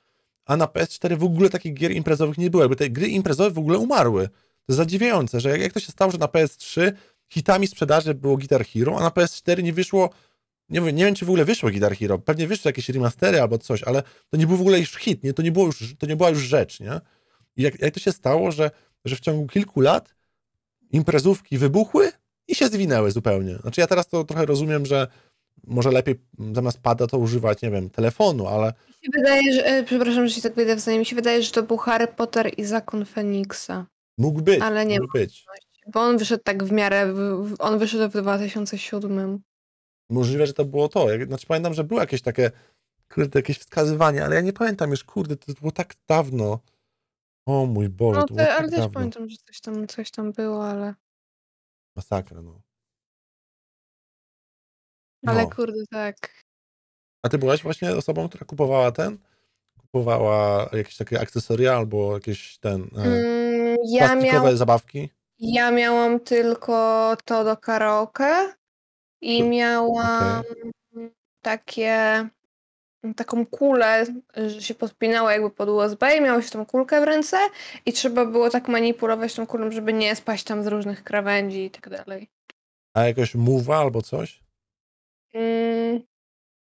a 0.45 0.57
na 0.57 0.65
PS4 0.65 1.17
w 1.17 1.23
ogóle 1.23 1.49
takich 1.49 1.73
gier 1.73 1.91
imprezowych 1.91 2.37
nie 2.37 2.49
było, 2.49 2.63
jakby 2.63 2.75
te 2.75 2.89
gry 2.89 3.07
imprezowe 3.07 3.51
w 3.51 3.59
ogóle 3.59 3.77
umarły. 3.77 4.27
To 4.27 4.65
jest 4.69 4.77
zadziwiające, 4.77 5.39
że 5.39 5.59
jak, 5.59 5.73
to 5.73 5.79
się 5.79 5.91
stało, 5.91 6.11
że 6.11 6.17
na 6.17 6.25
PS3 6.25 6.91
hitami 7.29 7.67
sprzedaży 7.67 8.13
było 8.13 8.37
Guitar 8.37 8.65
Hero, 8.65 8.97
a 8.97 9.01
na 9.01 9.09
PS4 9.09 9.63
nie 9.63 9.73
wyszło, 9.73 10.09
nie 10.69 10.81
wiem, 10.81 10.95
nie 10.95 11.05
wiem 11.05 11.15
czy 11.15 11.25
w 11.25 11.29
ogóle 11.29 11.45
wyszło 11.45 11.69
Guitar 11.69 11.97
Hero, 11.97 12.19
pewnie 12.19 12.47
wyszły 12.47 12.69
jakieś 12.69 12.89
remastery 12.89 13.41
albo 13.41 13.57
coś, 13.57 13.83
ale 13.83 14.03
to 14.29 14.37
nie 14.37 14.47
był 14.47 14.57
w 14.57 14.61
ogóle 14.61 14.79
już 14.79 14.95
hit, 14.95 15.23
nie? 15.23 15.33
To, 15.33 15.41
nie 15.41 15.51
było 15.51 15.65
już, 15.65 15.95
to 15.99 16.05
nie 16.05 16.15
była 16.15 16.29
już 16.29 16.39
rzecz, 16.39 16.79
nie? 16.79 17.01
I 17.55 17.61
jak, 17.61 17.81
jak 17.81 17.93
to 17.93 17.99
się 17.99 18.11
stało, 18.11 18.51
że, 18.51 18.71
że 19.05 19.15
w 19.15 19.19
ciągu 19.19 19.47
kilku 19.47 19.81
lat 19.81 20.15
imprezówki 20.91 21.57
wybuchły 21.57 22.11
i 22.47 22.55
się 22.55 22.67
zwinęły 22.67 23.11
zupełnie. 23.11 23.55
Znaczy 23.57 23.81
ja 23.81 23.87
teraz 23.87 24.07
to 24.07 24.23
trochę 24.23 24.45
rozumiem, 24.45 24.85
że 24.85 25.07
może 25.63 25.91
lepiej 25.91 26.19
m, 26.39 26.55
zamiast 26.55 26.79
pada 26.79 27.07
to 27.07 27.17
używać, 27.17 27.61
nie 27.61 27.71
wiem, 27.71 27.89
telefonu, 27.89 28.47
ale 28.47 28.73
Mi 28.87 28.93
się 29.05 29.09
wydaje, 29.13 29.53
że, 29.53 29.65
e, 29.65 29.83
przepraszam, 29.83 30.27
że 30.27 30.35
się 30.35 30.41
tak 30.41 30.55
wyjdę 30.55 30.75
w 30.75 30.79
zdanie, 30.79 30.99
mi 30.99 31.05
się 31.05 31.15
wydaje, 31.15 31.43
że 31.43 31.51
to 31.51 31.63
był 31.63 31.77
Harry 31.77 32.07
Potter 32.07 32.51
i 32.57 32.63
Zakon 32.63 33.05
Feniksa. 33.05 33.85
mógł 34.17 34.41
być, 34.41 34.61
Ale 34.61 34.85
nie 34.85 34.99
mógł 35.01 35.13
być. 35.13 35.45
Bo 35.93 36.01
on 36.01 36.17
wyszedł 36.17 36.43
tak 36.43 36.63
w 36.63 36.71
miarę, 36.71 37.13
on 37.59 37.79
wyszedł 37.79 38.17
w 38.19 38.21
2007. 38.21 39.39
Możliwe, 40.09 40.47
że 40.47 40.53
to 40.53 40.65
było 40.65 40.89
to. 40.89 41.07
Znaczy 41.27 41.47
pamiętam, 41.47 41.73
że 41.73 41.83
było 41.83 41.99
jakieś 41.99 42.21
takie, 42.21 42.51
kurde, 43.13 43.39
jakieś 43.39 43.57
wskazywanie, 43.59 44.25
ale 44.25 44.35
ja 44.35 44.41
nie 44.41 44.53
pamiętam 44.53 44.91
już, 44.91 45.03
kurde, 45.03 45.35
to 45.37 45.53
było 45.59 45.71
tak 45.71 45.93
dawno. 46.07 46.59
O 47.45 47.65
mój 47.65 47.89
Boże, 47.89 48.19
No 48.19 48.27
to 48.27 48.33
było 48.33 48.45
te, 48.45 48.51
tak 48.51 48.59
ale 48.59 48.69
też 48.69 48.79
dawno. 48.79 48.93
pamiętam, 48.93 49.29
że 49.29 49.37
coś 49.37 49.61
tam, 49.61 49.87
coś 49.87 50.11
tam 50.11 50.31
było, 50.31 50.67
ale, 50.67 50.93
Masakra, 51.95 52.41
no. 52.41 52.61
ale 55.27 55.43
No. 55.43 55.49
kurde, 55.49 55.83
tak. 55.91 56.43
A 57.25 57.29
ty 57.29 57.37
byłaś 57.37 57.63
właśnie 57.63 57.91
osobą, 57.91 58.29
która 58.29 58.45
kupowała 58.45 58.91
ten? 58.91 59.17
Kupowała 59.79 60.69
jakieś 60.73 60.97
takie 60.97 61.19
akcesoria 61.21 61.73
albo 61.77 62.13
jakieś 62.13 62.57
ten, 62.57 62.81
e, 62.81 63.01
Mm, 63.03 63.77
ja, 63.85 64.07
plastikowe 64.07 64.57
zabawki? 64.57 65.09
ja 65.39 65.71
miałam 65.71 66.19
tylko 66.19 67.17
to 67.25 67.43
do 67.43 67.57
karaoke 67.57 68.53
i 69.21 69.39
To- 69.39 69.45
miałam 69.49 70.43
takie 71.41 72.27
taką 73.15 73.45
kulę, 73.45 74.05
że 74.47 74.61
się 74.61 74.75
podpinało 74.75 75.29
jakby 75.29 75.49
pod 75.49 75.69
USB 75.69 76.17
i 76.17 76.21
miało 76.21 76.41
się 76.41 76.49
tą 76.49 76.65
kulkę 76.65 77.01
w 77.01 77.03
ręce 77.03 77.37
i 77.85 77.93
trzeba 77.93 78.25
było 78.25 78.49
tak 78.49 78.67
manipulować 78.67 79.35
tą 79.35 79.47
kulą, 79.47 79.71
żeby 79.71 79.93
nie 79.93 80.15
spaść 80.15 80.43
tam 80.43 80.63
z 80.63 80.67
różnych 80.67 81.03
krawędzi 81.03 81.63
i 81.65 81.71
tak 81.71 81.89
dalej. 81.89 82.29
A 82.93 83.03
jakoś 83.03 83.35
Move'a 83.35 83.73
albo 83.81 84.01
coś? 84.01 84.43
Mm, 85.33 86.01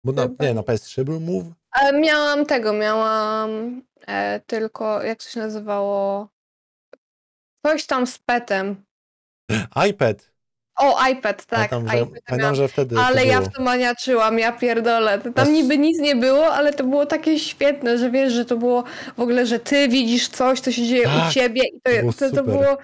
Bo 0.04 0.12
na, 0.12 0.26
nie, 0.26 0.36
nie. 0.40 0.54
na 0.54 0.62
PS3 0.62 1.04
był 1.04 1.20
Move? 1.20 1.46
ale 1.72 2.00
miałam 2.00 2.46
tego, 2.46 2.74
miałam 2.74 3.82
e, 4.08 4.40
tylko, 4.40 5.04
jak 5.04 5.24
to 5.24 5.30
się 5.30 5.40
nazywało? 5.40 6.30
Coś 7.66 7.86
tam 7.86 8.08
z 8.08 8.20
petem. 8.20 8.86
iPad. 9.90 10.32
O, 10.80 11.08
iPad, 11.08 11.46
tak. 11.46 11.70
pamiętam, 11.70 11.98
że, 11.98 12.04
iPad 12.04 12.24
pamiętam, 12.28 12.56
że 12.56 12.68
wtedy 12.68 12.96
Ale 13.00 13.26
ja 13.26 13.42
w 13.42 13.54
to 13.54 13.64
maniaczyłam, 13.64 14.40
ja 14.40 14.52
pierdolę. 14.52 15.20
Tam 15.36 15.54
niby 15.54 15.78
nic 15.78 16.00
nie 16.00 16.16
było, 16.16 16.48
ale 16.48 16.74
to 16.74 16.84
było 16.84 17.06
takie 17.06 17.40
świetne, 17.40 17.98
że 17.98 18.12
wiesz, 18.12 18.34
że 18.34 18.46
to 18.46 18.58
było 18.58 18.84
w 19.18 19.20
ogóle, 19.20 19.46
że 19.46 19.60
ty 19.60 19.90
widzisz 19.90 20.28
coś, 20.28 20.60
co 20.60 20.72
się 20.72 20.88
dzieje 20.88 21.04
Tak, 21.04 21.30
u 21.30 21.34
ciebie 21.34 21.62
i 21.64 21.82
to, 21.82 21.92
było 22.02 22.14
to, 22.14 22.32
to, 22.32 22.44
było 22.44 22.78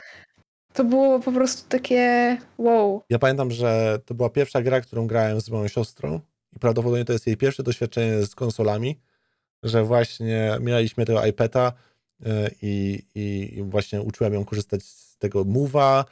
to 0.73 0.83
było 0.83 1.19
po 1.19 1.31
prostu 1.31 1.69
takie 1.69 2.37
wow. 2.57 3.01
Ja 3.09 3.19
pamiętam, 3.19 3.51
że 3.51 3.99
to 4.05 4.13
była 4.13 4.29
pierwsza 4.29 4.61
gra, 4.61 4.81
którą 4.81 5.07
grałem 5.07 5.41
z 5.41 5.49
moją 5.49 5.67
siostrą 5.67 6.19
i 6.55 6.59
prawdopodobnie 6.59 7.05
to 7.05 7.13
jest 7.13 7.27
jej 7.27 7.37
pierwsze 7.37 7.63
doświadczenie 7.63 8.25
z 8.25 8.35
konsolami, 8.35 8.99
że 9.63 9.83
właśnie 9.83 10.57
mieliśmy 10.61 11.05
tego 11.05 11.25
iPada 11.25 11.73
e, 12.25 12.49
i, 12.61 13.03
i 13.15 13.63
właśnie 13.63 14.01
uczyłem 14.01 14.33
ją 14.33 14.45
korzystać 14.45 14.83
z 14.83 15.17
tego 15.17 15.45
Move'a 15.45 16.03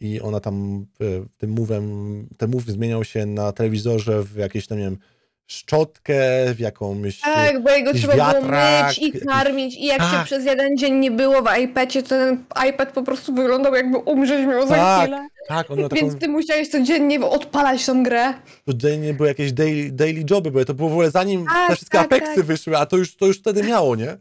i 0.00 0.20
ona 0.20 0.40
tam 0.40 0.86
e, 1.00 1.04
tym 1.38 1.54
Move'em, 1.54 2.24
ten 2.36 2.50
Move 2.50 2.64
zmieniał 2.66 3.04
się 3.04 3.26
na 3.26 3.52
telewizorze 3.52 4.22
w 4.22 4.36
jakieś 4.36 4.66
tam, 4.66 4.78
nie 4.78 4.84
wiem, 4.84 4.98
szczotkę, 5.46 6.14
w 6.54 6.60
jakąś... 6.60 7.20
Tak, 7.20 7.62
bo 7.62 7.70
jego 7.70 7.94
trzeba 7.94 8.14
było 8.14 8.26
wiatrak, 8.26 8.86
myć 8.86 8.98
i 8.98 9.12
karmić 9.12 9.76
i 9.76 9.84
jak 9.86 10.02
się 10.02 10.10
Tak. 10.10 10.24
przez 10.24 10.44
jeden 10.44 10.76
dzień 10.76 10.94
nie 10.94 11.10
było 11.10 11.42
w 11.42 11.58
iPadzie, 11.58 12.02
to 12.02 12.08
ten 12.08 12.44
iPad 12.68 12.92
po 12.92 13.02
prostu 13.02 13.34
wyglądał 13.34 13.74
jakby 13.74 13.98
umrzeć 13.98 14.46
miał 14.46 14.66
za 14.66 14.74
Tak, 14.74 15.02
chwilę. 15.02 15.28
Tak, 15.48 15.70
on 15.70 15.78
miał 15.78 15.88
taką... 15.88 16.00
Więc 16.02 16.18
ty 16.20 16.28
musiałeś 16.28 16.68
codziennie 16.68 17.26
odpalać 17.26 17.86
tą 17.86 18.02
grę. 18.02 18.34
Codziennie 18.66 19.14
były 19.14 19.28
jakieś 19.28 19.52
daily, 19.52 19.92
daily 19.92 20.24
joby, 20.30 20.50
bo 20.50 20.64
to 20.64 20.74
było 20.74 20.88
w 20.88 20.92
ogóle 20.92 21.10
zanim 21.10 21.46
Tak, 21.46 21.68
te 21.68 21.76
wszystkie 21.76 21.98
tak, 21.98 22.06
Apexy 22.06 22.34
tak. 22.34 22.44
wyszły, 22.44 22.76
a 22.78 22.86
to 22.86 22.96
już, 22.96 23.16
to 23.16 23.26
już 23.26 23.38
wtedy 23.38 23.62
miało, 23.62 23.96
nie? 23.96 24.16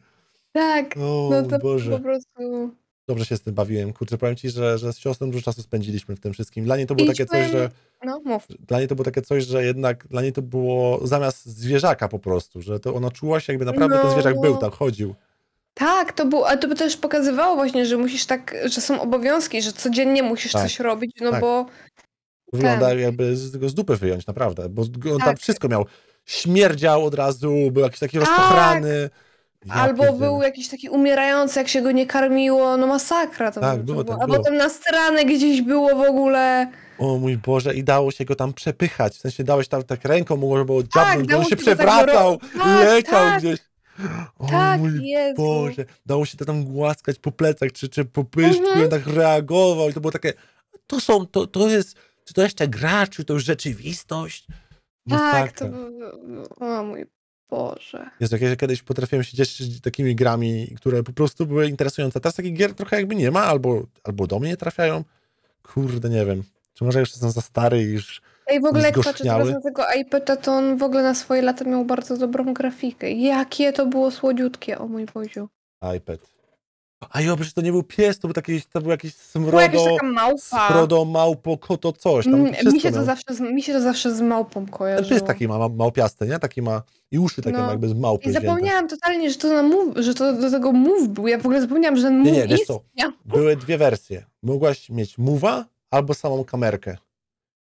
Tak, 0.51 0.95
no 0.95 1.29
mój 1.41 1.49
to 1.49 1.59
Boże. 1.59 1.91
po 1.91 1.99
prostu... 1.99 2.69
Dobrze 3.09 3.25
się 3.25 3.37
z 3.37 3.41
tym 3.41 3.53
bawiłem. 3.53 3.93
Kurczę, 3.93 4.17
powiem 4.17 4.35
ci, 4.35 4.49
że, 4.49 4.77
że 4.77 4.93
z 4.93 4.97
siostrą 4.97 5.31
dużo 5.31 5.43
czasu 5.43 5.61
spędziliśmy 5.61 6.15
w 6.15 6.19
tym 6.19 6.33
wszystkim. 6.33 6.65
Dla 6.65 6.77
niej 6.77 6.87
to 6.87 6.95
było 6.95 7.07
takie 7.07 7.25
coś, 7.25 7.51
że 7.51 7.69
No, 8.05 8.21
mów. 8.25 8.47
dla 8.67 8.79
niej 8.79 8.87
to 8.87 8.95
było 8.95 9.05
takie 9.05 9.21
coś, 9.21 9.45
że 9.45 9.63
jednak 9.65 10.07
dla 10.07 10.21
niej 10.21 10.33
to 10.33 10.41
było 10.41 11.07
zamiast 11.07 11.45
zwierzaka 11.45 12.07
po 12.07 12.19
prostu, 12.19 12.61
że 12.61 12.79
to 12.79 12.95
ona 12.95 13.11
czuła 13.11 13.39
się 13.39 13.53
jakby 13.53 13.65
naprawdę 13.65 13.95
ten 13.97 14.05
No. 14.05 14.11
zwierzak 14.13 14.41
był, 14.41 14.57
tak 14.57 14.73
chodził. 14.73 15.15
Tak, 15.73 16.13
to 16.13 16.25
było, 16.25 16.47
ale 16.47 16.57
to 16.57 16.67
by 16.67 16.75
też 16.75 16.97
pokazywało 16.97 17.55
właśnie, 17.55 17.85
że 17.85 17.97
musisz 17.97 18.25
tak, 18.25 18.55
że 18.65 18.81
są 18.81 19.01
obowiązki, 19.01 19.61
że 19.61 19.71
codziennie 19.73 20.23
musisz 20.23 20.51
Tak, 20.51 20.61
coś 20.61 20.79
robić, 20.79 21.11
no 21.21 21.31
tak. 21.31 21.41
bo 21.41 21.65
Wygląda 22.53 22.93
jakby 22.93 23.35
z 23.37 23.69
z 23.69 23.73
dupy 23.73 23.95
wyjąć, 23.95 24.27
naprawdę, 24.27 24.69
bo 24.69 24.81
on 24.81 24.91
tam 25.17 25.19
Tak. 25.19 25.39
wszystko 25.39 25.67
miał. 25.67 25.85
Śmierdział 26.25 27.05
od 27.05 27.13
razu, 27.13 27.53
był 27.71 27.83
jakiś 27.83 27.99
taki 27.99 28.19
rozpochrany. 28.19 29.09
Ja 29.65 29.73
albo 29.73 30.03
pierdzielę. 30.03 30.19
był 30.27 30.41
jakiś 30.41 30.67
taki 30.69 30.89
umierający, 30.89 31.59
jak 31.59 31.67
się 31.67 31.81
go 31.81 31.91
nie 31.91 32.05
karmiło, 32.05 32.77
no 32.77 32.87
masakra 32.87 33.51
to, 33.51 33.61
Tak, 33.61 33.77
to 33.77 33.83
było, 33.83 34.03
tak 34.03 34.17
A 34.21 34.25
było. 34.25 34.37
potem 34.37 34.55
na 34.57 34.69
stronę 34.69 35.25
gdzieś 35.25 35.61
było 35.61 35.95
w 35.95 36.09
ogóle. 36.09 36.71
O 36.99 37.17
mój 37.17 37.37
Boże, 37.37 37.73
i 37.75 37.83
dało 37.83 38.11
się 38.11 38.25
go 38.25 38.35
tam 38.35 38.53
przepychać. 38.53 39.15
W 39.17 39.21
sensie 39.21 39.43
dałeś 39.43 39.67
tam 39.67 39.83
tak 39.83 40.05
ręką, 40.05 40.37
można 40.37 40.65
było 40.65 40.83
dziabnąć, 40.83 41.15
bo 41.15 41.21
on 41.21 41.27
dało 41.27 41.43
się 41.43 41.49
się 41.49 41.55
go 41.55 41.63
tak 41.65 41.75
przewracał, 41.77 42.31
ro- 42.31 42.39
tak, 42.57 42.85
leciał 42.85 43.11
tak. 43.13 43.39
gdzieś. 43.39 43.59
O 44.39 44.47
tak, 44.47 44.79
mój 44.79 45.07
Jezu. 45.07 45.35
Boże, 45.37 45.85
dało 46.05 46.25
się 46.25 46.37
to 46.37 46.45
tam 46.45 46.63
głaskać 46.63 47.19
po 47.19 47.31
plecach, 47.31 47.71
czy, 47.71 47.89
czy 47.89 48.05
po 48.05 48.23
pyszku, 48.23 48.63
Mhm. 48.63 48.79
i 48.81 48.83
on 48.83 48.89
tak 48.89 49.07
reagował 49.07 49.89
i 49.89 49.93
to 49.93 50.01
było 50.01 50.11
takie, 50.11 50.33
to 50.87 50.99
są, 50.99 51.25
to, 51.27 51.47
to 51.47 51.69
jest, 51.69 51.97
czy 52.25 52.33
to 52.33 52.41
jeszcze 52.41 52.67
gra, 52.67 53.07
czy 53.07 53.25
to 53.25 53.33
już 53.33 53.43
rzeczywistość? 53.45 54.47
Tak, 55.09 55.51
to 55.51 55.65
Masakra. 55.65 55.67
było, 55.67 56.79
o 56.79 56.83
mój 56.83 57.05
Boże. 57.49 58.09
Jezu, 58.19 58.35
jak 58.35 58.41
ja 58.41 58.55
kiedyś 58.55 58.83
potrafiłem 58.83 59.23
się 59.23 59.37
cieszyć 59.37 59.81
takimi 59.81 60.15
grami, 60.15 60.67
które 60.77 61.03
po 61.03 61.13
prostu 61.13 61.45
były 61.45 61.67
interesujące. 61.67 62.19
Teraz 62.19 62.35
takich 62.35 62.53
gier 62.53 62.73
trochę 62.73 62.95
jakby 62.97 63.15
nie 63.15 63.31
ma, 63.31 63.43
albo, 63.43 63.83
albo 64.03 64.27
do 64.27 64.39
mnie 64.39 64.49
nie 64.49 64.57
trafiają. 64.57 65.03
Kurde, 65.63 66.09
nie 66.09 66.25
wiem. 66.25 66.43
Czy 66.73 66.83
może 66.83 66.99
jeszcze 66.99 67.15
jestem 67.15 67.31
za 67.31 67.41
stary 67.41 67.83
i 67.83 67.85
już... 67.85 68.21
Ej, 68.47 68.61
w 68.61 68.65
ogóle 68.65 68.83
jak 68.83 68.95
patrzę 68.95 69.23
teraz 69.23 69.49
na 69.49 69.61
tego 69.61 69.83
iPada, 70.01 70.35
to 70.35 70.51
on 70.51 70.77
w 70.77 70.83
ogóle 70.83 71.03
na 71.03 71.13
swoje 71.15 71.41
lata 71.41 71.65
miał 71.65 71.85
bardzo 71.85 72.17
dobrą 72.17 72.53
grafikę. 72.53 73.11
Jakie 73.11 73.73
to 73.73 73.85
było 73.85 74.11
słodziutkie, 74.11 74.77
o 74.79 74.87
mój 74.87 75.05
Boziu. 75.05 75.49
iPad. 75.97 76.38
A 77.09 77.21
jo, 77.21 77.35
przecież 77.35 77.53
to 77.53 77.61
nie 77.61 77.71
był 77.71 77.83
pies, 77.83 78.19
to 78.19 78.27
był, 78.27 78.33
taki, 78.33 78.61
to 78.61 78.81
był 78.81 78.91
jakiś 78.91 79.13
Była 79.35 79.61
jakaś 79.61 79.79
smrodo, 79.79 79.95
taka 79.95 80.05
małpa. 80.13 80.67
smrodo, 80.67 81.05
małpo, 81.05 81.57
koto, 81.57 81.91
coś. 81.93 82.25
Tam 82.25 82.33
Mm, 82.35 82.51
Mi 82.73 82.81
się, 82.81 82.91
to 82.91 82.95
miał. 82.97 83.05
zawsze, 83.05 83.23
z- 83.33 83.39
mi 83.39 83.63
się 83.63 83.73
to 83.73 83.81
zawsze 83.81 84.15
z 84.15 84.21
małpą 84.21 84.65
Ten 84.65 84.73
kojarzyło. 84.73 85.09
pies 85.19 85.27
taki 85.27 85.47
ma, 85.47 85.57
ma 85.57 85.69
małpiasty, 85.69 86.27
nie? 86.27 86.39
Taki 86.39 86.61
ma 86.61 86.81
i 87.11 87.19
uszy 87.19 87.41
takie 87.41 87.57
No. 87.57 87.63
ma 87.63 87.69
jakby 87.71 87.89
z 87.89 87.93
małpy 87.93 88.25
I 88.25 88.29
wzięte. 88.31 88.47
zapomniałam 88.47 88.87
totalnie, 88.87 89.29
że 89.29 89.35
to, 89.35 89.47
na 89.53 89.63
move, 89.63 89.97
że 89.97 90.13
to 90.13 90.33
do 90.33 90.51
tego 90.51 90.71
move 90.71 91.07
był. 91.07 91.27
Ja 91.27 91.37
w 91.37 91.45
ogóle 91.45 91.61
zapomniałam, 91.61 91.97
że 91.97 92.03
ten 92.03 92.17
move 92.17 92.25
Nie, 92.27 92.31
nie, 92.31 92.47
wiesz 92.47 92.61
co? 92.61 92.81
Były 93.25 93.55
dwie 93.55 93.77
wersje. 93.77 94.25
Mogłaś 94.43 94.89
mieć 94.89 95.17
mowa 95.17 95.65
albo 95.91 96.13
samą 96.13 96.43
kamerkę. 96.45 96.97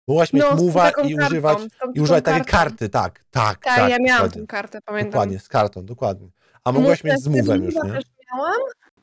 Mogłaś 0.09 0.33
mieć 0.33 0.43
No, 0.43 0.49
i 0.49 0.73
kartą, 0.73 1.03
używać, 1.27 1.59
tą 1.59 1.93
i 1.95 2.01
używać 2.01 2.25
takiej 2.25 2.45
karty, 2.45 2.89
tak, 2.89 3.25
tak, 3.31 3.59
Tak, 3.59 3.77
tak. 3.77 3.91
ja 3.91 3.97
miałam 4.01 4.23
dokładnie. 4.23 4.41
tę 4.43 4.47
kartę, 4.47 4.79
pamiętam. 4.85 5.11
Dokładnie, 5.11 5.39
z 5.39 5.49
kartą, 5.49 5.85
dokładnie. 5.85 6.29
A 6.65 6.73
mogłaś 6.73 7.05
Move 7.05 7.13
mieć 7.15 7.23
z 7.23 7.29
move'em 7.29 7.63
już, 7.65 7.75
nie? 7.75 8.16
Miałam. 8.35 8.53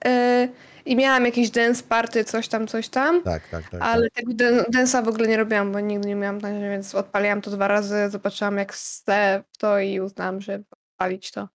y, 0.08 0.50
I 0.86 0.96
miałam 0.96 1.26
jakieś 1.26 1.50
dance 1.50 1.84
party, 1.84 2.24
coś 2.24 2.48
tam, 2.48 2.68
coś 2.68 2.90
tam. 2.90 3.24
Tak, 3.24 3.48
tak, 3.50 3.70
tak. 3.70 3.82
Ale 3.82 4.10
tak. 4.10 4.14
tego 4.14 4.34
dan- 4.34 4.60
dance'a 4.74 5.06
w 5.06 5.08
ogóle 5.08 5.28
nie 5.28 5.38
robiłam, 5.38 5.72
bo 5.72 5.80
nigdy 5.80 6.08
nie 6.08 6.16
miałam 6.16 6.42
tańca, 6.42 6.60
więc 6.70 6.96
odpaliłam 6.96 7.42
to 7.42 7.52
dwa 7.52 7.68
razy, 7.68 8.10
zobaczyłam 8.10 8.58
jak 8.58 8.74
chcę 8.74 9.44
w 9.52 9.58
to 9.58 9.80
i 9.80 10.00
uznałam, 10.00 10.42
że 10.42 10.60
odpalić 10.72 11.32
to. 11.32 11.48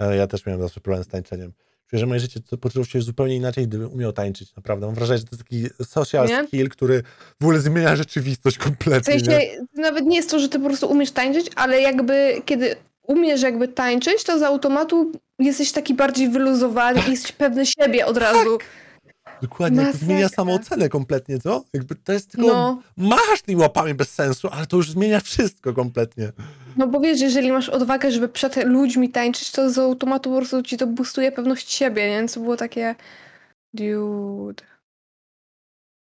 E, 0.00 0.16
Ja 0.16 0.26
też 0.26 0.46
miałem 0.46 0.62
zawsze 0.62 0.80
problem 0.80 1.04
z 1.04 1.08
tańczeniem. 1.08 1.52
Czuję, 1.90 2.00
że 2.00 2.06
moje 2.06 2.20
życie 2.20 2.40
poczuło 2.60 2.84
się 2.84 3.00
zupełnie 3.02 3.36
inaczej, 3.36 3.68
gdybym 3.68 3.92
umiał 3.92 4.12
tańczyć, 4.12 4.56
naprawdę. 4.56 4.86
Mam 4.86 4.94
wrażenie, 4.94 5.18
że 5.18 5.24
to 5.24 5.30
jest 5.36 5.42
taki 5.44 5.84
social 5.90 6.26
Nie? 6.26 6.46
skill, 6.46 6.68
który 6.68 7.02
w 7.40 7.44
ogóle 7.44 7.60
zmienia 7.60 7.96
rzeczywistość 7.96 8.56
W 8.58 8.62
kompletnie. 8.64 9.12
sensie, 9.20 9.30
nie? 9.30 9.82
nawet 9.82 10.04
nie 10.06 10.16
jest 10.16 10.30
to, 10.30 10.38
że 10.38 10.48
ty 10.48 10.58
po 10.58 10.64
prostu 10.66 10.86
umiesz 10.90 11.10
tańczyć, 11.10 11.46
ale 11.56 11.80
jakby 11.80 12.42
kiedy 12.44 12.76
umiesz 13.02 13.42
jakby 13.42 13.68
tańczyć, 13.68 14.24
to 14.24 14.38
z 14.38 14.42
automatu 14.42 15.12
jesteś 15.46 15.72
taki 15.72 15.94
bardziej 15.94 16.28
wyluzowany 16.28 17.00
i 17.08 17.10
jesteś 17.10 17.32
pewny 17.32 17.66
siebie 17.66 18.06
od 18.06 18.16
razu. 18.16 18.58
Dokładnie, 19.42 19.80
Masakra. 19.80 20.06
zmienia 20.06 20.28
samoocenę 20.28 20.88
kompletnie, 20.88 21.38
co? 21.38 21.64
Jakby 21.72 21.94
to 21.94 22.12
jest 22.12 22.30
tylko, 22.30 22.46
No, 22.46 22.82
machasz 22.96 23.42
tymi 23.42 23.60
łapami 23.60 23.94
bez 23.94 24.10
sensu, 24.14 24.48
ale 24.52 24.66
to 24.66 24.76
już 24.76 24.90
zmienia 24.90 25.20
wszystko 25.20 25.72
kompletnie. 25.72 26.32
no 26.76 26.86
bo 26.86 27.00
wiesz, 27.00 27.20
jeżeli 27.20 27.52
masz 27.52 27.68
odwagę, 27.68 28.10
żeby 28.10 28.28
przed 28.28 28.64
ludźmi 28.64 29.08
tańczyć, 29.10 29.50
to 29.50 29.70
z 29.70 29.78
automatu 29.78 30.30
po 30.30 30.36
prostu 30.36 30.62
ci 30.62 30.76
to 30.76 30.86
boostuje 30.86 31.32
pewność 31.32 31.72
siebie, 31.72 32.10
nie? 32.10 32.28
To 32.28 32.40
było 32.40 32.56
takie 32.56 32.94
dude. 33.74 34.64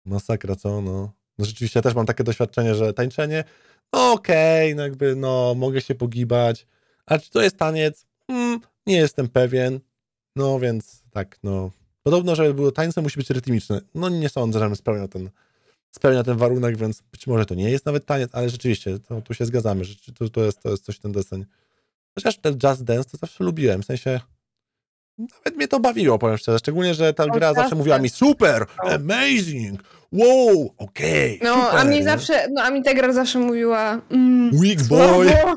Masakra, 0.04 0.56
co? 0.56 0.80
No. 0.80 1.12
no 1.38 1.44
rzeczywiście 1.44 1.78
ja 1.78 1.82
też 1.82 1.94
mam 1.94 2.06
takie 2.06 2.24
doświadczenie, 2.24 2.74
że 2.74 2.92
tańczenie, 2.92 3.44
no 3.92 4.12
okej, 4.12 4.74
no 4.74 4.82
jakby, 4.82 5.16
no 5.16 5.54
mogę 5.54 5.80
się 5.80 5.94
pogibać, 5.94 6.66
a 7.06 7.18
czy 7.18 7.30
to 7.30 7.42
jest 7.42 7.56
taniec? 7.56 8.06
Mm, 8.28 8.60
nie 8.86 8.96
jestem 8.96 9.28
pewien, 9.28 9.80
no 10.36 10.60
więc 10.60 11.02
tak, 11.10 11.38
no. 11.42 11.70
Podobno, 12.02 12.34
żeby 12.34 12.54
było 12.54 12.72
tańce, 12.72 13.02
musi 13.02 13.16
być 13.16 13.30
rytmiczne. 13.30 13.80
No 13.94 14.08
nie 14.08 14.28
sądzę, 14.28 14.58
żebym 14.58 14.76
spełniał 14.76 15.08
ten, 15.08 15.30
spełnia 15.90 16.22
ten 16.22 16.36
warunek, 16.36 16.76
więc 16.76 17.02
być 17.12 17.26
może 17.26 17.46
to 17.46 17.54
nie 17.54 17.70
jest 17.70 17.86
nawet 17.86 18.06
taniec, 18.06 18.30
ale 18.32 18.50
rzeczywiście, 18.50 18.98
to, 18.98 19.20
tu 19.20 19.34
się 19.34 19.46
zgadzamy, 19.46 19.84
że 19.84 19.94
to, 20.18 20.28
to, 20.28 20.44
jest, 20.44 20.62
to 20.62 20.70
jest 20.70 20.84
coś 20.84 20.98
ten 20.98 21.12
deseń. 21.12 21.44
Chociaż 22.14 22.38
ten 22.38 22.58
Just 22.62 22.84
Dance 22.84 23.10
to 23.10 23.16
zawsze 23.16 23.44
lubiłem, 23.44 23.82
w 23.82 23.86
sensie 23.86 24.20
nawet 25.18 25.56
mnie 25.56 25.68
to 25.68 25.80
bawiło, 25.80 26.18
powiem 26.18 26.38
szczerze, 26.38 26.58
szczególnie, 26.58 26.94
że 26.94 27.14
ta 27.14 27.26
gra 27.26 27.54
zawsze 27.54 27.76
mówiła 27.76 27.98
mi 27.98 28.08
super, 28.08 28.66
amazing, 28.78 29.82
wow, 30.12 30.74
okej, 30.78 31.40
No, 31.42 31.54
super, 31.54 31.80
a 31.80 31.84
mi 31.84 31.96
nie? 31.96 32.04
zawsze, 32.04 32.48
no 32.50 32.62
a 32.62 32.70
mi 32.70 32.82
ta 32.82 32.94
gra 32.94 33.12
zawsze 33.12 33.38
mówiła 33.38 34.00
mm, 34.10 34.50
Weak 34.58 34.82
boy. 34.82 35.28
słabo. 35.28 35.56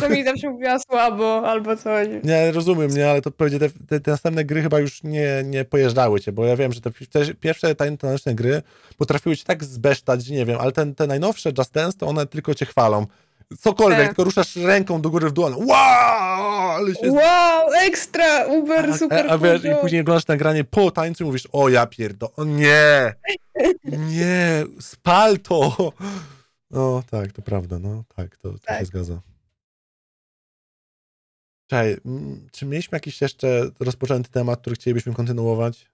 Co 0.00 0.08
mi 0.08 0.24
zawsze 0.24 0.50
mówiła 0.50 0.78
słabo 0.78 1.42
albo 1.48 1.76
coś. 1.76 2.08
Nie, 2.24 2.52
rozumiem, 2.52 2.90
nie, 2.90 3.10
ale 3.10 3.22
to 3.22 3.30
pewnie 3.30 3.58
te, 3.58 3.68
te, 3.88 4.00
te 4.00 4.10
następne 4.10 4.44
gry 4.44 4.62
chyba 4.62 4.80
już 4.80 5.02
nie, 5.02 5.42
nie 5.44 5.64
pojeżdżały 5.64 6.20
cię, 6.20 6.32
bo 6.32 6.44
ja 6.44 6.56
wiem, 6.56 6.72
że 6.72 6.80
te, 6.80 6.90
te 7.10 7.34
pierwsze 7.34 7.74
taneczne 7.74 8.34
gry 8.34 8.62
potrafiły 8.98 9.36
cię 9.36 9.44
tak 9.44 9.64
zbesztać, 9.64 10.24
że 10.24 10.34
nie 10.34 10.46
wiem, 10.46 10.58
ale 10.60 10.72
ten, 10.72 10.94
te 10.94 11.06
najnowsze 11.06 11.52
Just 11.58 11.72
Dance, 11.72 11.98
to 11.98 12.06
one 12.06 12.26
tylko 12.26 12.54
cię 12.54 12.66
chwalą. 12.66 13.06
Cokolwiek, 13.60 13.98
Tak. 13.98 14.08
tylko 14.08 14.24
ruszasz 14.24 14.56
ręką 14.56 15.00
do 15.02 15.10
góry 15.10 15.28
w 15.28 15.32
dół, 15.32 15.44
one, 15.44 15.56
wow, 15.56 16.70
ale 16.70 16.94
się... 16.94 17.12
Wow, 17.12 17.72
ekstra, 17.72 18.46
uber, 18.46 18.90
a, 18.90 18.98
super 18.98 19.26
a, 19.26 19.30
a 19.30 19.38
wiesz, 19.38 19.64
i 19.64 19.68
później 19.80 20.00
oglądasz 20.00 20.26
nagranie 20.26 20.64
po 20.64 20.90
tańcu 20.90 21.24
i 21.24 21.26
mówisz, 21.26 21.48
o 21.52 21.68
ja 21.68 21.86
pierdo, 21.86 22.32
o 22.36 22.44
nie, 22.44 23.14
nie, 23.84 24.64
spal 24.80 25.38
to. 25.38 25.92
No 26.70 27.02
tak, 27.10 27.32
to 27.32 27.42
prawda, 27.42 27.78
no 27.78 28.04
tak, 28.16 28.36
to, 28.36 28.48
to 28.50 28.56
się 28.56 28.64
Tak. 28.64 28.86
zgadza. 28.86 29.20
Czekaj, 31.66 31.96
czy 32.52 32.66
mieliśmy 32.66 32.96
jakiś 32.96 33.20
jeszcze 33.20 33.70
rozpoczęty 33.80 34.30
temat, 34.30 34.60
który 34.60 34.76
chcielibyśmy 34.76 35.14
kontynuować? 35.14 35.92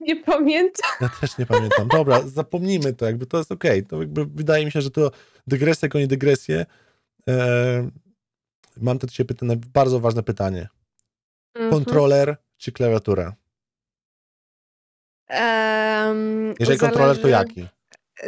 Nie 0.00 0.16
pamiętam. 0.16 0.90
Ja 1.00 1.08
też 1.20 1.38
nie 1.38 1.46
pamiętam. 1.46 1.88
Dobra, 1.88 2.20
zapomnijmy 2.20 2.92
to, 2.92 3.06
jakby 3.06 3.26
to 3.26 3.38
jest 3.38 3.52
okej. 3.52 3.86
To 3.86 4.00
jakby 4.00 4.26
wydaje 4.26 4.64
mi 4.64 4.72
się, 4.72 4.80
że 4.80 4.90
to 4.90 5.10
dygresja, 5.46 5.88
nie 5.94 6.06
dygresję. 6.06 6.66
E, 7.28 7.90
mam 8.76 8.98
do 8.98 9.06
ciebie 9.06 9.28
pytanie, 9.28 9.56
bardzo 9.74 10.00
ważne 10.00 10.22
pytanie. 10.22 10.68
Mhm. 11.54 11.72
Kontroler 11.72 12.36
czy 12.56 12.72
klawiatura? 12.72 13.34
Em, 15.28 16.54
Jeżeli 16.60 16.78
kontroler, 16.78 17.20
to 17.22 17.28
jaki? 17.28 17.68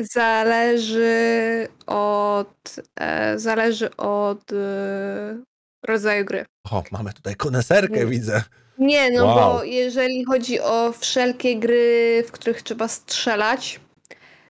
Zależy 0.01 1.68
od, 1.86 2.76
e, 3.01 3.38
zależy 3.38 3.96
od 3.96 4.53
e, 4.53 5.42
rodzaju 5.86 6.24
gry. 6.24 6.44
O, 6.70 6.82
mamy 6.90 7.12
tutaj 7.12 7.36
koneserkę, 7.36 8.07
widzę. 8.07 8.42
Nie, 8.78 9.11
no 9.11 9.24
Wow. 9.26 9.36
bo 9.59 9.64
jeżeli 9.64 10.24
chodzi 10.24 10.61
o 10.61 10.92
wszelkie 10.92 11.57
gry, 11.59 12.24
w 12.26 12.32
których 12.32 12.62
trzeba 12.62 12.88
strzelać, 12.88 13.80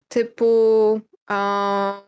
typu 0.08 1.02
a, 1.28 2.02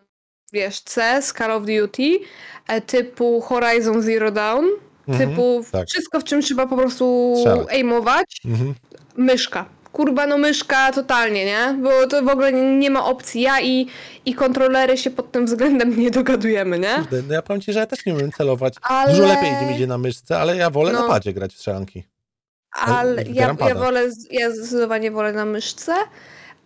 wiesz, 0.54 0.82
CS, 0.82 1.34
Call 1.38 1.52
of 1.52 1.64
Duty, 1.66 2.20
e, 2.68 2.82
typu 2.82 3.42
Horizon 3.42 4.02
Zero 4.02 4.32
Dawn, 4.32 4.66
Mhm, 5.08 5.30
typu 5.30 5.66
tak. 5.72 5.88
wszystko, 5.90 6.20
w 6.20 6.24
czym 6.24 6.42
trzeba 6.42 6.68
po 6.68 6.78
prostu 6.78 7.34
Strzelać. 7.38 7.68
aimować, 7.70 8.42
Mhm. 8.46 8.74
myszka. 9.16 9.66
Kurba, 9.92 10.28
no 10.28 10.38
myszka 10.38 10.92
totalnie, 10.92 11.46
nie? 11.46 11.78
Bo 11.84 12.08
to 12.08 12.24
w 12.24 12.28
ogóle 12.30 12.54
nie, 12.54 12.78
nie 12.78 12.90
ma 12.90 13.06
opcji. 13.06 13.42
Ja 13.42 13.62
i, 13.62 13.88
i 14.26 14.34
kontrolery 14.34 14.98
się 14.98 15.10
pod 15.12 15.32
tym 15.32 15.46
względem 15.46 16.00
nie 16.00 16.12
dogadujemy, 16.12 16.80
nie? 16.80 16.96
Kurde, 16.96 17.22
no 17.28 17.34
ja 17.34 17.42
powiem 17.42 17.62
ci, 17.62 17.74
że 17.74 17.80
ja 17.80 17.86
też 17.86 18.06
nie 18.06 18.14
umiem 18.14 18.32
celować. 18.32 18.74
Ale... 18.82 19.12
Dużo 19.12 19.26
lepiej 19.28 19.52
mi 19.68 19.76
idzie 19.76 19.88
na 19.88 19.98
myszce, 19.98 20.40
ale 20.40 20.56
ja 20.58 20.70
wolę 20.70 20.92
No. 20.94 21.02
na 21.02 21.08
padzie 21.08 21.34
grać 21.34 21.54
w 21.54 21.58
strzelanki. 21.58 22.04
Ale 22.72 23.24
ja, 23.24 23.56
ja 23.68 23.76
wolę, 23.76 24.10
ja 24.32 24.52
zdecydowanie 24.52 25.12
wolę 25.12 25.34
na 25.34 25.46
myszce, 25.46 25.94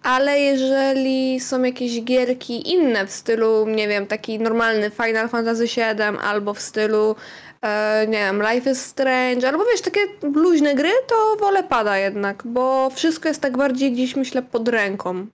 ale 0.03 0.39
jeżeli 0.39 1.39
są 1.39 1.63
jakieś 1.63 2.01
gierki 2.03 2.71
inne 2.73 3.07
w 3.07 3.11
stylu, 3.11 3.67
nie 3.67 3.87
wiem, 3.87 4.07
taki 4.07 4.39
normalny 4.39 4.89
Final 4.89 5.29
Fantasy 5.29 5.65
VII 5.65 6.17
albo 6.21 6.53
w 6.53 6.61
stylu, 6.61 7.15
e, 7.61 8.05
nie 8.07 8.17
wiem, 8.17 8.41
Life 8.51 8.71
is 8.71 8.85
Strange, 8.85 9.47
albo 9.49 9.65
wiesz, 9.71 9.81
takie 9.81 9.99
luźne 10.35 10.75
gry, 10.75 10.89
to 11.07 11.35
wolę 11.39 11.63
pada 11.63 11.97
jednak, 11.97 12.43
bo 12.45 12.89
wszystko 12.89 13.27
jest 13.27 13.41
tak 13.41 13.57
bardziej 13.57 13.91
gdzieś, 13.91 14.15
myślę, 14.15 14.41
pod 14.41 14.67
ręką. 14.67 15.27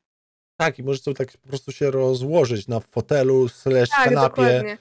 Tak, 0.59 0.79
i 0.79 0.83
możesz 0.83 1.01
sobie 1.01 1.15
tak 1.17 1.27
po 1.43 1.47
prostu 1.47 1.71
się 1.71 1.91
rozłożyć 1.91 2.67
na 2.67 2.79
fotelu, 2.79 3.49
slash 3.49 3.89
Tak, 3.89 4.03
kanapie. 4.03 4.29
dokładnie. 4.29 4.77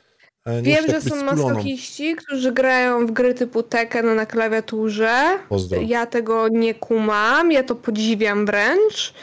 e, 0.46 0.62
Wiem, 0.62 0.84
tak 0.84 0.90
że 0.90 1.00
są 1.10 1.24
masochiści, 1.24 2.16
którzy 2.16 2.52
grają 2.52 3.06
w 3.06 3.10
gry 3.10 3.34
typu 3.34 3.62
Tekken 3.62 4.14
na 4.14 4.26
klawiaturze. 4.26 5.20
Pozdro. 5.48 5.80
Ja 5.80 6.06
tego 6.06 6.48
nie 6.48 6.74
kumam, 6.74 7.52
ja 7.52 7.62
to 7.62 7.74
podziwiam 7.74 8.46
wręcz. 8.46 9.14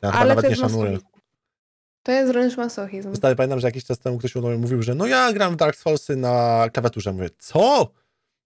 Chyba 0.00 0.12
ale 0.12 0.34
nawet 0.34 0.50
nie 0.50 0.56
szanuję. 0.56 0.98
To 2.02 2.12
jest 2.12 2.32
wręcz 2.32 2.56
masochizm. 2.56 3.14
Stary, 3.14 3.36
pamiętam, 3.36 3.60
że 3.60 3.68
jakiś 3.68 3.84
czas 3.84 3.98
temu 3.98 4.18
ktoś 4.18 4.34
mówił, 4.34 4.82
że 4.82 4.94
no 4.94 5.06
ja 5.06 5.32
gram 5.32 5.52
w 5.52 5.56
Dark 5.56 5.76
Soulsy 5.76 6.16
na 6.16 6.66
klawiaturze. 6.72 7.12
Mówię, 7.12 7.28
co? 7.38 7.92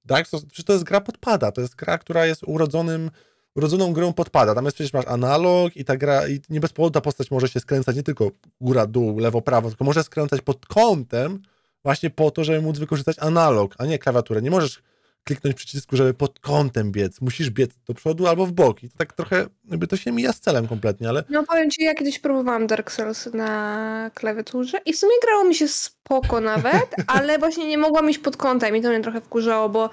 Dark 0.04 0.28
Souls? 0.28 0.44
Przecież 0.44 0.64
to 0.64 0.72
jest 0.72 0.84
gra 0.84 1.00
podpada. 1.00 1.52
To 1.52 1.60
jest 1.60 1.74
gra, 1.74 1.98
która 1.98 2.26
jest 2.26 2.42
urodzonym, 2.46 3.10
urodzoną 3.54 3.92
grą 3.92 4.12
podpada. 4.12 4.54
Tam 4.54 4.64
jest 4.64 4.74
przecież 4.74 4.92
masz 4.92 5.06
analog 5.06 5.76
i 5.76 5.84
ta 5.84 5.96
gra, 5.96 6.28
i 6.28 6.40
nie 6.50 6.60
bez 6.60 6.72
powodu 6.72 6.92
ta 6.92 7.00
postać 7.00 7.30
może 7.30 7.48
się 7.48 7.60
skręcać 7.60 7.96
nie 7.96 8.02
tylko 8.02 8.30
góra, 8.60 8.86
dół, 8.86 9.18
lewo, 9.18 9.42
prawo, 9.42 9.68
tylko 9.68 9.84
może 9.84 10.02
skręcać 10.04 10.40
pod 10.40 10.66
kątem 10.66 11.42
właśnie 11.82 12.10
po 12.10 12.30
to, 12.30 12.44
żeby 12.44 12.62
móc 12.62 12.78
wykorzystać 12.78 13.16
analog, 13.18 13.74
a 13.78 13.86
nie 13.86 13.98
klawiaturę. 13.98 14.42
Nie 14.42 14.50
możesz 14.50 14.82
kliknąć 15.24 15.56
przycisku, 15.56 15.96
żeby 15.96 16.14
pod 16.14 16.40
kątem 16.40 16.92
biec. 16.92 17.20
Musisz 17.20 17.50
biec 17.50 17.70
do 17.88 17.94
przodu 17.94 18.26
albo 18.26 18.46
w 18.46 18.52
bok. 18.52 18.82
I 18.82 18.90
to 18.90 18.96
tak 18.98 19.12
trochę, 19.12 19.46
jakby 19.70 19.86
to 19.86 19.96
się 19.96 20.12
mija 20.12 20.32
z 20.32 20.40
celem 20.40 20.68
kompletnie, 20.68 21.08
ale 21.08 21.24
No 21.28 21.44
powiem 21.44 21.70
ci, 21.70 21.84
ja 21.84 21.94
kiedyś 21.94 22.18
próbowałam 22.18 22.66
Dark 22.66 22.90
Souls 22.92 23.26
na 23.34 24.10
klawiaturze 24.14 24.78
i 24.86 24.92
w 24.92 24.96
sumie 24.96 25.14
grało 25.22 25.44
mi 25.44 25.54
się 25.54 25.68
spoko 25.68 26.40
nawet, 26.40 26.94
ale 27.06 27.38
właśnie 27.38 27.68
nie 27.68 27.78
mogłam 27.78 28.10
iść 28.10 28.18
pod 28.18 28.36
kątem 28.36 28.76
i 28.76 28.82
to 28.82 28.88
mnie 28.88 29.00
trochę 29.00 29.20
wkurzało, 29.20 29.68
bo 29.68 29.90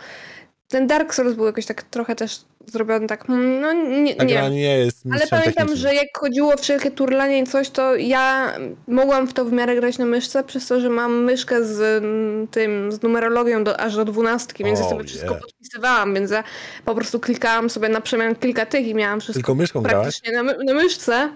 ten 0.72 0.88
Dark 0.88 1.14
Souls 1.14 1.34
był 1.36 1.46
jakoś 1.46 1.66
tak 1.66 1.84
trochę 1.84 2.16
też 2.16 2.40
zrobiony 2.66 3.08
tak, 3.08 3.30
mm, 3.30 3.62
no 3.62 3.74
nie, 3.74 4.16
ta 4.16 4.24
nie. 4.24 4.50
nie 4.50 4.78
jest 4.78 5.04
Ale 5.12 5.28
pamiętam, 5.28 5.54
technicznym. 5.54 5.78
że 5.78 5.96
jak 5.96 6.08
chodziło 6.18 6.54
o 6.54 6.58
wszelkie 6.58 6.92
turlanie 6.92 7.40
i 7.40 7.44
coś, 7.48 7.70
to 7.70 7.96
ja 7.96 8.54
mogłam 8.88 9.28
w 9.28 9.34
to 9.34 9.46
w 9.46 9.52
miarę 9.52 9.76
grać 9.76 9.98
na 9.98 10.06
myszce, 10.06 10.44
przez 10.44 10.68
to, 10.68 10.80
że 10.80 10.90
mam 10.90 11.24
myszkę 11.24 11.64
z 11.64 12.04
mm, 12.04 12.48
tym, 12.48 12.92
z 12.92 13.02
numerologią 13.02 13.64
do, 13.64 13.80
aż 13.80 13.96
do 13.96 14.06
dwunastki, 14.06 14.64
więc 14.64 14.80
ja 14.80 14.86
Oh, 14.86 14.94
sobie 14.96 15.04
wszystko 15.08 15.30
yeah. 15.32 15.42
podpisywałam, 15.42 16.14
więc 16.14 16.32
ja 16.32 16.44
po 16.86 16.96
prostu 16.96 17.20
klikałam 17.20 17.70
sobie 17.70 17.90
na 17.90 18.02
przemian 18.02 18.36
kilka 18.36 18.66
tych 18.66 18.88
i 18.88 18.96
miałam 18.96 19.20
wszystko 19.20 19.40
Tylko 19.40 19.56
myszką 19.56 19.84
praktycznie 19.84 20.32
na, 20.32 20.44
my- 20.44 20.58
na 20.64 20.74
myszce, 20.74 21.30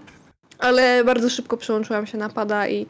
ale 0.59 1.03
bardzo 1.03 1.29
szybko 1.29 1.57
przełączyłam 1.57 2.07
się 2.07 2.17
na 2.17 2.29
pada 2.29 2.67
i 2.67 2.85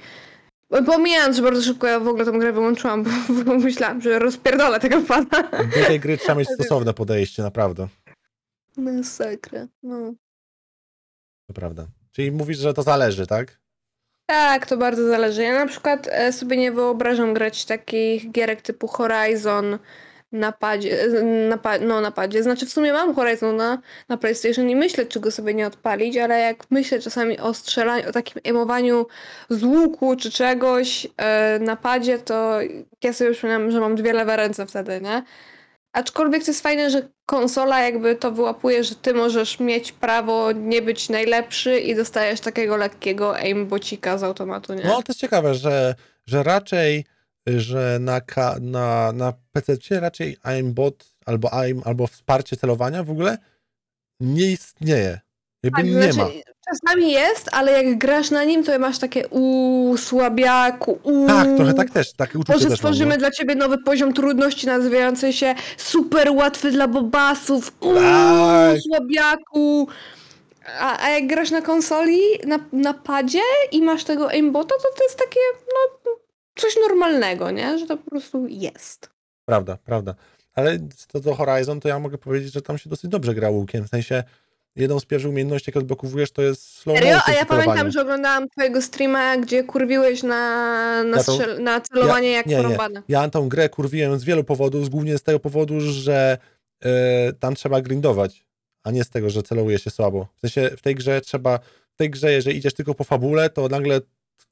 pomijając, 0.69 1.35
że 1.35 1.41
bardzo 1.41 1.61
szybko 1.61 1.87
ja 1.87 1.99
w 1.99 2.07
ogóle 2.07 2.25
tą 2.25 2.39
grę 2.39 2.53
wyłączyłam, 2.53 3.03
bo, 3.03 3.09
bo 3.45 3.53
myślałam, 3.57 4.01
że 4.01 4.19
rozpierdolę 4.19 4.79
tego 4.79 5.01
pada. 5.01 5.43
Do 5.51 5.85
tej 5.87 5.99
gry 5.99 6.17
trzeba 6.17 6.35
mieć 6.35 6.49
stosowne 6.49 6.93
podejście, 6.93 7.43
naprawdę. 7.43 7.87
Masakra, 8.77 9.67
no. 9.83 10.13
To 11.47 11.53
prawda. 11.53 11.87
Czyli 12.11 12.31
mówisz, 12.31 12.57
że 12.57 12.73
to 12.73 12.83
zależy, 12.83 13.27
tak? 13.27 13.59
Tak, 14.25 14.65
to 14.65 14.77
bardzo 14.77 15.07
zależy. 15.07 15.43
Ja 15.43 15.65
na 15.65 15.67
przykład 15.71 16.07
e, 16.11 16.33
sobie 16.33 16.57
nie 16.57 16.71
wyobrażam 16.71 17.33
grać 17.33 17.65
takich 17.65 18.31
gierek 18.31 18.61
typu 18.61 18.87
Horizon 18.87 19.79
na 20.35 20.51
padzie, 20.51 21.03
e, 21.03 21.23
na, 21.23 21.57
pa, 21.57 21.79
no 21.79 22.01
na 22.01 22.11
padzie. 22.11 22.43
Znaczy 22.43 22.65
w 22.65 22.71
sumie 22.71 22.93
mam 22.93 23.15
Horizon 23.15 23.55
na, 23.55 23.81
na 24.09 24.17
PlayStation 24.17 24.69
i 24.69 24.75
myślę, 24.75 25.05
czy 25.05 25.19
go 25.19 25.31
sobie 25.31 25.53
nie 25.53 25.67
odpalić, 25.67 26.17
ale 26.17 26.39
jak 26.39 26.71
myślę 26.71 26.99
czasami 26.99 27.39
o 27.39 27.53
strzelaniu, 27.53 28.09
o 28.09 28.11
takim 28.11 28.41
emowaniu 28.43 29.07
z 29.49 29.63
łuku 29.63 30.15
czy 30.15 30.31
czegoś 30.31 31.07
e, 31.17 31.59
na 31.59 31.75
padzie, 31.75 32.19
to 32.19 32.59
ja 33.03 33.13
sobie 33.13 33.31
przypominam, 33.31 33.71
że 33.71 33.79
mam 33.79 33.95
dwie 33.95 34.13
lewe 34.13 34.35
ręce 34.35 34.65
wtedy, 34.65 35.01
nie? 35.01 35.23
Aczkolwiek 35.93 36.43
to 36.43 36.51
jest 36.51 36.63
fajne, 36.63 36.89
że 36.89 37.09
konsola 37.25 37.81
jakby 37.81 38.15
to 38.15 38.31
wyłapuje, 38.31 38.83
że 38.83 38.95
ty 38.95 39.13
możesz 39.13 39.59
mieć 39.59 39.91
prawo 39.91 40.51
nie 40.51 40.81
być 40.81 41.09
najlepszy 41.09 41.79
i 41.79 41.95
dostajesz 41.95 42.39
takiego 42.39 42.77
lekkiego 42.77 43.35
aimbocika 43.35 44.17
z 44.17 44.23
automatu, 44.23 44.73
nie? 44.73 44.83
No, 44.83 44.95
to 44.95 45.03
jest 45.07 45.19
ciekawe, 45.19 45.55
że, 45.55 45.95
że 46.25 46.43
raczej, 46.43 47.05
że 47.47 47.97
na, 48.01 48.21
na, 48.61 49.11
na 49.11 49.33
PC 49.51 49.99
raczej 49.99 50.37
aimbot 50.43 51.05
albo 51.25 51.53
aim, 51.53 51.81
albo 51.85 52.07
wsparcie 52.07 52.57
celowania 52.57 53.03
w 53.03 53.11
ogóle 53.11 53.37
nie 54.19 54.51
istnieje. 54.51 55.19
Jakby 55.63 55.77
Tak, 55.77 55.85
nie 55.85 56.13
znaczy, 56.13 56.17
ma. 56.17 56.27
Czasami 56.69 57.11
jest, 57.11 57.49
ale 57.51 57.83
jak 57.83 57.97
grasz 57.97 58.31
na 58.31 58.43
nim, 58.43 58.63
to 58.63 58.79
masz 58.79 58.99
takie 58.99 59.27
uuu, 59.27 59.97
słabiaku, 59.97 60.99
uuu. 61.03 61.27
Tak, 61.27 61.47
trochę 61.55 61.73
tak 61.73 61.89
też, 61.89 62.13
takie 62.13 62.39
uczucie 62.39 62.53
Może 62.53 62.63
też 62.63 62.69
mam. 62.69 62.77
stworzymy 62.77 63.11
No. 63.11 63.17
dla 63.17 63.31
ciebie 63.31 63.55
nowy 63.55 63.77
poziom 63.77 64.13
trudności 64.13 64.67
nazywający 64.67 65.33
się 65.33 65.55
super 65.77 66.31
łatwy 66.31 66.71
dla 66.71 66.87
bobasów. 66.87 67.71
Uuu, 67.79 67.95
Tak. 67.95 68.77
słabiaku. 68.81 69.87
A, 70.79 71.03
a 71.05 71.09
jak 71.09 71.27
grasz 71.27 71.51
na 71.51 71.61
konsoli, 71.61 72.19
na, 72.47 72.59
na 72.73 72.93
padzie 72.93 73.39
i 73.71 73.81
masz 73.81 74.03
tego 74.03 74.29
aimbota, 74.29 74.75
to 74.75 74.97
to 74.97 75.03
jest 75.03 75.17
takie, 75.19 75.39
no, 75.67 76.11
coś 76.55 76.77
normalnego, 76.89 77.51
nie? 77.51 77.79
Że 77.79 77.87
to 77.87 77.97
po 77.97 78.09
prostu 78.09 78.47
jest. 78.47 79.09
Prawda, 79.45 79.77
prawda. 79.85 80.15
Ale 80.53 80.79
co 81.09 81.19
do 81.19 81.35
Horizon, 81.35 81.79
to 81.79 81.87
ja 81.87 81.99
mogę 81.99 82.17
powiedzieć, 82.17 82.53
że 82.53 82.61
tam 82.61 82.77
się 82.77 82.89
dosyć 82.89 83.11
dobrze 83.11 83.35
gra 83.35 83.49
łukiem. 83.49 83.83
W 83.83 83.89
sensie 83.89 84.23
jedną 84.75 84.99
z 84.99 85.05
pierwszych 85.05 85.31
umiejętności, 85.31 85.71
jak 85.71 85.77
odblokowujesz, 85.77 86.31
to 86.31 86.41
jest 86.41 86.77
slow 86.77 86.97
Serio? 86.97 87.15
motion 87.15 87.33
A 87.33 87.37
ja 87.37 87.45
pamiętam, 87.45 87.91
że 87.91 88.01
oglądałam 88.01 88.49
twojego 88.49 88.81
streama, 88.81 89.37
gdzie 89.37 89.63
kurwiłeś 89.63 90.23
na, 90.23 91.03
na, 91.03 91.17
Ja 91.17 91.23
to- 91.23 91.31
strzel- 91.37 91.59
na 91.59 91.81
celowanie 91.81 92.31
jak 92.31 92.45
nie, 92.45 92.55
nie. 92.63 92.77
Ja 93.07 93.29
tą 93.29 93.49
grę 93.49 93.69
kurwiłem 93.69 94.19
z 94.19 94.23
wielu 94.23 94.43
powodów, 94.43 94.89
głównie 94.89 95.17
z 95.17 95.23
tego 95.23 95.39
powodu, 95.39 95.81
że 95.81 96.37
e, 96.85 97.33
tam 97.33 97.55
trzeba 97.55 97.81
grindować, 97.81 98.45
a 98.83 98.91
nie 98.91 99.03
z 99.03 99.09
tego, 99.09 99.29
że 99.29 99.43
celowuje 99.43 99.79
się 99.79 99.89
słabo. 99.89 100.27
W 100.35 100.39
sensie 100.39 100.69
w 100.77 100.81
tej 100.81 100.95
grze 100.95 101.21
trzeba, 101.21 101.59
w 101.93 101.97
tej 101.97 102.09
grze, 102.09 102.31
jeżeli 102.31 102.57
idziesz 102.57 102.73
tylko 102.73 102.93
po 102.95 103.03
fabule, 103.03 103.49
to 103.49 103.67
nagle 103.67 104.01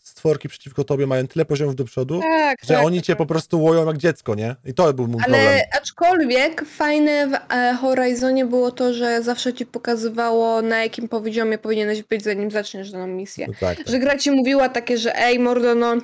stworki 0.03 0.49
przeciwko 0.49 0.83
tobie 0.83 1.07
mają 1.07 1.27
tyle 1.27 1.45
poziomów 1.45 1.75
do 1.75 1.85
przodu, 1.85 2.19
Tak, 2.21 2.57
że 2.63 2.73
tak, 2.73 2.85
oni 2.85 2.97
tak. 2.97 3.05
cię 3.05 3.15
po 3.15 3.25
prostu 3.25 3.61
łoją 3.63 3.85
jak 3.85 3.97
dziecko, 3.97 4.35
nie? 4.35 4.55
I 4.65 4.73
to 4.73 4.93
był 4.93 5.07
mój 5.07 5.21
Ale 5.25 5.37
problem. 5.37 5.61
aczkolwiek 5.81 6.65
fajne 6.65 7.27
w 7.27 7.53
e, 7.53 7.77
Horizonie 7.81 8.45
było 8.45 8.71
to, 8.71 8.93
że 8.93 9.23
zawsze 9.23 9.53
ci 9.53 9.65
pokazywało 9.65 10.61
na 10.61 10.83
jakim 10.83 11.09
poziomie 11.09 11.57
powinieneś 11.57 12.03
być 12.03 12.23
zanim 12.23 12.51
zaczniesz 12.51 12.91
daną 12.91 13.07
misję. 13.07 13.47
No 13.47 13.53
tak, 13.59 13.77
tak. 13.77 13.87
Że 13.87 13.99
gra 13.99 14.17
ci 14.17 14.31
mówiła 14.31 14.69
takie, 14.69 14.97
że 14.97 15.15
ej 15.15 15.39
mordo, 15.39 15.75
no 15.75 15.95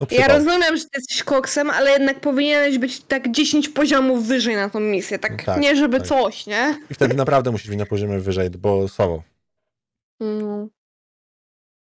No, 0.00 0.06
ja 0.10 0.28
rozumiem, 0.28 0.76
że 0.76 0.82
ty 0.84 0.90
jesteś 0.96 1.22
koksem, 1.22 1.70
ale 1.70 1.90
jednak 1.90 2.20
powinieneś 2.20 2.78
być 2.78 3.00
tak 3.00 3.30
10 3.30 3.68
poziomów 3.68 4.26
wyżej 4.26 4.56
na 4.56 4.70
tą 4.70 4.80
misję. 4.80 5.18
Tak, 5.18 5.44
Tak, 5.44 5.60
nie 5.60 5.76
żeby 5.76 5.98
tak. 5.98 6.08
coś, 6.08 6.46
nie? 6.46 6.78
I 6.90 6.94
wtedy 6.94 7.14
naprawdę 7.14 7.50
musisz 7.50 7.68
być 7.68 7.78
na 7.78 7.86
poziomie 7.86 8.18
wyżej, 8.18 8.50
bo 8.50 8.88
słabo. 8.88 9.22
Mm. 10.20 10.68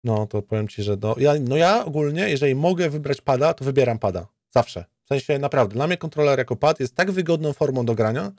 No, 0.04 0.26
to 0.26 0.42
powiem 0.42 0.68
ci, 0.68 0.82
że 0.82 0.96
no 1.02 1.14
ja, 1.18 1.34
no 1.40 1.56
ja 1.56 1.84
ogólnie, 1.84 2.28
jeżeli 2.28 2.54
mogę 2.54 2.90
wybrać 2.90 3.20
pada, 3.20 3.54
to 3.54 3.64
wybieram 3.64 3.98
pada. 3.98 4.26
Zawsze. 4.50 4.84
W 5.04 5.08
sensie 5.08 5.38
naprawdę, 5.38 5.74
dla 5.74 5.86
mnie 5.86 5.96
kontroler 5.96 6.38
jako 6.38 6.56
pad 6.56 6.80
jest 6.80 6.94
tak 6.94 7.10
wygodną 7.10 7.52
formą 7.52 7.84
do 7.84 7.94
grania, 7.94 8.32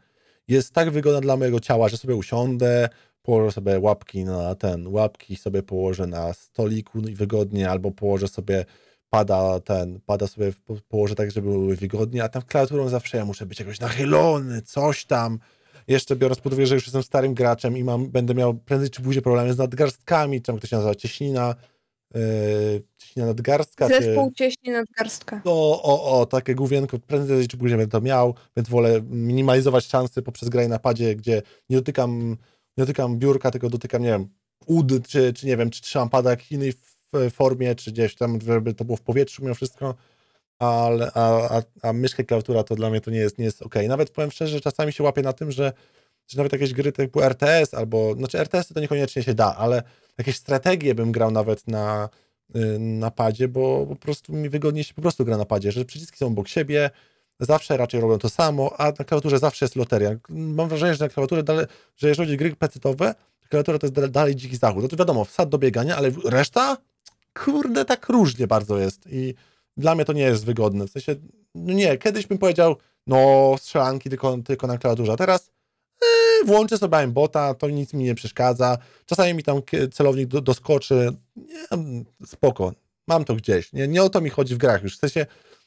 jest 0.48 0.74
tak 0.74 0.92
wygodna 0.92 1.22
dla 1.22 1.38
mojego 1.38 1.60
ciała, 1.60 1.90
że 1.90 1.98
sobie 1.98 2.16
usiądę, 2.16 2.90
położę 3.22 3.52
sobie 3.52 3.80
łapki 3.80 4.24
na 4.24 4.56
ten, 4.56 4.88
łapki 4.88 5.36
sobie 5.36 5.64
położę 5.64 6.08
na 6.08 6.34
stoliku 6.34 7.00
i 7.00 7.16
wygodnie, 7.16 7.70
albo 7.70 7.92
położę 7.92 8.28
sobie 8.28 8.66
pada 9.10 9.60
ten, 9.60 10.00
pada 10.06 10.28
sobie 10.28 10.54
po- 10.66 10.78
położę 10.88 11.16
tak, 11.16 11.32
żeby 11.32 11.52
były 11.52 11.76
wygodnie, 11.76 12.24
a 12.24 12.30
tam 12.30 12.42
klawiaturą 12.42 12.90
zawsze 12.90 13.18
ja 13.18 13.26
muszę 13.26 13.46
być 13.46 13.60
jakoś 13.60 13.80
nachylony, 13.80 14.62
coś 14.62 15.06
tam. 15.06 15.40
Jeszcze 15.88 16.16
biorąc 16.16 16.40
pod 16.40 16.54
uwagę, 16.54 16.68
że 16.68 16.76
już 16.76 16.84
jestem 16.84 17.04
starym 17.04 17.34
graczem 17.34 17.78
i 17.78 17.84
mam, 17.84 18.08
będę 18.10 18.34
miał 18.34 18.54
prędzej 18.54 18.90
czy 18.90 19.02
później 19.02 19.22
problemy 19.22 19.54
z 19.54 19.58
nadgarstkami, 19.58 20.42
czy 20.42 20.46
tam 20.46 20.60
to 20.60 20.68
się 20.68 20.76
nazywa 20.76 20.96
cieśnina, 20.96 21.56
yy, 22.14 22.22
cieśnina 22.98 23.28
nadgarstka, 23.28 23.90
czy... 23.90 24.04
Zespół 24.04 24.32
cieśni 24.32 24.72
nadgarstka. 24.72 25.42
O, 25.46 25.84
o, 25.84 26.20
o, 26.20 26.26
takie 26.26 26.56
główienko, 26.56 27.00
prędzej 27.00 27.48
czy 27.48 27.58
później 27.58 27.78
będę 27.78 27.92
to 27.92 28.02
miał, 28.02 28.36
więc 28.58 28.70
wolę 28.70 29.02
minimalizować 29.02 29.86
szanse 29.86 30.22
poprzez 30.22 30.50
granie 30.50 30.68
na 30.68 30.80
padzie, 30.80 31.16
gdzie 31.16 31.42
nie 31.70 31.78
dotykam, 31.78 32.30
nie 32.78 32.82
dotykam 32.82 33.20
biurka, 33.20 33.52
tylko 33.52 33.70
dotykam, 33.70 34.02
nie 34.02 34.10
wiem, 34.10 34.28
ud, 34.66 35.08
czy, 35.08 35.34
czy 35.34 35.48
nie 35.48 35.58
wiem, 35.58 35.70
czy 35.70 35.82
trzymam 35.82 36.10
pada 36.10 36.30
jakiejś 36.30 36.52
innej 36.52 36.74
formie, 37.32 37.76
czy 37.76 37.92
gdzieś 37.92 38.16
tam, 38.16 38.42
żeby 38.42 38.74
to 38.74 38.86
było 38.86 38.98
w 38.98 39.02
powietrzu 39.02 39.42
mimo 39.42 39.56
wszystko, 39.56 39.96
ale, 40.60 41.12
a, 41.14 41.58
a, 41.58 41.62
a 41.82 41.94
myszka 41.94 42.24
klawiatura 42.24 42.64
to 42.64 42.76
dla 42.76 42.90
mnie 42.90 43.02
to 43.02 43.12
nie 43.12 43.20
jest, 43.20 43.38
nie 43.38 43.46
jest 43.46 43.62
okej. 43.62 43.88
Nawet 43.88 44.10
powiem 44.10 44.32
szczerze, 44.32 44.52
że 44.52 44.62
czasami 44.62 44.94
się 44.94 45.04
łapię 45.04 45.22
na 45.22 45.34
tym, 45.34 45.52
że, 45.52 45.74
że 46.28 46.38
nawet 46.38 46.54
jakieś 46.54 46.74
gry 46.74 46.92
typu 46.92 47.22
RTS 47.22 47.74
albo, 47.74 48.14
znaczy 48.14 48.40
RTS 48.40 48.68
to 48.68 48.80
niekoniecznie 48.80 49.24
się 49.24 49.34
da, 49.34 49.56
ale 49.56 49.84
jakieś 50.18 50.36
strategie 50.36 50.96
bym 50.96 51.12
grał 51.12 51.32
nawet 51.32 51.68
na, 51.68 52.10
y, 52.56 52.80
na 52.80 53.12
padzie, 53.12 53.48
bo 53.48 53.86
po 53.86 53.96
prostu 53.96 54.34
mi 54.34 54.50
wygodniej 54.50 54.84
się 54.84 54.94
po 54.94 55.02
prostu 55.02 55.26
gra 55.26 55.38
na 55.38 55.46
padzie, 55.46 55.72
że 55.72 55.86
przyciski 55.86 56.18
są 56.18 56.28
obok 56.28 56.48
siebie, 56.48 56.90
zawsze 57.40 57.78
raczej 57.78 58.02
robią 58.02 58.18
to 58.18 58.30
samo, 58.30 58.76
a 58.78 58.86
na 58.86 59.06
klawiaturze 59.06 59.40
zawsze 59.40 59.66
jest 59.66 59.76
loteria. 59.76 60.10
Mam 60.30 60.70
wrażenie, 60.70 60.94
że 60.94 61.06
na 61.06 61.10
klawiaturze, 61.10 61.44
dalej, 61.44 61.66
że 61.96 62.10
jeżeli 62.10 62.28
chodzi 62.28 62.36
o 62.36 62.38
gry 62.38 62.56
pecetowe, 62.56 63.16
to 63.42 63.50
klawiatura 63.50 63.80
to 63.80 63.86
jest 63.88 63.94
da- 63.94 64.08
dalej 64.08 64.36
dziki 64.36 64.58
zachód. 64.58 64.84
No 64.84 64.90
to 64.90 64.98
wiadomo, 64.98 65.26
wsad 65.26 65.50
do 65.50 65.58
biegania, 65.58 65.96
ale 65.96 66.12
reszta, 66.26 66.78
kurde, 67.44 67.86
tak 67.86 68.10
różnie 68.10 68.48
bardzo 68.48 68.78
jest 68.78 69.08
i 69.12 69.36
dla 69.78 69.96
mnie 69.96 70.06
to 70.06 70.14
nie 70.14 70.22
jest 70.22 70.46
wygodne. 70.46 70.88
W 70.88 70.92
sensie, 70.92 71.16
no 71.56 71.74
nie, 71.74 71.98
kiedyś 71.98 72.28
bym 72.28 72.38
powiedział, 72.38 72.76
no 73.08 73.56
strzelanki 73.58 74.10
tylko, 74.10 74.38
tylko 74.38 74.68
na 74.68 74.78
klawiaturze, 74.78 75.14
a 75.14 75.16
teraz 75.16 75.52
yy, 76.02 76.48
włączę 76.48 76.78
sobie 76.78 76.98
aimbota, 76.98 77.54
to 77.54 77.70
nic 77.70 77.94
mi 77.94 78.04
nie 78.04 78.16
przeszkadza. 78.16 78.78
Czasami 79.06 79.34
mi 79.34 79.44
tam 79.44 79.62
celownik 79.94 80.28
do, 80.28 80.42
doskoczy. 80.42 81.12
Nie, 81.36 81.70
mm, 81.72 82.06
spoko, 82.26 82.74
mam 83.08 83.26
to 83.26 83.36
gdzieś. 83.36 83.74
Nie, 83.74 83.88
nie 83.88 84.04
o 84.04 84.10
to 84.10 84.22
mi 84.22 84.30
chodzi 84.30 84.56
w 84.56 84.58
grach 84.58 84.84
już. 84.84 84.98
W 84.98 85.00
sensie 85.00 85.26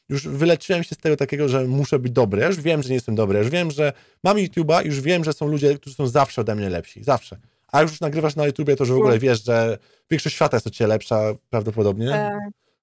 już 0.08 0.28
wyleczyłem 0.28 0.84
się 0.84 0.94
z 0.94 0.98
tego 0.98 1.16
takiego, 1.16 1.48
że 1.48 1.64
muszę 1.64 1.98
być 1.98 2.12
dobry. 2.12 2.40
Ja 2.40 2.46
już 2.46 2.60
wiem, 2.60 2.82
że 2.82 2.88
nie 2.88 2.94
jestem 2.94 3.14
dobry. 3.14 3.36
Ja 3.38 3.42
już 3.42 3.50
wiem, 3.50 3.70
że 3.70 3.92
mam 4.24 4.36
YouTube'a, 4.36 4.86
już 4.86 5.00
wiem, 5.00 5.24
że 5.24 5.32
są 5.32 5.46
ludzie, 5.46 5.74
którzy 5.74 5.96
są 5.96 6.06
zawsze 6.06 6.40
ode 6.40 6.54
mnie 6.54 6.70
lepsi. 6.70 7.04
Zawsze. 7.04 7.38
A 7.72 7.82
już 7.82 8.00
nagrywasz 8.00 8.36
na 8.36 8.46
YouTubie, 8.46 8.76
to 8.76 8.84
już 8.84 8.92
w 8.92 8.96
ogóle 8.96 9.18
wiesz, 9.18 9.44
że 9.44 9.78
większość 10.10 10.34
świata 10.34 10.56
jest 10.56 10.66
od 10.66 10.72
ciebie 10.72 10.88
lepsza 10.88 11.20
prawdopodobnie. 11.50 12.14
E, 12.14 12.38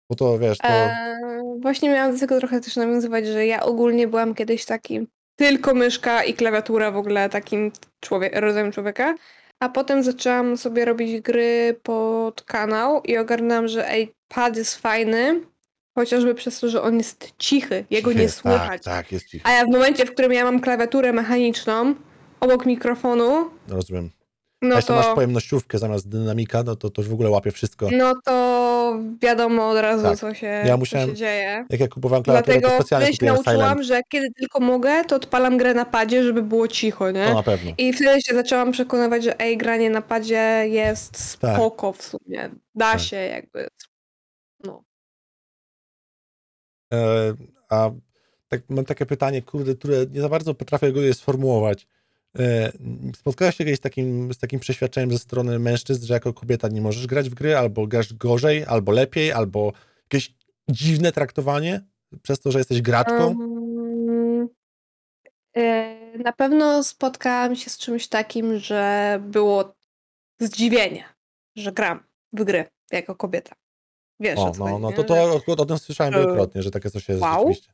Bo 0.10 0.16
to 0.16 0.40
wiesz, 0.40 0.58
to... 0.58 0.68
e, 0.68 1.20
właśnie 1.62 1.90
miałam 1.90 2.14
do 2.14 2.20
tego 2.20 2.40
trochę 2.40 2.62
też 2.62 2.76
nawiązywać, 2.76 3.28
że 3.28 3.46
ja 3.46 3.64
ogólnie 3.64 4.08
byłam 4.08 4.36
kiedyś 4.36 4.66
takim 4.66 5.08
tylko 5.36 5.74
myszka 5.74 6.24
i 6.24 6.34
klawiatura 6.34 6.92
w 6.92 6.98
ogóle 6.98 7.30
takim 7.30 7.72
człowiek, 8.00 8.40
rodzajem 8.40 8.72
człowieka. 8.72 9.16
A 9.60 9.70
potem 9.70 10.04
zaczęłam 10.04 10.58
sobie 10.58 10.86
robić 10.86 11.22
gry 11.22 11.80
pod 11.84 12.42
kanał 12.42 13.02
i 13.02 13.18
ogarnęłam, 13.18 13.68
że 13.68 13.90
ej, 13.90 14.14
pad 14.28 14.58
jest 14.58 14.76
fajny, 14.76 15.42
chociażby 15.96 16.36
przez 16.36 16.60
to, 16.60 16.70
że 16.70 16.82
on 16.82 16.98
jest 16.98 17.34
cichy, 17.38 17.86
jego 17.90 18.10
Cichy 18.10 18.20
nie 18.20 18.24
jest, 18.24 18.38
słychać. 18.38 18.84
Tak, 18.84 18.96
tak, 18.96 19.12
jest 19.12 19.28
cichy. 19.28 19.46
A 19.48 19.52
ja 19.52 19.66
w 19.66 19.70
momencie, 19.70 20.06
w 20.06 20.12
którym 20.12 20.34
ja 20.34 20.44
mam 20.44 20.60
klawiaturę 20.60 21.14
mechaniczną 21.14 21.96
obok 22.40 22.66
mikrofonu, 22.66 23.50
Rozumiem. 23.68 24.10
A 24.62 24.68
no 24.68 24.76
jeśli 24.76 24.96
masz 24.96 25.06
to, 25.06 25.16
pojemnościówkę 25.16 25.78
zamiast 25.80 26.10
dynamika, 26.10 26.64
no 26.64 26.76
to, 26.76 26.90
to 26.90 27.02
już 27.02 27.10
w 27.10 27.14
ogóle 27.14 27.30
łapie 27.30 27.52
wszystko. 27.52 27.90
no 27.92 28.14
to 28.26 28.32
wiadomo 29.22 29.70
od 29.70 29.78
razu, 29.78 30.04
Tak. 30.04 30.18
co, 30.18 30.34
się, 30.34 30.48
Ja 30.48 30.78
musiałem- 30.78 31.08
co 31.10 31.14
się 31.16 31.18
dzieje. 31.20 31.66
Jak 31.70 31.80
ja 31.80 31.88
kupowałem 31.88 32.24
klawiaturę, 32.24 32.60
Dlatego 32.60 32.78
to 32.78 32.84
specjalnie 32.84 33.12
kupiłem 33.12 33.36
nauczyłam, 33.36 33.70
Silent. 33.70 33.88
że 33.88 34.02
kiedy 34.10 34.28
tylko 34.40 34.60
mogę, 34.60 35.06
to 35.06 35.16
odpalam 35.16 35.58
grę 35.58 35.74
na 35.74 35.86
padzie, 35.86 36.24
żeby 36.24 36.42
było 36.42 36.68
cicho, 36.68 37.12
nie? 37.12 37.26
To 37.28 37.34
na 37.34 37.44
pewno. 37.44 37.72
I 37.78 37.94
wtedy 37.94 38.22
się 38.22 38.36
zaczęłam 38.36 38.72
przekonywać, 38.72 39.24
że 39.24 39.40
ej, 39.40 39.58
granie 39.58 39.90
na 39.90 40.02
padzie 40.02 40.64
jest 40.68 41.40
Tak. 41.40 41.56
spoko 41.56 41.94
w 41.94 42.02
sumie. 42.02 42.50
Da 42.76 42.92
Tak. 42.92 43.02
się 43.02 43.16
jakby. 43.16 43.68
No. 44.64 44.84
E, 46.94 47.34
a 47.70 47.92
tak, 48.48 48.62
mam 48.70 48.86
takie 48.86 49.06
pytanie, 49.06 49.42
kurde, 49.42 49.76
które 49.76 50.06
nie 50.12 50.22
za 50.22 50.30
bardzo 50.30 50.54
potrafię 50.56 50.92
go 50.92 51.02
je 51.02 51.14
sformułować. 51.14 51.88
E, 52.40 52.72
spotkałaś 53.16 53.56
się 53.56 53.64
kiedyś 53.66 53.78
z 53.80 53.82
takim, 53.82 54.34
z 54.34 54.38
takim 54.38 54.60
przeświadczeniem 54.60 55.12
ze 55.12 55.20
strony 55.20 55.60
mężczyzn, 55.60 56.06
że 56.06 56.14
jako 56.14 56.34
kobieta 56.34 56.68
nie 56.68 56.82
możesz 56.82 57.08
grać 57.08 57.30
w 57.30 57.34
gry, 57.34 57.58
albo 57.58 57.88
grasz 57.88 58.14
gorzej, 58.14 58.66
albo 58.66 58.92
lepiej, 58.92 59.32
albo 59.32 59.74
jakieś 60.04 60.34
dziwne 60.70 61.12
traktowanie 61.12 61.82
przez 62.22 62.40
to, 62.40 62.52
że 62.52 62.60
jesteś 62.60 62.82
graczką? 62.82 63.28
Um, 63.28 64.50
e, 65.58 66.18
na 66.18 66.34
pewno 66.34 66.84
spotkałam 66.84 67.56
się 67.56 67.70
z 67.70 67.78
czymś 67.78 68.08
takim, 68.08 68.60
że 68.60 69.20
było 69.24 69.76
zdziwienie, 70.40 71.04
że 71.56 71.72
gram 71.72 72.04
w 72.34 72.44
gry 72.44 72.66
jako 72.92 73.16
kobieta. 73.16 73.56
Wiesz, 74.20 74.40
o, 74.40 74.52
no, 74.58 74.66
chodzi, 74.66 74.82
no 74.82 74.92
to, 74.92 75.04
to 75.04 75.14
o, 75.14 75.42
o 75.58 75.66
tym 75.66 75.78
słyszałem 75.78 76.14
że- 76.14 76.20
wielokrotnie, 76.20 76.64
że 76.64 76.72
takie 76.72 76.92
coś 76.92 77.10
jest 77.10 77.22
Wow. 77.22 77.34
rzeczywiście. 77.34 77.74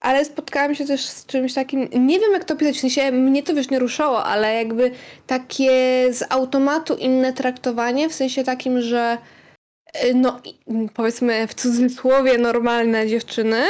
Ale 0.00 0.24
spotkałam 0.24 0.74
się 0.74 0.86
też 0.86 1.06
z 1.06 1.26
czymś 1.26 1.54
takim, 1.54 1.88
nie 1.92 2.20
wiem 2.20 2.32
jak 2.32 2.44
to 2.44 2.56
pisać, 2.56 2.76
w 2.76 2.80
sensie 2.80 3.12
mnie 3.12 3.42
to 3.42 3.54
wiesz 3.54 3.70
nie 3.70 3.78
ruszało, 3.78 4.24
ale 4.24 4.54
jakby 4.54 4.90
takie 5.26 5.70
z 6.12 6.24
automatu 6.30 6.94
inne 6.94 7.32
traktowanie, 7.32 8.08
w 8.08 8.14
sensie 8.14 8.44
takim, 8.44 8.80
że 8.80 9.18
y, 10.04 10.14
no 10.14 10.40
i- 10.44 10.58
powiedzmy 10.94 11.46
w 11.46 11.54
cudzysłowie 11.54 12.38
normalne 12.38 13.06
dziewczyny 13.06 13.62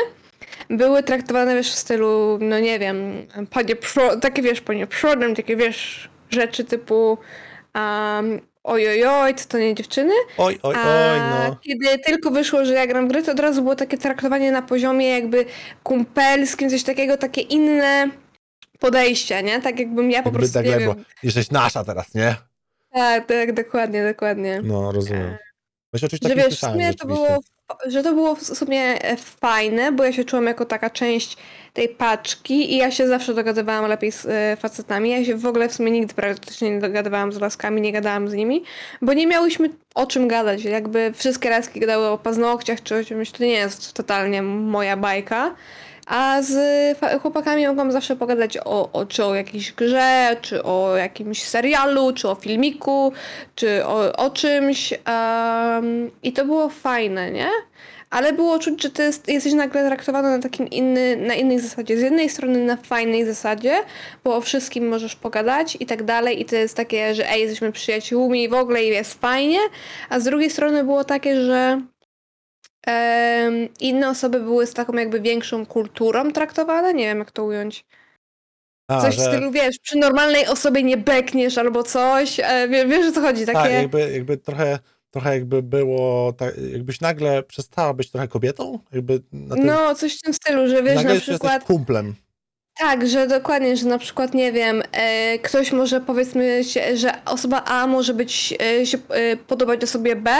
były 0.70 1.02
traktowane 1.02 1.54
wiesz 1.54 1.70
w 1.72 1.78
stylu, 1.78 2.38
no 2.40 2.60
nie 2.60 2.78
wiem, 2.78 3.26
panie 3.50 3.76
takie 4.20 4.42
wiesz, 4.42 4.60
panie 4.60 4.86
przodem, 4.86 5.34
takie 5.34 5.56
wiesz 5.56 6.10
rzeczy 6.30 6.64
typu 6.64 7.18
um, 7.74 8.40
ojojoj, 8.66 9.34
to, 9.34 9.44
to 9.48 9.58
nie 9.58 9.74
dziewczyny, 9.74 10.12
Oj, 10.38 10.58
oj, 10.62 10.74
a 10.78 11.12
oj, 11.12 11.20
no. 11.50 11.56
kiedy 11.62 11.98
tylko 11.98 12.30
wyszło, 12.30 12.64
że 12.64 12.72
ja 12.74 12.86
gram 12.86 13.08
w 13.08 13.10
gry, 13.10 13.22
to 13.22 13.32
od 13.32 13.40
razu 13.40 13.62
było 13.62 13.76
takie 13.76 13.98
traktowanie 13.98 14.52
na 14.52 14.62
poziomie 14.62 15.08
jakby 15.08 15.44
kumpelskim, 15.82 16.70
coś 16.70 16.82
takiego, 16.82 17.16
takie 17.16 17.40
inne 17.40 18.10
podejście, 18.78 19.42
nie? 19.42 19.60
Tak 19.60 19.78
jakbym 19.78 20.10
ja 20.10 20.22
po 20.22 20.28
Jakby 20.28 20.38
prostu, 20.38 20.54
tak 20.54 20.66
nie 20.66 20.78
wiem. 20.78 21.04
jesteś 21.22 21.50
nasza 21.50 21.84
teraz, 21.84 22.14
nie? 22.14 22.36
Tak, 22.92 23.26
tak, 23.26 23.52
dokładnie, 23.52 24.04
dokładnie. 24.12 24.60
No, 24.64 24.92
rozumiem. 24.92 25.36
Właśnie 25.92 26.06
oczywiście 26.06 26.28
Że 26.28 26.34
tak 26.34 26.36
nie 26.38 26.44
wiesz, 26.44 26.54
w 26.54 26.58
słyszałem 26.58 26.74
sumie 26.74 26.86
to 26.94 27.08
rzeczywiście. 27.08 27.26
było, 27.26 27.40
że 27.92 28.02
to 28.02 28.12
było 28.12 28.34
w 28.34 28.42
sumie 28.44 28.80
e, 29.04 29.16
fajne, 29.16 29.92
bo 29.92 30.04
ja 30.04 30.12
się 30.12 30.24
czułam 30.24 30.46
jako 30.46 30.64
taka 30.64 30.90
część 30.90 31.36
tej 31.76 31.88
paczki 31.88 32.74
i 32.74 32.76
ja 32.76 32.90
się 32.90 33.08
zawsze 33.08 33.34
dogadywałam 33.34 33.90
lepiej 33.90 34.12
z 34.12 34.26
e, 34.26 34.56
facetami. 34.56 35.10
Ja 35.10 35.24
się 35.24 35.36
w 35.36 35.46
ogóle 35.46 35.68
w 35.68 35.72
sumie 35.72 35.90
nigdy 35.90 36.14
praktycznie 36.14 36.70
nie 36.70 36.80
dogadywałam 36.80 37.32
z 37.32 37.40
laskami, 37.40 37.80
nie 37.80 37.92
gadałam 37.92 38.28
z 38.28 38.34
nimi, 38.34 38.64
bo 39.02 39.12
nie 39.12 39.26
miałyśmy 39.26 39.70
o 39.94 40.06
czym 40.06 40.28
gadać. 40.28 40.64
Jakby 40.64 41.12
wszystkie 41.16 41.50
laski 41.50 41.80
gadały 41.80 42.06
o 42.06 42.18
paznokciach 42.18 42.82
czy 42.82 42.96
o 42.96 43.04
czymś, 43.04 43.30
to 43.30 43.44
nie 43.44 43.50
jest 43.50 43.92
totalnie 43.92 44.42
moja 44.42 44.96
bajka. 44.96 45.54
A 46.06 46.42
z 46.42 46.54
chłopakami 47.22 47.66
mogłam 47.66 47.92
zawsze 47.92 48.16
pogadać 48.16 48.58
o, 48.64 48.92
o, 48.92 49.06
czy 49.06 49.24
o 49.24 49.34
jakiejś 49.34 49.72
grze, 49.72 50.36
czy 50.42 50.62
o 50.62 50.96
jakimś 50.96 51.42
serialu, 51.42 52.12
czy 52.12 52.28
o 52.28 52.34
filmiku, 52.34 53.12
czy 53.54 53.86
o, 53.86 54.16
o 54.16 54.30
czymś. 54.30 54.92
em, 54.92 56.10
I 56.22 56.32
to 56.32 56.44
było 56.44 56.68
fajne, 56.68 57.30
nie? 57.30 57.48
Ale 58.10 58.32
było 58.32 58.58
czuć, 58.58 58.82
że 58.82 58.90
ty 58.90 59.02
jest, 59.02 59.28
jesteś 59.28 59.52
nagle 59.52 59.86
traktowany 59.86 60.28
na 60.28 60.38
takim 60.38 60.68
inny, 60.68 61.16
na 61.16 61.34
innej 61.34 61.58
zasadzie. 61.58 61.98
Z 61.98 62.02
jednej 62.02 62.28
strony 62.30 62.64
na 62.64 62.76
fajnej 62.76 63.24
zasadzie, 63.26 63.82
bo 64.24 64.36
o 64.36 64.40
wszystkim 64.40 64.88
możesz 64.88 65.16
pogadać 65.16 65.76
i 65.80 65.86
tak 65.86 66.02
dalej, 66.02 66.40
i 66.40 66.44
to 66.44 66.56
jest 66.56 66.76
takie, 66.76 67.14
że 67.14 67.30
ej, 67.30 67.40
jesteśmy 67.40 67.72
przyjaciółmi 67.72 68.42
i 68.42 68.48
w 68.48 68.54
ogóle 68.54 68.84
i 68.84 68.88
jest 68.88 69.20
fajnie, 69.20 69.58
a 70.08 70.20
z 70.20 70.24
drugiej 70.24 70.50
strony 70.50 70.84
było 70.84 71.04
takie, 71.04 71.40
że 71.42 71.80
em, 72.86 73.68
inne 73.80 74.08
osoby 74.08 74.40
były 74.40 74.66
z 74.66 74.74
taką 74.74 74.92
jakby 74.92 75.20
większą 75.20 75.66
kulturą 75.66 76.32
traktowane, 76.32 76.94
nie 76.94 77.04
wiem 77.04 77.18
jak 77.18 77.30
to 77.30 77.44
ująć. 77.44 77.84
A, 78.90 79.00
Coś 79.00 79.16
w 79.16 79.18
że, 79.18 79.24
stylu, 79.24 79.50
wiesz, 79.50 79.78
przy 79.78 79.98
normalnej 79.98 80.46
osobie 80.46 80.82
nie 80.82 80.96
bekniesz 80.96 81.58
albo 81.58 81.82
coś, 81.82 82.40
e, 82.40 82.68
wie, 82.68 82.86
wiesz 82.86 83.06
o 83.06 83.12
co 83.12 83.20
chodzi, 83.20 83.46
takie... 83.46 83.58
tak, 83.58 83.72
jakby, 83.72 84.12
jakby 84.12 84.36
trochę, 84.36 84.78
trochę 85.16 85.34
jakby 85.34 85.62
było, 85.62 86.32
tak, 86.32 86.54
jakbyś 86.72 87.00
nagle 87.00 87.42
przestała 87.42 87.94
być 87.94 88.10
trochę 88.10 88.28
kobietą, 88.28 88.78
jakby 88.92 89.22
na 89.32 89.54
tym, 89.54 89.66
No, 89.66 89.94
coś 89.94 90.18
w 90.18 90.22
tym 90.22 90.34
stylu, 90.34 90.68
że 90.68 90.82
wiesz, 90.82 90.94
nagle 90.94 91.14
na 91.14 91.20
przykład... 91.20 91.64
kumplem. 91.64 92.14
Tak, 92.78 93.08
że 93.08 93.26
dokładnie, 93.26 93.76
że 93.76 93.86
na 93.86 93.98
przykład, 93.98 94.34
nie 94.34 94.52
wiem, 94.52 94.82
e, 94.92 95.38
ktoś 95.38 95.72
może 95.72 96.00
powiedzmy, 96.00 96.64
się, 96.64 96.96
że 96.96 97.12
osoba 97.24 97.64
A 97.64 97.86
może 97.86 98.14
być, 98.14 98.54
e, 98.80 98.86
się 98.86 98.98
e, 99.08 99.36
podobać 99.36 99.82
osobie 99.84 100.16
B, 100.16 100.30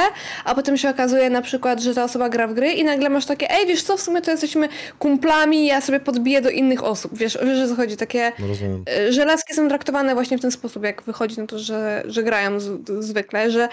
a 0.44 0.54
potem 0.54 0.76
się 0.76 0.88
okazuje 0.90 1.30
na 1.30 1.42
przykład, 1.42 1.80
że 1.80 1.94
ta 1.94 2.04
osoba 2.04 2.28
gra 2.28 2.46
w 2.48 2.54
gry 2.54 2.72
i 2.72 2.84
nagle 2.84 3.08
masz 3.08 3.26
takie, 3.26 3.50
ej, 3.50 3.66
wiesz 3.66 3.82
co, 3.82 3.96
w 3.96 4.00
sumie 4.00 4.22
to 4.22 4.30
jesteśmy 4.30 4.68
kumplami, 4.98 5.66
ja 5.66 5.80
sobie 5.80 6.00
podbiję 6.00 6.42
do 6.42 6.50
innych 6.50 6.84
osób, 6.84 7.18
wiesz, 7.18 7.38
wiesz 7.46 7.58
o 7.64 7.68
co 7.68 7.76
chodzi, 7.76 7.96
takie, 7.96 8.32
No 8.38 8.46
rozumiem. 8.46 8.84
e, 9.08 9.12
że 9.12 9.24
laski 9.24 9.54
są 9.54 9.68
traktowane 9.68 10.14
właśnie 10.14 10.38
w 10.38 10.40
ten 10.42 10.50
sposób, 10.50 10.84
jak 10.84 11.02
wychodzi 11.02 11.40
na 11.40 11.46
to, 11.46 11.58
że, 11.58 12.02
że 12.06 12.22
grają 12.22 12.60
z, 12.60 12.70
zwykle, 13.00 13.50
że 13.50 13.68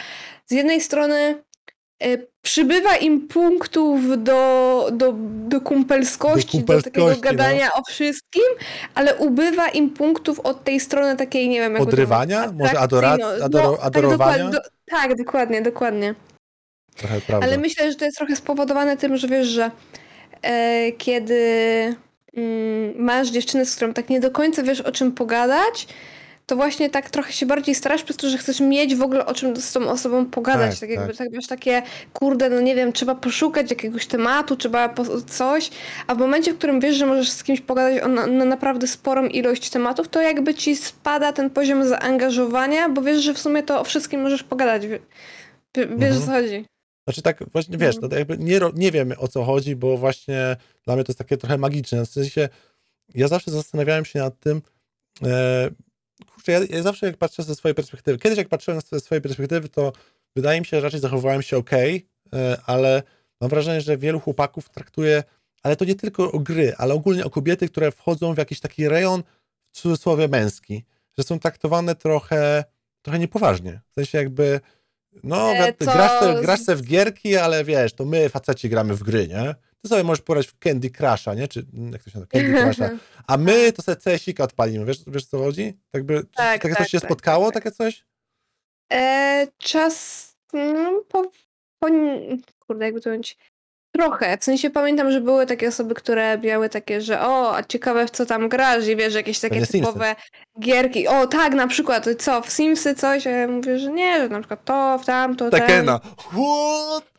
z 0.46 0.52
jednej 0.52 0.82
strony 0.82 1.44
przybywa 2.42 2.96
im 2.96 3.28
punktów 3.28 4.24
do, 4.24 4.90
do, 4.92 5.14
do 5.48 5.62
kumpelskości, 5.62 6.58
do, 6.58 6.58
kumpelskości, 6.58 6.92
takiego 6.92 7.10
no. 7.10 7.22
gadania 7.22 7.74
o 7.74 7.82
wszystkim, 7.88 8.44
ale 8.96 9.16
ubywa 9.16 9.70
im 9.70 9.90
punktów 9.90 10.40
od 10.40 10.64
tej 10.64 10.80
strony 10.80 11.18
takiej, 11.18 11.50
nie 11.50 11.60
wiem, 11.60 11.74
jak 11.74 11.82
Odrywania? 11.82 12.52
Może 12.52 12.74
adora- 12.74 13.18
adoro- 13.42 13.78
adorowania? 13.82 14.38
Tak, 14.38 14.50
dokładnie, 14.50 14.52
do, 14.52 14.60
tak, 14.86 15.16
dokładnie, 15.16 15.62
dokładnie. 15.62 16.16
Trochę 16.96 17.22
prawda. 17.22 17.48
Ale 17.48 17.58
myślę, 17.58 17.92
że 17.92 17.98
to 17.98 18.06
jest 18.06 18.18
trochę 18.18 18.36
spowodowane 18.36 18.98
tym, 18.98 19.18
że 19.18 19.28
wiesz, 19.28 19.48
że 19.48 19.72
e, 20.42 20.92
kiedy 20.92 21.36
mm, 22.34 22.94
masz 22.98 23.30
dziewczynę, 23.30 23.66
z 23.66 23.76
którą 23.76 23.94
tak 23.94 24.10
nie 24.10 24.20
do 24.20 24.32
końca 24.32 24.64
wiesz 24.64 24.82
o 24.82 24.92
czym 24.92 25.12
pogadać, 25.12 25.88
to 26.46 26.56
właśnie 26.56 26.90
tak 26.90 27.10
trochę 27.10 27.34
się 27.34 27.46
bardziej 27.46 27.76
starasz 27.76 28.04
przez 28.04 28.18
to, 28.18 28.30
że 28.30 28.38
chcesz 28.38 28.60
mieć 28.60 28.96
w 28.96 29.02
ogóle 29.02 29.26
o 29.26 29.34
czym 29.34 29.58
z 29.58 29.72
tą 29.74 29.90
osobą 29.90 30.26
pogadać. 30.26 30.72
Tak, 30.72 30.80
Tak, 30.80 30.90
jakby 30.90 31.08
tak. 31.08 31.18
tak 31.18 31.28
masz 31.36 31.48
takie, 31.48 31.82
kurde, 32.14 32.50
no 32.50 32.62
nie 32.62 32.76
wiem, 32.76 32.94
trzeba 32.94 33.16
poszukać 33.16 33.70
jakiegoś 33.70 34.08
tematu, 34.08 34.56
trzeba 34.56 34.94
coś, 35.30 35.70
a 36.08 36.16
w 36.16 36.18
momencie, 36.18 36.54
w 36.54 36.58
którym 36.58 36.80
wiesz, 36.80 36.96
że 36.96 37.06
możesz 37.06 37.30
z 37.30 37.44
kimś 37.44 37.62
pogadać 37.62 38.04
o 38.04 38.08
na, 38.08 38.28
na 38.28 38.46
naprawdę 38.46 38.88
sporą 38.88 39.26
ilość 39.28 39.70
tematów, 39.70 40.08
to 40.10 40.22
jakby 40.22 40.54
ci 40.56 40.76
spada 40.76 41.34
ten 41.34 41.50
poziom 41.50 41.88
zaangażowania, 41.88 42.90
bo 42.90 43.02
wiesz, 43.02 43.24
że 43.24 43.34
w 43.34 43.40
sumie 43.40 43.64
to 43.64 43.80
o 43.80 43.84
wszystkim 43.84 44.22
możesz 44.22 44.44
pogadać. 44.44 44.88
Wie- 44.88 45.00
wie- 45.76 45.88
Wiesz, 45.98 46.18
o 46.18 46.20
co 46.20 46.26
chodzi. 46.32 46.66
Znaczy 47.08 47.22
tak, 47.22 47.44
właśnie 47.52 47.78
wiesz, 47.78 47.96
Mhm. 47.96 48.02
no 48.02 48.10
to 48.10 48.16
jakby 48.20 48.38
nie, 48.38 48.60
nie 48.76 48.92
wiemy 48.92 49.18
o 49.18 49.28
co 49.28 49.44
chodzi, 49.44 49.76
bo 49.76 49.98
właśnie 49.98 50.56
dla 50.86 50.96
mnie 50.96 51.04
to 51.04 51.12
jest 51.12 51.18
takie 51.20 51.38
trochę 51.38 51.58
magiczne. 51.58 52.06
W 52.06 52.10
sensie, 52.10 52.50
ja 53.16 53.28
zawsze 53.28 53.52
zastanawiałem 53.52 54.06
się 54.06 54.20
nad 54.20 54.40
tym, 54.40 54.62
e, 55.24 55.70
kurczę, 56.44 56.52
ja, 56.52 56.78
ja 56.78 56.84
zawsze 56.84 57.06
jak 57.06 57.18
patrzę 57.18 57.44
ze 57.44 57.56
swojej 57.56 57.76
perspektywy, 57.76 58.18
kiedyś 58.18 58.38
jak 58.38 58.50
patrzyłem 58.50 58.82
ze 58.92 59.00
swojej 59.00 59.22
perspektywy, 59.22 59.70
to 59.70 59.94
wydaje 60.36 60.60
mi 60.60 60.66
się, 60.66 60.78
że 60.78 60.82
raczej 60.82 61.00
zachowywałem 61.00 61.42
się 61.42 61.58
ok, 61.58 61.72
ale 62.66 63.04
mam 63.42 63.50
wrażenie, 63.50 63.82
że 63.82 63.98
wielu 63.98 64.20
chłopaków 64.20 64.70
traktuje, 64.70 65.24
ale 65.64 65.76
to 65.76 65.86
nie 65.86 65.96
tylko 65.96 66.32
o 66.32 66.40
gry, 66.40 66.74
ale 66.78 66.94
ogólnie 66.94 67.26
o 67.26 67.30
kobiety, 67.30 67.68
które 67.68 67.92
wchodzą 67.92 68.34
w 68.34 68.38
jakiś 68.38 68.60
taki 68.60 68.90
rejon, 68.90 69.24
w 69.72 69.78
cudzysłowie 69.78 70.28
męski, 70.28 70.84
że 71.18 71.24
są 71.24 71.40
traktowane 71.40 71.96
trochę, 71.96 72.64
trochę 73.02 73.20
niepoważnie. 73.20 73.82
W 73.92 73.94
sensie 73.94 74.18
jakby, 74.18 74.60
no, 75.24 75.52
E, 75.52 75.74
to 75.74 75.86
grasz, 75.86 76.20
se, 76.20 76.42
grasz 76.42 76.60
se 76.60 76.76
w 76.76 76.82
gierki, 76.82 77.38
ale 77.38 77.64
wiesz, 77.64 77.94
to 77.94 78.06
my 78.06 78.30
faceci 78.30 78.70
gramy 78.70 78.96
w 78.96 79.04
gry, 79.04 79.28
nie? 79.28 79.56
Ty 79.84 79.90
sobie 79.90 80.04
możesz 80.04 80.22
pograć 80.22 80.48
w 80.48 80.60
Candy 80.60 80.90
Crusha, 80.90 81.34
nie? 81.34 81.48
Czy 81.48 81.66
mm, 81.74 81.92
jak 81.92 82.04
to 82.04 82.10
się 82.10 82.20
nazywa? 82.20 82.32
Candy 82.32 82.62
Crusha. 82.64 82.90
A 83.28 83.38
my 83.38 83.74
to 83.74 83.82
sobie 83.82 83.96
CS-ika 83.96 84.44
odpalimy, 84.44 84.86
wiesz, 84.86 84.98
wiesz 85.08 85.26
co 85.26 85.38
chodzi? 85.40 85.78
Jakby, 85.94 86.20
czy 86.20 86.26
Tak, 86.36 86.62
takie 86.62 86.76
tak, 86.76 86.78
coś 86.78 86.92
się 86.92 87.00
tak, 87.00 87.08
spotkało, 87.08 87.46
tak, 87.46 87.54
tak. 87.54 87.64
takie 87.64 87.76
coś? 87.76 88.06
E, 88.94 89.48
czas 89.58 90.28
mm, 90.54 91.02
po, 91.10 91.24
po, 91.80 91.88
kurde, 92.68 92.86
jakby 92.86 93.02
to 93.02 93.10
powiedzieć, 93.10 93.38
trochę. 93.96 94.38
W 94.38 94.44
sensie 94.44 94.70
pamiętam, 94.70 95.12
że 95.12 95.22
były 95.22 95.46
takie 95.46 95.68
osoby, 95.68 95.94
które 95.94 96.38
miały 96.38 96.70
takie, 96.70 97.02
że 97.02 97.22
o, 97.22 97.56
a 97.56 97.64
ciekawe 97.64 98.08
w 98.08 98.12
co 98.12 98.26
tam 98.26 98.50
grasz 98.50 98.88
i 98.88 98.96
wiesz, 98.96 99.14
jakieś 99.14 99.40
takie 99.40 99.60
nie 99.60 99.66
Simsy. 99.66 99.88
typowe 99.88 100.16
gierki. 100.60 101.08
O, 101.08 101.28
tak, 101.28 101.54
na 101.54 101.68
przykład, 101.68 102.08
co, 102.20 102.42
w 102.42 102.50
Simsy 102.50 102.96
coś? 102.96 103.28
A 103.28 103.30
ja 103.30 103.48
mówię, 103.48 103.80
że 103.80 103.92
nie, 103.92 104.20
że 104.20 104.30
na 104.30 104.40
przykład 104.40 104.66
to, 104.66 105.00
w 105.00 105.06
tamto. 105.06 105.50
Tekena. 105.50 106.00
What? 106.18 107.13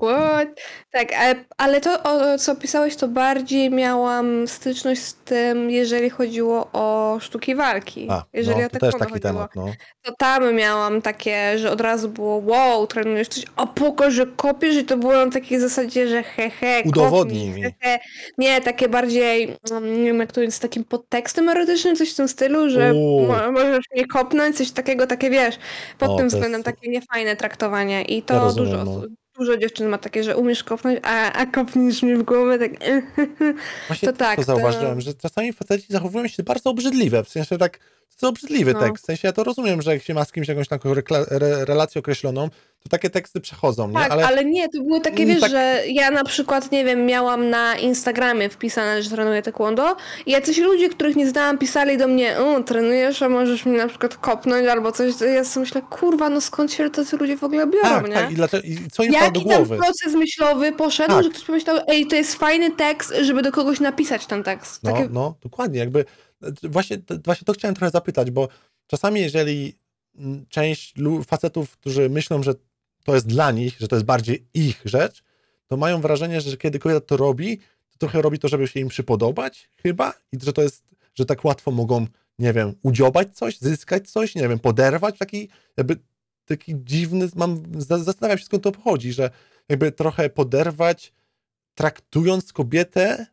What? 0.00 0.48
Tak, 0.90 1.12
ale, 1.12 1.34
ale 1.58 1.80
to, 1.80 2.02
o 2.02 2.38
co 2.38 2.56
pisałeś, 2.56 2.96
to 2.96 3.08
bardziej 3.08 3.70
miałam 3.70 4.48
styczność 4.48 5.02
z 5.02 5.14
tym, 5.14 5.70
jeżeli 5.70 6.10
chodziło 6.10 6.68
o 6.72 7.18
sztuki 7.20 7.54
walki. 7.54 8.06
A, 8.10 8.24
jeżeli 8.32 8.60
no, 8.60 8.66
o 8.66 8.70
to 8.70 8.78
też 8.78 8.92
taki 8.92 9.12
chodziło. 9.12 9.20
temat, 9.20 9.50
no. 9.56 9.66
To 10.02 10.12
tam 10.18 10.54
miałam 10.54 11.02
takie, 11.02 11.58
że 11.58 11.70
od 11.70 11.80
razu 11.80 12.08
było 12.08 12.36
wow, 12.36 12.86
trenujesz 12.86 13.28
coś, 13.28 13.44
a 13.56 13.66
pokaż, 13.66 14.14
że 14.14 14.26
kopiesz 14.26 14.76
i 14.76 14.84
to 14.84 14.96
było 14.96 15.12
na 15.12 15.30
takiej 15.30 15.60
zasadzie, 15.60 16.08
że 16.08 16.22
he, 16.22 16.50
he, 16.50 16.82
Udowodnij 16.84 17.46
kopnij, 17.46 17.54
mi. 17.54 17.62
he, 17.62 17.72
he. 17.80 17.98
Nie, 18.38 18.60
takie 18.60 18.88
bardziej, 18.88 19.56
mm, 19.70 19.96
nie 19.98 20.04
wiem 20.04 20.20
jak 20.20 20.32
to 20.32 20.40
jest, 20.42 20.56
z 20.56 20.60
takim 20.60 20.84
podtekstem 20.84 21.48
erotycznym, 21.48 21.96
coś 21.96 22.12
w 22.12 22.16
tym 22.16 22.28
stylu, 22.28 22.70
że 22.70 22.92
mo 23.28 23.52
możesz 23.52 23.84
mnie 23.94 24.06
kopnąć, 24.06 24.56
coś 24.56 24.70
takiego, 24.70 25.06
takie 25.06 25.30
wiesz, 25.30 25.58
pod 25.98 26.18
tym 26.18 26.28
względem 26.28 26.52
jest- 26.58 26.64
takie 26.64 26.88
niefajne 26.90 27.36
traktowanie 27.36 28.02
i 28.02 28.22
to 28.22 28.34
Ja 28.34 28.40
rozumiem, 28.40 28.70
dużo, 28.70 28.84
no. 28.84 28.90
osób- 28.90 29.12
dużo 29.38 29.56
dziewczyn 29.56 29.88
ma 29.88 29.98
takie, 29.98 30.24
że 30.24 30.36
umiesz 30.36 30.64
kopnąć, 30.64 31.00
a, 31.02 31.32
a 31.32 31.46
kopniesz 31.46 32.02
mnie 32.02 32.16
w 32.16 32.22
głowę, 32.22 32.58
tak 32.58 32.70
Właśnie 33.86 34.08
To 34.08 34.12
to, 34.12 34.18
tak, 34.18 34.36
to 34.36 34.42
to- 34.42 34.46
zauważyłem, 34.46 35.00
że 35.00 35.14
czasami 35.14 35.52
faceci 35.52 35.86
zachowują 35.88 36.28
się 36.28 36.42
bardzo 36.42 36.70
obrzydliwe, 36.70 37.24
w 37.24 37.28
sensie 37.28 37.58
tak, 37.58 37.78
to 38.20 38.28
obrzydliwy 38.28 38.72
No. 38.72 38.80
tekst, 38.80 39.02
w 39.04 39.06
sensie 39.06 39.28
ja 39.28 39.32
to 39.32 39.44
rozumiem, 39.44 39.82
że 39.82 39.94
jak 39.94 40.02
się 40.02 40.14
ma 40.14 40.24
z 40.24 40.32
kimś 40.32 40.48
jakąś 40.48 40.68
taką 40.68 40.90
re, 41.30 41.64
relację 41.64 41.98
określoną, 41.98 42.48
to 42.82 42.88
takie 42.90 43.10
teksty 43.10 43.40
przechodzą, 43.40 43.88
nie? 43.88 43.94
Tak, 43.94 44.10
ale... 44.12 44.44
nie, 44.44 44.68
to 44.68 44.82
było 44.82 45.00
takie, 45.00 45.22
Mm, 45.22 45.28
wiesz, 45.34 45.40
tak- 45.40 45.50
że 45.50 45.82
ja 45.86 46.10
na 46.10 46.24
przykład, 46.24 46.72
nie 46.72 46.84
wiem, 46.84 47.06
miałam 47.06 47.50
na 47.50 47.76
Instagramie 47.76 48.48
wpisane, 48.48 49.02
że 49.02 49.10
trenuję 49.10 49.42
taekwondo 49.42 49.96
i 50.26 50.30
jacyś 50.30 50.58
ludzie, 50.58 50.88
których 50.88 51.16
nie 51.16 51.28
znałam, 51.30 51.58
pisali 51.58 51.98
do 51.98 52.08
mnie, 52.08 52.38
o, 52.40 52.62
trenujesz, 52.62 53.22
a 53.22 53.28
możesz 53.28 53.66
mnie 53.66 53.78
na 53.78 53.88
przykład 53.88 54.16
kopnąć 54.16 54.66
albo 54.68 54.92
coś, 54.92 55.16
to 55.16 55.24
ja 55.24 55.44
sobie 55.44 55.64
myślę, 55.64 55.82
kurwa, 55.90 56.28
no 56.30 56.40
skąd 56.40 56.72
się 56.72 56.90
tacy 56.90 57.16
ludzie 57.16 57.36
w 57.36 57.44
ogóle 57.44 57.66
biorą, 57.66 57.88
tak, 57.88 58.08
nie? 58.08 58.14
tak, 58.14 58.30
i, 58.32 58.34
dlaczego, 58.34 58.66
i 58.66 58.78
co 58.92 59.02
im 59.02 59.12
wpadło 59.12 59.30
do 59.30 59.38
Jaki 59.40 59.48
tam 59.50 59.64
głowy? 59.64 59.76
proces 59.76 60.14
myślowy 60.14 60.72
poszedł, 60.72 61.08
Tak. 61.14 61.24
że 61.24 61.30
ktoś 61.30 61.44
pomyślał, 61.44 61.76
ej, 61.88 62.06
to 62.06 62.16
jest 62.16 62.34
fajny 62.34 62.70
tekst, 62.70 63.12
żeby 63.20 63.42
do 63.42 63.52
kogoś 63.52 63.80
napisać 63.80 64.26
ten 64.26 64.42
tekst. 64.42 64.82
No, 64.82 64.92
Takie, 64.92 65.08
no, 65.12 65.34
dokładnie, 65.42 65.78
jakby 65.78 66.04
właśnie, 66.62 66.98
właśnie 67.24 67.44
to 67.44 67.52
chciałem 67.52 67.74
trochę 67.74 67.90
zapytać, 67.90 68.30
bo 68.30 68.48
czasami 68.86 69.20
jeżeli 69.20 69.74
część 70.48 70.94
facetów, 71.26 71.76
którzy 71.76 72.08
myślą, 72.10 72.42
że 72.42 72.54
to 73.04 73.14
jest 73.14 73.26
dla 73.26 73.50
nich, 73.50 73.76
że 73.80 73.88
to 73.88 73.96
jest 73.96 74.06
bardziej 74.06 74.46
ich 74.54 74.82
rzecz, 74.84 75.22
to 75.66 75.76
mają 75.76 76.00
wrażenie, 76.00 76.40
że 76.40 76.56
kiedy 76.56 76.78
kobieta 76.78 77.00
to 77.00 77.16
robi, 77.16 77.58
to 77.90 77.98
trochę 77.98 78.22
robi 78.22 78.38
to, 78.38 78.48
żeby 78.48 78.68
się 78.68 78.80
im 78.80 78.88
przypodobać 78.88 79.70
chyba 79.82 80.14
i 80.32 80.38
że 80.42 80.52
to 80.52 80.62
jest, 80.62 80.94
że 81.14 81.26
tak 81.26 81.44
łatwo 81.44 81.70
mogą, 81.70 82.06
nie 82.38 82.52
wiem, 82.52 82.74
udziobać 82.82 83.36
coś, 83.36 83.58
zyskać 83.58 84.10
coś, 84.10 84.34
nie 84.34 84.48
wiem, 84.48 84.58
poderwać, 84.58 85.18
taki 85.18 85.48
jakby 85.76 85.96
taki 86.44 86.74
dziwny, 86.84 87.28
mam, 87.34 87.62
za- 87.78 87.98
zastanawiam 87.98 88.38
się 88.38 88.44
skąd 88.44 88.62
to 88.62 88.72
pochodzi, 88.72 89.12
że 89.12 89.30
jakby 89.68 89.92
trochę 89.92 90.30
poderwać, 90.30 91.12
traktując 91.74 92.52
kobietę 92.52 93.26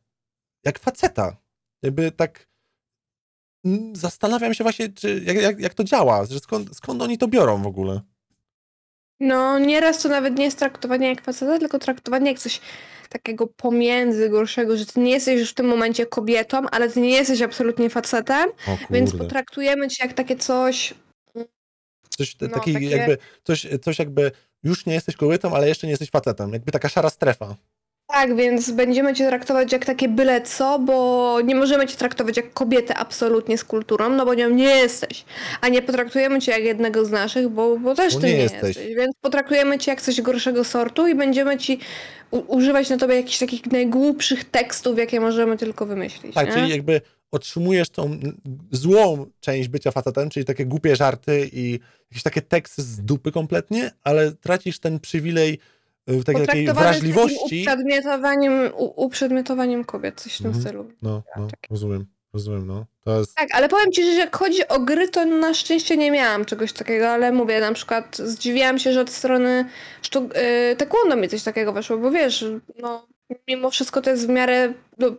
jak 0.63 0.79
faceta. 0.79 1.37
Jakby 1.81 2.11
tak 2.11 2.47
zastanawiam 3.93 4.53
się 4.53 4.63
właśnie, 4.63 4.89
czy, 4.89 5.21
jak, 5.25 5.37
jak, 5.37 5.59
jak 5.59 5.73
to 5.73 5.83
działa, 5.83 6.25
że 6.25 6.39
skąd, 6.39 6.75
skąd 6.75 7.01
oni 7.01 7.17
to 7.17 7.27
biorą 7.27 7.61
w 7.61 7.67
ogóle. 7.67 8.01
No, 9.19 9.59
nieraz 9.59 10.01
to 10.01 10.09
nawet 10.09 10.37
nie 10.37 10.45
jest 10.45 10.59
traktowanie 10.59 11.07
jak 11.07 11.21
faceta, 11.21 11.59
tylko 11.59 11.79
traktowanie 11.79 12.31
jak 12.31 12.39
coś 12.39 12.61
takiego 13.09 13.47
pomiędzy 13.47 14.29
gorszego, 14.29 14.77
że 14.77 14.85
ty 14.85 14.99
nie 14.99 15.11
jesteś 15.11 15.39
już 15.39 15.51
w 15.51 15.53
tym 15.53 15.65
momencie 15.65 16.05
kobietą, 16.05 16.69
ale 16.71 16.89
ty 16.89 17.01
nie 17.01 17.09
jesteś 17.09 17.41
absolutnie 17.41 17.89
facetem, 17.89 18.49
więc 18.89 19.15
potraktujemy 19.15 19.87
cię 19.87 20.05
jak 20.05 20.13
takie 20.13 20.35
coś. 20.35 20.93
Coś 22.09 22.39
no, 22.41 22.49
taki 22.49 22.73
takie- 22.73 22.85
jakby, 22.89 23.17
coś, 23.43 23.67
coś 23.81 23.99
jakby 23.99 24.31
już 24.63 24.85
nie 24.85 24.93
jesteś 24.93 25.15
kobietą, 25.15 25.55
ale 25.55 25.67
jeszcze 25.67 25.87
nie 25.87 25.91
jesteś 25.91 26.09
facetem. 26.09 26.53
Jakby 26.53 26.71
taka 26.71 26.89
szara 26.89 27.09
strefa. 27.09 27.55
Tak, 28.13 28.35
więc 28.35 28.71
będziemy 28.71 29.13
cię 29.13 29.27
traktować 29.27 29.71
jak 29.71 29.85
takie 29.85 30.09
byle 30.09 30.41
co, 30.41 30.79
bo 30.79 31.37
nie 31.41 31.55
możemy 31.55 31.87
cię 31.87 31.97
traktować 31.97 32.37
jak 32.37 32.53
kobietę 32.53 32.95
absolutnie 32.97 33.57
z 33.57 33.63
kulturą, 33.63 34.09
no 34.09 34.25
bo 34.25 34.33
nią 34.33 34.49
nie 34.49 34.63
jesteś. 34.75 35.25
A 35.61 35.69
nie 35.69 35.81
potraktujemy 35.81 36.39
cię 36.41 36.51
jak 36.51 36.63
jednego 36.63 37.05
z 37.05 37.11
naszych, 37.11 37.49
bo, 37.49 37.79
bo 37.79 37.95
też 37.95 38.13
Bo 38.13 38.19
ty 38.19 38.27
nie 38.27 38.33
nie, 38.33 38.39
jesteś. 38.39 38.75
jesteś. 38.77 38.95
Więc 38.95 39.15
potraktujemy 39.21 39.79
cię 39.79 39.91
jak 39.91 40.01
coś 40.01 40.21
gorszego 40.21 40.63
sortu 40.63 41.07
i 41.07 41.15
będziemy 41.15 41.57
ci 41.57 41.79
używać 42.31 42.89
na 42.89 42.97
tobie 42.97 43.15
jakichś 43.15 43.37
takich 43.37 43.65
najgłupszych 43.65 44.43
tekstów, 44.43 44.97
jakie 44.97 45.19
możemy 45.19 45.57
tylko 45.57 45.85
wymyślić. 45.85 46.33
Tak, 46.33 46.47
nie? 46.47 46.53
czyli 46.53 46.69
jakby 46.69 47.01
otrzymujesz 47.31 47.89
tą 47.89 48.19
złą 48.71 49.25
część 49.39 49.69
bycia 49.69 49.91
facetem, 49.91 50.29
czyli 50.29 50.45
takie 50.45 50.65
głupie 50.65 50.95
żarty 50.95 51.49
i 51.53 51.79
jakieś 52.11 52.23
takie 52.23 52.41
teksty 52.41 52.81
z 52.81 53.01
dupy 53.01 53.31
kompletnie, 53.31 53.91
ale 54.03 54.31
tracisz 54.31 54.79
ten 54.79 54.99
przywilej 54.99 55.59
y, 56.09 56.23
takiej, 56.23 56.67
wrażliwości. 56.67 57.59
Uprzedmiotowaniem, 57.61 58.71
uprzedmiotowaniem 58.95 59.83
kobiet, 59.85 60.21
coś 60.21 60.33
w 60.33 60.37
tym 60.37 60.47
Mhm. 60.47 60.63
stylu. 60.65 60.91
No, 61.01 61.23
no, 61.37 61.47
tak. 61.47 61.59
rozumiem, 61.69 62.05
rozumiem, 62.33 62.67
no. 62.67 62.85
Jest... 63.19 63.35
Tak, 63.35 63.49
ale 63.53 63.69
powiem 63.69 63.91
ci, 63.91 64.03
że 64.03 64.11
jak 64.11 64.35
chodzi 64.37 64.67
o 64.67 64.79
gry, 64.79 65.09
to 65.09 65.25
na 65.25 65.53
szczęście 65.53 65.97
nie 65.97 66.11
miałam 66.11 66.45
czegoś 66.45 66.73
takiego, 66.73 67.09
ale 67.09 67.31
mówię, 67.31 67.59
na 67.59 67.73
przykład 67.73 68.17
zdziwiłam 68.17 68.79
się, 68.79 68.93
że 68.93 69.01
od 69.01 69.09
strony 69.09 69.65
sztuk, 70.01 70.33
yy, 70.35 70.75
taekwondo 70.75 71.15
mi 71.15 71.29
coś 71.29 71.43
takiego 71.43 71.73
weszło, 71.73 71.97
bo 71.97 72.11
wiesz, 72.11 72.45
no 72.81 73.07
mimo 73.47 73.69
wszystko 73.69 74.01
to 74.01 74.09
jest 74.09 74.25
w 74.27 74.29
miarę, 74.29 74.73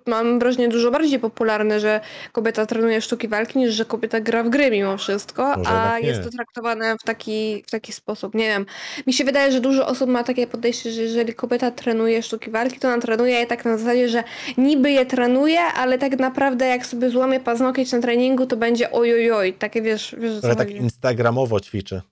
mam 0.07 0.39
wrażenie, 0.39 0.69
dużo 0.69 0.91
bardziej 0.91 1.19
popularne, 1.19 1.81
że 1.81 2.01
kobieta 2.33 2.67
trenuje 2.67 3.01
sztuki 3.01 3.29
walki, 3.29 3.59
niż 3.59 3.75
że 3.75 3.85
kobieta 3.85 4.21
gra 4.21 4.45
w 4.45 4.49
gry 4.49 4.71
mimo 4.71 4.97
wszystko, 4.97 5.43
Może 5.57 5.71
a 5.71 5.85
jednak 5.85 6.03
nie. 6.03 6.09
jest 6.09 6.23
to 6.23 6.31
traktowane 6.31 6.97
w 7.01 7.03
taki, 7.05 7.65
w 7.67 7.71
taki 7.71 7.93
sposób, 7.93 8.35
nie 8.35 8.47
wiem. 8.49 8.67
Mi 9.07 9.13
się 9.13 9.25
wydaje, 9.25 9.53
że 9.53 9.61
dużo 9.61 9.87
osób 9.87 10.11
ma 10.11 10.25
takie 10.25 10.47
podejście, 10.47 10.91
że 10.91 11.03
jeżeli 11.03 11.35
kobieta 11.35 11.71
trenuje 11.71 12.23
sztuki 12.23 12.51
walki, 12.51 12.79
to 12.81 12.89
ona 12.89 13.03
trenuje 13.03 13.35
je 13.35 13.47
tak 13.47 13.65
na 13.65 13.79
zasadzie, 13.79 14.09
że 14.09 14.25
niby 14.59 14.91
je 14.91 15.07
trenuje, 15.07 15.61
ale 15.61 15.99
tak 15.99 16.19
naprawdę 16.19 16.67
jak 16.67 16.87
sobie 16.87 17.11
złamie 17.11 17.41
paznokieć 17.41 17.93
na 17.93 18.01
treningu, 18.01 18.47
to 18.47 18.57
będzie 18.57 18.93
ojojoj, 18.93 19.53
takie 19.53 19.83
wiesz, 19.83 20.17
wiesz 20.19 20.35
co 20.35 20.41
Trochę 20.41 20.57
tak 20.57 20.69
chodzi. 20.69 20.81
instagramowo 20.81 21.61
ćwiczy. 21.61 22.03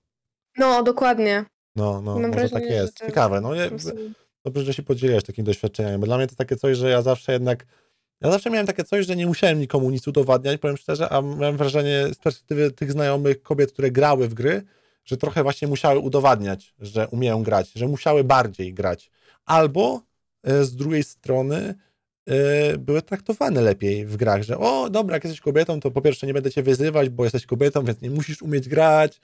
No, 0.58 0.82
dokładnie. 0.82 1.44
No, 1.76 2.00
no, 2.00 2.18
Mam 2.18 2.30
może 2.30 2.42
tak 2.42 2.50
wrażenie, 2.50 2.74
jest. 2.74 2.98
Ciekawe, 2.98 3.40
no. 3.40 3.50
Dobrze, 4.44 4.64
że 4.64 4.74
się 4.74 4.82
podzieliłeś 4.82 5.24
takimi 5.24 5.46
doświadczeniami, 5.46 5.98
bo 5.98 6.06
dla 6.06 6.16
mnie 6.16 6.26
to 6.26 6.36
takie 6.36 6.56
coś, 6.56 6.76
że 6.76 6.90
ja 6.90 7.02
zawsze 7.02 7.32
jednak, 7.32 7.66
ja 8.20 8.30
zawsze 8.30 8.50
miałem 8.50 8.66
takie 8.66 8.84
coś, 8.84 9.06
że 9.06 9.16
nie 9.16 9.26
musiałem 9.26 9.58
nikomu 9.58 9.90
nic 9.90 10.08
udowadniać, 10.08 10.60
powiem 10.60 10.76
szczerze, 10.76 11.08
a 11.08 11.22
miałem 11.22 11.56
wrażenie 11.56 12.08
z 12.12 12.18
perspektywy 12.18 12.70
tych 12.70 12.92
znajomych 12.92 13.42
kobiet, 13.42 13.72
które 13.72 13.90
grały 13.90 14.28
w 14.28 14.34
gry, 14.34 14.62
że 15.04 15.16
trochę 15.16 15.42
właśnie 15.42 15.68
musiały 15.68 15.98
udowadniać, 15.98 16.74
że 16.78 17.08
umieją 17.08 17.42
grać, 17.42 17.72
że 17.72 17.88
musiały 17.88 18.24
bardziej 18.24 18.74
grać. 18.74 19.10
Albo 19.44 20.02
e, 20.42 20.64
z 20.64 20.76
drugiej 20.76 21.02
strony 21.02 21.74
e, 22.26 22.78
były 22.78 23.02
traktowane 23.02 23.60
lepiej 23.60 24.06
w 24.06 24.16
grach, 24.16 24.42
że 24.42 24.58
o, 24.58 24.90
dobra, 24.90 25.16
jak 25.16 25.24
jesteś 25.24 25.40
kobietą, 25.40 25.80
to 25.80 25.90
po 25.90 26.02
pierwsze 26.02 26.26
nie 26.26 26.34
będę 26.34 26.50
cię 26.50 26.62
wyzywać, 26.62 27.08
bo 27.08 27.24
jesteś 27.24 27.46
kobietą, 27.46 27.84
więc 27.84 28.00
nie 28.00 28.10
musisz 28.10 28.42
umieć 28.42 28.68
grać. 28.68 29.20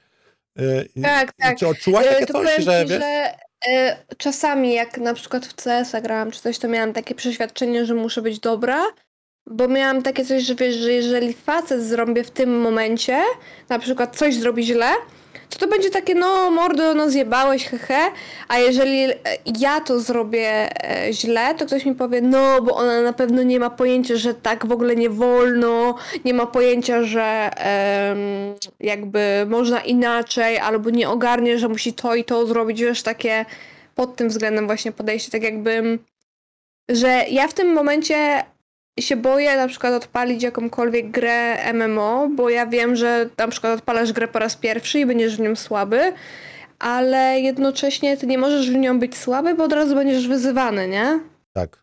I- 0.96 1.02
Tak, 1.02 1.32
tak. 1.32 1.58
Czy 1.58 1.68
odczułaś 1.68 2.06
E, 2.06 2.08
takie 2.10 2.26
to 2.26 2.32
coś, 2.32 2.42
powiem 2.42 2.62
że 2.62 2.82
ci, 2.82 2.88
wiesz? 2.90 3.00
że 3.02 3.34
e, 3.68 3.96
czasami 4.16 4.74
jak 4.74 4.98
na 4.98 5.14
przykład 5.14 5.46
w 5.46 5.54
CS 5.54 5.92
grałam 6.02 6.30
czy 6.30 6.40
coś, 6.40 6.58
to 6.58 6.68
miałam 6.68 6.92
takie 6.92 7.14
przeświadczenie, 7.14 7.86
że 7.86 7.94
muszę 7.94 8.22
być 8.22 8.40
dobra, 8.40 8.82
bo 9.46 9.68
miałam 9.68 10.02
takie 10.02 10.24
coś, 10.24 10.42
że 10.42 10.54
wiesz, 10.54 10.74
że 10.76 10.92
jeżeli 10.92 11.32
facet 11.32 11.82
zrobię 11.82 12.24
w 12.24 12.30
tym 12.30 12.60
momencie, 12.60 13.22
na 13.68 13.78
przykład 13.78 14.16
coś 14.16 14.34
zrobi 14.34 14.62
źle, 14.64 14.90
to 15.50 15.58
to 15.58 15.68
będzie 15.68 15.90
takie, 15.90 16.14
no 16.14 16.50
mordo, 16.50 16.94
no 16.94 17.10
zjebałeś, 17.10 17.66
hehe, 17.66 18.10
a 18.48 18.58
jeżeli 18.58 19.02
e, 19.02 19.16
ja 19.58 19.80
to 19.80 20.00
zrobię 20.00 20.68
e, 20.84 21.12
źle, 21.12 21.54
to 21.54 21.66
ktoś 21.66 21.84
mi 21.84 21.94
powie, 21.94 22.20
no 22.20 22.62
bo 22.62 22.76
ona 22.76 23.02
na 23.02 23.12
pewno 23.12 23.42
nie 23.42 23.60
ma 23.60 23.70
pojęcia, 23.70 24.16
że 24.16 24.34
tak 24.34 24.66
w 24.66 24.72
ogóle 24.72 24.96
nie 24.96 25.10
wolno, 25.10 25.94
nie 26.24 26.34
ma 26.34 26.46
pojęcia, 26.46 27.02
że 27.02 27.50
em, 27.56 28.18
jakby 28.80 29.46
można 29.48 29.80
inaczej, 29.80 30.58
albo 30.58 30.90
nie 30.90 31.08
ogarnie, 31.08 31.58
że 31.58 31.68
musi 31.68 31.92
to 31.92 32.14
i 32.14 32.24
to 32.24 32.46
zrobić, 32.46 32.80
wiesz, 32.80 33.02
takie 33.02 33.44
pod 33.94 34.16
tym 34.16 34.28
względem 34.28 34.66
właśnie 34.66 34.92
podejście, 34.92 35.30
tak 35.30 35.42
jakby, 35.42 35.98
że 36.88 37.24
ja 37.30 37.48
w 37.48 37.54
tym 37.54 37.72
momencie 37.72 38.44
się 39.02 39.16
boję 39.16 39.56
na 39.56 39.68
przykład 39.68 39.92
odpalić 39.94 40.42
jakąkolwiek 40.42 41.10
grę 41.10 41.72
MMO, 41.72 42.28
bo 42.36 42.50
ja 42.50 42.66
wiem, 42.66 42.96
że 42.96 43.28
na 43.38 43.48
przykład 43.48 43.78
odpalasz 43.78 44.12
grę 44.12 44.28
po 44.28 44.38
raz 44.38 44.56
pierwszy 44.56 44.98
i 45.00 45.06
będziesz 45.06 45.36
w 45.36 45.40
nią 45.40 45.56
słaby, 45.56 46.12
ale 46.78 47.40
jednocześnie 47.40 48.16
ty 48.16 48.26
nie 48.26 48.38
możesz 48.38 48.70
w 48.70 48.74
nią 48.74 48.98
być 48.98 49.16
słaby, 49.16 49.54
bo 49.54 49.64
od 49.64 49.72
razu 49.72 49.94
będziesz 49.94 50.28
wyzywany, 50.28 50.88
nie? 50.88 51.20
Tak. 51.52 51.82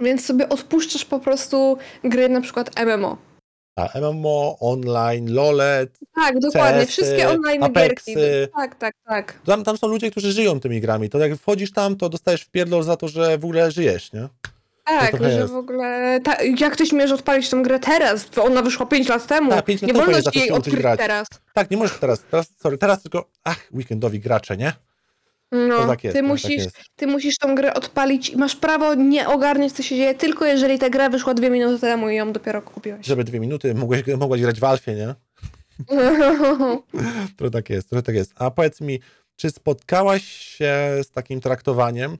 Więc 0.00 0.26
sobie 0.26 0.48
odpuszczasz 0.48 1.04
po 1.04 1.18
prostu 1.18 1.78
gry 2.04 2.28
na 2.28 2.40
przykład 2.40 2.70
MMO. 2.86 3.16
A 3.78 3.98
MMO, 4.00 4.56
online, 4.60 5.34
LOLet, 5.34 5.98
Tak, 6.14 6.38
dokładnie. 6.38 6.80
CS-y, 6.80 6.92
Wszystkie 6.92 7.28
online 7.28 7.62
Apexy. 7.62 8.10
gierki. 8.14 8.52
Tak, 8.56 8.74
tak, 8.74 8.94
tak. 9.08 9.38
tam, 9.46 9.64
tam 9.64 9.76
są 9.76 9.86
ludzie, 9.86 10.10
którzy 10.10 10.32
żyją 10.32 10.60
tymi 10.60 10.80
grami. 10.80 11.10
To 11.10 11.18
jak 11.18 11.36
wchodzisz 11.38 11.72
tam, 11.72 11.96
to 11.96 12.08
dostajesz 12.08 12.42
wpierdol 12.42 12.82
za 12.82 12.96
to, 12.96 13.08
że 13.08 13.38
w 13.38 13.44
ogóle 13.44 13.70
żyjesz, 13.70 14.12
nie? 14.12 14.28
Tak, 14.86 15.10
trochę 15.10 15.32
że 15.32 15.40
jest. 15.40 15.52
w 15.52 15.56
ogóle. 15.56 16.20
Ta, 16.20 16.36
jak 16.58 16.72
ktoś 16.72 16.92
mierze 16.92 17.14
odpalić 17.14 17.50
tą 17.50 17.62
grę 17.62 17.78
teraz? 17.78 18.26
To 18.30 18.44
ona 18.44 18.62
wyszła 18.62 18.86
5 18.86 19.08
lat 19.08 19.26
temu. 19.26 19.50
Tak, 19.50 19.64
pięć 19.64 19.82
lat 19.82 19.86
nie 19.88 19.94
temu 19.94 20.12
wolno 20.12 20.30
ci 20.30 20.38
jej 20.38 20.50
odkryć 20.50 20.76
grać. 20.76 20.98
teraz. 20.98 21.26
Tak, 21.54 21.70
nie 21.70 21.76
możesz 21.76 21.98
teraz, 21.98 22.24
teraz, 22.30 22.46
sorry, 22.58 22.78
teraz 22.78 23.02
tylko, 23.02 23.30
ach, 23.44 23.68
weekendowi 23.74 24.20
gracze, 24.20 24.56
nie? 24.56 24.72
No, 25.52 25.86
tak 25.86 26.04
jest, 26.04 26.16
ty, 26.16 26.22
no, 26.22 26.28
musisz, 26.28 26.64
tak 26.64 26.72
ty 26.96 27.06
musisz 27.06 27.38
tą 27.38 27.54
grę 27.54 27.74
odpalić 27.74 28.30
i 28.30 28.36
masz 28.36 28.56
prawo 28.56 28.94
nie 28.94 29.28
ogarniać, 29.28 29.72
co 29.72 29.82
się 29.82 29.96
dzieje, 29.96 30.14
tylko 30.14 30.44
jeżeli 30.44 30.78
ta 30.78 30.90
gra 30.90 31.08
wyszła 31.10 31.34
dwie 31.34 31.50
minuty 31.50 31.80
temu 31.80 32.10
i 32.10 32.16
ją 32.16 32.32
dopiero 32.32 32.62
kupiłeś. 32.62 33.06
Żeby 33.06 33.24
dwie 33.24 33.40
minuty 33.40 33.74
mogłeś, 33.74 34.02
mogłaś 34.18 34.40
grać 34.40 34.60
w 34.60 34.64
Alfie, 34.64 34.94
nie? 34.94 35.14
To 37.36 37.50
tak 37.50 37.70
jest, 37.70 37.90
to 37.90 38.02
tak 38.02 38.14
jest. 38.14 38.32
A 38.36 38.50
powiedz 38.50 38.80
mi, 38.80 39.00
czy 39.36 39.50
spotkałaś 39.50 40.24
się 40.24 40.74
z 41.02 41.10
takim 41.10 41.40
traktowaniem, 41.40 42.18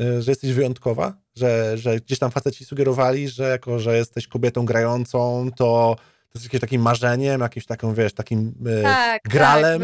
y, 0.00 0.22
że 0.22 0.30
jesteś 0.30 0.52
wyjątkowa? 0.52 1.23
Że, 1.36 1.78
że 1.78 1.96
gdzieś 1.96 2.18
tam 2.18 2.30
faceci 2.30 2.64
sugerowali, 2.64 3.28
że 3.28 3.48
jako, 3.48 3.78
że 3.78 3.96
jesteś 3.96 4.28
kobietą 4.28 4.64
grającą, 4.64 5.50
to 5.56 5.96
to 6.34 6.38
jest 6.38 6.44
jakimś 6.44 6.60
takim 6.60 6.82
marzeniem, 6.82 7.40
jakimś 7.40 7.66
taką, 7.66 7.94
wiesz, 7.94 8.12
takim 8.12 8.54
y, 8.66 8.82
tak, 8.82 9.22
gralem? 9.22 9.82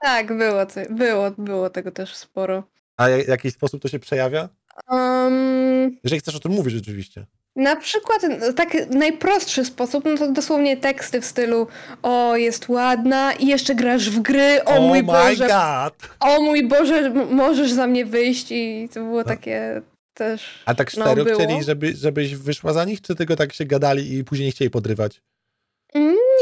Tak, 0.00 0.36
było, 0.36 0.66
tak 0.66 0.94
było, 0.94 0.96
było, 0.98 1.30
było 1.38 1.70
tego 1.70 1.90
też 1.92 2.14
sporo. 2.14 2.62
A 2.96 3.06
w 3.08 3.28
jakiś 3.28 3.54
sposób 3.54 3.82
to 3.82 3.88
się 3.88 3.98
przejawia? 3.98 4.48
Um, 4.90 5.98
Jeżeli 6.04 6.20
chcesz 6.20 6.34
o 6.34 6.40
tym 6.40 6.52
mówić 6.52 6.82
oczywiście. 6.82 7.26
Na 7.56 7.76
przykład 7.76 8.22
no, 8.40 8.52
tak 8.52 8.90
najprostszy 8.90 9.64
sposób, 9.64 10.04
no 10.04 10.16
to 10.16 10.32
dosłownie 10.32 10.76
teksty 10.76 11.20
w 11.20 11.24
stylu 11.24 11.66
o 12.02 12.36
jest 12.36 12.68
ładna 12.68 13.32
i 13.32 13.46
jeszcze 13.46 13.74
grasz 13.74 14.10
w 14.10 14.20
gry, 14.20 14.64
o 14.64 14.80
mój 14.80 14.98
my 14.98 15.04
Boże, 15.04 15.48
god! 15.48 15.94
o 16.20 16.42
mój 16.42 16.68
Boże, 16.68 17.10
możesz 17.30 17.72
za 17.72 17.86
mnie 17.86 18.06
wyjść 18.06 18.46
i 18.50 18.88
to 18.94 19.00
było 19.00 19.24
takie 19.24 19.82
też... 20.18 20.62
A 20.66 20.74
tak 20.74 20.96
no, 20.96 21.04
serio 21.04 21.24
było. 21.24 21.38
chcieli, 21.38 21.64
żeby, 21.64 21.94
żebyś 21.96 22.34
wyszła 22.34 22.72
za 22.72 22.84
nich, 22.84 23.00
czy 23.00 23.14
tylko 23.14 23.36
tak 23.36 23.52
się 23.52 23.64
gadali 23.64 24.14
i 24.14 24.24
później 24.24 24.46
nie 24.46 24.52
chcieli 24.52 24.70
podrywać? 24.70 25.20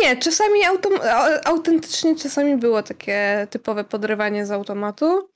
Nie, 0.02 0.16
czasami 0.16 0.60
autentycznie 1.44 2.16
czasami 2.16 2.56
było 2.56 2.82
takie 2.82 3.46
typowe 3.50 3.84
podrywanie 3.84 4.46
z 4.46 4.50
automatu. 4.50 5.28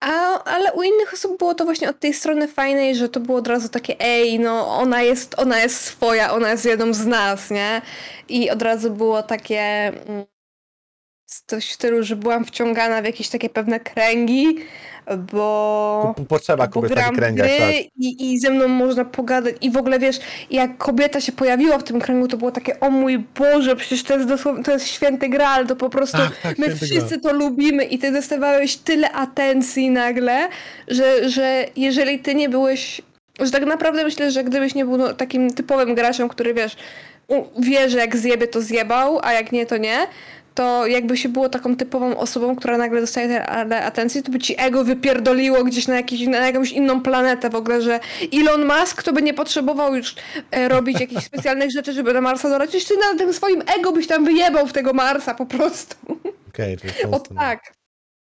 A, 0.00 0.44
ale 0.44 0.72
u 0.72 0.82
innych 0.82 1.12
osób 1.12 1.38
było 1.38 1.54
to 1.54 1.64
właśnie 1.64 1.90
od 1.90 2.00
tej 2.00 2.14
strony 2.14 2.48
fajnej, 2.48 2.96
że 2.96 3.08
to 3.08 3.20
było 3.20 3.38
od 3.38 3.48
razu 3.48 3.68
takie 3.68 4.00
ej, 4.00 4.38
no 4.40 4.68
ona 4.68 5.02
jest, 5.02 5.34
ona 5.38 5.60
jest 5.60 5.80
swoja, 5.80 6.32
ona 6.32 6.50
jest 6.50 6.64
jedną 6.64 6.94
z 6.94 7.06
nas, 7.06 7.50
nie? 7.50 7.82
I 8.28 8.50
od 8.50 8.62
razu 8.62 8.90
było 8.90 9.22
takie 9.22 9.60
mm, 9.60 10.24
coś 11.46 11.68
w 11.70 11.72
stylu, 11.72 12.02
że 12.02 12.16
byłam 12.16 12.44
wciągana 12.44 13.02
w 13.02 13.04
jakieś 13.04 13.28
takie 13.28 13.50
pewne 13.50 13.80
kręgi, 13.80 14.56
bo... 15.16 16.14
Po- 16.16 16.24
Potrzeba 16.24 16.68
takich 16.68 16.90
w 16.90 17.16
kręgach, 17.16 17.48
tak. 17.58 17.74
i, 17.96 18.32
i 18.32 18.40
ze 18.40 18.50
mną 18.50 18.68
można 18.68 19.04
pogadać. 19.04 19.54
I 19.60 19.70
w 19.70 19.76
ogóle 19.76 19.98
wiesz, 19.98 20.18
jak 20.50 20.78
kobieta 20.78 21.20
się 21.20 21.32
pojawiła 21.32 21.78
w 21.78 21.82
tym 21.84 22.00
kręgu, 22.00 22.28
to 22.28 22.36
było 22.36 22.50
takie, 22.50 22.80
o 22.80 22.90
mój 22.90 23.18
Boże, 23.18 23.76
przecież 23.76 24.02
to 24.02 24.14
jest 24.14 24.28
dosłownie, 24.28 24.64
to 24.64 24.72
jest 24.72 24.88
święty 24.88 25.28
graal, 25.28 25.66
to 25.66 25.76
po 25.76 25.90
prostu 25.90 26.18
Tak, 26.18 26.36
tak, 26.42 26.58
my 26.58 26.76
wszyscy 26.76 27.18
to 27.20 27.32
lubimy 27.32 27.84
i 27.84 27.98
ty 27.98 28.12
dostawałeś 28.12 28.76
tyle 28.76 29.12
atencji 29.12 29.90
nagle, 29.90 30.48
że, 30.88 31.28
że 31.28 31.64
jeżeli 31.76 32.18
ty 32.18 32.34
nie 32.34 32.48
byłeś, 32.48 33.00
że 33.40 33.50
tak 33.50 33.66
naprawdę 33.66 34.04
myślę, 34.04 34.30
że 34.30 34.44
gdybyś 34.44 34.74
nie 34.74 34.84
był 34.84 34.96
no, 34.96 35.14
takim 35.14 35.50
typowym 35.50 35.94
graczem, 35.94 36.28
który 36.28 36.54
wiesz, 36.54 36.76
wie, 37.58 37.90
że 37.90 37.98
jak 37.98 38.16
zjebie, 38.16 38.46
to 38.46 38.60
zjebał, 38.60 39.20
a 39.22 39.32
jak 39.32 39.52
nie, 39.52 39.66
to 39.66 39.76
nie, 39.76 40.06
to 40.58 40.86
jakby 40.86 41.16
się 41.16 41.28
było 41.28 41.48
taką 41.48 41.76
typową 41.76 42.16
osobą, 42.16 42.56
która 42.56 42.78
nagle 42.78 43.00
dostaje 43.00 43.28
tyle 43.28 43.84
atencji, 43.84 44.22
to 44.22 44.32
by 44.32 44.38
ci 44.38 44.54
ego 44.60 44.84
wypierdoliło 44.84 45.64
gdzieś 45.64 45.88
na, 45.88 45.96
jakiś, 45.96 46.26
na 46.26 46.46
jakąś 46.46 46.72
inną 46.72 47.02
planetę 47.02 47.50
w 47.50 47.54
ogóle, 47.54 47.82
że 47.82 48.00
Elon 48.32 48.66
Musk 48.66 49.02
to 49.02 49.12
by 49.12 49.22
nie 49.22 49.34
potrzebował 49.34 49.96
już 49.96 50.14
e, 50.50 50.68
robić 50.68 51.00
jakichś 51.06 51.24
specjalnych 51.24 51.70
rzeczy, 51.70 51.92
żeby 51.92 52.12
na 52.12 52.20
Marsa 52.20 52.48
dolecieć, 52.48 52.84
ty 52.84 52.94
na 52.96 53.18
tym 53.18 53.32
swoim 53.32 53.62
ego 53.78 53.92
byś 53.92 54.06
tam 54.06 54.24
wyjebał 54.24 54.66
w 54.66 54.72
tego 54.72 54.92
Marsa 54.92 55.34
po 55.34 55.46
prostu. 55.46 55.96
Okej, 56.48 56.76
tą 57.02 57.10
O 57.16 57.18
stronę. 57.18 57.40
tak. 57.40 57.60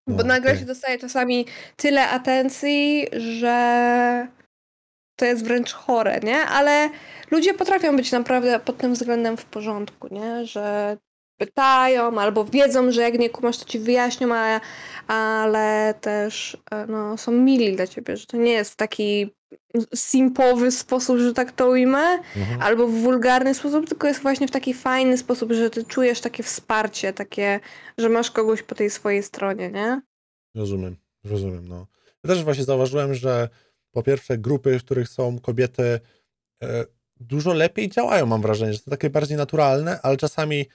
No, 0.07 0.17
Bo 0.17 0.23
nagle 0.23 0.51
okej. 0.51 0.61
się 0.61 0.67
dostaje 0.67 0.99
czasami 0.99 1.47
tyle 1.77 2.09
atencji, 2.09 3.07
że 3.13 4.29
to 5.17 5.25
jest 5.25 5.45
wręcz 5.45 5.73
chore, 5.73 6.21
nie? 6.23 6.41
Ale 6.41 6.91
ludzie 7.31 7.55
potrafią 7.55 7.97
być 7.97 8.13
naprawdę 8.13 8.61
pod 8.61 8.79
tym 8.79 8.95
względem 8.95 9.37
w 9.37 9.45
porządku, 9.45 10.09
nie? 10.15 10.47
Że 10.47 10.97
pytają 11.41 12.19
albo 12.21 12.45
wiedzą, 12.45 12.93
że 12.93 13.03
jak 13.03 13.19
nie 13.19 13.31
kumasz, 13.31 13.59
to 13.59 13.65
ci 13.65 13.79
wyjaśnią, 13.79 14.35
a, 14.35 14.61
ale 15.07 15.95
też 16.01 16.57
e, 16.71 16.87
no, 16.87 17.17
są 17.19 17.33
mili 17.33 17.77
dla 17.77 17.87
ciebie, 17.87 18.17
że 18.17 18.27
to 18.27 18.37
nie 18.37 18.53
jest 18.53 18.73
w 18.73 18.77
taki 18.77 19.31
simpowy 19.95 20.71
sposób, 20.71 21.19
że 21.19 21.33
tak 21.35 21.53
to 21.53 21.69
ujmę, 21.69 22.19
Mhm. 22.37 22.63
albo 22.63 22.87
w 22.87 22.93
wulgarny 22.95 23.55
sposób, 23.55 23.89
tylko 23.89 24.07
jest 24.07 24.23
właśnie 24.23 24.49
w 24.49 24.51
taki 24.51 24.75
fajny 24.75 25.19
sposób, 25.19 25.53
że 25.53 25.71
ty 25.71 25.85
czujesz 25.85 26.21
takie 26.21 26.43
wsparcie, 26.43 27.13
takie, 27.13 27.61
że 27.99 28.09
masz 28.09 28.31
kogoś 28.31 28.63
po 28.63 28.75
tej 28.75 28.91
swojej 28.91 29.23
stronie, 29.23 29.71
nie? 29.71 30.01
Rozumiem, 30.55 30.97
rozumiem, 31.25 31.69
no. 31.69 31.87
Ja 32.25 32.29
też 32.31 32.45
właśnie 32.45 32.65
zauważyłem, 32.65 33.15
że 33.15 33.49
po 33.93 34.03
pierwsze 34.03 34.39
grupy, 34.39 34.79
w 34.79 34.85
których 34.85 35.09
są 35.09 35.39
kobiety 35.39 36.01
e, 36.63 36.85
dużo 37.21 37.53
lepiej 37.53 37.89
działają, 37.89 38.27
mam 38.27 38.43
wrażenie, 38.43 38.73
że 38.73 38.79
to 38.79 38.91
takie 38.91 39.11
bardziej 39.11 39.37
naturalne, 39.37 40.01
ale 40.03 40.17
czasami 40.17 40.67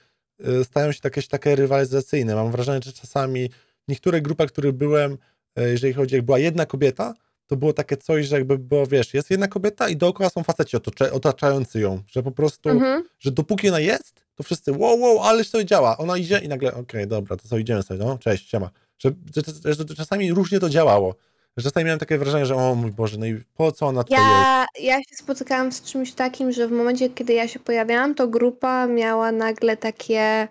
stają 0.63 0.91
się 0.91 0.99
jakieś 1.03 1.27
takie 1.27 1.55
rywalizacyjne. 1.55 2.35
Mam 2.35 2.51
wrażenie, 2.51 2.79
że 2.85 2.93
czasami 2.93 3.49
w 3.87 3.87
niektórych 3.87 4.21
grupach, 4.21 4.49
w 4.49 4.51
których 4.51 4.71
byłem, 4.71 5.17
e, 5.55 5.69
jeżeli 5.69 5.93
chodzi, 5.93 6.15
jak 6.15 6.25
była 6.25 6.39
jedna 6.39 6.65
kobieta, 6.65 7.13
to 7.47 7.55
było 7.55 7.73
takie 7.73 7.97
coś, 7.97 8.25
że 8.27 8.35
jakby 8.35 8.57
było, 8.57 8.87
wiesz, 8.87 9.13
jest 9.13 9.31
jedna 9.31 9.47
kobieta 9.47 9.89
i 9.89 9.97
dookoła 9.97 10.29
są 10.29 10.43
faceci 10.43 10.77
otaczający 11.11 11.79
ją, 11.79 12.01
że 12.07 12.23
po 12.23 12.31
prostu, 12.31 12.69
Mhm. 12.69 13.03
że 13.19 13.31
dopóki 13.31 13.69
ona 13.69 13.79
jest, 13.79 14.25
to 14.35 14.43
wszyscy 14.43 14.71
wow, 14.71 14.99
wow, 14.99 15.19
ale 15.23 15.45
to 15.45 15.63
działa. 15.63 15.97
Ona 15.97 16.17
idzie 16.17 16.37
i 16.37 16.47
nagle, 16.47 16.73
okej, 16.73 17.07
dobra, 17.07 17.37
to 17.37 17.47
co, 17.47 17.57
idziemy 17.57 17.83
sobie, 17.83 17.99
no, 17.99 18.17
cześć, 18.17 18.49
siema. 18.49 18.69
Że, 18.99 19.11
że, 19.35 19.41
że, 19.73 19.73
że 19.73 19.95
czasami 19.95 20.33
różnie 20.33 20.59
to 20.59 20.69
działało. 20.69 21.15
Że 21.57 21.63
czasami 21.63 21.85
miałem 21.85 21.99
takie 21.99 22.17
wrażenie, 22.17 22.45
że 22.45 22.55
o 22.55 22.75
mój 22.75 22.91
Boże, 22.91 23.17
no 23.17 23.25
i 23.25 23.43
po 23.57 23.71
co 23.71 23.87
ona 23.87 24.03
tutaj 24.03 24.19
jest? 24.19 24.33
Ja, 24.33 24.65
ja 24.79 24.97
się 24.97 25.15
spotykałam 25.15 25.71
z 25.71 25.81
czymś 25.81 26.13
takim, 26.13 26.51
że 26.51 26.67
w 26.67 26.71
momencie, 26.71 27.09
kiedy 27.09 27.33
ja 27.33 27.47
się 27.47 27.59
pojawiałam, 27.59 28.15
to 28.15 28.27
grupa 28.27 28.87
miała 28.87 29.31
nagle 29.31 29.77
takie 29.77 30.47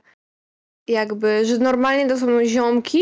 jakby, 0.89 1.47
że 1.47 1.59
normalnie 1.59 2.09
to 2.09 2.19
są 2.19 2.45
ziomki, 2.45 3.01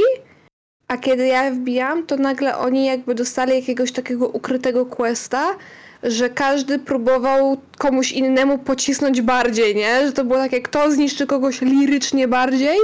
a 0.89 0.97
kiedy 0.97 1.27
ja 1.27 1.51
wbijam, 1.51 2.07
to 2.07 2.16
nagle 2.16 2.59
oni 2.59 2.87
jakby 2.87 3.15
dostali 3.15 3.55
jakiegoś 3.55 3.93
takiego 3.93 4.29
ukrytego 4.29 4.87
questa, 4.87 5.57
że 6.03 6.31
każdy 6.31 6.79
próbował 6.79 7.57
komuś 7.79 8.12
innemu 8.12 8.59
pocisnąć 8.59 9.23
bardziej, 9.23 9.74
nie? 9.77 10.07
Że 10.07 10.12
to 10.12 10.24
było 10.24 10.39
takie, 10.39 10.61
kto 10.61 10.93
zniszczy 10.93 11.27
kogoś 11.27 11.61
lirycznie 11.61 12.29
bardziej, 12.29 12.79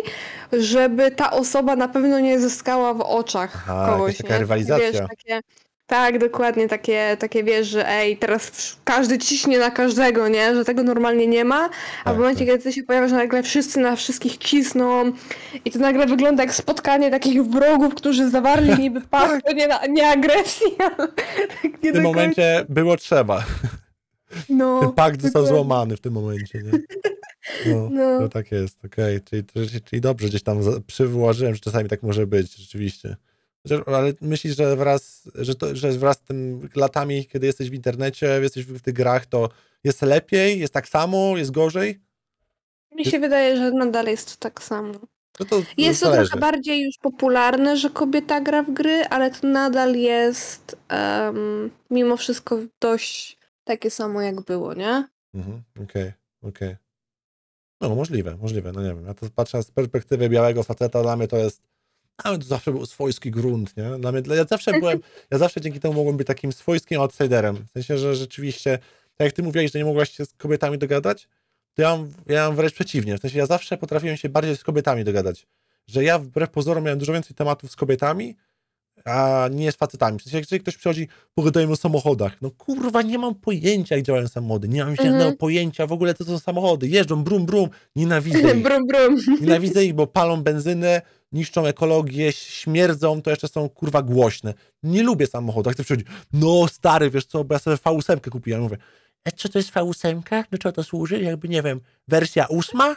żeby 0.53 1.11
ta 1.11 1.31
osoba 1.31 1.77
na 1.77 1.89
pewno 1.89 2.21
nie 2.21 2.41
zyskała 2.41 2.95
w 2.95 3.01
oczach 3.01 3.65
Aha, 3.69 3.89
kogoś, 3.93 4.17
taka 4.17 4.35
nie? 4.35 4.41
rywalizacja. 4.41 4.91
Wiesz, 4.93 5.01
takie, 5.09 5.41
tak, 5.89 6.19
dokładnie, 6.19 6.69
takie, 6.69 7.17
takie 7.21 7.45
wiesz, 7.45 7.67
że 7.69 7.89
ej, 7.89 8.17
teraz 8.17 8.77
każdy 8.85 9.19
ciśnie 9.19 9.59
na 9.59 9.71
każdego, 9.71 10.29
nie? 10.29 10.55
Że 10.55 10.65
tego 10.65 10.83
normalnie 10.83 11.27
nie 11.27 11.45
ma, 11.45 11.65
a 12.01 12.05
Tak, 12.05 12.15
w 12.15 12.19
momencie, 12.19 12.39
tak. 12.39 12.47
kiedy 12.49 12.63
ty 12.65 12.73
się 12.73 12.83
pojawiasz, 12.83 13.13
nagle 13.13 13.43
wszyscy 13.43 13.81
na 13.81 13.97
wszystkich 13.97 14.37
cisną 14.39 15.13
i 15.65 15.71
to 15.71 15.79
nagle 15.79 16.07
wygląda 16.07 16.43
jak 16.43 16.55
spotkanie 16.55 17.11
takich 17.11 17.43
wrogów, 17.43 17.95
którzy 17.95 18.31
zawarli 18.31 18.79
niby 18.83 19.01
pakt, 19.01 19.55
nie, 19.55 19.69
na- 19.69 19.87
nie 19.87 20.09
agresji, 20.09 20.67
tak 20.79 21.83
nie 21.83 21.91
W 21.91 21.95
tym 21.95 22.03
momencie 22.03 22.65
było 22.69 22.97
trzeba. 22.97 23.45
No, 24.49 24.81
Ten 24.83 24.93
pakt 24.93 25.23
został 25.23 25.43
dokładnie. 25.43 25.65
złamany 25.65 25.97
w 25.97 26.01
tym 26.01 26.13
momencie, 26.13 26.59
nie? 26.63 26.79
No, 27.75 27.89
No. 27.93 28.19
to 28.19 28.29
tak 28.29 28.53
jest, 28.53 28.85
okej. 28.85 29.21
Czyli, 29.21 29.45
czyli, 29.45 29.81
czyli 29.83 30.01
dobrze 30.01 30.29
gdzieś 30.29 30.43
tam 30.43 30.59
przywołażyłem, 30.87 31.55
że 31.55 31.61
czasami 31.61 31.89
tak 31.89 32.03
może 32.03 32.27
być, 32.27 32.57
rzeczywiście. 32.57 33.17
Ale 33.87 34.13
myślisz, 34.21 34.57
że 34.57 34.77
wraz, 34.77 35.29
że, 35.35 35.55
to, 35.55 35.77
że 35.77 35.93
wraz 35.93 36.17
z 36.17 36.21
tym 36.21 36.69
latami, 36.77 37.27
kiedy 37.27 37.47
jesteś 37.47 37.71
w 37.71 37.75
internecie, 37.75 38.27
jesteś 38.27 38.65
w, 38.65 38.81
tych 38.81 38.95
grach, 38.95 39.27
to 39.27 39.49
jest 39.85 40.03
lepiej, 40.03 40.61
jest 40.61 40.73
tak 40.73 40.89
samo, 40.89 41.37
jest 41.37 41.51
gorzej? 41.51 42.01
Mi 42.95 43.05
się 43.05 43.19
wydaje, 43.19 43.57
że 43.57 43.71
nadal 43.71 44.07
jest 44.07 44.37
tak 44.37 44.63
samo. 44.63 44.95
No 45.41 45.47
to 45.47 45.63
Jest 45.77 46.03
to 46.03 46.13
trochę 46.13 46.39
bardziej 46.39 46.85
już 46.85 46.97
popularne, 47.03 47.77
że 47.77 47.91
kobieta 47.91 48.41
gra 48.41 48.63
w 48.63 48.71
gry, 48.71 49.05
ale 49.11 49.31
to 49.31 49.47
nadal 49.47 49.95
jest 49.95 50.77
em, 50.89 51.71
mimo 51.91 52.17
wszystko 52.17 52.59
dość 52.81 53.39
takie 53.65 53.91
samo 53.91 54.23
jak 54.23 54.41
było, 54.41 54.75
nie? 54.75 55.09
Mhm, 55.35 55.63
Okej, 55.83 56.13
okej. 56.43 56.77
No, 57.81 57.95
możliwe, 57.95 58.37
możliwe, 58.37 58.73
no 58.73 58.83
nie 58.83 58.89
wiem. 58.89 59.07
Ja 59.07 59.15
to 59.15 59.27
patrzę 59.35 59.63
z 59.63 59.71
perspektywy 59.71 60.29
białego 60.29 60.63
faceta, 60.63 61.03
dla 61.03 61.17
mnie 61.17 61.29
to 61.29 61.37
jest. 61.37 61.63
Mnie 62.25 62.39
to 62.39 62.45
zawsze 62.45 62.73
był 62.73 62.87
swojski 62.87 63.31
grunt, 63.31 63.77
nie? 63.77 63.91
Dla 63.99 64.13
mnie, 64.13 64.23
ja 64.37 64.45
zawsze 64.45 64.73
byłem, 64.73 65.01
ja 65.31 65.39
zawsze 65.39 65.61
dzięki 65.61 65.81
temu 65.81 65.95
mogłem 65.95 66.17
być 66.17 66.27
takim 66.27 66.53
swojskim 66.53 67.01
outsiderem. 67.01 67.57
W 67.57 67.71
sensie, 67.71 67.99
że 67.99 68.17
rzeczywiście, 68.17 68.79
tak 69.17 69.25
jak 69.25 69.33
ty 69.33 69.43
mówiłeś, 69.43 69.73
że 69.73 69.79
nie 69.79 69.85
mogłaś 69.85 70.11
się 70.17 70.25
z 70.25 70.33
kobietami 70.33 70.79
dogadać, 70.79 71.29
to 71.75 71.83
ja 71.83 71.97
mam, 71.97 72.13
ja 72.27 72.47
mam 72.47 72.57
wręcz 72.57 72.75
przeciwnie. 72.75 73.19
W 73.19 73.21
sensie, 73.21 73.39
ja 73.39 73.47
zawsze 73.47 73.77
potrafiłem 73.77 74.17
się 74.17 74.29
bardziej 74.29 74.57
z 74.57 74.65
kobietami 74.65 75.05
dogadać. 75.05 75.47
Że 75.87 76.05
ja 76.05 76.19
wbrew 76.19 76.51
pozorom 76.51 76.85
miałem 76.85 76.99
dużo 76.99 77.13
więcej 77.13 77.37
tematów 77.37 77.71
z 77.71 77.77
kobietami, 77.77 78.37
a 79.11 79.49
nie 79.49 79.73
z 79.73 79.77
facetami. 79.77 80.19
W 80.19 80.23
sensie, 80.23 80.39
jeżeli 80.39 80.63
ktoś 80.63 80.77
przychodzi, 80.77 81.09
pogadajmy 81.35 81.73
o 81.73 81.77
samochodach. 81.77 82.43
No 82.43 82.51
kurwa, 82.51 83.03
nie 83.03 83.19
mam 83.19 83.35
pojęcia, 83.35 83.97
jak 83.97 84.05
działają 84.05 84.29
samochody. 84.29 84.69
Nie 84.69 84.85
mam 84.85 84.97
żadnego 84.97 85.17
Mhm. 85.17 85.37
pojęcia 85.37 85.87
w 85.87 85.93
ogóle, 85.93 86.15
co 86.15 86.25
to 86.25 86.31
są 86.31 86.39
samochody. 86.39 86.89
Jeżdżą 86.89 87.25
brum, 87.25 87.47
brum. 87.47 87.69
Nienawidzę 87.97 88.39
ich. 88.57 88.63
brum, 88.63 88.87
brum. 88.87 89.17
Nienawidzę 89.41 89.85
ich, 89.85 89.95
bo 89.95 90.07
palą 90.07 90.43
benzynę, 90.43 91.03
niszczą 91.33 91.67
ekologię, 91.67 92.33
śmierdzą, 92.33 93.23
to 93.23 93.31
jeszcze 93.31 93.49
są 93.49 93.69
kurwa 93.69 94.03
głośne. 94.03 94.55
Nie 94.83 95.03
lubię 95.03 95.27
samochodów. 95.27 95.73
Ktoś 95.73 95.87
przychodzi, 95.87 96.05
no 96.33 96.69
stary, 96.69 97.11
wiesz 97.11 97.27
co, 97.27 97.45
bo 97.45 97.55
ja 97.55 97.59
sobie 97.59 97.77
V8 97.77 98.31
kupiłem. 98.31 98.63
Mówię, 98.63 98.77
e, 99.25 99.33
co 99.33 99.49
to 99.49 99.59
jest 99.59 99.71
V8? 99.73 100.43
Do 100.51 100.59
czego 100.59 100.73
to 100.73 100.85
służy? 100.85 101.23
Jakby, 101.23 101.49
nie 101.49 101.63
wiem, 101.63 101.81
wersja 102.09 102.47
ósma? 102.47 102.97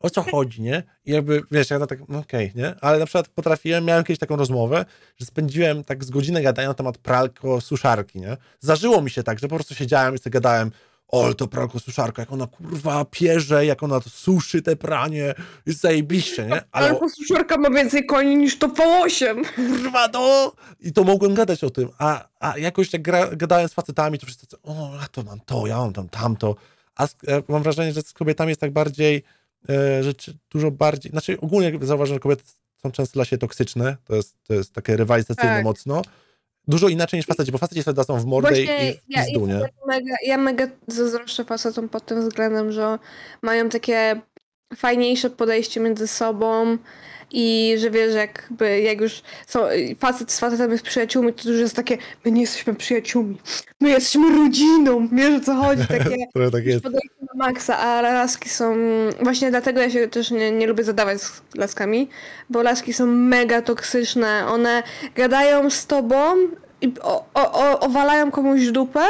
O 0.00 0.10
co 0.10 0.22
chodzi, 0.22 0.62
nie? 0.62 0.82
I 1.06 1.12
jakby, 1.12 1.42
wiesz, 1.50 1.70
ja 1.70 1.86
tak, 1.86 2.08
no 2.08 2.18
okej, 2.18 2.52
nie? 2.54 2.74
Ale 2.80 2.98
na 2.98 3.06
przykład 3.06 3.28
potrafiłem, 3.28 3.84
miałem 3.84 4.04
kiedyś 4.04 4.18
taką 4.18 4.36
rozmowę, 4.36 4.84
że 5.16 5.26
spędziłem 5.26 5.84
tak 5.84 6.04
z 6.04 6.10
godzinę 6.10 6.42
gadania 6.42 6.68
na 6.68 6.74
temat 6.74 6.98
pralko 6.98 7.60
suszarki, 7.60 8.20
nie? 8.20 8.36
Zdarzyło 8.60 9.02
mi 9.02 9.10
się 9.10 9.22
tak, 9.22 9.38
że 9.38 9.48
po 9.48 9.54
prostu 9.54 9.74
siedziałem 9.74 10.14
i 10.14 10.18
sobie 10.18 10.30
gadałem, 10.30 10.70
o, 11.08 11.34
to 11.34 11.46
pralko 11.46 11.78
suszarka, 11.78 12.22
jak 12.22 12.32
ona 12.32 12.46
kurwa 12.46 13.04
pierze, 13.04 13.66
jak 13.66 13.82
ona 13.82 14.00
to 14.00 14.10
suszy 14.10 14.62
te 14.62 14.76
pranie, 14.76 15.34
jest 15.66 15.80
zajebiście, 15.80 16.46
nie? 16.46 16.62
Ale 16.72 16.88
Ale 16.88 17.10
suszarka 17.10 17.56
ma 17.56 17.70
więcej 17.70 18.06
koni 18.06 18.36
niż 18.36 18.58
to 18.58 18.68
V8. 18.68 19.44
kurwa, 19.54 20.08
no! 20.12 20.52
I 20.80 20.92
to 20.92 21.04
mogłem 21.04 21.34
gadać 21.34 21.64
o 21.64 21.70
tym, 21.70 21.88
a, 21.98 22.28
a 22.40 22.58
jakoś 22.58 22.92
jak 22.92 23.02
gra, 23.02 23.36
gadałem 23.36 23.68
z 23.68 23.72
facetami, 23.72 24.18
to 24.18 24.26
wszyscy, 24.26 24.46
o, 24.62 24.90
ja 25.00 25.08
to 25.12 25.22
mam 25.22 25.40
to, 25.40 25.66
ja 25.66 25.78
mam 25.78 25.92
tam 25.92 26.08
tamto, 26.08 26.56
a 26.96 27.06
z, 27.06 27.16
e, 27.28 27.42
mam 27.48 27.62
wrażenie, 27.62 27.92
że 27.92 28.02
z 28.02 28.12
kobietami 28.12 28.48
jest 28.48 28.60
tak 28.60 28.72
bardziej, 28.72 29.22
e, 29.68 30.02
że 30.02 30.14
czy, 30.14 30.38
dużo 30.50 30.70
bardziej, 30.70 31.12
znaczy 31.12 31.40
ogólnie 31.40 31.72
zauważam, 31.82 32.14
że 32.14 32.20
kobiety 32.20 32.42
są 32.82 32.92
często 32.92 33.12
dla 33.14 33.24
siebie 33.24 33.40
toksyczne, 33.40 33.96
to 34.04 34.14
jest, 34.14 34.36
to 34.46 34.54
jest 34.54 34.72
takie 34.72 34.96
rywalizacyjne 34.96 35.54
Tak. 35.56 35.64
mocno, 35.64 36.02
dużo 36.68 36.88
inaczej 36.88 37.18
niż 37.18 37.26
faceci, 37.26 37.52
bo 37.52 37.58
faceci 37.58 37.82
sobie 37.82 37.94
dadzą 37.94 38.20
w 38.20 38.26
mordę 38.26 38.48
Właśnie 38.48 38.88
i, 38.88 38.90
i 38.90 38.94
w 38.94 39.00
ja, 39.08 39.24
pizdu, 39.24 39.46
nie? 39.46 39.54
ja, 39.54 39.68
mega, 39.86 40.14
ja 40.26 40.38
mega 40.38 40.68
zazdroszczę 40.86 41.44
facetom 41.44 41.88
pod 41.88 42.06
tym 42.06 42.20
względem, 42.28 42.72
że 42.72 42.98
mają 43.42 43.68
takie 43.68 44.20
fajniejsze 44.76 45.30
podejście 45.30 45.80
między 45.80 46.08
sobą 46.08 46.78
i 47.32 47.74
że 47.78 47.90
wiesz, 47.90 48.14
jakby 48.14 48.80
jak 48.80 49.00
już 49.00 49.22
są, 49.46 49.60
facet 49.98 50.32
z 50.32 50.40
facetem 50.40 50.72
jest 50.72 50.84
przyjaciółmi, 50.84 51.32
to 51.32 51.50
już 51.50 51.60
jest 51.60 51.76
takie, 51.76 51.98
my 52.24 52.30
nie 52.30 52.40
jesteśmy 52.40 52.74
przyjaciółmi, 52.74 53.36
my 53.80 53.90
jesteśmy 53.90 54.38
rodziną, 54.38 55.08
wiesz 55.12 55.42
o 55.42 55.44
co 55.44 55.54
chodzi, 55.54 55.82
takie 55.98 56.16
tak 56.52 56.66
jest. 56.66 56.84
maksa, 57.34 57.78
a 57.78 58.02
laski 58.02 58.48
są, 58.48 58.76
właśnie 59.22 59.50
dlatego 59.50 59.80
ja 59.80 59.90
się 59.90 60.08
też 60.08 60.30
nie, 60.30 60.52
nie 60.52 60.66
lubię 60.66 60.84
zadawać 60.84 61.20
z 61.20 61.42
laskami, 61.54 62.08
bo 62.50 62.62
laski 62.62 62.92
są 62.92 63.06
mega 63.06 63.62
toksyczne, 63.62 64.46
one 64.46 64.82
gadają 65.14 65.70
z 65.70 65.86
tobą 65.86 66.36
o, 67.02 67.24
o, 67.34 67.80
owalają 67.80 68.30
komuś 68.30 68.66
dupę, 68.70 69.00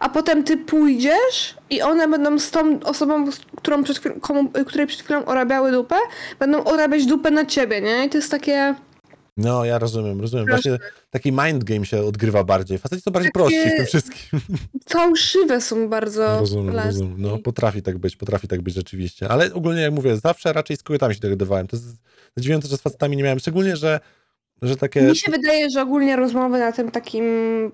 a 0.00 0.08
potem 0.08 0.44
ty 0.44 0.56
pójdziesz 0.56 1.54
i 1.70 1.82
one 1.82 2.08
będą 2.08 2.38
z 2.38 2.50
tą 2.50 2.80
osobą, 2.80 3.24
którą 3.56 3.82
przed 3.84 3.98
chwilą, 3.98 4.20
komu, 4.20 4.50
której 4.66 4.86
przed 4.86 5.00
chwilą 5.02 5.24
orabiały 5.24 5.72
dupę, 5.72 5.96
będą 6.38 6.64
orabiać 6.64 7.06
dupę 7.06 7.30
na 7.30 7.46
ciebie, 7.46 7.80
nie? 7.80 8.06
I 8.06 8.08
to 8.10 8.18
jest 8.18 8.30
takie... 8.30 8.74
No, 9.36 9.64
ja 9.64 9.78
rozumiem, 9.78 10.20
rozumiem. 10.20 10.46
Właśnie 10.46 10.78
taki 11.10 11.32
mind 11.32 11.64
game 11.64 11.86
się 11.86 12.02
odgrywa 12.02 12.44
bardziej. 12.44 12.78
Faceci 12.78 13.02
są 13.02 13.10
bardziej 13.10 13.32
Takie- 13.32 13.40
prości 13.44 13.70
w 13.70 13.76
tym 13.76 13.86
wszystkim. 13.86 14.40
Fałszywe 14.88 15.60
są 15.60 15.88
bardzo 15.88 16.38
Rozumiem, 16.40 16.74
laski. 16.74 16.88
rozumiem. 16.90 17.14
No, 17.18 17.38
potrafi 17.38 17.82
tak 17.82 17.98
być, 17.98 18.16
potrafi 18.16 18.48
tak 18.48 18.62
być 18.62 18.74
rzeczywiście. 18.74 19.28
Ale 19.28 19.54
ogólnie, 19.54 19.80
jak 19.82 19.92
mówię, 19.92 20.16
zawsze 20.16 20.52
raczej 20.52 20.76
z 20.76 20.82
kobietami 20.82 21.14
się 21.14 21.20
dogadywałem. 21.20 21.66
To 21.66 21.76
jest 21.76 21.86
zadziwiające, 22.36 22.68
że 22.68 22.76
z 22.76 22.80
facetami 22.80 23.16
nie 23.16 23.22
miałem. 23.22 23.38
Szczególnie, 23.38 23.76
że, 23.76 24.00
że 24.62 24.76
takie... 24.76 25.02
Mi 25.02 25.16
się 25.16 25.30
wydaje, 25.30 25.70
że 25.70 25.82
ogólnie 25.82 26.16
rozmowy 26.16 26.58
na 26.58 26.72
tym 26.72 26.90
takim 26.90 27.24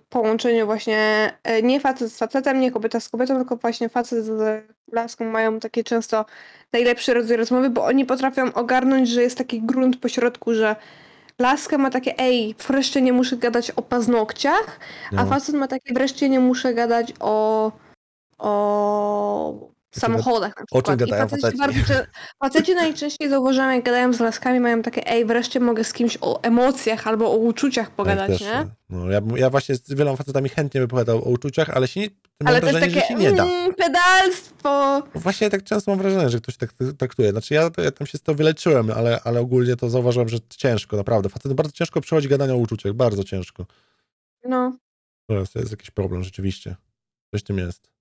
połączeniu 0.09 0.66
właśnie 0.66 0.98
e, 1.44 1.62
nie 1.62 1.80
facet 1.80 2.12
z 2.12 2.18
facetem, 2.18 2.60
nie 2.60 2.70
kobieta 2.70 3.00
z 3.00 3.09
kobietą, 3.09 3.36
tylko 3.36 3.56
właśnie 3.56 3.88
facet 3.88 4.24
z 4.24 4.64
laską 4.92 5.24
mają 5.24 5.60
takie 5.60 5.84
często 5.84 6.24
najlepszy 6.72 7.14
rodzaj 7.14 7.36
rozmowy, 7.36 7.70
bo 7.70 7.84
oni 7.84 8.04
potrafią 8.04 8.52
ogarnąć, 8.52 9.09
że 9.09 9.22
jest 9.22 9.38
taki 9.38 9.62
grunt 9.62 9.96
pośrodku, 10.00 10.54
że 10.54 10.76
laska 11.38 11.78
ma 11.78 11.90
takie, 11.90 12.18
ej, 12.18 12.54
wreszcie 12.68 13.02
nie 13.02 13.12
muszę 13.12 13.36
gadać 13.36 13.70
o 13.70 13.82
paznokciach, 13.82 14.80
a 15.16 15.24
No. 15.24 15.26
facet 15.26 15.54
ma 15.54 15.68
takie, 15.68 15.94
wreszcie 15.94 16.28
nie 16.28 16.40
muszę 16.40 16.74
gadać 16.74 17.12
o, 17.20 17.72
o 18.38 19.71
samochodach 20.01 20.52
na 20.56 20.62
o 20.70 20.82
czym 20.82 20.97
przykład. 20.97 21.01
I 21.01 21.10
gadają 21.10 21.28
faceci, 21.28 21.59
faceci? 21.59 21.86
bardzo, 21.86 22.05
faceci 22.43 22.74
najczęściej 22.74 23.28
zauważają, 23.28 23.74
jak 23.74 23.85
gadają 23.85 24.12
z 24.12 24.20
laskami, 24.20 24.60
mają 24.60 24.82
takie, 24.82 25.06
ej, 25.06 25.24
wreszcie 25.24 25.60
mogę 25.60 25.85
z 25.85 25.93
kimś 25.93 26.19
o 26.20 26.43
emocjach 26.43 27.06
albo 27.06 27.32
o 27.32 27.36
uczuciach 27.36 27.90
pogadać, 27.90 28.31
też, 28.31 28.40
nie? 28.40 28.66
No, 28.90 29.10
ja, 29.10 29.20
ja 29.36 29.51
właśnie 29.51 29.74
z 29.74 29.94
wieloma 29.94 30.16
facetami 30.16 30.48
chętnie 30.48 30.81
bym 30.81 30.89
pogadał 30.89 31.19
o 31.19 31.31
uczuciach, 31.31 31.70
ale 31.70 31.89
się 31.89 32.01
nie, 32.01 32.09
mam 32.40 32.48
Ale 32.48 32.56
jest 32.56 32.70
wrażenie, 32.70 32.86
takie, 32.86 33.01
że 33.01 33.06
się 33.06 33.14
nie 33.14 33.32
da. 33.32 33.44
mm, 33.44 33.74
pedalstwo. 33.74 35.02
Właśnie 35.14 35.51
tak 35.51 35.64
często 35.64 35.90
mam 35.90 35.98
wrażenie, 35.98 36.28
że 36.28 36.39
ktoś 36.39 36.56
tak 36.56 36.73
traktuje. 36.98 37.31
Znaczy 37.31 37.55
ja, 37.55 37.70
ja 37.78 37.90
tam 37.90 38.06
się 38.06 38.19
z 38.19 38.23
tego 38.23 38.36
wyleczyłem, 38.36 38.90
ale, 38.90 39.20
ale 39.24 39.40
ogólnie 39.40 39.77
to 39.77 39.90
zauważyłem, 39.90 40.28
że 40.28 40.39
ciężko, 40.56 40.97
naprawdę. 40.97 41.28
Facet 41.28 41.52
bardzo 41.52 41.73
ciężko 41.73 42.01
przechodzi 42.01 42.28
gadanie 42.28 42.55
o 42.55 42.56
uczuciach, 42.56 42.93
bardzo 42.93 43.24
ciężko. 43.24 43.66
No. 44.44 44.77
To 45.27 45.35
jest, 45.35 45.52
to 45.52 45.59
jest 45.59 45.70
jakiś 45.70 45.90
problem 45.90 46.24
rzeczywiście. 46.24 46.77
Coś 47.31 47.40
w 47.40 47.44
tym 47.44 47.59
jest. 47.59 47.91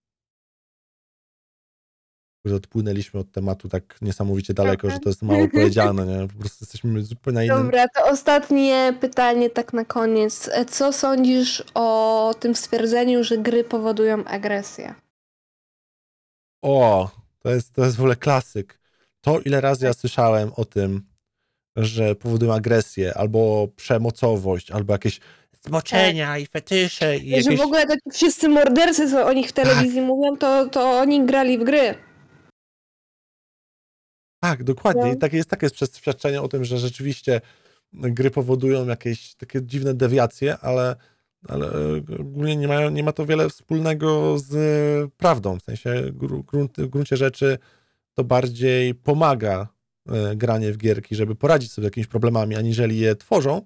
Że 2.46 2.56
Odpłynęliśmy 2.56 3.20
od 3.20 3.32
tematu 3.32 3.70
tak 3.70 4.02
niesamowicie 4.02 4.54
daleko, 4.54 4.90
że 4.90 5.00
to 5.00 5.10
jest 5.10 5.22
mało 5.22 5.48
powiedziane, 5.54 6.06
nie? 6.06 6.28
Po 6.28 6.40
prostu 6.40 6.58
jesteśmy 6.62 7.04
zupełnie 7.04 7.36
na 7.36 7.44
innym... 7.44 7.58
Dobra, 7.58 7.86
to 7.88 8.06
ostatnie 8.06 8.94
pytanie 9.02 9.50
tak 9.50 9.74
na 9.74 9.86
koniec. 9.86 10.50
Co 10.70 10.94
sądzisz 10.94 11.64
o 11.74 12.36
tym 12.40 12.56
stwierdzeniu, 12.56 13.24
że 13.24 13.38
gry 13.38 13.64
powodują 13.64 14.26
agresję? 14.26 14.94
O, 16.62 17.12
to 17.40 17.50
jest, 17.50 17.74
to 17.74 17.86
jest 17.86 17.98
w 17.98 18.00
ogóle 18.00 18.16
klasyk. 18.16 18.80
To, 19.22 19.40
ile 19.40 19.62
razy 19.62 19.86
ja 19.86 19.94
słyszałem 19.94 20.52
o 20.56 20.66
tym, 20.66 21.02
że 21.76 22.16
powodują 22.16 22.54
agresję, 22.54 23.14
albo 23.18 23.68
przemocowość, 23.76 24.72
albo 24.72 24.94
jakieś 24.94 25.20
zmoczenia 25.66 26.38
i 26.38 26.46
fetysze 26.46 27.18
i 27.18 27.30
Że 27.30 27.36
jakieś... 27.36 27.60
w 27.60 27.62
ogóle 27.62 27.86
wszyscy 28.14 28.50
mordercy, 28.50 29.12
co 29.12 29.26
o 29.26 29.34
nich 29.34 29.50
w 29.50 29.52
telewizji 29.52 30.02
mówią, 30.02 30.38
to, 30.38 30.70
to 30.70 30.92
oni 30.92 31.26
grali 31.26 31.58
w 31.58 31.64
gry. 31.64 31.96
Tak, 34.42 34.64
dokładnie. 34.64 35.02
No. 35.02 35.12
I 35.14 35.18
takie 35.18 35.38
jest 35.38 35.50
takie 35.50 35.66
jest 35.66 35.76
przeświadczenie 35.76 36.42
o 36.42 36.48
tym, 36.48 36.66
że 36.66 36.78
rzeczywiście 36.78 37.42
gry 37.94 38.32
powodują 38.32 38.88
jakieś 38.88 39.36
takie 39.36 39.64
dziwne 39.64 39.94
dewiacje, 39.94 40.58
ale, 40.58 40.96
ale 41.48 41.68
ogólnie 42.20 42.56
nie, 42.56 42.68
mają, 42.68 42.90
nie 42.90 43.04
ma 43.04 43.12
to 43.12 43.26
wiele 43.26 43.50
wspólnego 43.50 44.38
z 44.40 45.14
prawdą. 45.18 45.60
W 45.60 45.64
sensie 45.64 45.90
gru- 45.90 46.46
grunt, 46.46 46.78
w 46.78 46.88
gruncie 46.88 47.18
rzeczy 47.18 47.58
to 48.14 48.24
bardziej 48.24 48.96
pomaga 48.96 49.68
e, 50.10 50.36
granie 50.36 50.72
w 50.72 50.78
gierki, 50.78 51.16
żeby 51.16 51.36
poradzić 51.36 51.72
sobie 51.72 51.86
z 51.86 51.90
jakimiś 51.90 52.08
problemami, 52.08 52.56
aniżeli 52.56 53.00
je 53.00 53.16
tworzą. 53.16 53.62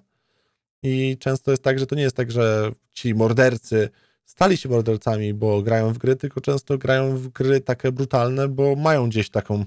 I 0.84 1.18
często 1.20 1.52
jest 1.52 1.64
tak, 1.64 1.80
że 1.80 1.88
to 1.88 1.96
nie 1.96 2.04
jest 2.04 2.16
tak, 2.16 2.32
że 2.32 2.72
ci 2.92 3.16
mordercy 3.16 3.90
stali 4.26 4.58
się 4.58 4.70
mordercami, 4.70 5.34
bo 5.34 5.62
grają 5.62 5.94
w 5.94 5.98
gry, 5.98 6.16
tylko 6.16 6.42
często 6.42 6.78
grają 6.78 7.18
w 7.18 7.28
gry 7.28 7.62
takie 7.62 7.92
brutalne, 7.92 8.48
bo 8.48 8.76
mają 8.76 9.10
gdzieś 9.10 9.30
taką 9.30 9.66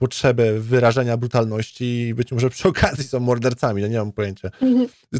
potrzebę 0.00 0.60
wyrażenia 0.60 1.16
brutalności 1.16 1.84
i 2.08 2.14
być 2.14 2.32
może 2.32 2.50
przy 2.50 2.68
okazji 2.68 3.04
są 3.04 3.20
mordercami, 3.20 3.82
ja 3.82 3.88
nie 3.88 3.98
mam 3.98 4.12
pojęcia. 4.12 4.50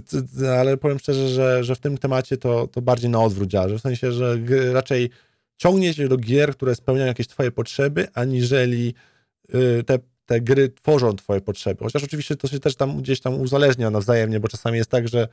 C- 0.07 0.59
Ale 0.61 0.77
powiem 0.77 0.99
szczerze, 0.99 1.29
że, 1.29 1.65
że 1.65 1.75
w 1.75 1.79
tym 1.79 1.99
temacie 1.99 2.37
to, 2.37 2.67
to 2.67 2.83
bardziej 2.83 3.11
na 3.11 3.21
odwrót 3.23 3.49
działa, 3.49 3.69
że 3.69 3.79
w 3.79 3.81
sensie, 3.81 4.13
że 4.13 4.39
raczej 4.73 5.11
ciągnie 5.57 5.95
się 5.95 6.09
do 6.09 6.17
gier, 6.17 6.53
które 6.53 6.75
spełniają 6.75 7.07
jakieś 7.07 7.27
twoje 7.29 7.51
potrzeby, 7.51 8.09
aniżeli 8.15 8.95
y, 9.55 9.85
te, 9.87 9.99
te 10.27 10.41
gry 10.41 10.69
tworzą 10.69 11.17
twoje 11.17 11.41
potrzeby. 11.41 11.85
Chociaż 11.85 12.05
oczywiście 12.05 12.37
to 12.37 12.49
się 12.49 12.61
też 12.61 12.77
tam 12.77 12.99
gdzieś 13.03 13.21
tam 13.21 13.41
uzależnia 13.41 13.91
nawzajemnie, 13.91 14.41
bo 14.41 14.49
czasami 14.49 14.79
jest 14.79 14.91
tak, 14.91 15.09
że 15.09 15.29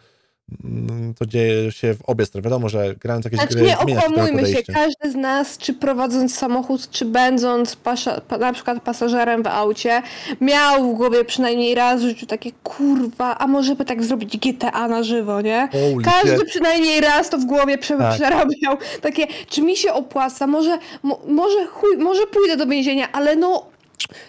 to 1.19 1.25
dzieje 1.25 1.71
się 1.71 1.93
w 1.93 2.01
obie 2.05 2.25
strony. 2.25 2.43
Wiadomo, 2.43 2.69
że 2.69 2.95
grając 2.95 3.25
jakieś 3.25 3.39
Znaczy 3.39 3.55
gry 3.55 3.65
nie 3.67 3.77
okłamujmy 3.77 4.47
się, 4.47 4.63
każdy 4.63 5.11
z 5.11 5.15
nas, 5.15 5.57
czy 5.57 5.73
prowadząc 5.73 6.35
samochód, 6.35 6.89
czy 6.89 7.05
będąc 7.05 7.75
pasza, 7.75 8.21
pa, 8.21 8.37
na 8.37 8.53
przykład 8.53 8.83
pasażerem 8.83 9.43
w 9.43 9.47
aucie, 9.47 10.01
miał 10.41 10.93
w 10.93 10.97
głowie 10.97 11.25
przynajmniej 11.25 11.75
raz 11.75 12.01
w 12.01 12.05
życiu 12.05 12.25
takie 12.25 12.51
kurwa, 12.63 13.37
a 13.37 13.47
może 13.47 13.75
by 13.75 13.85
tak 13.85 14.03
zrobić 14.03 14.37
GTA 14.37 14.87
na 14.87 15.03
żywo, 15.03 15.41
nie? 15.41 15.69
Holy 15.71 16.03
Każdy 16.03 16.37
shit. 16.37 16.47
przynajmniej 16.49 17.01
raz 17.01 17.29
to 17.29 17.37
w 17.37 17.45
głowie 17.45 17.77
prze, 17.77 17.97
Tak. 17.97 18.15
przerabiał. 18.15 18.77
Takie, 19.01 19.27
czy 19.49 19.61
mi 19.61 19.77
się 19.77 19.93
opłaca, 19.93 20.47
może, 20.47 20.77
mo, 21.03 21.19
może, 21.27 21.65
chuj, 21.65 21.97
może 21.97 22.27
pójdę 22.27 22.57
do 22.57 22.67
więzienia, 22.67 23.11
ale 23.11 23.35
no 23.35 23.65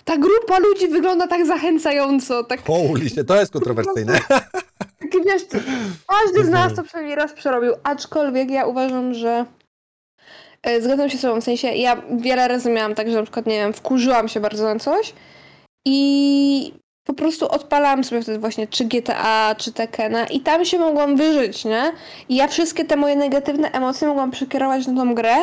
ta 0.04 0.16
grupa 0.18 0.58
ludzi 0.58 0.88
wygląda 0.88 1.26
tak 1.26 1.46
zachęcająco, 1.46 2.44
tak 2.44 2.66
Holy 2.66 3.24
to 3.26 3.40
jest 3.40 3.52
kontrowersyjne. 3.52 4.20
Taki 5.00 5.22
wiesz, 5.24 5.42
każdy 6.06 6.44
z 6.44 6.48
nas 6.48 6.74
to 6.74 6.82
przynajmniej 6.82 7.16
raz 7.16 7.32
przerobił, 7.32 7.74
aczkolwiek 7.82 8.50
ja 8.50 8.66
uważam, 8.66 9.14
że 9.14 9.44
e, 10.62 10.82
zgadzam 10.82 11.10
się 11.10 11.18
z 11.18 11.20
tobą, 11.20 11.40
w 11.40 11.44
sensie 11.44 11.68
ja 11.68 12.02
wiele 12.18 12.48
razy 12.48 12.70
miałam 12.70 12.94
tak, 12.94 13.10
że 13.10 13.16
na 13.16 13.22
przykład, 13.22 13.46
nie 13.46 13.58
wiem, 13.58 13.72
wkurzyłam 13.72 14.28
się 14.28 14.40
bardzo 14.40 14.64
na 14.64 14.78
coś 14.78 15.14
i 15.86 16.72
po 17.08 17.14
prostu 17.14 17.48
odpalałam 17.48 18.04
sobie 18.04 18.22
wtedy 18.22 18.38
właśnie 18.38 18.66
czy 18.66 18.84
GTA, 18.84 19.54
czy 19.58 19.72
Tekena 19.72 20.26
i 20.26 20.40
tam 20.40 20.64
się 20.64 20.78
mogłam 20.78 21.16
wyżyć, 21.16 21.64
nie? 21.64 21.92
I 22.28 22.36
ja 22.36 22.48
wszystkie 22.48 22.84
te 22.84 22.96
moje 22.96 23.16
negatywne 23.16 23.72
emocje 23.72 24.08
mogłam 24.08 24.30
przekierować 24.30 24.86
na 24.86 24.94
tą 24.94 25.14
grę 25.14 25.36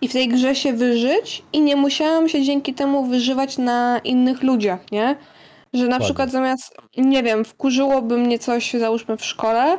i 0.00 0.08
w 0.08 0.12
tej 0.12 0.28
grze 0.28 0.54
się 0.54 0.72
wyżyć 0.72 1.42
i 1.52 1.60
nie 1.60 1.76
musiałam 1.76 2.28
się 2.28 2.42
dzięki 2.42 2.74
temu 2.74 3.04
wyżywać 3.04 3.58
na 3.58 4.00
innych 4.04 4.42
ludziach, 4.42 4.92
nie? 4.92 5.16
Że 5.72 5.82
na 5.82 5.84
Dokładnie. 5.84 6.04
przykład 6.04 6.30
zamiast, 6.30 6.76
nie 6.96 7.22
wiem, 7.22 7.44
wkurzyłoby 7.44 8.18
mnie 8.18 8.38
coś, 8.38 8.72
załóżmy 8.72 9.16
w 9.16 9.24
szkole, 9.24 9.78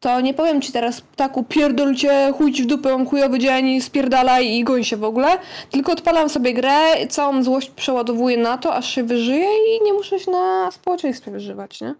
to 0.00 0.20
nie 0.20 0.34
powiem 0.34 0.62
ci 0.62 0.72
teraz 0.72 1.02
taku 1.16 1.44
pierdol 1.44 1.94
cię, 1.94 2.32
chuj 2.38 2.52
ci 2.52 2.62
w 2.62 2.66
dupę, 2.66 3.06
chujowy 3.10 3.38
dzień, 3.38 3.80
spierdalaj 3.80 4.46
i 4.46 4.64
goń 4.64 4.84
się 4.84 4.96
w 4.96 5.04
ogóle, 5.04 5.38
tylko 5.70 5.92
odpalam 5.92 6.28
sobie 6.28 6.54
grę, 6.54 7.06
całą 7.08 7.44
złość 7.44 7.70
przeładowuję 7.70 8.36
na 8.36 8.58
to, 8.58 8.74
aż 8.74 8.90
się 8.94 9.04
wyżyję 9.04 9.48
i 9.76 9.84
nie 9.84 9.92
muszę 9.92 10.18
się 10.18 10.30
na 10.30 10.70
społeczeństwie 10.70 11.30
wyżywać, 11.30 11.80
nie? 11.80 11.94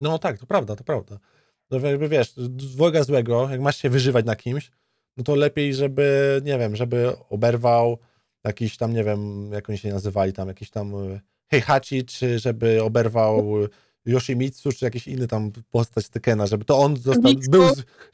No 0.00 0.18
tak, 0.18 0.38
to 0.38 0.46
prawda, 0.46 0.76
to 0.76 0.84
prawda. 0.84 1.18
No 1.70 1.78
jakby 1.78 2.08
wiesz, 2.08 2.32
dwojga 2.36 3.04
złego, 3.04 3.48
jak 3.50 3.60
masz 3.60 3.76
się 3.76 3.90
wyżywać 3.90 4.26
na 4.26 4.36
kimś, 4.36 4.70
no 5.16 5.24
to 5.24 5.34
lepiej, 5.34 5.74
żeby, 5.74 6.40
nie 6.44 6.58
wiem, 6.58 6.76
żeby 6.76 7.12
oberwał 7.28 7.98
jakiś 8.44 8.76
tam, 8.76 8.94
nie 8.94 9.04
wiem, 9.04 9.52
jak 9.52 9.68
oni 9.68 9.78
się 9.78 9.92
nazywali 9.92 10.32
tam, 10.32 10.48
jakiś 10.48 10.70
tam 10.70 10.94
e, 10.94 11.20
Heihachi, 11.50 12.04
czy 12.04 12.38
żeby 12.38 12.82
oberwał 12.82 13.54
Yoshimitsu, 14.10 14.72
czy 14.72 14.84
jakiś 14.84 15.08
inny 15.08 15.28
tam 15.28 15.52
postać 15.70 16.08
Tekena, 16.08 16.46
żeby 16.46 16.64
to 16.64 16.78
on 16.78 16.96
został, 16.96 17.32
był, 17.50 17.62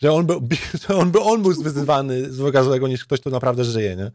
że 0.03 0.13
on 0.13 0.27
był, 0.27 0.49
że 0.89 0.97
on, 0.97 1.11
by, 1.11 1.21
on 1.21 1.43
był 1.43 1.63
wyzywany 1.63 2.33
z 2.33 2.37
dwojga 2.37 2.63
złego, 2.65 2.89
niż 2.89 3.05
ktoś, 3.05 3.21
kto 3.21 3.31
naprawdę 3.31 3.65
żyje, 3.65 3.97
nie? 3.97 4.11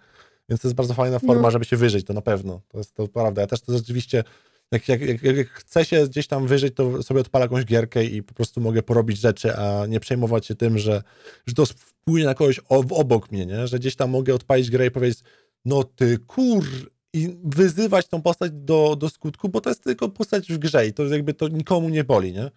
Więc 0.49 0.61
to 0.61 0.67
jest 0.67 0.75
bardzo 0.75 0.93
fajna 0.93 1.19
forma, 1.19 1.41
No. 1.41 1.51
żeby 1.51 1.65
się 1.65 1.77
wyżyć, 1.77 2.05
to 2.05 2.13
na 2.13 2.21
pewno. 2.21 2.61
To 2.67 2.77
jest 2.77 2.93
to 2.93 3.07
prawda. 3.07 3.41
Ja 3.41 3.47
też 3.47 3.61
to 3.61 3.77
rzeczywiście 3.77 4.23
jak, 4.71 4.87
jak, 4.89 5.01
jak, 5.01 5.23
jak 5.23 5.49
chcę 5.49 5.85
się 5.85 6.07
gdzieś 6.07 6.27
tam 6.27 6.47
wyżyć, 6.47 6.75
to 6.75 7.03
sobie 7.03 7.21
odpalę 7.21 7.45
jakąś 7.45 7.65
gierkę 7.65 8.05
i 8.05 8.23
po 8.23 8.33
prostu 8.33 8.61
mogę 8.61 8.83
porobić 8.83 9.17
rzeczy, 9.19 9.55
a 9.57 9.85
nie 9.85 9.99
przejmować 9.99 10.45
się 10.45 10.55
tym, 10.55 10.77
że, 10.77 11.03
że 11.47 11.53
to 11.55 11.65
wpłynie 11.65 12.25
na 12.25 12.33
kogoś 12.33 12.59
ob- 12.69 12.91
obok 12.91 13.31
mnie, 13.31 13.45
nie? 13.45 13.67
Że 13.67 13.79
gdzieś 13.79 13.95
tam 13.95 14.09
mogę 14.09 14.35
odpalić 14.35 14.69
grę 14.69 14.85
i 14.85 14.91
powiedzieć, 14.91 15.19
no 15.65 15.83
ty 15.83 16.17
kur... 16.17 16.65
I 17.13 17.37
wyzywać 17.43 18.07
tą 18.07 18.21
postać 18.21 18.51
do, 18.51 18.95
do 18.95 19.09
skutku, 19.09 19.49
bo 19.49 19.61
to 19.61 19.69
jest 19.69 19.83
tylko 19.83 20.09
postać 20.09 20.53
w 20.53 20.57
grze 20.57 20.87
i 20.87 20.93
to 20.93 21.05
jakby 21.05 21.33
to 21.33 21.47
nikomu 21.47 21.89
nie 21.89 22.03
boli, 22.03 22.33
nie? 22.33 22.51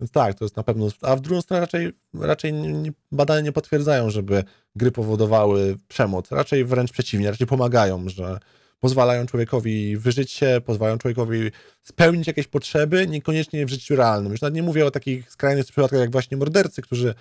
Więc 0.00 0.10
tak, 0.10 0.38
to 0.38 0.44
jest 0.44 0.56
na 0.56 0.62
pewno. 0.62 0.88
A 1.02 1.16
w 1.16 1.20
drugą 1.20 1.42
stronę 1.42 1.60
raczej, 1.60 1.92
raczej 2.14 2.52
nie, 2.52 2.92
badania 3.12 3.40
nie 3.40 3.52
potwierdzają, 3.52 4.10
żeby 4.10 4.44
gry 4.76 4.90
powodowały 4.90 5.76
przemoc. 5.88 6.30
Raczej 6.30 6.64
wręcz 6.64 6.92
przeciwnie, 6.92 7.30
raczej 7.30 7.46
pomagają, 7.46 8.08
że 8.08 8.38
pozwalają 8.80 9.26
człowiekowi 9.26 9.96
wyżyć 9.96 10.32
się, 10.32 10.60
pozwalają 10.64 10.98
człowiekowi 10.98 11.50
spełnić 11.82 12.26
jakieś 12.26 12.46
potrzeby, 12.46 13.06
niekoniecznie 13.06 13.66
w 13.66 13.70
życiu 13.70 13.96
realnym. 13.96 14.32
Już 14.32 14.40
nawet 14.40 14.54
nie 14.54 14.62
mówię 14.62 14.86
o 14.86 14.90
takich 14.90 15.30
skrajnych 15.30 15.66
przypadkach 15.66 16.00
jak 16.00 16.12
właśnie 16.12 16.36
mordercy, 16.36 16.82
którzy, 16.82 17.14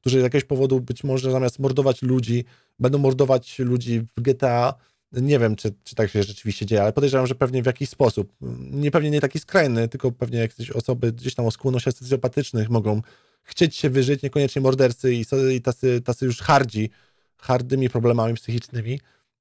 którzy 0.00 0.20
z 0.20 0.22
jakiegoś 0.22 0.44
powodu 0.44 0.80
być 0.80 1.04
może 1.04 1.30
zamiast 1.30 1.58
mordować 1.58 2.02
ludzi, 2.02 2.44
będą 2.78 2.98
mordować 2.98 3.58
ludzi 3.58 4.00
w 4.00 4.20
GTA. 4.20 4.74
Nie 5.12 5.38
wiem, 5.38 5.56
czy, 5.56 5.72
czy 5.84 5.94
tak 5.94 6.10
się 6.10 6.22
rzeczywiście 6.22 6.66
dzieje, 6.66 6.82
ale 6.82 6.92
podejrzewam, 6.92 7.26
że 7.26 7.34
pewnie 7.34 7.62
w 7.62 7.66
jakiś 7.66 7.88
sposób. 7.88 8.32
Nie 8.70 8.90
pewnie 8.90 9.10
nie 9.10 9.20
taki 9.20 9.38
skrajny, 9.38 9.88
tylko 9.88 10.12
pewnie 10.12 10.38
jakieś 10.38 10.70
osoby 10.70 11.12
gdzieś 11.12 11.34
tam 11.34 11.46
o 11.46 11.50
skłonnościach 11.50 11.94
socjopatycznych 11.94 12.70
mogą 12.70 13.02
chcieć 13.42 13.76
się 13.76 13.90
wyżyć, 13.90 14.22
niekoniecznie 14.22 14.62
mordercy 14.62 15.14
i, 15.14 15.24
i 15.54 15.60
tacy, 15.62 16.00
tacy 16.00 16.26
już 16.26 16.40
hardzi, 16.40 16.90
hardymi 17.38 17.90
problemami 17.90 18.34
psychicznymi, 18.34 19.00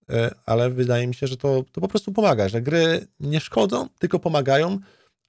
e, 0.09 0.31
ale 0.45 0.69
wydaje 0.69 1.07
mi 1.07 1.15
się, 1.15 1.27
że 1.27 1.37
to, 1.37 1.63
to 1.71 1.81
po 1.81 1.87
prostu 1.87 2.11
pomaga, 2.11 2.49
że 2.49 2.61
gry 2.61 3.07
nie 3.19 3.39
szkodzą, 3.39 3.87
tylko 3.99 4.19
pomagają, 4.19 4.79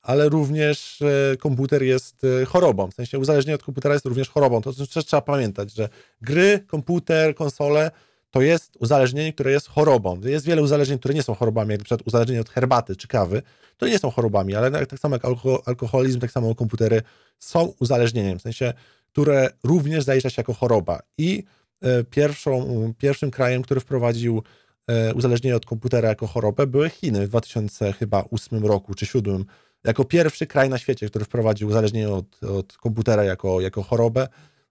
ale 0.03 0.29
również 0.29 1.03
e, 1.03 1.37
komputer 1.37 1.83
jest 1.83 2.25
e, 2.25 2.45
chorobą. 2.45 2.91
W 2.91 2.95
sensie 2.95 3.19
uzależnienie 3.19 3.55
od 3.55 3.62
komputera 3.62 3.95
jest 3.95 4.07
również 4.07 4.29
chorobą. 4.29 4.62
To 4.62 4.73
też 4.73 5.05
trzeba 5.05 5.21
pamiętać, 5.21 5.75
że 5.75 5.89
gry, 6.23 6.65
komputer, 6.67 7.35
konsole 7.35 7.91
to 8.31 8.40
jest 8.43 8.77
uzależnienie, 8.77 9.32
które 9.32 9.51
jest 9.51 9.69
chorobą. 9.69 10.20
Jest 10.20 10.47
wiele 10.47 10.62
uzależnień, 10.62 10.98
które 10.98 11.15
nie 11.15 11.23
są 11.23 11.35
chorobami, 11.35 11.70
jak 11.70 11.81
przykład 11.81 12.07
uzależnienie 12.07 12.40
od 12.40 12.48
herbaty 12.48 12.97
czy 12.97 13.09
kawy, 13.09 13.43
to 13.77 13.89
nie 13.89 13.98
są 13.98 14.11
chorobami, 14.11 14.55
ale 14.55 14.86
tak 14.86 14.98
samo 14.98 15.16
jak 15.16 15.24
alkoholizm, 15.66 16.20
tak 16.20 16.32
samo 16.32 16.55
komputery 16.55 17.02
są 17.39 17.73
uzależnieniem, 17.81 18.39
w 18.39 18.43
sensie, 18.43 18.73
które 19.12 19.51
również 19.65 20.05
zalicza 20.05 20.31
się 20.31 20.40
jako 20.40 20.55
choroba. 20.55 21.01
I 21.19 21.44
e, 21.82 22.05
pierwszą, 22.05 22.94
pierwszym 22.98 23.31
krajem, 23.31 23.62
który 23.62 23.81
wprowadził 23.81 24.43
e, 24.86 25.15
uzależnienie 25.15 25.57
od 25.57 25.66
komputera 25.66 26.09
jako 26.09 26.27
chorobę 26.27 26.66
były 26.66 26.90
Chiny 26.90 27.27
w 27.27 27.28
2008 27.28 28.66
roku 28.66 28.94
czy 28.94 29.07
2007 29.07 29.44
jako 29.85 30.05
pierwszy 30.05 30.47
kraj 30.47 30.69
na 30.69 30.78
świecie, 30.78 31.09
który 31.09 31.24
wprowadził 31.24 31.69
uzależnienie 31.69 32.09
od, 32.09 32.44
od 32.44 32.73
komputera 32.73 33.24
jako, 33.24 33.61
jako 33.61 33.82
chorobę. 33.82 34.28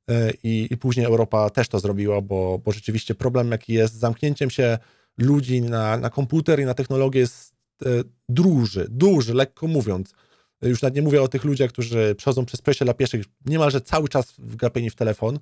E, 0.10 0.32
I, 0.44 0.68
I 0.72 0.78
później 0.78 1.06
Europa 1.06 1.50
też 1.50 1.68
to 1.68 1.80
zrobiła, 1.80 2.22
bo, 2.22 2.60
bo 2.66 2.72
rzeczywiście 2.72 3.16
problem, 3.16 3.52
jaki 3.52 3.74
jest 3.74 3.94
z 3.94 3.98
zamknięciem 3.98 4.50
się 4.50 4.78
ludzi 5.18 5.62
na, 5.62 5.98
na 5.98 6.10
komputer 6.10 6.60
i 6.60 6.66
na 6.66 6.74
technologię 6.74 7.20
jest 7.20 7.56
e, 7.86 7.90
duży, 8.30 8.88
duży, 8.90 9.34
lekko 9.34 9.68
mówiąc. 9.68 10.14
Już 10.62 10.82
nawet 10.82 10.96
nie 10.96 11.02
mówię 11.02 11.22
o 11.22 11.28
tych 11.28 11.44
ludziach, 11.44 11.70
którzy 11.70 12.16
przechodzą 12.16 12.46
przez 12.46 12.62
przejście 12.62 12.86
dla 12.86 12.94
pieszych 12.94 13.26
niemalże 13.46 13.82
cały 13.82 14.10
czas 14.10 14.34
wgapieni 14.38 14.90
w 14.90 14.96
telefon, 14.96 15.40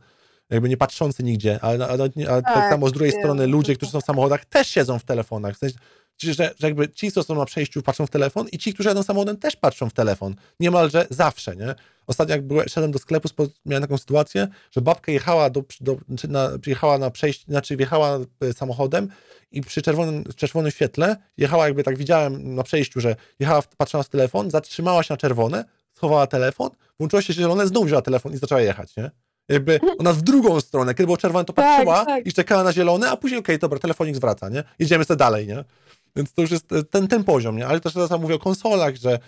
jakby 0.49 0.69
nie 0.69 0.77
patrzący 0.77 1.23
nigdzie, 1.23 1.59
ale, 1.61 1.87
ale, 1.87 2.09
ale 2.27 2.41
tak, 2.41 2.53
tak, 2.53 2.69
samo 2.69 2.89
z 2.89 2.91
drugiej 2.91 3.11
strony 3.11 3.47
ludzie, 3.47 3.75
którzy 3.75 3.91
są 3.91 4.01
w 4.01 4.05
samochodach, 4.05 4.45
też 4.45 4.67
siedzą 4.67 4.99
w 4.99 5.03
telefonach. 5.03 5.55
W 5.55 5.57
sensie, 5.57 5.77
że, 6.23 6.33
że 6.33 6.53
jakby 6.61 6.89
ci, 6.89 7.11
co 7.11 7.23
są 7.23 7.35
na 7.35 7.45
przejściu, 7.45 7.81
patrzą 7.81 8.05
w 8.05 8.09
telefon 8.09 8.47
i 8.51 8.57
ci, 8.57 8.73
którzy 8.73 8.89
jadą 8.89 9.03
samochodem, 9.03 9.37
też 9.37 9.55
patrzą 9.55 9.89
w 9.89 9.93
telefon. 9.93 10.35
Niemalże 10.59 11.07
zawsze, 11.09 11.55
nie? 11.55 11.75
Ostatnio 12.07 12.35
jak 12.35 12.47
byłem, 12.47 12.67
szedłem 12.67 12.91
do 12.91 12.99
sklepu, 12.99 13.29
miałem 13.65 13.83
taką 13.83 13.97
sytuację, 13.97 14.47
że 14.71 14.81
babka 14.81 15.11
jechała, 15.11 15.49
do, 15.49 15.63
do, 15.81 15.97
na, 16.29 16.59
przyjechała 16.61 16.97
na 16.97 17.09
przejście, 17.09 17.45
znaczy 17.47 17.77
wjechała 17.77 18.19
e, 18.41 18.53
samochodem 18.53 19.09
i 19.51 19.61
przy 19.61 19.81
czerwonym, 19.81 20.23
czerwonym 20.35 20.71
świetle 20.71 21.15
jechała, 21.37 21.65
jakby 21.65 21.83
tak 21.83 21.97
widziałem 21.97 22.55
na 22.55 22.63
przejściu, 22.63 23.01
że 23.01 23.15
jechała, 23.39 23.63
patrzyła 23.77 24.03
w 24.03 24.09
telefon, 24.09 24.51
zatrzymała 24.51 25.03
się 25.03 25.13
na 25.13 25.17
czerwone, 25.17 25.65
schowała 25.93 26.27
telefon, 26.27 26.69
włączyło 26.99 27.21
się 27.21 27.33
zielone, 27.33 27.67
znów 27.67 27.85
wzięła 27.85 28.01
telefon 28.01 28.33
i 28.33 28.37
zaczęła 28.37 28.61
jechać, 28.61 28.95
nie? 28.95 29.11
Jakby 29.49 29.79
ona 29.99 30.13
w 30.13 30.21
drugą 30.21 30.61
stronę, 30.61 30.93
kiedy 30.93 31.05
było 31.05 31.17
czerwone, 31.17 31.45
to 31.45 31.53
tak, 31.53 31.65
patrzyła 31.65 31.95
tak, 31.95 32.07
tak. 32.07 32.27
i 32.27 32.33
czekała 32.33 32.63
na 32.63 32.73
zielone, 32.73 33.09
a 33.09 33.17
później 33.17 33.39
okej, 33.39 33.55
okay, 33.55 33.59
dobra, 33.59 33.79
telefonik 33.79 34.15
zwraca, 34.15 34.49
nie? 34.49 34.63
Jedziemy 34.79 35.05
sobie 35.05 35.17
dalej, 35.17 35.47
nie? 35.47 35.63
Więc 36.17 36.33
to 36.33 36.41
już 36.41 36.51
jest 36.51 36.67
ten, 36.89 37.07
ten 37.07 37.23
poziom, 37.23 37.57
nie? 37.57 37.67
Ale 37.67 37.79
też 37.79 37.93
teraz 37.93 38.11
mówię 38.21 38.35
o 38.35 38.39
konsolach, 38.39 38.95
że, 38.95 39.19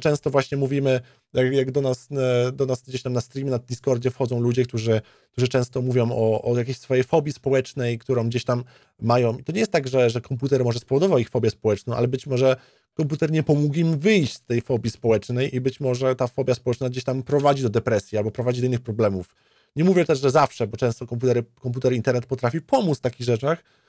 często 0.00 0.30
właśnie 0.30 0.58
mówimy, 0.58 1.00
jak, 1.34 1.52
jak, 1.52 1.70
do, 1.70 1.80
nas, 1.80 2.08
e, 2.12 2.52
do 2.52 2.66
nas 2.66 2.82
gdzieś 2.82 3.02
tam 3.02 3.12
na 3.12 3.20
streamie, 3.20 3.50
na 3.50 3.58
Discordzie 3.58 4.10
wchodzą 4.10 4.40
ludzie, 4.40 4.64
którzy, 4.64 5.00
którzy 5.32 5.48
często 5.48 5.82
mówią 5.82 6.10
o, 6.12 6.42
o 6.42 6.58
jakiejś 6.58 6.78
swojej 6.78 7.04
fobii 7.04 7.32
społecznej, 7.32 7.98
którą 7.98 8.28
gdzieś 8.28 8.44
tam 8.44 8.64
mają. 9.00 9.38
I 9.38 9.44
to 9.44 9.52
nie 9.52 9.60
jest 9.60 9.72
tak, 9.72 9.88
że, 9.88 10.10
że 10.10 10.20
komputer 10.20 10.64
może 10.64 10.78
spowodował 10.78 11.18
ich 11.18 11.30
fobię 11.30 11.50
społeczną, 11.50 11.94
ale 11.94 12.08
być 12.08 12.26
może 12.26 12.56
komputer 12.94 13.30
nie 13.30 13.42
pomógł 13.42 13.74
im 13.74 13.98
wyjść 13.98 14.34
z 14.34 14.40
tej 14.40 14.60
fobii 14.60 14.90
społecznej 14.90 15.56
i 15.56 15.60
być 15.60 15.80
może 15.80 16.16
ta 16.16 16.26
fobia 16.26 16.54
społeczna 16.54 16.88
gdzieś 16.88 17.04
tam 17.04 17.22
prowadzi 17.22 17.62
do 17.62 17.70
depresji 17.70 18.18
albo 18.18 18.30
prowadzi 18.30 18.60
do 18.60 18.66
innych 18.66 18.80
problemów. 18.80 19.34
Nie 19.76 19.84
mówię 19.84 20.04
też, 20.04 20.20
że 20.20 20.30
zawsze, 20.30 20.66
bo 20.66 20.76
często 20.76 21.06
komputer, 21.06 21.42
komputer 21.60 21.92
internet 21.92 22.26
potrafi 22.26 22.60
pomóc 22.60 22.98
w 22.98 23.00
takich 23.00 23.26
rzeczach, 23.26 23.62
E, 23.62 23.87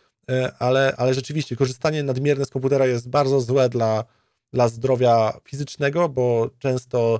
ale, 0.59 0.93
ale 0.97 1.13
rzeczywiście 1.13 1.55
korzystanie 1.55 2.03
nadmierne 2.03 2.45
z 2.45 2.49
komputera 2.49 2.85
jest 2.85 3.09
bardzo 3.09 3.41
złe 3.41 3.69
dla, 3.69 4.03
dla 4.53 4.67
zdrowia 4.67 5.39
fizycznego, 5.43 6.09
bo 6.09 6.49
często 6.59 7.19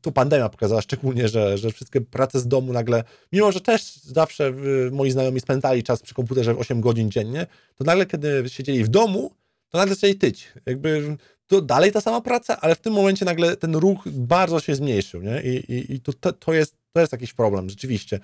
to 0.00 0.12
pandemia 0.12 0.48
pokazała 0.48 0.82
szczególnie, 0.82 1.28
że, 1.28 1.58
że 1.58 1.70
wszystkie 1.70 2.00
prace 2.00 2.40
z 2.40 2.48
domu 2.48 2.72
nagle, 2.72 3.04
mimo 3.32 3.52
że 3.52 3.60
też 3.60 3.96
zawsze 3.96 4.52
moi 4.92 5.10
znajomi 5.10 5.40
spędzali 5.40 5.82
czas 5.82 6.02
przy 6.02 6.14
komputerze 6.14 6.56
8 6.56 6.80
godzin 6.80 7.10
dziennie, 7.10 7.46
to 7.74 7.84
nagle, 7.84 8.06
kiedy 8.06 8.44
siedzieli 8.48 8.84
w 8.84 8.88
domu, 8.88 9.30
to 9.68 9.78
nagle 9.78 9.94
zaczęli 9.94 10.14
tyć. 10.14 10.52
Jakby 10.66 11.16
to 11.46 11.60
dalej 11.60 11.92
ta 11.92 12.00
sama 12.00 12.20
praca, 12.20 12.60
ale 12.60 12.74
w 12.74 12.80
tym 12.80 12.92
momencie 12.92 13.24
nagle 13.24 13.56
ten 13.56 13.74
ruch 13.74 14.08
bardzo 14.08 14.60
się 14.60 14.74
zmniejszył, 14.74 15.22
nie? 15.22 15.42
I, 15.42 15.72
i, 15.72 15.94
i 15.94 16.00
to, 16.00 16.32
to, 16.32 16.54
jest, 16.54 16.76
to 16.92 17.00
jest 17.00 17.12
jakiś 17.12 17.32
problem, 17.32 17.70
rzeczywiście. 17.70 18.20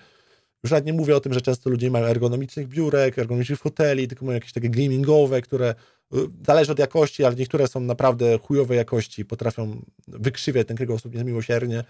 Już 0.62 0.70
nawet 0.70 0.86
nie 0.86 0.92
mówię 0.92 1.16
o 1.16 1.20
tym, 1.20 1.32
że 1.32 1.40
często 1.40 1.70
ludzie 1.70 1.90
mają 1.90 2.06
ergonomicznych 2.06 2.68
biurek, 2.68 3.18
ergonomicznych 3.18 3.58
foteli, 3.58 4.08
tylko 4.08 4.24
mają 4.24 4.34
jakieś 4.34 4.52
takie 4.52 4.70
gamingowe, 4.70 5.42
które 5.42 5.74
y, 6.14 6.16
zależy 6.46 6.72
od 6.72 6.78
jakości, 6.78 7.24
ale 7.24 7.36
niektóre 7.36 7.68
są 7.68 7.80
naprawdę 7.80 8.38
chujowej 8.38 8.78
jakości, 8.78 9.24
potrafią 9.24 9.82
wykrzywiać 10.08 10.68
ten 10.68 10.76
kręgosłup 10.76 11.14
niemiłosiernie. 11.14 11.84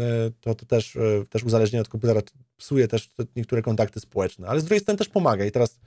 Y, 0.00 0.04
to, 0.40 0.54
to 0.54 0.66
też, 0.66 0.96
y, 0.96 1.26
też 1.30 1.44
uzależnienie 1.44 1.80
od 1.80 1.88
komputera 1.88 2.20
psuje 2.56 2.88
też 2.88 3.10
niektóre 3.36 3.62
kontakty 3.62 4.00
społeczne, 4.00 4.48
ale 4.48 4.60
z 4.60 4.64
drugiej 4.64 4.80
strony 4.80 4.98
też 4.98 5.08
pomaga 5.08 5.44
i 5.44 5.50
teraz 5.50 5.80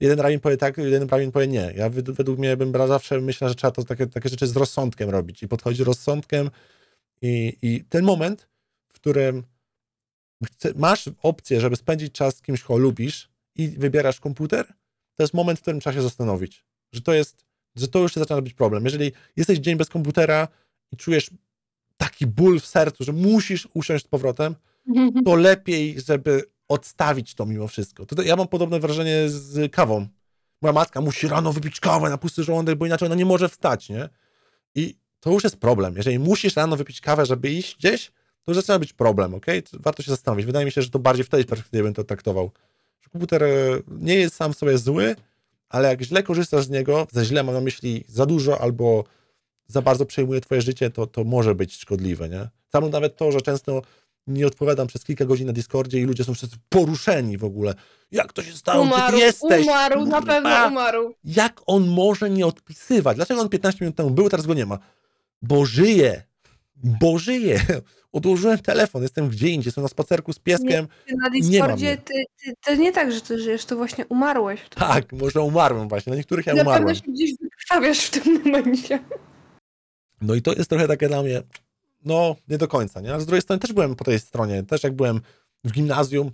jeden 0.00 0.20
rabin 0.20 0.40
powie 0.40 0.56
tak, 0.56 0.78
jeden 0.78 1.08
rabin 1.08 1.32
powie 1.32 1.46
nie. 1.46 1.72
Ja 1.76 1.90
według 1.90 2.38
mnie 2.38 2.56
bym 2.56 2.72
zawsze 2.88 3.20
myślał, 3.20 3.48
że 3.48 3.54
trzeba 3.54 3.70
to 3.70 3.84
takie, 3.84 4.06
takie 4.06 4.28
rzeczy 4.28 4.46
z 4.46 4.56
rozsądkiem 4.56 5.10
robić 5.10 5.42
i 5.42 5.48
podchodzić 5.48 5.80
rozsądkiem 5.80 6.50
i, 7.22 7.56
i 7.62 7.84
ten 7.84 8.04
moment, 8.04 8.48
w 8.88 8.92
którym 8.92 9.42
masz 10.76 11.10
opcję, 11.22 11.60
żeby 11.60 11.76
spędzić 11.76 12.12
czas 12.12 12.36
z 12.36 12.42
kimś, 12.42 12.62
kogo 12.62 12.78
lubisz 12.78 13.30
i 13.56 13.68
wybierasz 13.68 14.20
komputer, 14.20 14.66
to 15.14 15.22
jest 15.22 15.34
moment, 15.34 15.58
w 15.58 15.62
którym 15.62 15.80
trzeba 15.80 15.94
się 15.94 16.02
zastanowić, 16.02 16.64
że 16.92 17.00
to 17.00 17.12
jest, 17.12 17.44
że 17.76 17.88
to 17.88 17.98
już 17.98 18.14
się 18.14 18.20
zaczyna 18.20 18.42
być 18.42 18.54
problem. 18.54 18.84
Jeżeli 18.84 19.12
jesteś 19.36 19.58
dzień 19.58 19.76
bez 19.76 19.88
komputera 19.88 20.48
i 20.92 20.96
czujesz 20.96 21.30
taki 21.96 22.26
ból 22.26 22.60
w 22.60 22.66
sercu, 22.66 23.04
że 23.04 23.12
musisz 23.12 23.68
usiąść 23.74 24.04
z 24.04 24.08
powrotem, 24.08 24.54
to 25.24 25.34
lepiej, 25.34 26.00
żeby 26.06 26.44
odstawić 26.68 27.34
to 27.34 27.46
mimo 27.46 27.68
wszystko. 27.68 28.06
To, 28.06 28.16
to 28.16 28.22
ja 28.22 28.36
mam 28.36 28.48
podobne 28.48 28.80
wrażenie 28.80 29.28
z 29.28 29.72
kawą. 29.72 30.06
Moja 30.62 30.72
matka 30.72 31.00
musi 31.00 31.28
rano 31.28 31.52
wypić 31.52 31.80
kawę 31.80 32.10
na 32.10 32.18
pusty 32.18 32.42
żołądek, 32.44 32.78
bo 32.78 32.86
inaczej 32.86 33.06
ona 33.06 33.14
nie 33.14 33.24
może 33.24 33.48
wstać, 33.48 33.88
nie? 33.88 34.08
I 34.74 34.96
to 35.20 35.30
już 35.30 35.44
jest 35.44 35.56
problem. 35.56 35.96
Jeżeli 35.96 36.18
musisz 36.18 36.56
rano 36.56 36.76
wypić 36.76 37.00
kawę, 37.00 37.26
żeby 37.26 37.50
iść 37.50 37.76
gdzieś, 37.76 38.12
to 38.44 38.54
zaczyna 38.54 38.78
być 38.78 38.92
problem, 38.92 39.34
ok? 39.34 39.46
Warto 39.72 40.02
się 40.02 40.10
zastanowić. 40.10 40.46
Wydaje 40.46 40.66
mi 40.66 40.72
się, 40.72 40.82
że 40.82 40.90
to 40.90 40.98
bardziej 40.98 41.24
w 41.24 41.28
tej 41.28 41.44
perspektywie 41.44 41.82
bym 41.82 41.94
to 41.94 42.04
traktował. 42.04 42.50
Że 43.00 43.10
komputer 43.10 43.44
e, 43.44 43.48
nie 43.88 44.14
jest 44.14 44.34
sam 44.34 44.54
sobie 44.54 44.78
zły, 44.78 45.16
ale 45.68 45.88
jak 45.88 46.02
źle 46.02 46.22
korzystasz 46.22 46.64
z 46.64 46.70
niego, 46.70 47.06
za 47.12 47.24
źle 47.24 47.42
mam 47.42 47.54
na 47.54 47.60
myśli 47.60 48.04
za 48.08 48.26
dużo 48.26 48.60
albo 48.60 49.04
za 49.66 49.82
bardzo 49.82 50.06
przejmuje 50.06 50.40
twoje 50.40 50.62
życie, 50.62 50.90
to, 50.90 51.06
to 51.06 51.24
może 51.24 51.54
być 51.54 51.76
szkodliwe, 51.76 52.28
nie? 52.28 52.48
Samo 52.72 52.88
nawet 52.88 53.16
to, 53.16 53.32
że 53.32 53.40
często 53.40 53.82
nie 54.26 54.46
odpowiadam 54.46 54.86
przez 54.86 55.04
kilka 55.04 55.24
godzin 55.24 55.46
na 55.46 55.52
Discordzie 55.52 55.98
i 55.98 56.04
ludzie 56.04 56.24
są 56.24 56.34
wszyscy 56.34 56.56
poruszeni 56.68 57.38
w 57.38 57.44
ogóle. 57.44 57.74
Jak 58.10 58.32
to 58.32 58.42
się 58.42 58.52
stało? 58.52 58.82
Umarł, 58.82 59.16
ty 59.16 59.22
jesteś? 59.22 59.66
Umarł, 59.66 60.06
na 60.06 60.22
pewno 60.22 60.66
umarł. 60.68 61.14
Jak 61.24 61.60
on 61.66 61.88
może 61.88 62.30
nie 62.30 62.46
odpisywać? 62.46 63.16
Dlaczego 63.16 63.40
on 63.40 63.48
15 63.48 63.84
minut 63.84 63.96
temu 63.96 64.10
był, 64.10 64.30
teraz 64.30 64.46
go 64.46 64.54
nie 64.54 64.66
ma? 64.66 64.78
Bo 65.42 65.64
żyje 65.64 66.22
bo 66.82 67.18
żyję. 67.18 67.60
Odłożyłem 68.12 68.58
telefon, 68.58 69.02
jestem 69.02 69.28
gdzie 69.28 69.48
indziej, 69.48 69.68
jestem 69.68 69.82
na 69.82 69.88
spacerku 69.88 70.32
z 70.32 70.38
pieskiem. 70.38 70.88
Nie, 71.10 71.16
na 71.16 71.30
Discordzie 71.30 71.96
ty, 71.96 72.14
ty, 72.44 72.52
to 72.64 72.74
nie 72.74 72.92
tak, 72.92 73.12
że 73.12 73.20
ty 73.20 73.38
żyjesz, 73.38 73.64
to 73.64 73.76
właśnie 73.76 74.06
umarłeś. 74.06 74.60
Tak, 74.74 75.12
może 75.12 75.40
umarłem 75.40 75.88
właśnie, 75.88 76.10
na 76.10 76.16
niektórych 76.16 76.46
ja 76.46 76.54
na 76.54 76.62
umarłem. 76.62 76.88
Na 76.88 76.94
pewno 76.94 77.06
się 77.06 77.12
gdzieś 77.12 77.38
wykrwawiasz 77.40 77.98
w 77.98 78.10
tym 78.10 78.34
momencie. 78.44 78.98
No 80.22 80.34
i 80.34 80.42
to 80.42 80.52
jest 80.52 80.70
trochę 80.70 80.88
takie 80.88 81.08
dla 81.08 81.22
mnie, 81.22 81.42
no 82.04 82.36
nie 82.48 82.58
do 82.58 82.68
końca, 82.68 83.00
nie? 83.00 83.12
Ale 83.12 83.20
z 83.20 83.26
drugiej 83.26 83.42
strony 83.42 83.60
też 83.60 83.72
byłem 83.72 83.94
po 83.94 84.04
tej 84.04 84.20
stronie, 84.20 84.62
też 84.62 84.82
jak 84.82 84.92
byłem 84.92 85.20
w 85.64 85.72
gimnazjum, 85.72 86.30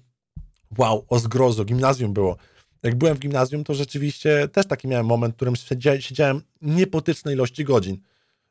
wow, 0.78 1.04
o 1.08 1.18
zgrozo, 1.18 1.64
gimnazjum 1.64 2.12
było. 2.12 2.36
Jak 2.82 2.94
byłem 2.94 3.16
w 3.16 3.18
gimnazjum, 3.18 3.64
to 3.64 3.74
rzeczywiście 3.74 4.48
też 4.48 4.66
taki 4.66 4.88
miałem 4.88 5.06
moment, 5.06 5.34
w 5.34 5.36
którym 5.36 5.54
siedziałem 6.00 6.42
niepotyczne 6.62 7.32
ilości 7.32 7.64
godzin. 7.64 7.98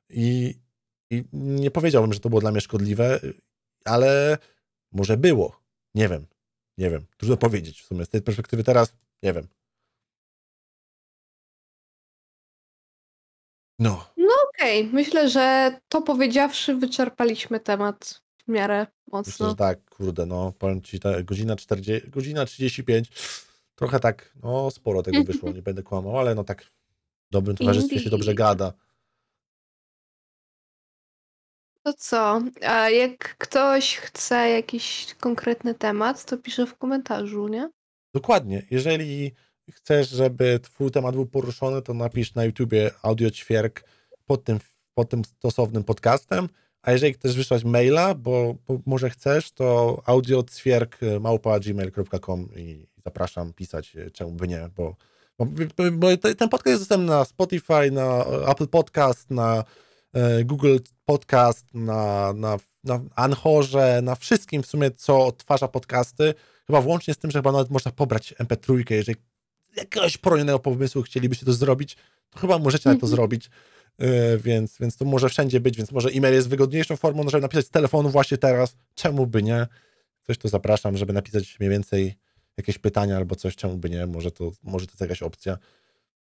I, 0.09 0.55
i 1.11 1.23
nie 1.33 1.71
powiedziałbym, 1.71 2.13
że 2.13 2.19
to 2.19 2.29
było 2.29 2.41
dla 2.41 2.51
mnie 2.51 2.61
szkodliwe, 2.61 3.19
ale 3.85 4.37
może 4.91 5.17
było. 5.17 5.59
Nie 5.95 6.09
wiem. 6.09 6.25
Nie 6.77 6.89
wiem. 6.89 7.05
Trudno 7.17 7.37
powiedzieć 7.37 7.81
w 7.81 7.85
sumie. 7.85 8.05
Z 8.05 8.09
tej 8.09 8.21
perspektywy 8.21 8.63
teraz 8.63 8.97
nie 9.23 9.33
wiem. 9.33 9.47
No. 13.79 14.05
No 14.17 14.33
okej. 14.49 14.81
Okay. 14.81 14.93
Myślę, 14.93 15.29
że 15.29 15.79
to 15.89 16.01
powiedziawszy, 16.01 16.75
wyczerpaliśmy 16.75 17.59
temat 17.59 18.21
w 18.37 18.47
miarę 18.47 18.87
mocno. 19.11 19.31
Myślę, 19.31 19.49
że 19.49 19.55
tak, 19.55 19.89
kurde, 19.89 20.25
no 20.25 20.53
powiem 20.59 20.81
ci, 20.81 20.99
ta 20.99 21.23
godzina 21.23 21.55
40, 21.55 22.09
godzina 22.09 22.45
35, 22.45 23.09
trochę 23.75 23.99
tak, 23.99 24.33
no 24.43 24.71
sporo 24.71 25.03
tego 25.03 25.23
wyszło, 25.33 25.51
nie 25.51 25.61
będę 25.61 25.83
kłamał, 25.83 26.19
ale 26.19 26.35
no 26.35 26.43
tak 26.43 26.63
w 26.63 27.31
dobrym 27.31 27.57
towarzystwie 27.57 27.99
się 27.99 28.09
dobrze 28.09 28.35
gada. 28.35 28.73
To 31.87 31.93
co? 31.93 32.41
A 32.61 32.89
jak 32.89 33.37
ktoś 33.37 33.95
chce 33.97 34.49
jakiś 34.49 35.15
konkretny 35.19 35.75
temat, 35.75 36.25
to 36.25 36.37
pisze 36.37 36.65
w 36.65 36.77
komentarzu, 36.77 37.47
nie? 37.47 37.69
Dokładnie. 38.13 38.63
Jeżeli 38.71 39.31
chcesz, 39.71 40.09
żeby 40.09 40.59
twój 40.59 40.91
temat 40.91 41.15
był 41.15 41.25
poruszony, 41.25 41.81
to 41.81 41.93
napisz 41.93 42.35
na 42.35 42.45
YouTubie 42.45 42.91
audio 43.03 43.31
ćwierk 43.31 43.83
pod 44.25 44.43
tym, 44.43 44.59
pod 44.93 45.09
tym 45.09 45.25
stosownym 45.25 45.83
podcastem. 45.83 46.49
A 46.81 46.91
jeżeli 46.91 47.13
chcesz 47.13 47.35
wysłać 47.35 47.63
maila, 47.63 48.15
bo, 48.15 48.55
bo 48.67 48.79
może 48.85 49.09
chcesz, 49.09 49.51
to 49.51 49.97
audio 50.05 50.43
ćwierk 50.43 50.97
małpa 51.19 51.59
gmail.com 51.59 52.49
i 52.55 52.87
zapraszam 53.05 53.53
pisać, 53.53 53.95
e, 53.95 54.11
czemu 54.11 54.31
by 54.31 54.47
nie, 54.47 54.69
bo, 54.75 54.95
bo, 55.39 55.45
bo 55.91 56.17
te- 56.17 56.35
ten 56.35 56.49
podcast 56.49 56.67
jest 56.67 56.81
dostępny 56.81 57.07
na 57.07 57.25
Spotify, 57.25 57.91
na 57.91 58.25
Apple 58.25 58.67
Podcast, 58.67 59.31
na 59.31 59.57
e, 59.57 59.86
Google 60.45 60.77
Podcast, 61.05 61.65
na, 61.73 62.33
na, 62.33 62.57
na 62.83 62.99
Anchorze, 63.15 63.99
na 64.03 64.15
wszystkim 64.15 64.63
w 64.63 64.65
sumie, 64.67 64.91
co 64.91 65.25
odtwarza 65.25 65.67
podcasty, 65.67 66.33
chyba 66.67 66.81
włącznie 66.81 67.13
z 67.13 67.17
tym, 67.17 67.31
że 67.31 67.39
chyba 67.39 67.51
nawet 67.51 67.69
można 67.69 67.91
pobrać 67.91 68.33
MP3, 68.33 68.91
jeżeli 68.91 69.15
jakiegoś 69.75 70.17
porojnego 70.17 70.59
pomysłu 70.59 71.01
chcielibyście 71.01 71.45
to 71.45 71.53
zrobić, 71.53 71.97
to 72.29 72.39
chyba 72.39 72.57
możecie 72.59 72.89
nawet 72.89 73.01
to 73.01 73.07
Mhm. 73.07 73.15
zrobić, 73.15 73.49
Yy, 73.99 74.37
więc, 74.43 74.77
więc 74.79 74.97
to 74.97 75.05
może 75.05 75.29
wszędzie 75.29 75.59
być, 75.59 75.77
więc 75.77 75.91
może 75.91 76.09
e-mail 76.09 76.33
jest 76.33 76.49
wygodniejszą 76.49 76.95
formą, 76.95 77.29
żeby 77.29 77.41
napisać 77.41 77.65
z 77.65 77.69
telefonu 77.69 78.09
właśnie 78.09 78.37
teraz, 78.37 78.75
czemu 78.95 79.27
by 79.27 79.43
nie? 79.43 79.67
Coś 80.27 80.37
to 80.37 80.47
zapraszam, 80.49 80.97
żeby 80.97 81.13
napisać 81.13 81.59
mniej 81.59 81.69
więcej 81.71 82.15
jakieś 82.57 82.77
pytania 82.77 83.17
albo 83.17 83.35
coś, 83.35 83.55
czemu 83.55 83.77
by 83.77 83.89
nie? 83.89 84.05
Może 84.07 84.31
to, 84.31 84.51
może 84.63 84.85
to 84.85 84.91
jest 84.91 85.01
jakaś 85.01 85.21
opcja. 85.23 85.57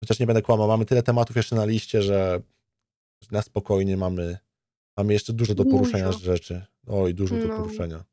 Chociaż 0.01 0.19
nie 0.19 0.27
będę 0.27 0.43
kłamał, 0.43 0.69
mamy 0.69 0.85
tyle 0.85 1.02
tematów 1.02 1.36
jeszcze 1.36 1.57
na 1.57 1.65
liście, 1.65 2.02
że 2.02 2.40
na 3.31 3.43
spokojnie 3.43 3.97
mamy, 3.97 4.39
mamy 4.97 5.13
jeszcze 5.13 5.33
dużo 5.33 5.55
do 5.55 5.65
poruszenia 5.65 6.07
Dużo. 6.07 6.19
rzeczy. 6.19 6.67
Oj, 6.87 7.15
dużo 7.15 7.37
do 7.37 7.47
No. 7.47 7.57
poruszenia. 7.57 8.05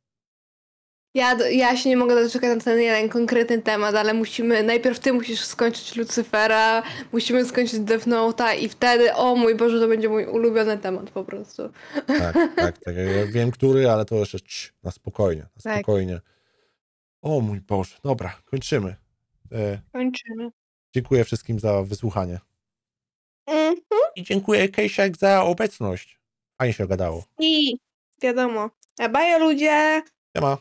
Ja, 1.14 1.36
do- 1.36 1.50
ja 1.50 1.78
się 1.78 1.90
nie 1.90 1.98
mogę 1.98 2.16
doczekać 2.24 2.56
na 2.58 2.64
ten 2.64 2.80
jeden 2.82 3.10
konkretny 3.10 3.62
temat, 3.62 3.96
ale 3.96 4.14
musimy, 4.14 4.64
najpierw 4.64 5.00
ty 5.00 5.14
musisz 5.14 5.46
skończyć 5.46 5.96
Lucyfera, 5.96 6.84
musimy 7.12 7.46
skończyć 7.46 7.80
Death 7.80 8.08
Note'a 8.08 8.58
i 8.60 8.70
wtedy, 8.70 9.14
o 9.14 9.36
mój 9.36 9.56
Boże, 9.56 9.80
to 9.80 9.88
będzie 9.88 10.10
mój 10.10 10.26
ulubiony 10.26 10.78
temat 10.78 11.10
po 11.10 11.24
prostu. 11.24 11.70
Tak, 12.08 12.34
tak, 12.56 12.78
tak. 12.78 12.96
Ja 12.96 13.26
wiem, 13.32 13.52
który, 13.52 13.90
ale 13.90 14.06
to 14.06 14.16
jeszcze 14.16 14.40
cii, 14.40 14.70
na 14.84 14.92
spokojnie, 14.92 15.42
na 15.42 15.62
Tak. 15.64 15.74
spokojnie. 15.78 16.22
O 17.22 17.42
mój 17.42 17.62
Boże, 17.62 17.96
dobra, 18.04 18.36
kończymy. 18.46 18.96
E, 19.52 19.80
Kończymy. 19.94 20.50
dziękuję 20.96 21.24
wszystkim 21.24 21.60
za 21.60 21.84
wysłuchanie. 21.84 22.40
Mhm. 23.48 23.78
I 24.16 24.24
dziękuję 24.24 24.70
Kejsiak 24.70 25.18
za 25.18 25.44
obecność. 25.44 26.20
Fajnie 26.58 26.74
się 26.74 26.88
gadało. 26.88 27.24
I 27.40 27.78
wiadomo. 28.22 28.70
A 29.00 29.10
baja 29.10 29.38
ludzie! 29.38 30.02
Nie 30.36 30.42
ma. 30.42 30.58